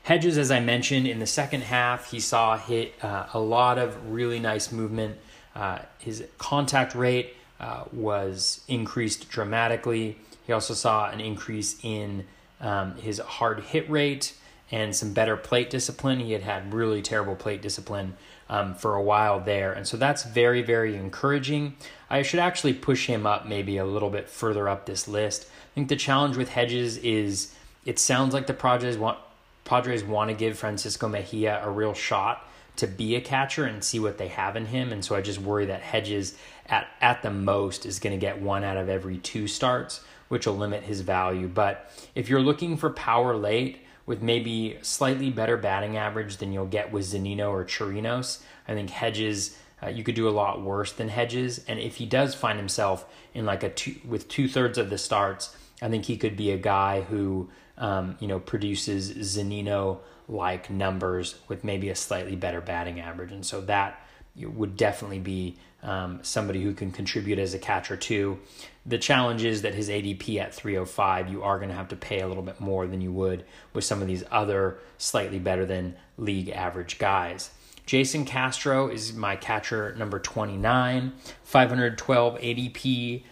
Hedges, 0.05 0.39
as 0.39 0.51
I 0.51 0.61
mentioned, 0.61 1.07
in 1.07 1.19
the 1.19 1.27
second 1.27 1.63
half, 1.63 2.11
he 2.11 2.21
saw 2.21 2.57
hit 2.57 2.95
uh, 3.03 3.27
a 3.35 3.41
lot 3.41 3.79
of 3.79 4.11
really 4.13 4.39
nice 4.39 4.71
movement 4.71 5.19
uh, 5.55 5.79
his 5.99 6.25
contact 6.39 6.95
rate 6.95 7.35
uh, 7.61 7.85
was 7.93 8.63
increased 8.67 9.29
dramatically. 9.29 10.19
He 10.47 10.53
also 10.53 10.75
saw 10.75 11.09
an 11.11 11.21
increase 11.21 11.79
in 11.83 12.27
um, 12.61 12.97
his 12.97 13.19
hard 13.19 13.61
hit 13.61 13.89
rate 13.89 14.35
and 14.71 14.95
some 14.95 15.13
better 15.13 15.37
plate 15.37 15.71
discipline. 15.71 16.19
He 16.21 16.33
had 16.33 16.43
had 16.43 16.75
really 16.75 17.03
terrible 17.03 17.37
plate 17.37 17.63
discipline 17.63 18.17
um, 18.49 18.75
for 18.75 18.95
a 18.95 19.03
while 19.03 19.39
there. 19.41 19.73
And 19.73 19.87
so 19.87 19.97
that's 19.97 20.25
very, 20.25 20.63
very 20.63 20.97
encouraging. 20.97 21.77
I 22.11 22.23
should 22.23 22.41
actually 22.41 22.75
push 22.75 23.07
him 23.07 23.27
up 23.27 23.47
maybe 23.47 23.77
a 23.77 23.85
little 23.85 24.11
bit 24.11 24.29
further 24.29 24.69
up 24.69 24.87
this 24.87 25.07
list. 25.07 25.45
I 25.45 25.75
think 25.75 25.89
the 25.89 25.97
challenge 25.97 26.37
with 26.37 26.51
Hedges 26.51 26.97
is 26.99 27.55
it 27.85 27.99
sounds 27.99 28.35
like 28.35 28.47
the 28.47 28.55
Padres 28.55 28.99
want, 28.99 29.19
Padres 29.65 30.05
want 30.05 30.31
to 30.31 30.37
give 30.37 30.59
Francisco 30.59 31.09
Mejia 31.09 31.65
a 31.65 31.71
real 31.71 31.95
shot 31.95 32.49
to 32.77 32.87
be 32.87 33.15
a 33.15 33.21
catcher 33.21 33.65
and 33.65 33.83
see 33.83 33.99
what 33.99 34.19
they 34.19 34.29
have 34.29 34.57
in 34.57 34.67
him. 34.67 34.93
And 34.93 35.05
so 35.05 35.15
I 35.15 35.21
just 35.21 35.41
worry 35.41 35.67
that 35.67 35.81
Hedges 35.81 36.37
at 36.67 36.89
at 37.01 37.23
the 37.23 37.31
most 37.31 37.87
is 37.87 37.99
going 37.99 38.19
to 38.19 38.21
get 38.21 38.41
one 38.41 38.65
out 38.65 38.77
of 38.77 38.89
every 38.89 39.19
two 39.19 39.47
starts, 39.47 40.01
which 40.29 40.47
will 40.47 40.57
limit 40.57 40.83
his 40.83 41.01
value. 41.01 41.49
But 41.49 41.91
if 42.15 42.29
you're 42.29 42.41
looking 42.41 42.77
for 42.77 42.91
power 42.91 43.37
late 43.37 43.79
with 44.07 44.23
maybe 44.23 44.79
slightly 44.83 45.31
better 45.31 45.57
batting 45.57 45.97
average 45.97 46.37
than 46.39 46.53
you'll 46.53 46.67
get 46.67 46.93
with 46.93 47.07
Zunino 47.07 47.49
or 47.51 47.65
Chirinos, 47.65 48.43
I 48.69 48.75
think 48.75 48.91
Hedges. 48.91 49.57
Uh, 49.83 49.89
you 49.89 50.05
could 50.05 50.15
do 50.15 50.29
a 50.29 50.31
lot 50.31 50.63
worse 50.63 50.93
than 50.93 51.09
Hedges, 51.09 51.63
and 51.69 51.79
if 51.79 51.97
he 51.97 52.07
does 52.07 52.35
find 52.35 52.59
himself 52.59 53.05
in 53.35 53.45
like 53.45 53.63
a 53.63 53.69
two 53.69 53.97
with 54.09 54.29
two 54.29 54.49
thirds 54.49 54.79
of 54.79 54.89
the 54.89 54.97
starts, 54.97 55.55
I 55.83 55.89
think 55.89 56.07
he 56.07 56.17
could 56.17 56.37
be 56.37 56.53
a 56.53 56.57
guy 56.57 57.03
who 57.03 57.51
um, 57.79 58.17
you 58.21 58.29
know 58.29 58.41
produces 58.41 59.13
Zunino 59.13 59.99
like 60.29 60.71
numbers 60.71 61.37
with 61.49 61.65
maybe 61.65 61.91
a 61.91 61.95
slightly 61.95 62.37
better 62.37 62.61
batting 62.61 63.01
average. 63.01 63.33
And 63.33 63.45
so 63.45 63.61
that 63.63 64.01
would 64.37 64.77
definitely 64.77 65.19
be 65.19 65.57
um, 65.83 66.21
somebody 66.23 66.63
who 66.63 66.73
can 66.73 66.91
contribute 66.91 67.39
as 67.39 67.55
a 67.55 67.59
catcher 67.59 67.97
too. 67.97 68.39
The 68.87 68.99
challenge 68.99 69.45
is 69.45 69.63
that 69.63 69.75
his 69.75 69.89
ADP 69.89 70.39
at 70.39 70.55
305, 70.55 71.31
you 71.31 71.43
are 71.43 71.59
going 71.59 71.69
to 71.69 71.75
have 71.75 71.89
to 71.89 71.97
pay 71.97 72.21
a 72.21 72.29
little 72.29 72.43
bit 72.43 72.61
more 72.61 72.87
than 72.87 73.01
you 73.01 73.13
would 73.13 73.45
with 73.75 73.85
some 73.85 74.01
of 74.01 74.09
these 74.09 74.25
other 74.31 74.79
slightly 74.99 75.39
better 75.39 75.67
than 75.67 75.95
league 76.17 76.49
average 76.49 76.99
guys. 76.99 77.51
Jason 77.87 78.25
Castro 78.25 78.89
is 78.89 79.13
my 79.13 79.37
catcher 79.37 79.95
number 79.97 80.19
29, 80.19 81.13
512 81.43 82.39
ADP, 82.39 83.23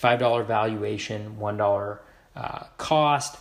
$5 0.00 0.46
valuation, 0.46 1.36
$1 1.38 1.98
uh, 2.34 2.64
cost, 2.76 3.38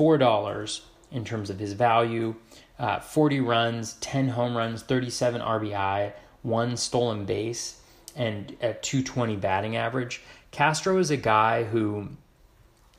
$4 0.00 0.80
in 1.12 1.24
terms 1.24 1.50
of 1.50 1.58
his 1.58 1.74
value. 1.74 2.34
Uh, 2.78 2.98
40 2.98 3.40
runs, 3.40 3.94
10 3.94 4.28
home 4.28 4.56
runs, 4.56 4.82
37 4.82 5.40
RBI, 5.42 6.12
one 6.42 6.76
stolen 6.76 7.26
base, 7.26 7.80
and 8.16 8.56
a 8.62 8.72
220 8.72 9.36
batting 9.36 9.76
average. 9.76 10.22
Castro 10.50 10.96
is 10.96 11.10
a 11.10 11.16
guy 11.16 11.64
who, 11.64 12.08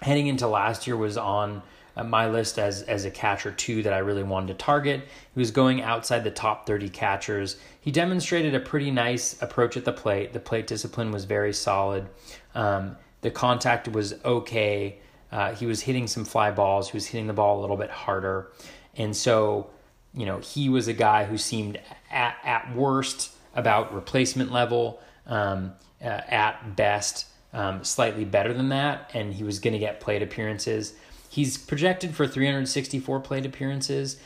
heading 0.01 0.27
into 0.27 0.47
last 0.47 0.85
year, 0.85 0.95
was 0.95 1.17
on 1.17 1.63
uh, 1.97 2.03
my 2.03 2.29
list 2.29 2.57
as 2.57 2.83
as 2.83 3.03
a 3.03 3.11
catcher 3.11 3.51
too 3.51 3.83
that 3.83 3.91
I 3.91 3.97
really 3.97 4.23
wanted 4.23 4.47
to 4.47 4.53
target. 4.53 5.01
He 5.33 5.39
was 5.39 5.51
going 5.51 5.81
outside 5.81 6.23
the 6.23 6.31
top 6.31 6.65
30 6.65 6.87
catchers. 6.89 7.57
He 7.81 7.91
demonstrated 7.91 8.55
a 8.55 8.59
pretty 8.59 8.91
nice 8.91 9.41
approach 9.41 9.75
at 9.75 9.83
the 9.83 9.91
plate. 9.91 10.31
The 10.31 10.39
plate 10.39 10.67
discipline 10.67 11.11
was 11.11 11.25
very 11.25 11.51
solid. 11.51 12.07
Um, 12.55 12.95
the 13.21 13.31
contact 13.31 13.89
was 13.89 14.13
okay 14.23 14.99
uh, 15.31 15.53
he 15.55 15.65
was 15.65 15.81
hitting 15.81 16.07
some 16.07 16.25
fly 16.25 16.51
balls. 16.51 16.89
He 16.89 16.97
was 16.97 17.07
hitting 17.07 17.27
the 17.27 17.33
ball 17.33 17.59
a 17.59 17.61
little 17.61 17.77
bit 17.77 17.89
harder. 17.89 18.51
And 18.95 19.15
so, 19.15 19.69
you 20.13 20.25
know, 20.25 20.39
he 20.39 20.69
was 20.69 20.87
a 20.87 20.93
guy 20.93 21.23
who 21.23 21.37
seemed 21.37 21.79
at, 22.11 22.35
at 22.43 22.75
worst 22.75 23.33
about 23.55 23.93
replacement 23.93 24.51
level, 24.51 25.01
um, 25.27 25.73
uh, 26.03 26.07
at 26.07 26.75
best 26.75 27.27
um, 27.53 27.83
slightly 27.83 28.25
better 28.25 28.53
than 28.53 28.69
that, 28.69 29.11
and 29.13 29.33
he 29.33 29.43
was 29.43 29.59
going 29.59 29.73
to 29.73 29.79
get 29.79 29.99
plate 29.99 30.21
appearances. 30.21 30.93
He's 31.29 31.57
projected 31.57 32.15
for 32.15 32.27
364 32.27 33.19
plate 33.21 33.45
appearances. 33.45 34.17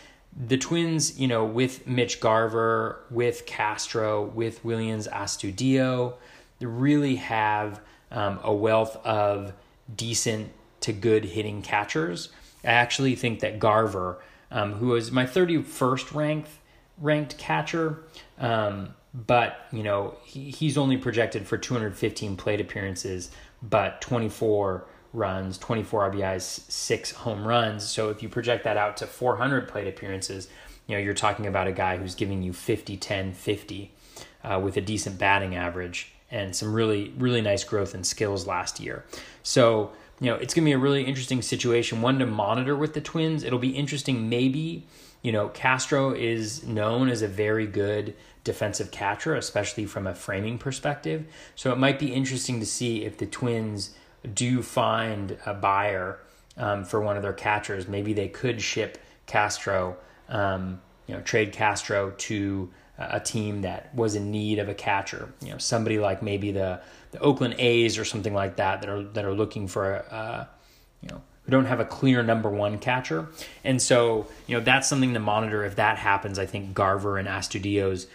The 0.47 0.57
Twins, 0.57 1.19
you 1.19 1.27
know, 1.27 1.45
with 1.45 1.87
Mitch 1.87 2.19
Garver, 2.19 3.03
with 3.09 3.45
Castro, 3.45 4.23
with 4.23 4.63
Willians 4.63 5.09
Astudillo, 5.09 6.15
they 6.59 6.65
really 6.65 7.15
have 7.15 7.79
um, 8.11 8.39
a 8.43 8.53
wealth 8.53 8.95
of 9.05 9.53
decent 9.95 10.51
to 10.85 10.93
good 10.93 11.25
hitting 11.25 11.63
catchers. 11.63 12.29
I 12.63 12.67
actually 12.67 13.15
think 13.15 13.39
that 13.39 13.57
Garver, 13.59 14.21
um, 14.51 14.73
who 14.73 14.87
was 14.87 15.11
my 15.11 15.25
31st 15.25 16.13
ranked 16.13 16.49
ranked 16.99 17.37
catcher, 17.37 18.03
um, 18.39 18.93
but 19.13 19.67
you 19.71 19.83
know 19.83 20.15
he, 20.23 20.51
he's 20.51 20.77
only 20.77 20.97
projected 20.97 21.47
for 21.47 21.57
215 21.57 22.37
plate 22.37 22.61
appearances, 22.61 23.31
but 23.61 23.99
24 24.01 24.85
runs, 25.11 25.57
24 25.57 26.11
RBIs, 26.11 26.41
six 26.69 27.11
home 27.11 27.47
runs. 27.47 27.83
So 27.83 28.09
if 28.09 28.21
you 28.21 28.29
project 28.29 28.63
that 28.65 28.77
out 28.77 28.97
to 28.97 29.07
400 29.07 29.67
plate 29.67 29.87
appearances, 29.87 30.47
you 30.87 30.95
know 30.95 31.01
you're 31.01 31.13
talking 31.15 31.47
about 31.47 31.67
a 31.67 31.71
guy 31.71 31.97
who's 31.97 32.13
giving 32.13 32.43
you 32.43 32.53
50, 32.53 32.95
10, 32.95 33.33
50 33.33 33.91
uh, 34.43 34.59
with 34.63 34.77
a 34.77 34.81
decent 34.81 35.17
batting 35.17 35.55
average 35.55 36.11
and 36.29 36.55
some 36.55 36.73
really 36.73 37.13
really 37.17 37.41
nice 37.41 37.63
growth 37.63 37.95
in 37.95 38.03
skills 38.03 38.45
last 38.45 38.79
year. 38.79 39.03
So 39.41 39.91
you 40.19 40.29
know 40.29 40.35
it's 40.35 40.53
going 40.53 40.63
to 40.63 40.69
be 40.69 40.73
a 40.73 40.77
really 40.77 41.03
interesting 41.03 41.41
situation, 41.41 42.01
one 42.01 42.19
to 42.19 42.25
monitor 42.25 42.75
with 42.75 42.93
the 42.93 43.01
Twins. 43.01 43.43
It'll 43.43 43.59
be 43.59 43.75
interesting, 43.75 44.29
maybe. 44.29 44.85
You 45.21 45.31
know, 45.31 45.49
Castro 45.49 46.11
is 46.13 46.65
known 46.65 47.09
as 47.09 47.23
a 47.23 47.27
very 47.27 47.65
good 47.65 48.15
defensive 48.43 48.91
catcher, 48.91 49.35
especially 49.35 49.87
from 49.87 50.05
a 50.05 50.13
framing 50.13 50.59
perspective. 50.59 51.25
So 51.55 51.71
it 51.71 51.77
might 51.77 51.97
be 51.97 52.13
interesting 52.13 52.59
to 52.59 52.65
see 52.65 53.03
if 53.03 53.17
the 53.17 53.25
Twins 53.25 53.95
do 54.33 54.61
find 54.61 55.37
a 55.45 55.53
buyer 55.53 56.19
um, 56.57 56.83
for 56.85 57.01
one 57.01 57.17
of 57.17 57.23
their 57.23 57.33
catchers. 57.33 57.87
Maybe 57.87 58.13
they 58.13 58.27
could 58.27 58.61
ship 58.61 58.99
Castro, 59.25 59.97
um, 60.29 60.79
you 61.07 61.15
know, 61.15 61.21
trade 61.21 61.51
Castro 61.51 62.11
to 62.11 62.69
a 62.97 63.19
team 63.19 63.61
that 63.63 63.93
was 63.93 64.15
in 64.15 64.31
need 64.31 64.59
of 64.59 64.69
a 64.69 64.73
catcher. 64.73 65.33
You 65.41 65.51
know, 65.51 65.57
somebody 65.57 65.99
like 65.99 66.21
maybe 66.21 66.51
the 66.51 66.81
the 67.15 67.21
Oakland 67.21 67.55
A's 67.59 67.97
or 67.97 68.05
something 68.05 68.33
like 68.33 68.57
that 68.57 68.81
that 68.81 68.89
are 68.89 69.03
that 69.03 69.23
are 69.23 69.33
looking 69.33 69.67
for 69.67 69.95
a, 69.95 70.13
uh, 70.13 70.45
you 71.01 71.09
know 71.09 71.21
who 71.43 71.51
don't 71.51 71.65
have 71.65 71.79
a 71.79 71.85
clear 71.85 72.23
number 72.23 72.49
one 72.49 72.77
catcher. 72.79 73.29
And 73.63 73.81
so, 73.81 74.27
you 74.47 74.57
know, 74.57 74.63
that's 74.63 74.89
something 74.89 75.13
to 75.13 75.19
monitor. 75.19 75.63
If 75.63 75.75
that 75.75 75.97
happens, 75.97 76.39
I 76.39 76.45
think 76.45 76.73
Garver 76.73 77.17
and 77.17 77.27
Astudillo's 77.27 78.07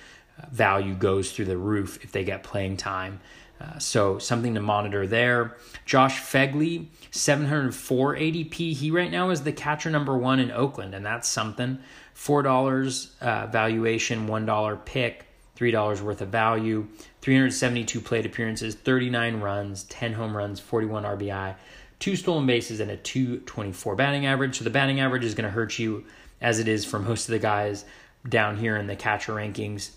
value 0.51 0.95
goes 0.95 1.33
through 1.33 1.45
the 1.47 1.57
roof 1.57 2.03
if 2.03 2.13
they 2.13 2.25
get 2.25 2.43
playing 2.43 2.77
time. 2.77 3.21
Uh, 3.61 3.79
so 3.79 4.19
something 4.19 4.55
to 4.55 4.61
monitor 4.61 5.07
there. 5.07 5.57
Josh 5.85 6.19
Phegley, 6.21 6.87
704 7.11 8.17
ADP. 8.17 8.75
He 8.75 8.91
right 8.91 9.11
now 9.11 9.31
is 9.31 9.43
the 9.43 9.53
catcher 9.53 9.91
number 9.91 10.17
one 10.17 10.41
in 10.41 10.51
Oakland, 10.51 10.95
and 10.95 11.05
that's 11.05 11.29
something. 11.29 11.79
Four 12.15 12.43
dollars 12.43 13.15
uh, 13.21 13.47
valuation, 13.47 14.27
one 14.27 14.45
dollar 14.45 14.77
pick, 14.77 15.27
three 15.61 15.71
dollars 15.71 16.01
worth 16.01 16.23
of 16.23 16.31
value. 16.31 16.87
372 17.21 18.01
plate 18.01 18.25
appearances, 18.25 18.75
39 18.75 19.41
runs, 19.41 19.85
10 19.85 20.15
home 20.15 20.35
runs, 20.35 20.59
41 20.59 21.03
RBI, 21.03 21.55
two 21.99 22.17
stolen 22.17 22.47
bases, 22.47 22.81
and 22.81 22.91
a 22.91 22.97
224 22.97 23.95
batting 23.95 24.25
average. 24.25 24.57
So 24.57 24.65
the 24.65 24.71
batting 24.71 25.01
average 25.01 25.23
is 25.23 25.35
going 25.35 25.45
to 25.45 25.51
hurt 25.51 25.79
you 25.79 26.07
as 26.41 26.61
it 26.61 26.67
is 26.67 26.87
for 26.87 26.99
most 26.99 27.29
of 27.29 27.33
the 27.33 27.39
guys 27.39 27.85
down 28.27 28.57
here 28.57 28.75
in 28.75 28.87
the 28.87 28.97
catcher 28.97 29.35
rankings. 29.35 29.91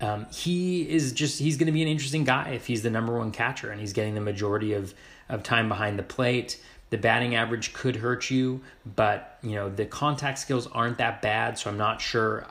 Um, 0.00 0.26
he 0.30 0.88
is 0.88 1.10
just 1.10 1.40
he's 1.40 1.56
going 1.56 1.66
to 1.66 1.72
be 1.72 1.82
an 1.82 1.88
interesting 1.88 2.22
guy 2.22 2.50
if 2.50 2.64
he's 2.64 2.84
the 2.84 2.90
number 2.90 3.18
one 3.18 3.32
catcher 3.32 3.72
and 3.72 3.80
he's 3.80 3.92
getting 3.92 4.14
the 4.14 4.20
majority 4.20 4.72
of 4.72 4.94
of 5.28 5.42
time 5.42 5.68
behind 5.68 5.98
the 5.98 6.04
plate. 6.04 6.62
The 6.90 6.96
batting 6.96 7.34
average 7.34 7.72
could 7.72 7.96
hurt 7.96 8.30
you, 8.30 8.60
but 8.86 9.40
you 9.42 9.56
know 9.56 9.68
the 9.68 9.84
contact 9.84 10.38
skills 10.38 10.68
aren't 10.68 10.98
that 10.98 11.22
bad, 11.22 11.58
so 11.58 11.70
I'm 11.70 11.76
not 11.76 12.00
sure. 12.00 12.46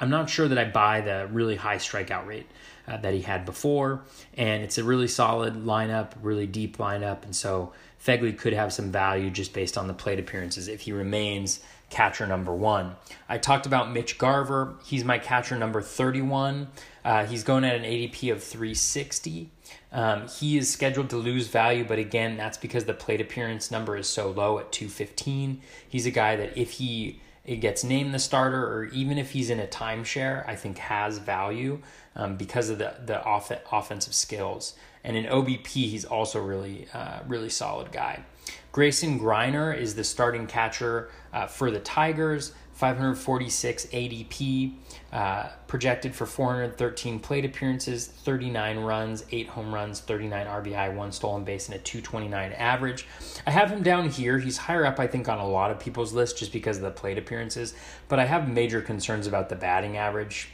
I'm 0.00 0.10
not 0.10 0.28
sure 0.28 0.48
that 0.48 0.58
I 0.58 0.64
buy 0.64 1.00
the 1.00 1.28
really 1.30 1.56
high 1.56 1.76
strikeout 1.76 2.26
rate 2.26 2.46
uh, 2.88 2.96
that 2.98 3.14
he 3.14 3.22
had 3.22 3.44
before, 3.44 4.02
and 4.36 4.62
it's 4.62 4.78
a 4.78 4.84
really 4.84 5.08
solid 5.08 5.64
lineup, 5.64 6.12
really 6.20 6.46
deep 6.46 6.78
lineup, 6.78 7.24
and 7.24 7.34
so 7.34 7.72
Phegley 8.04 8.36
could 8.36 8.52
have 8.52 8.72
some 8.72 8.92
value 8.92 9.30
just 9.30 9.52
based 9.52 9.78
on 9.78 9.86
the 9.86 9.94
plate 9.94 10.18
appearances 10.18 10.68
if 10.68 10.82
he 10.82 10.92
remains 10.92 11.60
catcher 11.90 12.26
number 12.26 12.52
one. 12.52 12.96
I 13.28 13.38
talked 13.38 13.66
about 13.66 13.92
Mitch 13.92 14.18
Garver. 14.18 14.74
He's 14.84 15.04
my 15.04 15.18
catcher 15.18 15.56
number 15.56 15.80
31. 15.80 16.68
Uh, 17.04 17.24
he's 17.24 17.44
going 17.44 17.64
at 17.64 17.76
an 17.76 17.84
ADP 17.84 18.32
of 18.32 18.42
360. 18.42 19.50
Um, 19.92 20.26
he 20.28 20.58
is 20.58 20.70
scheduled 20.70 21.10
to 21.10 21.16
lose 21.16 21.46
value, 21.46 21.84
but 21.84 21.98
again, 21.98 22.36
that's 22.36 22.58
because 22.58 22.84
the 22.84 22.94
plate 22.94 23.20
appearance 23.20 23.70
number 23.70 23.96
is 23.96 24.08
so 24.08 24.30
low 24.30 24.58
at 24.58 24.72
215. 24.72 25.60
He's 25.88 26.04
a 26.04 26.10
guy 26.10 26.36
that 26.36 26.58
if 26.58 26.72
he 26.72 27.20
it 27.44 27.56
gets 27.56 27.84
named 27.84 28.14
the 28.14 28.18
starter, 28.18 28.66
or 28.66 28.84
even 28.86 29.18
if 29.18 29.32
he's 29.32 29.50
in 29.50 29.60
a 29.60 29.66
timeshare, 29.66 30.48
I 30.48 30.56
think 30.56 30.78
has 30.78 31.18
value 31.18 31.80
um, 32.16 32.36
because 32.36 32.70
of 32.70 32.78
the 32.78 32.94
the 33.04 33.22
off- 33.22 33.52
offensive 33.70 34.14
skills. 34.14 34.74
And 35.02 35.16
in 35.16 35.26
OBP, 35.26 35.66
he's 35.66 36.04
also 36.04 36.40
really 36.40 36.88
uh, 36.94 37.20
really 37.26 37.50
solid 37.50 37.92
guy. 37.92 38.24
Grayson 38.72 39.20
Greiner 39.20 39.76
is 39.76 39.94
the 39.94 40.04
starting 40.04 40.46
catcher 40.46 41.10
uh, 41.32 41.46
for 41.46 41.70
the 41.70 41.80
Tigers. 41.80 42.52
546 42.74 43.86
ADP, 43.86 44.74
uh, 45.14 45.48
projected 45.68 46.12
for 46.12 46.26
413 46.26 47.20
plate 47.20 47.44
appearances, 47.44 48.08
39 48.08 48.80
runs, 48.80 49.24
8 49.30 49.46
home 49.46 49.72
runs, 49.72 50.00
39 50.00 50.44
RBI, 50.44 50.92
1 50.92 51.12
stolen 51.12 51.44
base, 51.44 51.68
and 51.68 51.76
a 51.76 51.78
229 51.78 52.52
average. 52.52 53.06
I 53.46 53.52
have 53.52 53.70
him 53.70 53.84
down 53.84 54.10
here. 54.10 54.40
He's 54.40 54.56
higher 54.56 54.84
up, 54.84 54.98
I 54.98 55.06
think, 55.06 55.28
on 55.28 55.38
a 55.38 55.46
lot 55.46 55.70
of 55.70 55.78
people's 55.78 56.12
list 56.12 56.36
just 56.36 56.52
because 56.52 56.78
of 56.78 56.82
the 56.82 56.90
plate 56.90 57.16
appearances, 57.16 57.74
but 58.08 58.18
I 58.18 58.24
have 58.24 58.48
major 58.48 58.82
concerns 58.82 59.28
about 59.28 59.48
the 59.48 59.54
batting 59.54 59.96
average. 59.96 60.48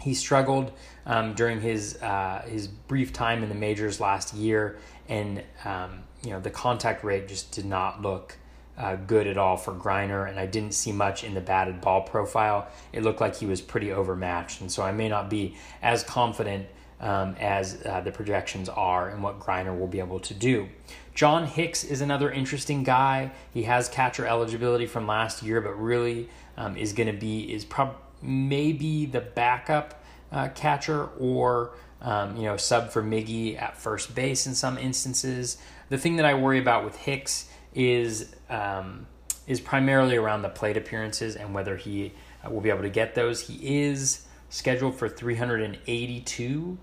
He 0.00 0.14
struggled 0.14 0.72
um, 1.04 1.34
during 1.34 1.60
his 1.60 2.02
uh, 2.02 2.42
his 2.48 2.68
brief 2.68 3.12
time 3.12 3.42
in 3.42 3.50
the 3.50 3.54
majors 3.54 4.00
last 4.00 4.32
year, 4.32 4.78
and 5.10 5.42
um, 5.66 6.04
you 6.24 6.30
know 6.30 6.40
the 6.40 6.50
contact 6.50 7.04
rate 7.04 7.28
just 7.28 7.52
did 7.52 7.66
not 7.66 8.00
look 8.00 8.38
uh, 8.76 8.96
good 8.96 9.26
at 9.26 9.38
all 9.38 9.56
for 9.56 9.72
Greiner, 9.72 10.28
and 10.28 10.38
I 10.38 10.46
didn't 10.46 10.74
see 10.74 10.92
much 10.92 11.22
in 11.24 11.34
the 11.34 11.40
batted 11.40 11.80
ball 11.80 12.02
profile. 12.02 12.68
It 12.92 13.02
looked 13.02 13.20
like 13.20 13.36
he 13.36 13.46
was 13.46 13.60
pretty 13.60 13.92
overmatched, 13.92 14.60
and 14.60 14.70
so 14.70 14.82
I 14.82 14.92
may 14.92 15.08
not 15.08 15.30
be 15.30 15.56
as 15.82 16.02
confident 16.02 16.66
um, 17.00 17.36
as 17.38 17.84
uh, 17.84 18.00
the 18.00 18.10
projections 18.10 18.68
are 18.68 19.10
and 19.10 19.22
what 19.22 19.38
Greiner 19.38 19.78
will 19.78 19.86
be 19.86 19.98
able 19.98 20.20
to 20.20 20.34
do. 20.34 20.68
John 21.14 21.46
Hicks 21.46 21.84
is 21.84 22.00
another 22.00 22.30
interesting 22.30 22.82
guy. 22.82 23.30
He 23.52 23.64
has 23.64 23.88
catcher 23.88 24.26
eligibility 24.26 24.86
from 24.86 25.06
last 25.06 25.42
year, 25.42 25.60
but 25.60 25.80
really 25.80 26.28
um, 26.56 26.76
is 26.76 26.92
going 26.92 27.06
to 27.06 27.18
be 27.18 27.52
is 27.52 27.64
prob 27.64 27.94
maybe 28.22 29.06
the 29.06 29.20
backup 29.20 30.02
uh, 30.32 30.48
catcher 30.54 31.10
or 31.18 31.72
um, 32.00 32.36
you 32.36 32.44
know 32.44 32.56
sub 32.56 32.90
for 32.90 33.02
Miggy 33.02 33.60
at 33.60 33.76
first 33.76 34.14
base 34.14 34.46
in 34.46 34.54
some 34.54 34.78
instances. 34.78 35.58
The 35.90 35.98
thing 35.98 36.16
that 36.16 36.26
I 36.26 36.34
worry 36.34 36.58
about 36.58 36.84
with 36.84 36.96
Hicks 36.96 37.48
is 37.74 38.34
um, 38.54 39.06
is 39.46 39.60
primarily 39.60 40.16
around 40.16 40.42
the 40.42 40.48
plate 40.48 40.76
appearances 40.76 41.36
and 41.36 41.54
whether 41.54 41.76
he 41.76 42.12
uh, 42.44 42.50
will 42.50 42.60
be 42.60 42.70
able 42.70 42.82
to 42.82 42.90
get 42.90 43.14
those. 43.14 43.48
He 43.48 43.82
is 43.84 44.26
scheduled 44.48 44.94
for 44.94 45.08
382 45.08 46.78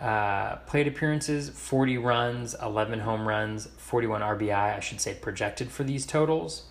uh, 0.00 0.56
plate 0.56 0.88
appearances, 0.88 1.50
40 1.50 1.98
runs, 1.98 2.54
11 2.60 3.00
home 3.00 3.26
runs, 3.26 3.68
41 3.78 4.20
RBI, 4.20 4.76
I 4.76 4.80
should 4.80 5.00
say, 5.00 5.14
projected 5.14 5.70
for 5.70 5.84
these 5.84 6.06
totals. 6.06 6.64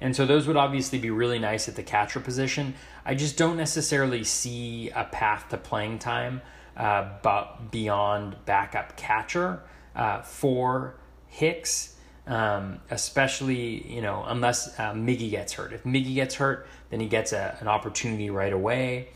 And 0.00 0.14
so 0.14 0.26
those 0.26 0.46
would 0.46 0.56
obviously 0.56 0.98
be 0.98 1.10
really 1.10 1.38
nice 1.38 1.68
at 1.68 1.76
the 1.76 1.82
catcher 1.82 2.20
position. 2.20 2.74
I 3.04 3.14
just 3.14 3.36
don't 3.36 3.56
necessarily 3.56 4.24
see 4.24 4.90
a 4.90 5.04
path 5.04 5.48
to 5.50 5.56
playing 5.56 6.00
time, 6.00 6.42
uh, 6.76 7.08
but 7.22 7.70
beyond 7.70 8.36
backup 8.44 8.96
catcher 8.96 9.62
uh, 9.94 10.22
for 10.22 10.96
Hicks 11.28 11.93
um, 12.26 12.80
especially 12.90 13.86
you 13.92 14.00
know 14.00 14.24
unless 14.26 14.78
uh, 14.78 14.92
Miggy 14.92 15.30
gets 15.30 15.52
hurt. 15.52 15.72
If 15.72 15.84
Miggy 15.84 16.14
gets 16.14 16.34
hurt, 16.34 16.66
then 16.90 17.00
he 17.00 17.06
gets 17.06 17.32
a, 17.32 17.56
an 17.60 17.68
opportunity 17.68 18.30
right 18.30 18.52
away. 18.52 19.08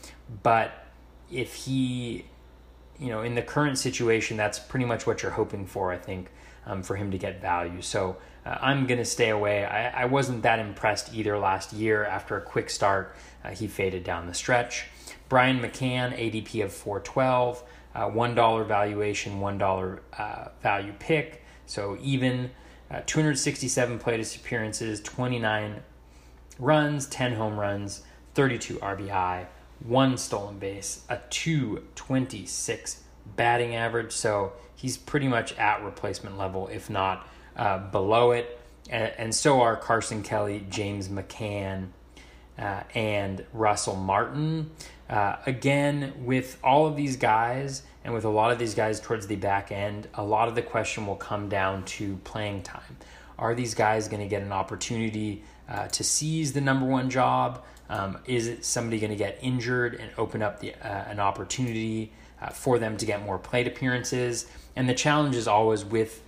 But 0.43 0.87
if 1.31 1.55
he, 1.55 2.25
you 2.99 3.09
know, 3.09 3.23
in 3.23 3.35
the 3.35 3.43
current 3.43 3.79
situation, 3.79 4.37
that's 4.37 4.59
pretty 4.59 4.85
much 4.85 5.07
what 5.07 5.23
you're 5.23 5.33
hoping 5.33 5.67
for. 5.67 5.93
I 5.93 5.97
think 5.97 6.31
um, 6.69 6.83
for 6.83 6.95
him 6.95 7.11
to 7.11 7.19
get 7.19 7.41
value. 7.41 7.83
So 7.83 8.17
uh, 8.47 8.59
I'm 8.61 8.87
gonna 8.87 9.05
stay 9.05 9.31
away. 9.31 9.65
I, 9.65 10.03
I, 10.03 10.05
wasn't 10.05 10.43
that 10.43 10.59
impressed 10.59 11.13
either 11.15 11.39
last 11.39 11.73
year. 11.73 12.05
After 12.05 12.37
a 12.37 12.41
quick 12.41 12.71
start, 12.71 13.17
uh, 13.45 13.51
he 13.51 13.67
faded 13.67 14.05
down 14.05 14.27
the 14.27 14.35
stretch. 14.35 14.87
Brian 15.29 15.61
McCann, 15.61 16.17
ADP 16.17 16.65
of 16.65 16.73
412, 16.73 17.65
uh, 17.95 18.09
one 18.09 18.35
dollar 18.35 18.65
valuation, 18.65 19.41
one 19.41 19.59
dollar 19.59 20.03
uh, 20.17 20.49
value 20.63 20.93
pick. 20.99 21.45
So 21.67 21.99
even 22.01 22.51
uh, 22.90 23.02
267 23.06 23.98
plate 23.98 24.36
appearances, 24.36 25.01
29 25.02 25.81
runs, 26.59 27.06
10 27.06 27.35
home 27.35 27.59
runs, 27.59 28.02
32 28.35 28.77
RBI, 28.77 29.47
one 29.85 30.16
stolen 30.16 30.59
base, 30.59 31.05
a 31.09 31.19
226 31.31 33.02
batting 33.36 33.74
average. 33.74 34.12
So 34.12 34.52
he's 34.74 34.97
pretty 34.97 35.28
much 35.28 35.52
at 35.55 35.82
replacement 35.85 36.39
level, 36.39 36.69
if 36.69 36.89
not 36.89 37.28
uh, 37.56 37.78
below 37.90 38.32
it. 38.32 38.60
And, 38.90 39.12
and, 39.19 39.35
so 39.35 39.60
are 39.60 39.77
Carson 39.77 40.23
Kelly, 40.23 40.65
James 40.70 41.09
McCann, 41.09 41.89
uh, 42.59 42.82
and 42.94 43.44
Russell 43.52 43.97
Martin. 43.97 44.70
Uh, 45.10 45.36
again, 45.47 46.12
with 46.24 46.59
all 46.65 46.86
of 46.86 46.97
these 46.97 47.16
guys 47.16 47.82
and 48.05 48.15
with 48.15 48.25
a 48.25 48.29
lot 48.29 48.51
of 48.51 48.59
these 48.59 48.75
guys 48.75 49.01
towards 49.01 49.27
the 49.27 49.37
back 49.37 49.73
end, 49.73 50.09
a 50.15 50.23
lot 50.25 50.49
of 50.49 50.55
the 50.55 50.62
question 50.62 51.07
will 51.07 51.16
come 51.16 51.49
down 51.49 51.85
to 51.85 52.16
playing 52.25 52.62
time. 52.62 52.97
Are 53.39 53.55
these 53.55 53.75
guys 53.75 54.09
going 54.09 54.23
to 54.23 54.29
get 54.29 54.43
an 54.43 54.53
opportunity 54.53 55.43
uh, 55.69 55.89
to 55.89 56.05
seize 56.05 56.53
the 56.53 56.61
number 56.61 56.87
one 56.87 57.11
job? 57.11 57.65
Um, 57.89 58.19
is 58.27 58.47
it 58.47 58.65
somebody 58.65 58.99
going 58.99 59.11
to 59.11 59.16
get 59.16 59.39
injured 59.41 59.95
and 59.95 60.11
open 60.19 60.43
up 60.43 60.61
the, 60.61 60.75
uh, 60.75 61.11
an 61.11 61.20
opportunity 61.20 62.12
uh, 62.41 62.51
for 62.51 62.79
them 62.79 62.97
to 62.97 63.07
get 63.07 63.25
more 63.25 63.39
plate 63.39 63.66
appearances? 63.66 64.47
And 64.77 64.89
the 64.89 64.95
challenge 64.95 65.37
is 65.37 65.49
always 65.49 65.85
with 65.85 66.23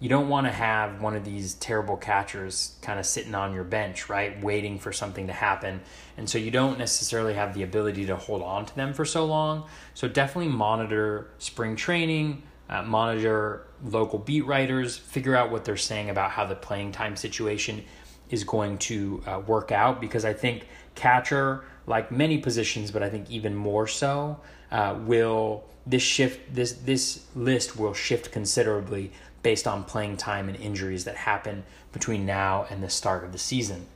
you 0.00 0.08
don't 0.08 0.28
want 0.28 0.46
to 0.46 0.52
have 0.52 1.02
one 1.02 1.16
of 1.16 1.24
these 1.24 1.54
terrible 1.54 1.96
catchers 1.96 2.76
kind 2.82 3.00
of 3.00 3.06
sitting 3.06 3.34
on 3.34 3.52
your 3.52 3.64
bench, 3.64 4.08
right, 4.08 4.42
waiting 4.42 4.78
for 4.78 4.92
something 4.92 5.26
to 5.26 5.32
happen. 5.32 5.80
And 6.16 6.28
so 6.28 6.38
you 6.38 6.52
don't 6.52 6.78
necessarily 6.78 7.34
have 7.34 7.52
the 7.54 7.64
ability 7.64 8.06
to 8.06 8.16
hold 8.16 8.42
on 8.42 8.64
to 8.66 8.76
them 8.76 8.94
for 8.94 9.04
so 9.04 9.24
long. 9.24 9.66
So 9.94 10.06
definitely 10.06 10.52
monitor 10.52 11.30
spring 11.38 11.74
training, 11.74 12.44
uh, 12.68 12.82
monitor 12.82 13.66
local 13.84 14.20
beat 14.20 14.46
writers, 14.46 14.96
figure 14.96 15.34
out 15.34 15.50
what 15.50 15.64
they're 15.64 15.76
saying 15.76 16.10
about 16.10 16.30
how 16.30 16.46
the 16.46 16.54
playing 16.54 16.92
time 16.92 17.16
situation 17.16 17.84
is 18.30 18.44
going 18.44 18.78
to 18.78 19.22
uh, 19.26 19.40
work 19.46 19.72
out 19.72 20.00
because 20.00 20.24
I 20.24 20.32
think 20.32 20.68
catcher, 20.94 21.64
like 21.86 22.12
many 22.12 22.38
positions, 22.38 22.90
but 22.90 23.02
I 23.02 23.08
think 23.08 23.30
even 23.30 23.54
more 23.54 23.86
so, 23.88 24.38
uh, 24.70 24.96
will 25.00 25.64
this 25.86 26.02
shift 26.02 26.54
this 26.54 26.72
this 26.72 27.24
list 27.34 27.78
will 27.78 27.94
shift 27.94 28.30
considerably 28.30 29.10
based 29.42 29.66
on 29.66 29.84
playing 29.84 30.16
time 30.16 30.48
and 30.48 30.56
injuries 30.58 31.04
that 31.04 31.16
happen 31.16 31.64
between 31.92 32.26
now 32.26 32.66
and 32.70 32.82
the 32.82 32.90
start 32.90 33.24
of 33.24 33.32
the 33.32 33.38
season. 33.38 33.86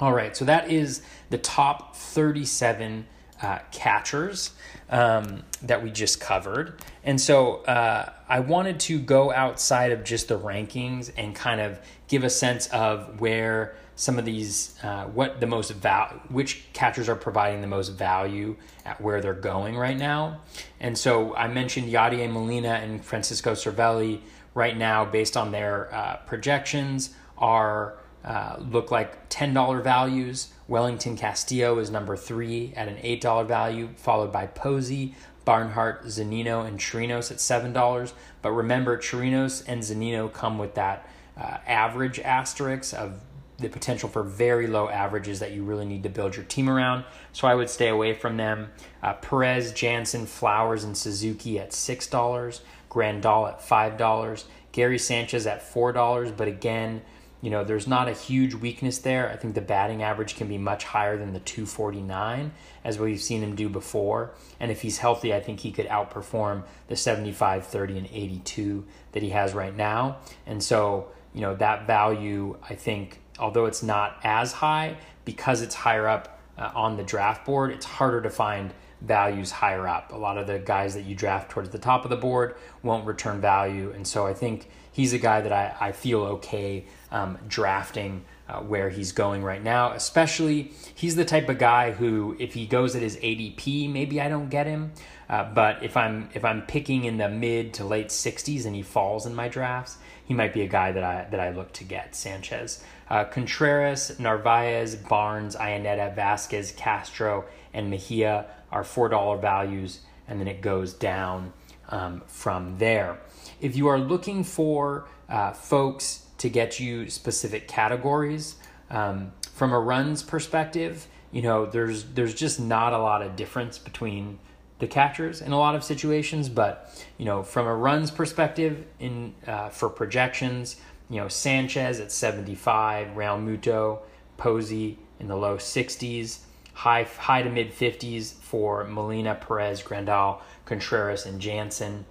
All 0.00 0.12
right, 0.12 0.36
so 0.36 0.44
that 0.46 0.70
is 0.70 1.02
the 1.28 1.38
top 1.38 1.94
37 1.94 3.06
uh, 3.42 3.58
catchers 3.70 4.52
um, 4.90 5.42
that 5.62 5.82
we 5.82 5.90
just 5.90 6.20
covered. 6.20 6.80
And 7.04 7.20
so 7.20 7.56
uh, 7.64 8.12
I 8.28 8.40
wanted 8.40 8.80
to 8.80 8.98
go 8.98 9.32
outside 9.32 9.92
of 9.92 10.04
just 10.04 10.28
the 10.28 10.38
rankings 10.38 11.10
and 11.16 11.34
kind 11.34 11.60
of 11.60 11.78
give 12.08 12.24
a 12.24 12.30
sense 12.30 12.66
of 12.68 13.20
where 13.20 13.74
some 13.96 14.18
of 14.18 14.24
these, 14.24 14.74
uh, 14.82 15.04
what 15.04 15.40
the 15.40 15.46
most 15.46 15.70
val, 15.72 16.06
which 16.30 16.64
catchers 16.72 17.08
are 17.08 17.16
providing 17.16 17.60
the 17.60 17.66
most 17.66 17.90
value 17.90 18.56
at 18.86 18.98
where 19.00 19.20
they're 19.20 19.34
going 19.34 19.76
right 19.76 19.98
now. 19.98 20.40
And 20.80 20.96
so 20.96 21.34
I 21.36 21.48
mentioned 21.48 21.92
Yadier 21.92 22.30
Molina 22.32 22.80
and 22.82 23.04
Francisco 23.04 23.52
Cervelli 23.52 24.20
right 24.54 24.76
now, 24.76 25.04
based 25.04 25.36
on 25.36 25.52
their 25.52 25.94
uh, 25.94 26.16
projections, 26.26 27.14
are 27.38 27.94
uh, 28.24 28.56
look 28.58 28.90
like 28.90 29.28
ten 29.28 29.54
dollar 29.54 29.80
values. 29.80 30.52
Wellington 30.68 31.16
Castillo 31.16 31.78
is 31.78 31.90
number 31.90 32.16
three 32.16 32.72
at 32.76 32.88
an 32.88 32.98
eight 33.02 33.20
dollar 33.20 33.44
value, 33.44 33.88
followed 33.96 34.32
by 34.32 34.46
Posey, 34.46 35.14
Barnhart, 35.44 36.04
Zunino, 36.04 36.66
and 36.66 36.78
Chirinos 36.78 37.30
at 37.30 37.40
seven 37.40 37.72
dollars. 37.72 38.12
But 38.42 38.52
remember, 38.52 38.98
Chirinos 38.98 39.64
and 39.66 39.82
Zunino 39.82 40.32
come 40.32 40.58
with 40.58 40.74
that 40.74 41.08
uh, 41.36 41.58
average 41.66 42.20
asterisk 42.20 42.94
of 42.94 43.20
the 43.58 43.68
potential 43.68 44.08
for 44.08 44.22
very 44.22 44.66
low 44.66 44.88
averages 44.88 45.38
that 45.40 45.52
you 45.52 45.62
really 45.62 45.84
need 45.84 46.02
to 46.02 46.08
build 46.08 46.34
your 46.34 46.46
team 46.46 46.68
around. 46.68 47.04
So 47.32 47.46
I 47.46 47.54
would 47.54 47.68
stay 47.68 47.88
away 47.88 48.14
from 48.14 48.38
them. 48.38 48.70
Uh, 49.02 49.12
Perez, 49.14 49.72
Jansen, 49.72 50.24
Flowers, 50.26 50.82
and 50.84 50.96
Suzuki 50.96 51.58
at 51.58 51.72
six 51.72 52.06
dollars. 52.06 52.60
Grandal 52.90 53.48
at 53.48 53.60
$5, 53.60 54.44
Gary 54.72 54.98
Sanchez 54.98 55.46
at 55.46 55.62
$4, 55.62 56.36
but 56.36 56.48
again, 56.48 57.02
you 57.42 57.48
know, 57.48 57.64
there's 57.64 57.86
not 57.86 58.08
a 58.08 58.12
huge 58.12 58.54
weakness 58.54 58.98
there. 58.98 59.30
I 59.30 59.36
think 59.36 59.54
the 59.54 59.62
batting 59.62 60.02
average 60.02 60.36
can 60.36 60.48
be 60.48 60.58
much 60.58 60.84
higher 60.84 61.16
than 61.16 61.32
the 61.32 61.40
249 61.40 62.52
as 62.84 62.98
we've 62.98 63.20
seen 63.20 63.42
him 63.42 63.54
do 63.54 63.68
before. 63.68 64.32
And 64.58 64.70
if 64.70 64.82
he's 64.82 64.98
healthy, 64.98 65.32
I 65.32 65.40
think 65.40 65.60
he 65.60 65.72
could 65.72 65.86
outperform 65.86 66.64
the 66.88 66.96
75, 66.96 67.66
30, 67.66 67.98
and 67.98 68.08
82 68.12 68.84
that 69.12 69.22
he 69.22 69.30
has 69.30 69.54
right 69.54 69.74
now. 69.74 70.18
And 70.46 70.62
so, 70.62 71.08
you 71.32 71.40
know, 71.40 71.54
that 71.56 71.86
value, 71.86 72.58
I 72.68 72.74
think, 72.74 73.20
although 73.38 73.64
it's 73.64 73.82
not 73.82 74.18
as 74.22 74.52
high, 74.52 74.98
because 75.24 75.62
it's 75.62 75.74
higher 75.74 76.06
up 76.06 76.40
uh, 76.58 76.72
on 76.74 76.98
the 76.98 77.04
draft 77.04 77.46
board, 77.46 77.70
it's 77.70 77.86
harder 77.86 78.20
to 78.20 78.30
find 78.30 78.74
values 79.00 79.50
higher 79.50 79.86
up. 79.86 80.12
A 80.12 80.16
lot 80.16 80.38
of 80.38 80.46
the 80.46 80.58
guys 80.58 80.94
that 80.94 81.04
you 81.04 81.14
draft 81.14 81.50
towards 81.50 81.70
the 81.70 81.78
top 81.78 82.04
of 82.04 82.10
the 82.10 82.16
board 82.16 82.54
won't 82.82 83.06
return 83.06 83.40
value. 83.40 83.92
And 83.94 84.06
so 84.06 84.26
I 84.26 84.34
think 84.34 84.68
he's 84.92 85.12
a 85.12 85.18
guy 85.18 85.40
that 85.40 85.52
I, 85.52 85.74
I 85.80 85.92
feel 85.92 86.20
okay 86.22 86.84
um, 87.10 87.38
drafting 87.48 88.24
uh, 88.48 88.60
where 88.60 88.90
he's 88.90 89.12
going 89.12 89.42
right 89.42 89.62
now. 89.62 89.92
Especially, 89.92 90.72
he's 90.94 91.16
the 91.16 91.24
type 91.24 91.48
of 91.48 91.58
guy 91.58 91.92
who, 91.92 92.36
if 92.38 92.54
he 92.54 92.66
goes 92.66 92.96
at 92.96 93.02
his 93.02 93.16
ADP, 93.16 93.90
maybe 93.90 94.20
I 94.20 94.28
don't 94.28 94.48
get 94.48 94.66
him. 94.66 94.92
Uh, 95.28 95.44
but 95.44 95.82
if 95.84 95.96
I'm 95.96 96.28
if 96.34 96.44
I'm 96.44 96.62
picking 96.62 97.04
in 97.04 97.16
the 97.16 97.28
mid 97.28 97.72
to 97.74 97.84
late 97.84 98.08
60s 98.08 98.66
and 98.66 98.74
he 98.74 98.82
falls 98.82 99.26
in 99.26 99.34
my 99.34 99.46
drafts, 99.46 99.96
he 100.24 100.34
might 100.34 100.52
be 100.52 100.62
a 100.62 100.66
guy 100.66 100.90
that 100.90 101.04
I 101.04 101.28
that 101.30 101.38
I 101.38 101.50
look 101.50 101.72
to 101.74 101.84
get. 101.84 102.16
Sanchez, 102.16 102.82
uh, 103.08 103.24
Contreras, 103.24 104.18
Narvaez, 104.18 104.96
Barnes, 104.96 105.54
Iannetta, 105.54 106.16
Vazquez, 106.16 106.76
Castro, 106.76 107.44
and 107.72 107.90
Mejia 107.90 108.46
are 108.70 108.82
$4 108.82 109.40
values, 109.40 110.00
and 110.28 110.40
then 110.40 110.48
it 110.48 110.60
goes 110.60 110.92
down 110.92 111.52
um, 111.88 112.22
from 112.26 112.78
there. 112.78 113.18
If 113.60 113.76
you 113.76 113.88
are 113.88 113.98
looking 113.98 114.44
for 114.44 115.06
uh, 115.28 115.52
folks 115.52 116.26
to 116.38 116.48
get 116.48 116.80
you 116.80 117.10
specific 117.10 117.68
categories, 117.68 118.56
um, 118.90 119.32
from 119.52 119.72
a 119.72 119.78
runs 119.78 120.22
perspective, 120.22 121.06
you 121.32 121.42
know, 121.42 121.66
there's 121.66 122.04
there's 122.04 122.34
just 122.34 122.58
not 122.58 122.92
a 122.92 122.98
lot 122.98 123.22
of 123.22 123.36
difference 123.36 123.78
between 123.78 124.38
the 124.78 124.86
catchers 124.86 125.42
in 125.42 125.52
a 125.52 125.58
lot 125.58 125.74
of 125.74 125.84
situations, 125.84 126.48
but 126.48 127.04
you 127.18 127.24
know, 127.24 127.42
from 127.42 127.66
a 127.66 127.74
runs 127.74 128.10
perspective, 128.10 128.86
in 128.98 129.34
uh, 129.46 129.68
for 129.68 129.88
projections, 129.88 130.76
you 131.08 131.16
know, 131.16 131.28
Sanchez 131.28 132.00
at 132.00 132.10
75, 132.10 133.08
Realmuto, 133.08 134.00
Posey 134.38 134.98
in 135.20 135.28
the 135.28 135.36
low 135.36 135.56
60s, 135.56 136.38
high 136.80 137.02
high 137.02 137.42
to 137.42 137.50
mid 137.50 137.70
50s 137.72 138.32
for 138.32 138.84
Molina, 138.84 139.34
Perez, 139.34 139.82
Grandal, 139.82 140.40
Contreras, 140.64 141.26
and 141.26 141.38
Jansen. 141.38 142.06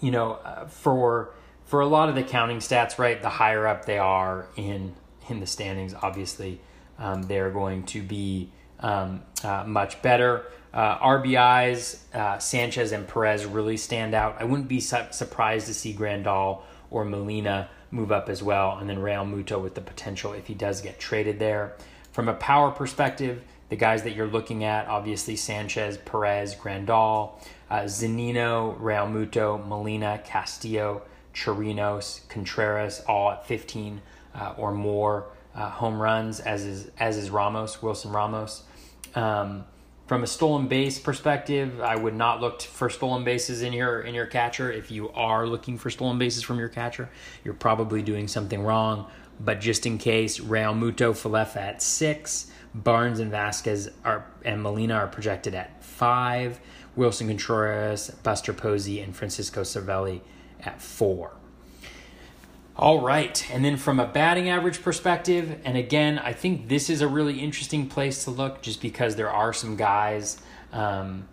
You 0.00 0.10
know, 0.10 0.32
uh, 0.32 0.66
for 0.66 1.34
for 1.66 1.80
a 1.80 1.86
lot 1.86 2.08
of 2.08 2.14
the 2.14 2.22
counting 2.22 2.58
stats, 2.58 2.98
right, 2.98 3.20
the 3.20 3.28
higher 3.28 3.66
up 3.66 3.84
they 3.84 3.98
are 3.98 4.46
in 4.56 4.94
in 5.28 5.40
the 5.40 5.46
standings, 5.46 5.94
obviously, 5.94 6.60
um, 6.98 7.22
they're 7.24 7.50
going 7.50 7.84
to 7.84 8.02
be 8.02 8.50
um, 8.80 9.22
uh, 9.42 9.64
much 9.66 10.00
better. 10.00 10.46
Uh, 10.72 10.98
RBIs, 10.98 11.98
uh, 12.14 12.38
Sanchez 12.38 12.92
and 12.92 13.06
Perez 13.06 13.44
really 13.46 13.76
stand 13.76 14.14
out. 14.14 14.36
I 14.40 14.44
wouldn't 14.44 14.68
be 14.68 14.80
su- 14.80 15.10
surprised 15.10 15.66
to 15.68 15.74
see 15.74 15.94
Grandal 15.94 16.62
or 16.90 17.04
Molina 17.04 17.68
move 17.90 18.10
up 18.10 18.28
as 18.28 18.42
well, 18.42 18.78
and 18.78 18.88
then 18.88 18.98
Realmuto 18.98 19.62
with 19.62 19.74
the 19.74 19.80
potential 19.80 20.32
if 20.32 20.46
he 20.46 20.54
does 20.54 20.80
get 20.80 20.98
traded 20.98 21.38
there. 21.38 21.76
From 22.14 22.28
a 22.28 22.34
power 22.34 22.70
perspective, 22.70 23.42
the 23.70 23.76
guys 23.76 24.04
that 24.04 24.14
you're 24.14 24.28
looking 24.28 24.62
at, 24.62 24.86
obviously 24.86 25.34
Sanchez, 25.34 25.98
Perez, 25.98 26.54
Grandal, 26.54 27.32
uh, 27.68 27.80
Zunino, 27.80 28.80
Realmuto, 28.80 29.66
Molina, 29.66 30.20
Castillo, 30.24 31.02
Chirinos, 31.34 32.20
Contreras, 32.28 33.02
all 33.08 33.32
at 33.32 33.44
15 33.48 34.00
uh, 34.32 34.54
or 34.56 34.70
more 34.70 35.26
uh, 35.56 35.68
home 35.70 36.00
runs, 36.00 36.38
as 36.38 36.64
is 36.64 36.90
as 37.00 37.16
is 37.16 37.30
Ramos, 37.30 37.82
Wilson 37.82 38.12
Ramos. 38.12 38.62
Um, 39.16 39.64
from 40.06 40.22
a 40.22 40.28
stolen 40.28 40.68
base 40.68 41.00
perspective, 41.00 41.80
I 41.80 41.96
would 41.96 42.14
not 42.14 42.40
look 42.40 42.62
for 42.62 42.90
stolen 42.90 43.24
bases 43.24 43.62
in 43.62 43.72
your 43.72 44.02
in 44.02 44.14
your 44.14 44.26
catcher. 44.26 44.70
If 44.70 44.92
you 44.92 45.10
are 45.10 45.48
looking 45.48 45.78
for 45.78 45.90
stolen 45.90 46.18
bases 46.18 46.44
from 46.44 46.60
your 46.60 46.68
catcher, 46.68 47.08
you're 47.42 47.54
probably 47.54 48.02
doing 48.02 48.28
something 48.28 48.62
wrong. 48.62 49.10
But 49.40 49.60
just 49.60 49.86
in 49.86 49.98
case, 49.98 50.38
Realmuto 50.38 51.12
Falefa 51.12 51.56
at 51.56 51.82
six, 51.82 52.50
Barnes 52.74 53.20
and 53.20 53.32
Vazquez 53.32 53.90
are 54.04 54.26
and 54.44 54.62
Molina 54.62 54.94
are 54.94 55.06
projected 55.06 55.54
at 55.54 55.82
five, 55.82 56.60
Willson 56.96 57.28
Contreras, 57.28 58.10
Buster 58.22 58.52
Posey, 58.52 59.00
and 59.00 59.14
Francisco 59.14 59.62
Cervelli 59.62 60.20
at 60.60 60.80
four. 60.80 61.32
All 62.76 63.00
right, 63.00 63.48
and 63.52 63.64
then 63.64 63.76
from 63.76 64.00
a 64.00 64.06
batting 64.06 64.48
average 64.48 64.82
perspective, 64.82 65.60
and 65.64 65.76
again, 65.76 66.18
I 66.18 66.32
think 66.32 66.68
this 66.68 66.90
is 66.90 67.02
a 67.02 67.06
really 67.06 67.38
interesting 67.38 67.86
place 67.86 68.24
to 68.24 68.32
look 68.32 68.62
just 68.62 68.82
because 68.82 69.14
there 69.14 69.30
are 69.30 69.52
some 69.52 69.76
guys 69.76 70.38
um, 70.72 71.28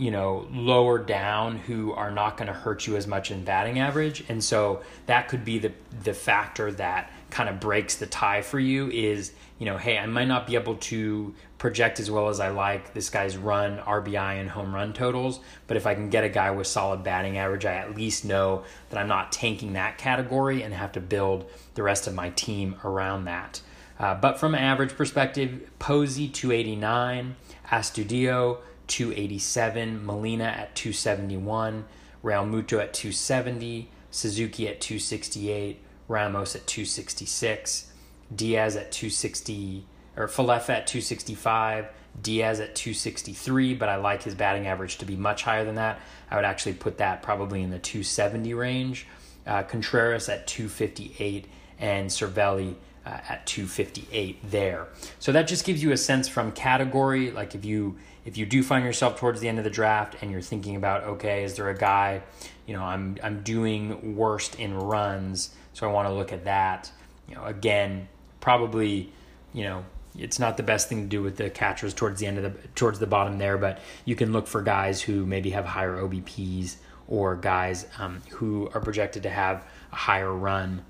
you 0.00 0.10
know, 0.10 0.48
lower 0.50 0.98
down 0.98 1.58
who 1.58 1.92
are 1.92 2.10
not 2.10 2.38
going 2.38 2.46
to 2.46 2.54
hurt 2.54 2.86
you 2.86 2.96
as 2.96 3.06
much 3.06 3.30
in 3.30 3.44
batting 3.44 3.78
average. 3.78 4.24
And 4.30 4.42
so 4.42 4.80
that 5.06 5.28
could 5.28 5.44
be 5.44 5.58
the 5.58 5.72
the 6.04 6.14
factor 6.14 6.72
that 6.72 7.12
kind 7.30 7.48
of 7.48 7.60
breaks 7.60 7.96
the 7.96 8.06
tie 8.06 8.42
for 8.42 8.58
you 8.58 8.88
is, 8.90 9.32
you 9.58 9.66
know, 9.66 9.76
hey, 9.78 9.98
I 9.98 10.06
might 10.06 10.28
not 10.28 10.46
be 10.46 10.54
able 10.54 10.76
to 10.76 11.34
project 11.58 12.00
as 12.00 12.10
well 12.10 12.28
as 12.28 12.40
I 12.40 12.48
like 12.48 12.94
this 12.94 13.10
guy's 13.10 13.36
run, 13.36 13.78
RBI, 13.78 14.40
and 14.40 14.48
home 14.48 14.74
run 14.74 14.92
totals, 14.92 15.40
but 15.66 15.76
if 15.76 15.86
I 15.86 15.94
can 15.94 16.08
get 16.08 16.24
a 16.24 16.28
guy 16.28 16.50
with 16.50 16.66
solid 16.66 17.04
batting 17.04 17.36
average, 17.36 17.66
I 17.66 17.74
at 17.74 17.94
least 17.94 18.24
know 18.24 18.64
that 18.88 18.98
I'm 18.98 19.08
not 19.08 19.30
tanking 19.30 19.74
that 19.74 19.98
category 19.98 20.62
and 20.62 20.72
have 20.72 20.92
to 20.92 21.00
build 21.00 21.48
the 21.74 21.82
rest 21.82 22.06
of 22.06 22.14
my 22.14 22.30
team 22.30 22.76
around 22.84 23.24
that. 23.26 23.60
Uh, 23.98 24.14
but 24.14 24.40
from 24.40 24.54
an 24.54 24.62
average 24.62 24.96
perspective, 24.96 25.68
Posey 25.78 26.28
289, 26.28 27.36
Astudillo 27.70 28.58
287, 28.86 30.04
Molina 30.04 30.44
at 30.44 30.74
271, 30.74 31.84
Realmuto 32.24 32.80
at 32.80 32.94
270, 32.94 33.90
Suzuki 34.10 34.66
at 34.66 34.80
268, 34.80 35.80
Ramos 36.10 36.56
at 36.56 36.66
266, 36.66 37.92
Diaz 38.34 38.76
at 38.76 38.90
260, 38.90 39.84
or 40.16 40.26
Falefa 40.26 40.70
at 40.70 40.86
265, 40.86 41.86
Diaz 42.20 42.58
at 42.58 42.74
263, 42.74 43.74
but 43.74 43.88
I 43.88 43.96
like 43.96 44.24
his 44.24 44.34
batting 44.34 44.66
average 44.66 44.98
to 44.98 45.04
be 45.04 45.14
much 45.14 45.44
higher 45.44 45.64
than 45.64 45.76
that. 45.76 46.00
I 46.30 46.36
would 46.36 46.44
actually 46.44 46.74
put 46.74 46.98
that 46.98 47.22
probably 47.22 47.62
in 47.62 47.70
the 47.70 47.78
270 47.78 48.52
range. 48.54 49.06
Uh, 49.46 49.62
Contreras 49.62 50.28
at 50.28 50.46
258, 50.46 51.46
and 51.78 52.10
Cervelli 52.10 52.74
uh, 53.06 53.18
at 53.28 53.46
258 53.46 54.50
there. 54.50 54.88
So 55.18 55.32
that 55.32 55.44
just 55.44 55.64
gives 55.64 55.82
you 55.82 55.92
a 55.92 55.96
sense 55.96 56.28
from 56.28 56.52
category. 56.52 57.30
Like 57.30 57.54
if 57.54 57.64
you 57.64 57.96
if 58.26 58.36
you 58.36 58.44
do 58.44 58.62
find 58.62 58.84
yourself 58.84 59.18
towards 59.18 59.40
the 59.40 59.48
end 59.48 59.58
of 59.58 59.64
the 59.64 59.70
draft 59.70 60.16
and 60.20 60.30
you're 60.30 60.42
thinking 60.42 60.76
about 60.76 61.04
okay, 61.04 61.44
is 61.44 61.56
there 61.56 61.70
a 61.70 61.76
guy, 61.76 62.22
you 62.66 62.74
know, 62.74 62.82
I'm 62.82 63.16
I'm 63.22 63.42
doing 63.42 64.16
worst 64.16 64.56
in 64.60 64.76
runs, 64.76 65.54
so 65.72 65.88
I 65.88 65.92
want 65.92 66.08
to 66.08 66.14
look 66.14 66.32
at 66.32 66.44
that. 66.44 66.90
You 67.28 67.36
know, 67.36 67.44
again, 67.44 68.08
probably, 68.40 69.12
you 69.52 69.64
know, 69.64 69.84
it's 70.18 70.38
not 70.38 70.56
the 70.56 70.62
best 70.62 70.88
thing 70.88 71.02
to 71.02 71.08
do 71.08 71.22
with 71.22 71.36
the 71.36 71.50
catchers 71.50 71.94
towards 71.94 72.20
the 72.20 72.26
end 72.26 72.38
of 72.38 72.42
the 72.44 72.68
towards 72.74 72.98
the 72.98 73.06
bottom 73.06 73.38
there, 73.38 73.56
but 73.58 73.78
you 74.04 74.16
can 74.16 74.32
look 74.32 74.46
for 74.46 74.62
guys 74.62 75.00
who 75.00 75.24
maybe 75.24 75.50
have 75.50 75.64
higher 75.64 75.96
OBPs 75.96 76.76
or 77.08 77.36
guys 77.36 77.86
um, 77.98 78.22
who 78.30 78.70
are 78.74 78.80
projected 78.80 79.22
to 79.24 79.30
have 79.30 79.64
a 79.92 79.96
higher 79.96 80.32
run 80.32 80.84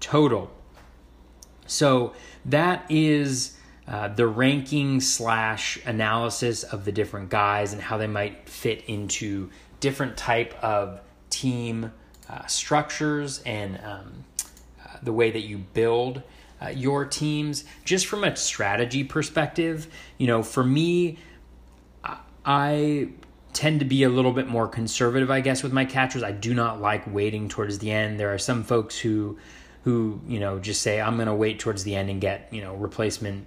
total. 0.00 0.50
So 1.66 2.14
that 2.44 2.84
is 2.88 3.56
uh, 3.88 4.08
the 4.08 4.26
ranking 4.26 5.00
slash 5.00 5.78
analysis 5.84 6.62
of 6.62 6.84
the 6.84 6.92
different 6.92 7.28
guys 7.28 7.72
and 7.72 7.82
how 7.82 7.98
they 7.98 8.06
might 8.06 8.48
fit 8.48 8.84
into 8.86 9.50
different 9.80 10.16
type 10.16 10.54
of 10.62 11.00
team 11.30 11.92
uh, 12.28 12.46
structures 12.46 13.42
and 13.44 13.78
um, 13.84 14.24
uh, 14.84 14.96
the 15.02 15.12
way 15.12 15.30
that 15.30 15.42
you 15.42 15.58
build 15.58 16.22
uh, 16.60 16.68
your 16.68 17.04
teams. 17.04 17.64
Just 17.84 18.06
from 18.06 18.24
a 18.24 18.34
strategy 18.36 19.04
perspective, 19.04 19.88
you 20.18 20.26
know, 20.26 20.42
for 20.42 20.64
me, 20.64 21.18
I 22.46 23.08
tend 23.52 23.80
to 23.80 23.86
be 23.86 24.04
a 24.04 24.08
little 24.08 24.32
bit 24.32 24.46
more 24.46 24.68
conservative, 24.68 25.30
I 25.30 25.40
guess, 25.40 25.62
with 25.62 25.72
my 25.72 25.84
catchers. 25.84 26.22
I 26.22 26.30
do 26.30 26.54
not 26.54 26.80
like 26.80 27.12
waiting 27.12 27.48
towards 27.48 27.80
the 27.80 27.90
end. 27.90 28.20
There 28.20 28.32
are 28.32 28.38
some 28.38 28.62
folks 28.62 28.98
who 28.98 29.38
who 29.82 30.20
you 30.26 30.40
know 30.40 30.58
just 30.58 30.82
say 30.82 31.00
I'm 31.00 31.16
going 31.16 31.28
to 31.28 31.34
wait 31.34 31.58
towards 31.58 31.84
the 31.84 31.94
end 31.96 32.10
and 32.10 32.20
get 32.20 32.48
you 32.52 32.62
know 32.62 32.74
replacement 32.74 33.46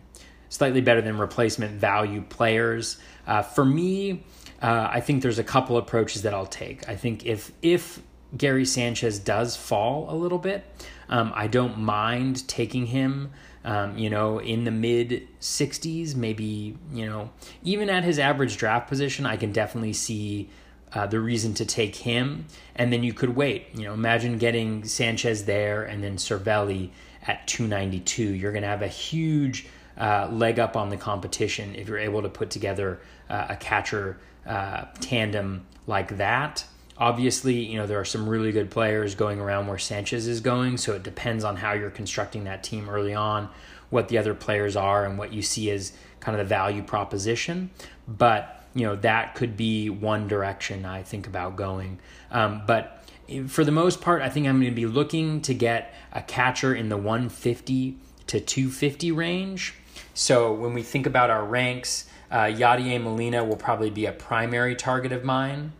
slightly 0.49 0.81
better 0.81 1.01
than 1.01 1.17
replacement 1.17 1.73
value 1.73 2.21
players. 2.21 2.97
Uh, 3.25 3.41
for 3.43 3.63
me, 3.63 4.23
uh, 4.61 4.89
I 4.91 4.99
think 4.99 5.21
there's 5.21 5.39
a 5.39 5.43
couple 5.43 5.77
approaches 5.77 6.23
that 6.23 6.33
I'll 6.33 6.45
take. 6.45 6.89
I 6.89 6.95
think 6.95 7.25
if 7.25 7.51
if 7.61 8.01
Gary 8.37 8.65
Sanchez 8.65 9.19
does 9.19 9.55
fall 9.55 10.07
a 10.09 10.15
little 10.15 10.37
bit, 10.37 10.65
um, 11.09 11.31
I 11.35 11.47
don't 11.47 11.79
mind 11.79 12.47
taking 12.47 12.87
him. 12.87 13.31
Um, 13.65 13.97
you 13.97 14.09
know, 14.09 14.39
in 14.39 14.63
the 14.63 14.71
mid 14.71 15.27
60s, 15.41 16.15
maybe, 16.15 16.77
you 16.93 17.05
know, 17.05 17.29
even 17.61 17.89
at 17.89 18.05
his 18.05 18.17
average 18.17 18.57
draft 18.57 18.87
position, 18.87 19.25
I 19.25 19.35
can 19.35 19.51
definitely 19.51 19.93
see 19.93 20.49
uh, 20.93 21.07
the 21.07 21.19
reason 21.19 21.53
to 21.55 21.65
take 21.65 21.95
him, 21.95 22.45
and 22.75 22.91
then 22.91 23.03
you 23.03 23.13
could 23.13 23.35
wait. 23.35 23.67
You 23.73 23.83
know, 23.83 23.93
imagine 23.93 24.37
getting 24.37 24.85
Sanchez 24.85 25.45
there 25.45 25.83
and 25.83 26.03
then 26.03 26.17
Cervelli 26.17 26.91
at 27.27 27.47
292. 27.47 28.23
You're 28.23 28.51
going 28.51 28.63
to 28.63 28.69
have 28.69 28.81
a 28.81 28.87
huge 28.87 29.67
uh, 29.97 30.29
leg 30.31 30.57
up 30.59 30.77
on 30.77 30.89
the 30.89 30.97
competition 30.97 31.75
if 31.75 31.87
you're 31.87 31.99
able 31.99 32.21
to 32.21 32.29
put 32.29 32.49
together 32.49 33.01
uh, 33.29 33.47
a 33.49 33.55
catcher 33.55 34.17
uh, 34.47 34.85
tandem 35.01 35.65
like 35.85 36.17
that. 36.17 36.63
Obviously, 36.99 37.55
you 37.55 37.77
know, 37.77 37.87
there 37.87 37.99
are 37.99 38.05
some 38.05 38.27
really 38.27 38.51
good 38.51 38.69
players 38.69 39.15
going 39.15 39.39
around 39.39 39.67
where 39.67 39.77
Sanchez 39.77 40.27
is 40.27 40.41
going, 40.41 40.77
so 40.77 40.93
it 40.93 41.03
depends 41.03 41.43
on 41.43 41.55
how 41.55 41.71
you're 41.71 41.89
constructing 41.89 42.43
that 42.43 42.61
team 42.63 42.89
early 42.89 43.13
on, 43.13 43.49
what 43.89 44.09
the 44.09 44.17
other 44.17 44.33
players 44.33 44.75
are, 44.75 45.05
and 45.05 45.17
what 45.17 45.31
you 45.31 45.41
see 45.41 45.71
as 45.71 45.93
kind 46.19 46.37
of 46.37 46.45
the 46.45 46.49
value 46.49 46.83
proposition. 46.83 47.69
But 48.07 48.63
you 48.73 48.85
know 48.85 48.95
that 48.97 49.35
could 49.35 49.57
be 49.57 49.89
one 49.89 50.27
direction 50.27 50.85
I 50.85 51.03
think 51.03 51.25
about 51.25 51.55
going. 51.55 51.99
Um, 52.31 52.63
but 52.67 53.03
for 53.47 53.63
the 53.63 53.71
most 53.71 54.01
part, 54.01 54.21
I 54.21 54.29
think 54.29 54.47
I'm 54.47 54.59
going 54.59 54.71
to 54.71 54.75
be 54.75 54.85
looking 54.85 55.41
to 55.41 55.53
get 55.53 55.93
a 56.11 56.21
catcher 56.21 56.73
in 56.73 56.89
the 56.89 56.97
150 56.97 57.95
to 58.27 58.39
250 58.39 59.11
range. 59.11 59.75
So 60.13 60.53
when 60.53 60.73
we 60.73 60.83
think 60.83 61.05
about 61.05 61.29
our 61.29 61.45
ranks, 61.45 62.07
uh, 62.31 62.43
Yadier 62.43 63.01
Molina 63.01 63.43
will 63.43 63.55
probably 63.55 63.89
be 63.89 64.05
a 64.05 64.11
primary 64.11 64.75
target 64.75 65.11
of 65.11 65.23
mine. 65.23 65.73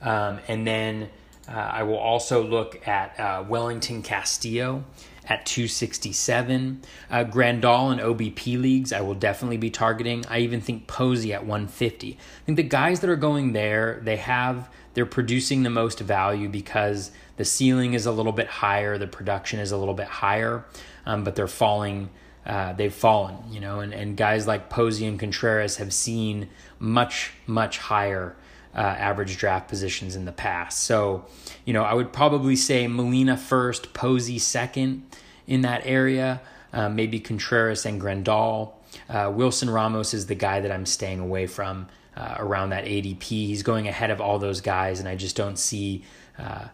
Um, 0.00 0.38
and 0.48 0.66
then 0.66 1.10
uh, 1.48 1.52
I 1.52 1.82
will 1.82 1.98
also 1.98 2.42
look 2.42 2.86
at 2.86 3.18
uh, 3.18 3.44
Wellington 3.48 4.02
Castillo 4.02 4.84
at 5.28 5.44
267. 5.46 6.82
Uh, 7.10 7.24
Grandal 7.24 7.92
and 7.92 8.00
OBP 8.00 8.60
leagues, 8.60 8.92
I 8.92 9.00
will 9.00 9.14
definitely 9.14 9.56
be 9.58 9.70
targeting. 9.70 10.24
I 10.28 10.40
even 10.40 10.60
think 10.60 10.86
Posey 10.86 11.32
at 11.32 11.44
150. 11.44 12.12
I 12.12 12.44
think 12.44 12.56
the 12.56 12.62
guys 12.62 13.00
that 13.00 13.10
are 13.10 13.16
going 13.16 13.52
there, 13.52 14.00
they 14.02 14.16
have, 14.16 14.70
they're 14.94 15.06
producing 15.06 15.62
the 15.62 15.70
most 15.70 16.00
value 16.00 16.48
because 16.48 17.10
the 17.36 17.44
ceiling 17.44 17.94
is 17.94 18.06
a 18.06 18.12
little 18.12 18.32
bit 18.32 18.48
higher, 18.48 18.98
the 18.98 19.06
production 19.06 19.60
is 19.60 19.70
a 19.70 19.76
little 19.76 19.94
bit 19.94 20.08
higher, 20.08 20.64
um, 21.06 21.24
but 21.24 21.36
they're 21.36 21.46
falling. 21.46 22.10
Uh, 22.46 22.72
they've 22.72 22.94
fallen, 22.94 23.36
you 23.50 23.60
know, 23.60 23.80
and, 23.80 23.92
and 23.92 24.16
guys 24.16 24.46
like 24.46 24.70
Posey 24.70 25.04
and 25.04 25.20
Contreras 25.20 25.76
have 25.76 25.92
seen 25.92 26.48
much, 26.78 27.32
much 27.46 27.76
higher 27.76 28.36
uh, 28.74 28.78
average 28.78 29.36
draft 29.38 29.68
positions 29.68 30.16
in 30.16 30.24
the 30.24 30.32
past. 30.32 30.82
So, 30.82 31.24
you 31.64 31.72
know, 31.72 31.82
I 31.82 31.94
would 31.94 32.12
probably 32.12 32.56
say 32.56 32.86
Molina 32.86 33.36
first, 33.36 33.92
Posey 33.94 34.38
second 34.38 35.04
in 35.46 35.62
that 35.62 35.82
area, 35.84 36.40
uh, 36.72 36.88
maybe 36.88 37.20
Contreras 37.20 37.86
and 37.86 38.00
Grandal. 38.00 38.72
Uh, 39.08 39.32
Wilson 39.34 39.70
Ramos 39.70 40.14
is 40.14 40.26
the 40.26 40.34
guy 40.34 40.60
that 40.60 40.70
I'm 40.70 40.86
staying 40.86 41.20
away 41.20 41.46
from 41.46 41.88
uh, 42.16 42.36
around 42.38 42.70
that 42.70 42.84
ADP. 42.84 43.22
He's 43.22 43.62
going 43.62 43.88
ahead 43.88 44.10
of 44.10 44.20
all 44.20 44.38
those 44.38 44.60
guys, 44.60 45.00
and 45.00 45.08
I 45.08 45.14
just 45.14 45.36
don't 45.36 45.58
see. 45.58 46.04
Uh, 46.38 46.66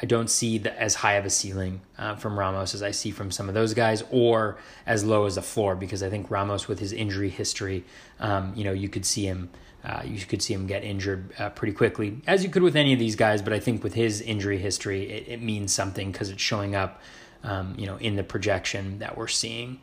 I 0.00 0.06
don't 0.06 0.28
see 0.28 0.58
the, 0.58 0.80
as 0.80 0.96
high 0.96 1.14
of 1.14 1.24
a 1.24 1.30
ceiling 1.30 1.80
uh, 1.98 2.16
from 2.16 2.36
Ramos 2.36 2.74
as 2.74 2.82
I 2.82 2.90
see 2.90 3.12
from 3.12 3.30
some 3.30 3.48
of 3.48 3.54
those 3.54 3.74
guys, 3.74 4.02
or 4.10 4.58
as 4.86 5.04
low 5.04 5.24
as 5.26 5.36
a 5.36 5.42
floor, 5.42 5.76
because 5.76 6.02
I 6.02 6.10
think 6.10 6.30
Ramos, 6.30 6.66
with 6.66 6.80
his 6.80 6.92
injury 6.92 7.30
history, 7.30 7.84
um, 8.18 8.52
you 8.56 8.64
know, 8.64 8.72
you 8.72 8.88
could 8.88 9.06
see 9.06 9.24
him 9.24 9.50
uh, 9.84 10.02
you 10.04 10.24
could 10.24 10.42
see 10.42 10.54
him 10.54 10.66
get 10.66 10.82
injured 10.82 11.32
uh, 11.38 11.50
pretty 11.50 11.74
quickly, 11.74 12.20
as 12.26 12.42
you 12.42 12.50
could 12.50 12.62
with 12.62 12.76
any 12.76 12.92
of 12.92 12.98
these 12.98 13.16
guys. 13.16 13.42
But 13.42 13.52
I 13.52 13.60
think 13.60 13.84
with 13.84 13.94
his 13.94 14.20
injury 14.20 14.58
history, 14.58 15.10
it, 15.10 15.28
it 15.28 15.42
means 15.42 15.72
something 15.72 16.10
because 16.10 16.30
it's 16.30 16.42
showing 16.42 16.74
up, 16.74 17.00
um, 17.42 17.74
you 17.76 17.86
know, 17.86 17.96
in 17.96 18.16
the 18.16 18.24
projection 18.24 18.98
that 19.00 19.16
we're 19.18 19.28
seeing. 19.28 19.80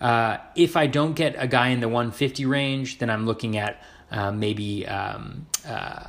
Uh, 0.00 0.38
if 0.56 0.76
I 0.76 0.86
don't 0.86 1.14
get 1.14 1.36
a 1.38 1.46
guy 1.46 1.68
in 1.68 1.80
the 1.80 1.88
150 1.88 2.44
range, 2.46 2.98
then 2.98 3.10
I'm 3.10 3.26
looking 3.26 3.56
at 3.56 3.82
uh, 4.10 4.32
maybe 4.32 4.86
um, 4.86 5.46
uh, 5.66 6.04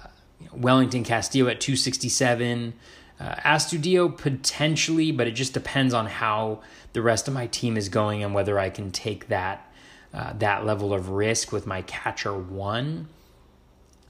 Wellington 0.52 1.04
Castillo 1.04 1.48
at 1.48 1.62
267. 1.62 2.74
Uh, 3.20 3.36
Astudillo 3.36 4.16
potentially, 4.18 5.12
but 5.12 5.28
it 5.28 5.32
just 5.32 5.54
depends 5.54 5.94
on 5.94 6.08
how 6.08 6.62
the 6.94 7.02
rest 7.02 7.28
of 7.28 7.34
my 7.34 7.48
team 7.48 7.78
is 7.78 7.90
going 7.90 8.24
and 8.24 8.34
whether 8.34 8.60
I 8.60 8.70
can 8.70 8.92
take 8.92 9.28
that 9.28 9.72
uh, 10.14 10.32
that 10.40 10.66
level 10.66 10.94
of 10.94 11.10
risk 11.10 11.52
with 11.52 11.68
my 11.68 11.82
catcher 11.82 12.38
one. 12.38 13.10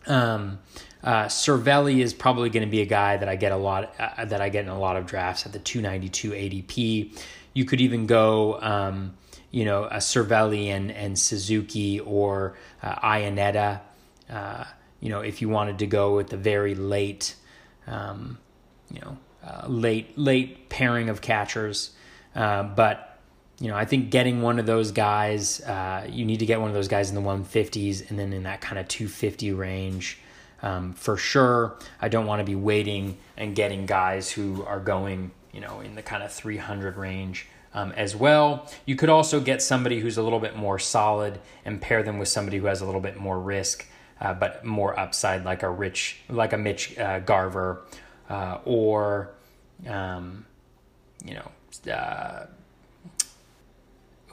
Um, 0.07 0.59
uh, 1.03 1.25
Cervelli 1.25 1.99
is 1.99 2.13
probably 2.13 2.49
going 2.49 2.65
to 2.65 2.69
be 2.69 2.81
a 2.81 2.85
guy 2.85 3.17
that 3.17 3.29
I 3.29 3.35
get 3.35 3.51
a 3.51 3.57
lot 3.57 3.93
uh, 3.99 4.25
that 4.25 4.41
I 4.41 4.49
get 4.49 4.65
in 4.65 4.71
a 4.71 4.79
lot 4.79 4.97
of 4.97 5.05
drafts 5.05 5.45
at 5.45 5.53
the 5.53 5.59
292 5.59 6.31
ADP. 6.31 7.19
You 7.53 7.65
could 7.65 7.79
even 7.79 8.07
go, 8.07 8.59
um, 8.59 9.15
you 9.51 9.65
know, 9.65 9.85
a 9.85 9.97
Cervelli 9.97 10.67
and, 10.67 10.91
and 10.91 11.17
Suzuki 11.17 11.99
or 11.99 12.57
uh, 12.81 12.95
Iannetta. 12.95 13.81
Uh, 14.29 14.63
you 14.99 15.09
know, 15.09 15.21
if 15.21 15.41
you 15.41 15.49
wanted 15.49 15.79
to 15.79 15.87
go 15.87 16.15
with 16.15 16.29
the 16.29 16.37
very 16.37 16.73
late, 16.73 17.35
um, 17.85 18.39
you 18.91 18.99
know, 19.01 19.17
uh, 19.45 19.67
late 19.67 20.17
late 20.17 20.69
pairing 20.69 21.09
of 21.09 21.21
catchers, 21.21 21.91
uh, 22.33 22.63
but 22.63 23.14
you 23.59 23.69
know, 23.69 23.75
I 23.75 23.85
think 23.85 24.11
getting 24.11 24.41
one 24.41 24.59
of 24.59 24.65
those 24.65 24.91
guys, 24.91 25.61
uh, 25.61 26.07
you 26.09 26.25
need 26.25 26.39
to 26.39 26.45
get 26.45 26.59
one 26.59 26.69
of 26.69 26.73
those 26.73 26.87
guys 26.87 27.09
in 27.09 27.15
the 27.15 27.21
150s 27.21 28.09
and 28.09 28.19
then 28.19 28.33
in 28.33 28.43
that 28.43 28.61
kind 28.61 28.77
of 28.77 28.87
250 28.87 29.53
range 29.53 30.19
um, 30.61 30.93
for 30.93 31.15
sure. 31.15 31.77
I 32.01 32.09
don't 32.09 32.25
want 32.25 32.39
to 32.41 32.45
be 32.45 32.55
waiting 32.55 33.17
and 33.37 33.55
getting 33.55 33.85
guys 33.85 34.31
who 34.31 34.63
are 34.65 34.79
going, 34.79 35.31
you 35.53 35.61
know, 35.61 35.79
in 35.79 35.95
the 35.95 36.01
kind 36.01 36.23
of 36.23 36.31
300 36.31 36.97
range. 36.97 37.47
Um, 37.73 37.91
as 37.97 38.15
well. 38.15 38.71
You 38.85 38.95
could 38.95 39.09
also 39.09 39.41
get 39.41 39.61
somebody 39.61 39.99
who's 39.99 40.15
a 40.15 40.23
little 40.23 40.39
bit 40.39 40.55
more 40.55 40.79
solid 40.79 41.41
and 41.65 41.81
pair 41.81 42.03
them 42.03 42.19
with 42.19 42.29
somebody 42.29 42.57
who 42.57 42.67
has 42.67 42.79
a 42.79 42.85
little 42.85 43.01
bit 43.01 43.17
more 43.17 43.37
risk, 43.37 43.85
uh, 44.21 44.33
but 44.33 44.63
more 44.63 44.97
upside, 44.97 45.43
like 45.43 45.61
a 45.61 45.69
rich, 45.69 46.21
like 46.29 46.53
a 46.53 46.57
Mitch 46.57 46.97
uh, 46.97 47.19
Garver, 47.19 47.81
uh, 48.29 48.59
or 48.63 49.31
um, 49.89 50.45
you 51.25 51.33
know, 51.33 51.91
uh, 51.91 52.45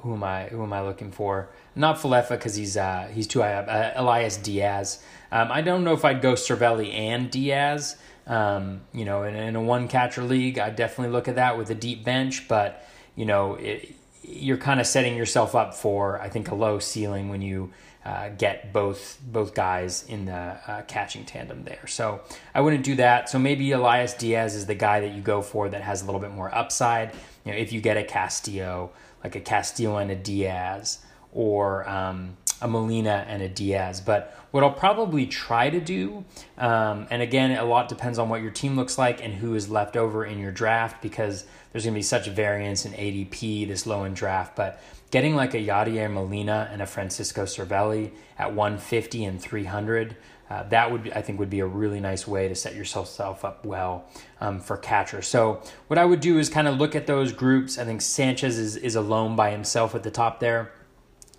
who 0.03 0.15
am 0.15 0.25
I? 0.25 0.45
Who 0.45 0.63
am 0.63 0.73
I 0.73 0.83
looking 0.83 1.13
for? 1.13 1.49
Not 1.77 1.97
Falefa 1.97 2.31
because 2.31 2.57
he's 2.57 2.77
uh, 2.77 3.09
he's 3.13 3.27
too 3.27 3.41
high 3.41 3.55
up. 3.55 3.67
Uh, 3.69 4.01
Elias 4.01 4.37
Diaz. 4.37 5.03
Um, 5.31 5.51
I 5.51 5.63
don't 5.63 5.85
know 5.85 5.95
if 5.95 6.05
I'd 6.05 6.21
go 6.21 6.35
Cervelli 6.35 6.93
and 6.93 7.31
Diaz. 7.31 7.97
Um, 8.27 8.83
you 8.93 9.05
know, 9.05 9.23
in, 9.25 9.35
in, 9.35 9.57
a 9.57 9.63
one 9.63 9.89
catcher 9.89 10.23
league, 10.23 10.59
I 10.59 10.71
definitely 10.71 11.13
look 11.13 11.27
at 11.27 11.37
that 11.37 11.59
with 11.59 11.71
a 11.71 11.75
deep 11.75 12.05
bench. 12.05 12.49
But 12.49 12.85
you 13.17 13.25
know, 13.25 13.55
it, 13.55 13.95
you're 14.23 14.57
kind 14.57 14.81
of 14.81 14.87
setting 14.87 15.17
yourself 15.17 15.55
up 15.55 15.75
for 15.75 16.21
I 16.21 16.29
think 16.29 16.51
a 16.51 16.55
low 16.55 16.79
ceiling 16.79 17.29
when 17.29 17.43
you 17.43 17.73
uh, 18.05 18.31
get 18.31 18.73
both 18.73 19.21
both 19.23 19.55
guys 19.55 20.05
in 20.09 20.27
the 20.27 20.35
uh, 20.35 20.83
catching 20.83 21.25
tandem 21.25 21.63
there. 21.63 21.87
So 21.87 22.21
I 22.55 22.61
wouldn't 22.61 22.85
do 22.85 22.97
that. 22.97 23.29
So 23.29 23.39
maybe 23.39 23.71
Elias 23.71 24.15
Diaz 24.15 24.57
is 24.57 24.67
the 24.67 24.75
guy 24.75 25.01
that 25.01 25.15
you 25.15 25.23
go 25.23 25.43
for 25.43 25.69
that 25.69 25.83
has 25.83 26.03
a 26.03 26.07
little 26.07 26.21
bit 26.21 26.33
more 26.33 26.53
upside. 26.53 27.13
You 27.45 27.53
know, 27.53 27.59
if 27.59 27.73
you 27.73 27.81
get 27.81 27.97
a 27.97 28.05
Castillo, 28.05 28.91
like 29.23 29.37
a 29.37 29.41
Castillo 29.41 29.97
and 29.97 30.11
a 30.11 30.17
Diaz, 30.17 30.99
or 31.33 31.89
um, 31.89 32.37
a 32.61 32.69
Molina 32.69 33.25
and 33.29 33.43
a 33.43 33.49
Diaz. 33.49 34.01
But 34.01 34.37
what 34.51 34.63
I'll 34.63 34.73
probably 34.73 35.27
try 35.27 35.71
to 35.71 35.81
do, 35.81 36.25
um, 36.59 37.07
and 37.11 37.23
again, 37.23 37.51
a 37.53 37.65
lot 37.65 37.89
depends 37.89 38.19
on 38.19 38.29
what 38.29 38.43
your 38.43 38.51
team 38.51 38.77
looks 38.77 38.99
like 38.99 39.23
and 39.23 39.35
who 39.35 39.55
is 39.55 39.69
left 39.69 39.97
over 39.97 40.25
in 40.25 40.39
your 40.39 40.53
draft 40.53 41.03
because 41.03 41.45
there's 41.73 41.85
going 41.85 41.95
to 41.95 41.99
be 41.99 42.03
such 42.03 42.29
variance 42.29 42.85
in 42.85 42.93
ADP 42.93 43.67
this 43.67 43.87
low 43.87 44.05
in 44.05 44.15
draft. 44.15 44.55
But 44.55 44.81
getting 45.11 45.35
like 45.35 45.55
a 45.55 45.59
Yadier 45.59 46.11
Molina 46.11 46.69
and 46.71 46.83
a 46.83 46.87
Francisco 46.87 47.45
Cervelli 47.45 48.13
at 48.39 48.55
150 48.55 49.25
and 49.25 49.41
300. 49.41 50.17
Uh, 50.53 50.63
that 50.65 50.93
would 50.93 51.05
be, 51.05 51.13
I 51.15 51.23
think 51.23 51.39
would 51.39 51.49
be 51.49 51.61
a 51.61 51.67
really 51.67 51.99
nice 51.99 52.29
way 52.29 52.47
to 52.47 52.55
set 52.55 52.75
yourself 52.75 53.43
up 53.43 53.65
well 53.65 54.05
um, 54.39 54.61
for 54.61 54.77
catcher. 54.77 55.23
So 55.23 55.63
what 55.87 55.99
I 55.99 56.05
would 56.05 56.21
do 56.21 56.39
is 56.39 56.51
kind 56.51 56.69
of 56.69 56.77
look 56.77 56.95
at 56.95 57.07
those 57.07 57.33
groups. 57.33 57.79
I 57.79 57.87
think 57.87 58.03
Sanchez 58.03 58.59
is 58.59 58.77
is 58.77 58.95
alone 58.95 59.35
by 59.35 59.51
himself 59.51 59.95
at 59.95 60.03
the 60.03 60.11
top 60.11 60.41
there, 60.41 60.71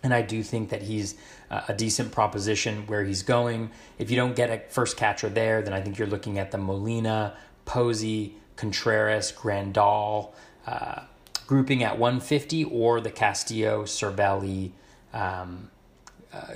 and 0.01 0.15
I 0.15 0.23
do 0.23 0.41
think 0.41 0.69
that 0.69 0.81
he's 0.81 1.13
uh, 1.51 1.61
a 1.67 1.75
decent 1.75 2.11
proposition 2.11 2.87
where 2.87 3.03
he's 3.03 3.21
going. 3.21 3.69
If 3.99 4.09
you 4.09 4.15
don't 4.15 4.35
get 4.35 4.49
a 4.49 4.67
first 4.69 4.97
catcher 4.97 5.29
there, 5.29 5.61
then 5.61 5.73
I 5.73 5.81
think 5.81 5.99
you're 5.99 6.07
looking 6.07 6.39
at 6.39 6.49
the 6.49 6.57
Molina, 6.57 7.37
Posey, 7.65 8.37
Contreras, 8.55 9.31
Grandal. 9.31 10.33
Uh, 10.65 11.03
grouping 11.45 11.83
at 11.83 11.99
150 11.99 12.63
or 12.63 13.01
the 13.01 13.11
Castillo 13.11 13.83
Cervelli 13.83 14.71
um, 15.13 15.69
uh, 16.31 16.53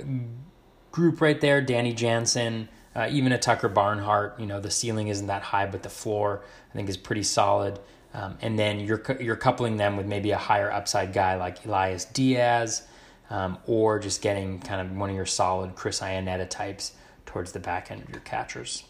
group 0.98 1.20
right 1.20 1.40
there, 1.40 1.62
Danny 1.62 1.94
Jansen, 1.94 2.68
uh, 2.96 3.06
even 3.08 3.30
a 3.30 3.38
Tucker 3.38 3.68
Barnhart. 3.68 4.38
You 4.40 4.46
know, 4.46 4.60
the 4.60 4.70
ceiling 4.70 5.06
isn't 5.06 5.28
that 5.28 5.42
high, 5.42 5.66
but 5.66 5.84
the 5.84 5.88
floor 5.88 6.42
I 6.72 6.74
think 6.74 6.88
is 6.88 6.96
pretty 6.96 7.22
solid. 7.22 7.78
Um, 8.12 8.36
and 8.42 8.58
then 8.58 8.80
you're 8.80 9.02
you're 9.20 9.36
coupling 9.36 9.76
them 9.76 9.96
with 9.96 10.06
maybe 10.06 10.32
a 10.32 10.36
higher 10.36 10.72
upside 10.72 11.12
guy 11.12 11.36
like 11.36 11.64
Elias 11.64 12.04
Diaz, 12.04 12.82
um, 13.30 13.58
or 13.66 14.00
just 14.00 14.22
getting 14.22 14.58
kind 14.58 14.80
of 14.80 14.96
one 14.96 15.08
of 15.08 15.14
your 15.14 15.26
solid 15.26 15.76
Chris 15.76 16.00
Iannetta 16.00 16.50
types 16.50 16.92
towards 17.26 17.52
the 17.52 17.60
back 17.60 17.92
end 17.92 18.02
of 18.02 18.10
your 18.10 18.20
catchers. 18.20 18.82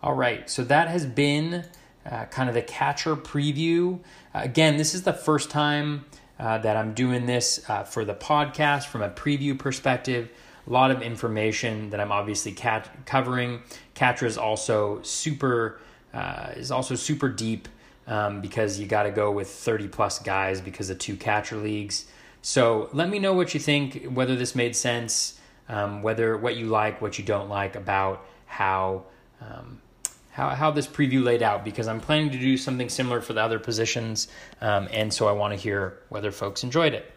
All 0.00 0.14
right, 0.14 0.48
so 0.48 0.62
that 0.64 0.88
has 0.88 1.06
been 1.06 1.64
uh, 2.08 2.26
kind 2.26 2.48
of 2.48 2.54
the 2.54 2.62
catcher 2.62 3.16
preview. 3.16 3.98
Uh, 4.32 4.42
again, 4.44 4.76
this 4.76 4.94
is 4.94 5.02
the 5.02 5.12
first 5.12 5.50
time 5.50 6.04
uh, 6.38 6.58
that 6.58 6.76
I'm 6.76 6.94
doing 6.94 7.26
this 7.26 7.68
uh, 7.68 7.82
for 7.82 8.04
the 8.04 8.14
podcast 8.14 8.86
from 8.86 9.02
a 9.02 9.10
preview 9.10 9.58
perspective. 9.58 10.28
A 10.66 10.70
lot 10.70 10.90
of 10.90 11.02
information 11.02 11.90
that 11.90 12.00
I'm 12.00 12.12
obviously 12.12 12.52
cat- 12.52 12.90
covering. 13.04 13.62
Catcher 13.94 14.26
is 14.26 14.38
also 14.38 15.02
super 15.02 15.80
uh, 16.14 16.52
is 16.56 16.70
also 16.70 16.94
super 16.94 17.28
deep 17.28 17.68
um, 18.06 18.40
because 18.40 18.78
you 18.78 18.86
got 18.86 19.04
to 19.04 19.10
go 19.10 19.30
with 19.30 19.48
30 19.48 19.88
plus 19.88 20.18
guys 20.18 20.60
because 20.60 20.90
of 20.90 20.98
two 20.98 21.16
catcher 21.16 21.56
leagues. 21.56 22.06
So 22.42 22.90
let 22.92 23.08
me 23.08 23.18
know 23.18 23.32
what 23.32 23.54
you 23.54 23.60
think, 23.60 24.04
whether 24.04 24.36
this 24.36 24.54
made 24.54 24.76
sense, 24.76 25.38
um, 25.68 26.02
whether 26.02 26.36
what 26.36 26.56
you 26.56 26.66
like, 26.66 27.00
what 27.00 27.18
you 27.18 27.24
don't 27.24 27.48
like 27.48 27.76
about 27.76 28.26
how 28.46 29.04
um, 29.40 29.80
how, 30.30 30.50
how 30.50 30.70
this 30.70 30.86
preview 30.86 31.22
laid 31.22 31.42
out 31.42 31.64
because 31.64 31.86
I'm 31.86 32.00
planning 32.00 32.30
to 32.30 32.38
do 32.38 32.56
something 32.56 32.88
similar 32.88 33.20
for 33.20 33.34
the 33.34 33.42
other 33.42 33.58
positions, 33.58 34.28
um, 34.60 34.88
and 34.90 35.12
so 35.12 35.28
I 35.28 35.32
want 35.32 35.52
to 35.52 35.60
hear 35.60 35.98
whether 36.08 36.32
folks 36.32 36.64
enjoyed 36.64 36.94
it. 36.94 37.10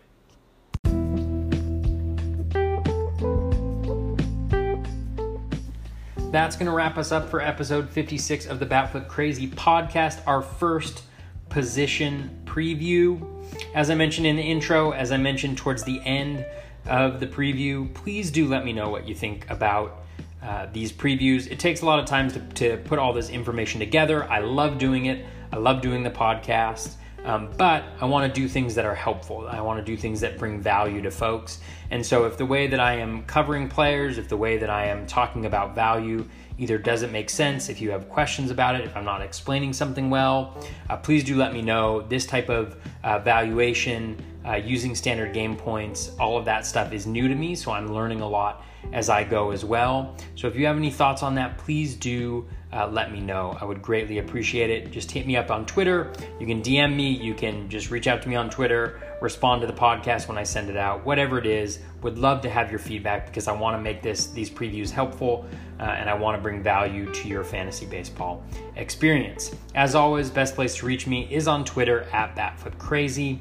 That's 6.35 6.57
going 6.57 6.65
to 6.65 6.73
wrap 6.73 6.97
us 6.97 7.13
up 7.13 7.29
for 7.29 7.39
episode 7.39 7.89
56 7.89 8.47
of 8.47 8.59
the 8.59 8.65
Batflip 8.65 9.07
Crazy 9.07 9.47
podcast, 9.47 10.19
our 10.27 10.41
first 10.41 11.03
position 11.47 12.41
preview. 12.43 13.25
As 13.73 13.89
I 13.89 13.95
mentioned 13.95 14.27
in 14.27 14.35
the 14.35 14.41
intro, 14.41 14.91
as 14.91 15.13
I 15.13 15.17
mentioned 15.17 15.57
towards 15.57 15.85
the 15.85 16.01
end 16.01 16.45
of 16.87 17.21
the 17.21 17.25
preview, 17.25 17.93
please 17.93 18.31
do 18.31 18.49
let 18.49 18.65
me 18.65 18.73
know 18.73 18.89
what 18.89 19.07
you 19.07 19.15
think 19.15 19.49
about 19.49 20.03
uh, 20.43 20.67
these 20.73 20.91
previews. 20.91 21.49
It 21.49 21.57
takes 21.57 21.83
a 21.83 21.85
lot 21.85 21.99
of 21.99 22.05
time 22.05 22.29
to, 22.31 22.39
to 22.55 22.77
put 22.83 22.99
all 22.99 23.13
this 23.13 23.29
information 23.29 23.79
together. 23.79 24.29
I 24.29 24.39
love 24.39 24.77
doing 24.77 25.05
it. 25.05 25.25
I 25.53 25.55
love 25.55 25.81
doing 25.81 26.03
the 26.03 26.11
podcast. 26.11 26.95
Um, 27.25 27.49
but 27.57 27.83
I 27.99 28.05
want 28.05 28.31
to 28.31 28.41
do 28.41 28.47
things 28.47 28.75
that 28.75 28.85
are 28.85 28.93
helpful. 28.93 29.47
I 29.47 29.59
want 29.59 29.83
to 29.83 29.85
do 29.85 29.97
things 29.97 30.21
that 30.21 30.37
bring 30.37 30.61
value 30.61 31.01
to 31.01 31.11
folks. 31.11 31.59
And 31.89 32.05
so, 32.05 32.25
if 32.25 32.37
the 32.37 32.45
way 32.45 32.67
that 32.67 32.79
I 32.79 32.93
am 32.93 33.23
covering 33.23 33.67
players, 33.67 34.17
if 34.17 34.29
the 34.29 34.37
way 34.37 34.57
that 34.57 34.69
I 34.69 34.85
am 34.85 35.07
talking 35.07 35.45
about 35.45 35.73
value 35.73 36.27
either 36.57 36.77
doesn't 36.77 37.11
make 37.11 37.29
sense, 37.29 37.67
if 37.67 37.81
you 37.81 37.89
have 37.89 38.07
questions 38.09 38.51
about 38.51 38.75
it, 38.75 38.85
if 38.85 38.95
I'm 38.95 39.03
not 39.03 39.21
explaining 39.21 39.73
something 39.73 40.09
well, 40.09 40.63
uh, 40.89 40.97
please 40.97 41.23
do 41.23 41.35
let 41.35 41.51
me 41.51 41.61
know. 41.61 42.01
This 42.01 42.25
type 42.25 42.49
of 42.49 42.77
uh, 43.03 43.19
valuation, 43.19 44.17
uh, 44.47 44.55
using 44.55 44.93
standard 44.93 45.33
gain 45.33 45.55
points, 45.55 46.11
all 46.19 46.37
of 46.37 46.45
that 46.45 46.65
stuff 46.65 46.93
is 46.93 47.07
new 47.07 47.27
to 47.27 47.35
me. 47.35 47.55
So, 47.55 47.71
I'm 47.71 47.91
learning 47.91 48.21
a 48.21 48.27
lot 48.27 48.63
as 48.93 49.09
I 49.09 49.23
go 49.23 49.51
as 49.51 49.65
well. 49.65 50.15
So 50.35 50.47
if 50.47 50.55
you 50.55 50.65
have 50.65 50.77
any 50.77 50.91
thoughts 50.91 51.23
on 51.23 51.35
that, 51.35 51.57
please 51.57 51.95
do 51.95 52.45
uh, 52.75 52.87
let 52.87 53.11
me 53.11 53.21
know. 53.21 53.57
I 53.59 53.65
would 53.65 53.81
greatly 53.81 54.17
appreciate 54.17 54.69
it. 54.69 54.91
Just 54.91 55.09
hit 55.09 55.25
me 55.25 55.37
up 55.37 55.49
on 55.49 55.65
Twitter. 55.65 56.11
You 56.39 56.45
can 56.45 56.61
DM 56.61 56.95
me. 56.95 57.09
You 57.09 57.33
can 57.33 57.69
just 57.69 57.89
reach 57.89 58.07
out 58.07 58.21
to 58.23 58.29
me 58.29 58.35
on 58.35 58.49
Twitter, 58.49 59.01
respond 59.21 59.61
to 59.61 59.67
the 59.67 59.73
podcast 59.73 60.27
when 60.27 60.37
I 60.37 60.43
send 60.43 60.69
it 60.69 60.77
out, 60.77 61.05
whatever 61.05 61.37
it 61.37 61.45
is. 61.45 61.79
Would 62.01 62.19
love 62.19 62.41
to 62.41 62.49
have 62.49 62.69
your 62.69 62.79
feedback 62.79 63.27
because 63.27 63.47
I 63.47 63.53
want 63.53 63.77
to 63.77 63.81
make 63.81 64.01
this 64.01 64.27
these 64.27 64.49
previews 64.49 64.91
helpful 64.91 65.45
uh, 65.79 65.83
and 65.83 66.09
I 66.09 66.13
want 66.13 66.37
to 66.37 66.41
bring 66.41 66.61
value 66.61 67.11
to 67.11 67.27
your 67.27 67.43
fantasy 67.43 67.85
baseball 67.85 68.43
experience. 68.75 69.55
As 69.73 69.95
always, 69.95 70.29
best 70.29 70.55
place 70.55 70.75
to 70.77 70.85
reach 70.85 71.07
me 71.07 71.27
is 71.31 71.47
on 71.47 71.63
Twitter 71.63 72.03
at 72.11 72.35
BatFlipCrazy. 72.35 73.39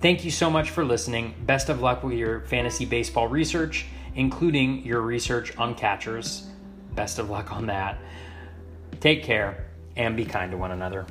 Thank 0.00 0.24
you 0.24 0.32
so 0.32 0.50
much 0.50 0.70
for 0.70 0.84
listening. 0.84 1.34
Best 1.46 1.68
of 1.68 1.80
luck 1.80 2.02
with 2.02 2.14
your 2.14 2.40
fantasy 2.40 2.84
baseball 2.84 3.28
research 3.28 3.86
including 4.14 4.84
your 4.84 5.00
research 5.00 5.56
on 5.56 5.74
catchers. 5.74 6.46
Best 6.94 7.18
of 7.18 7.30
luck 7.30 7.52
on 7.52 7.66
that. 7.66 7.98
Take 9.02 9.24
care 9.24 9.66
and 9.96 10.16
be 10.16 10.24
kind 10.24 10.52
to 10.52 10.56
one 10.56 10.70
another. 10.70 11.04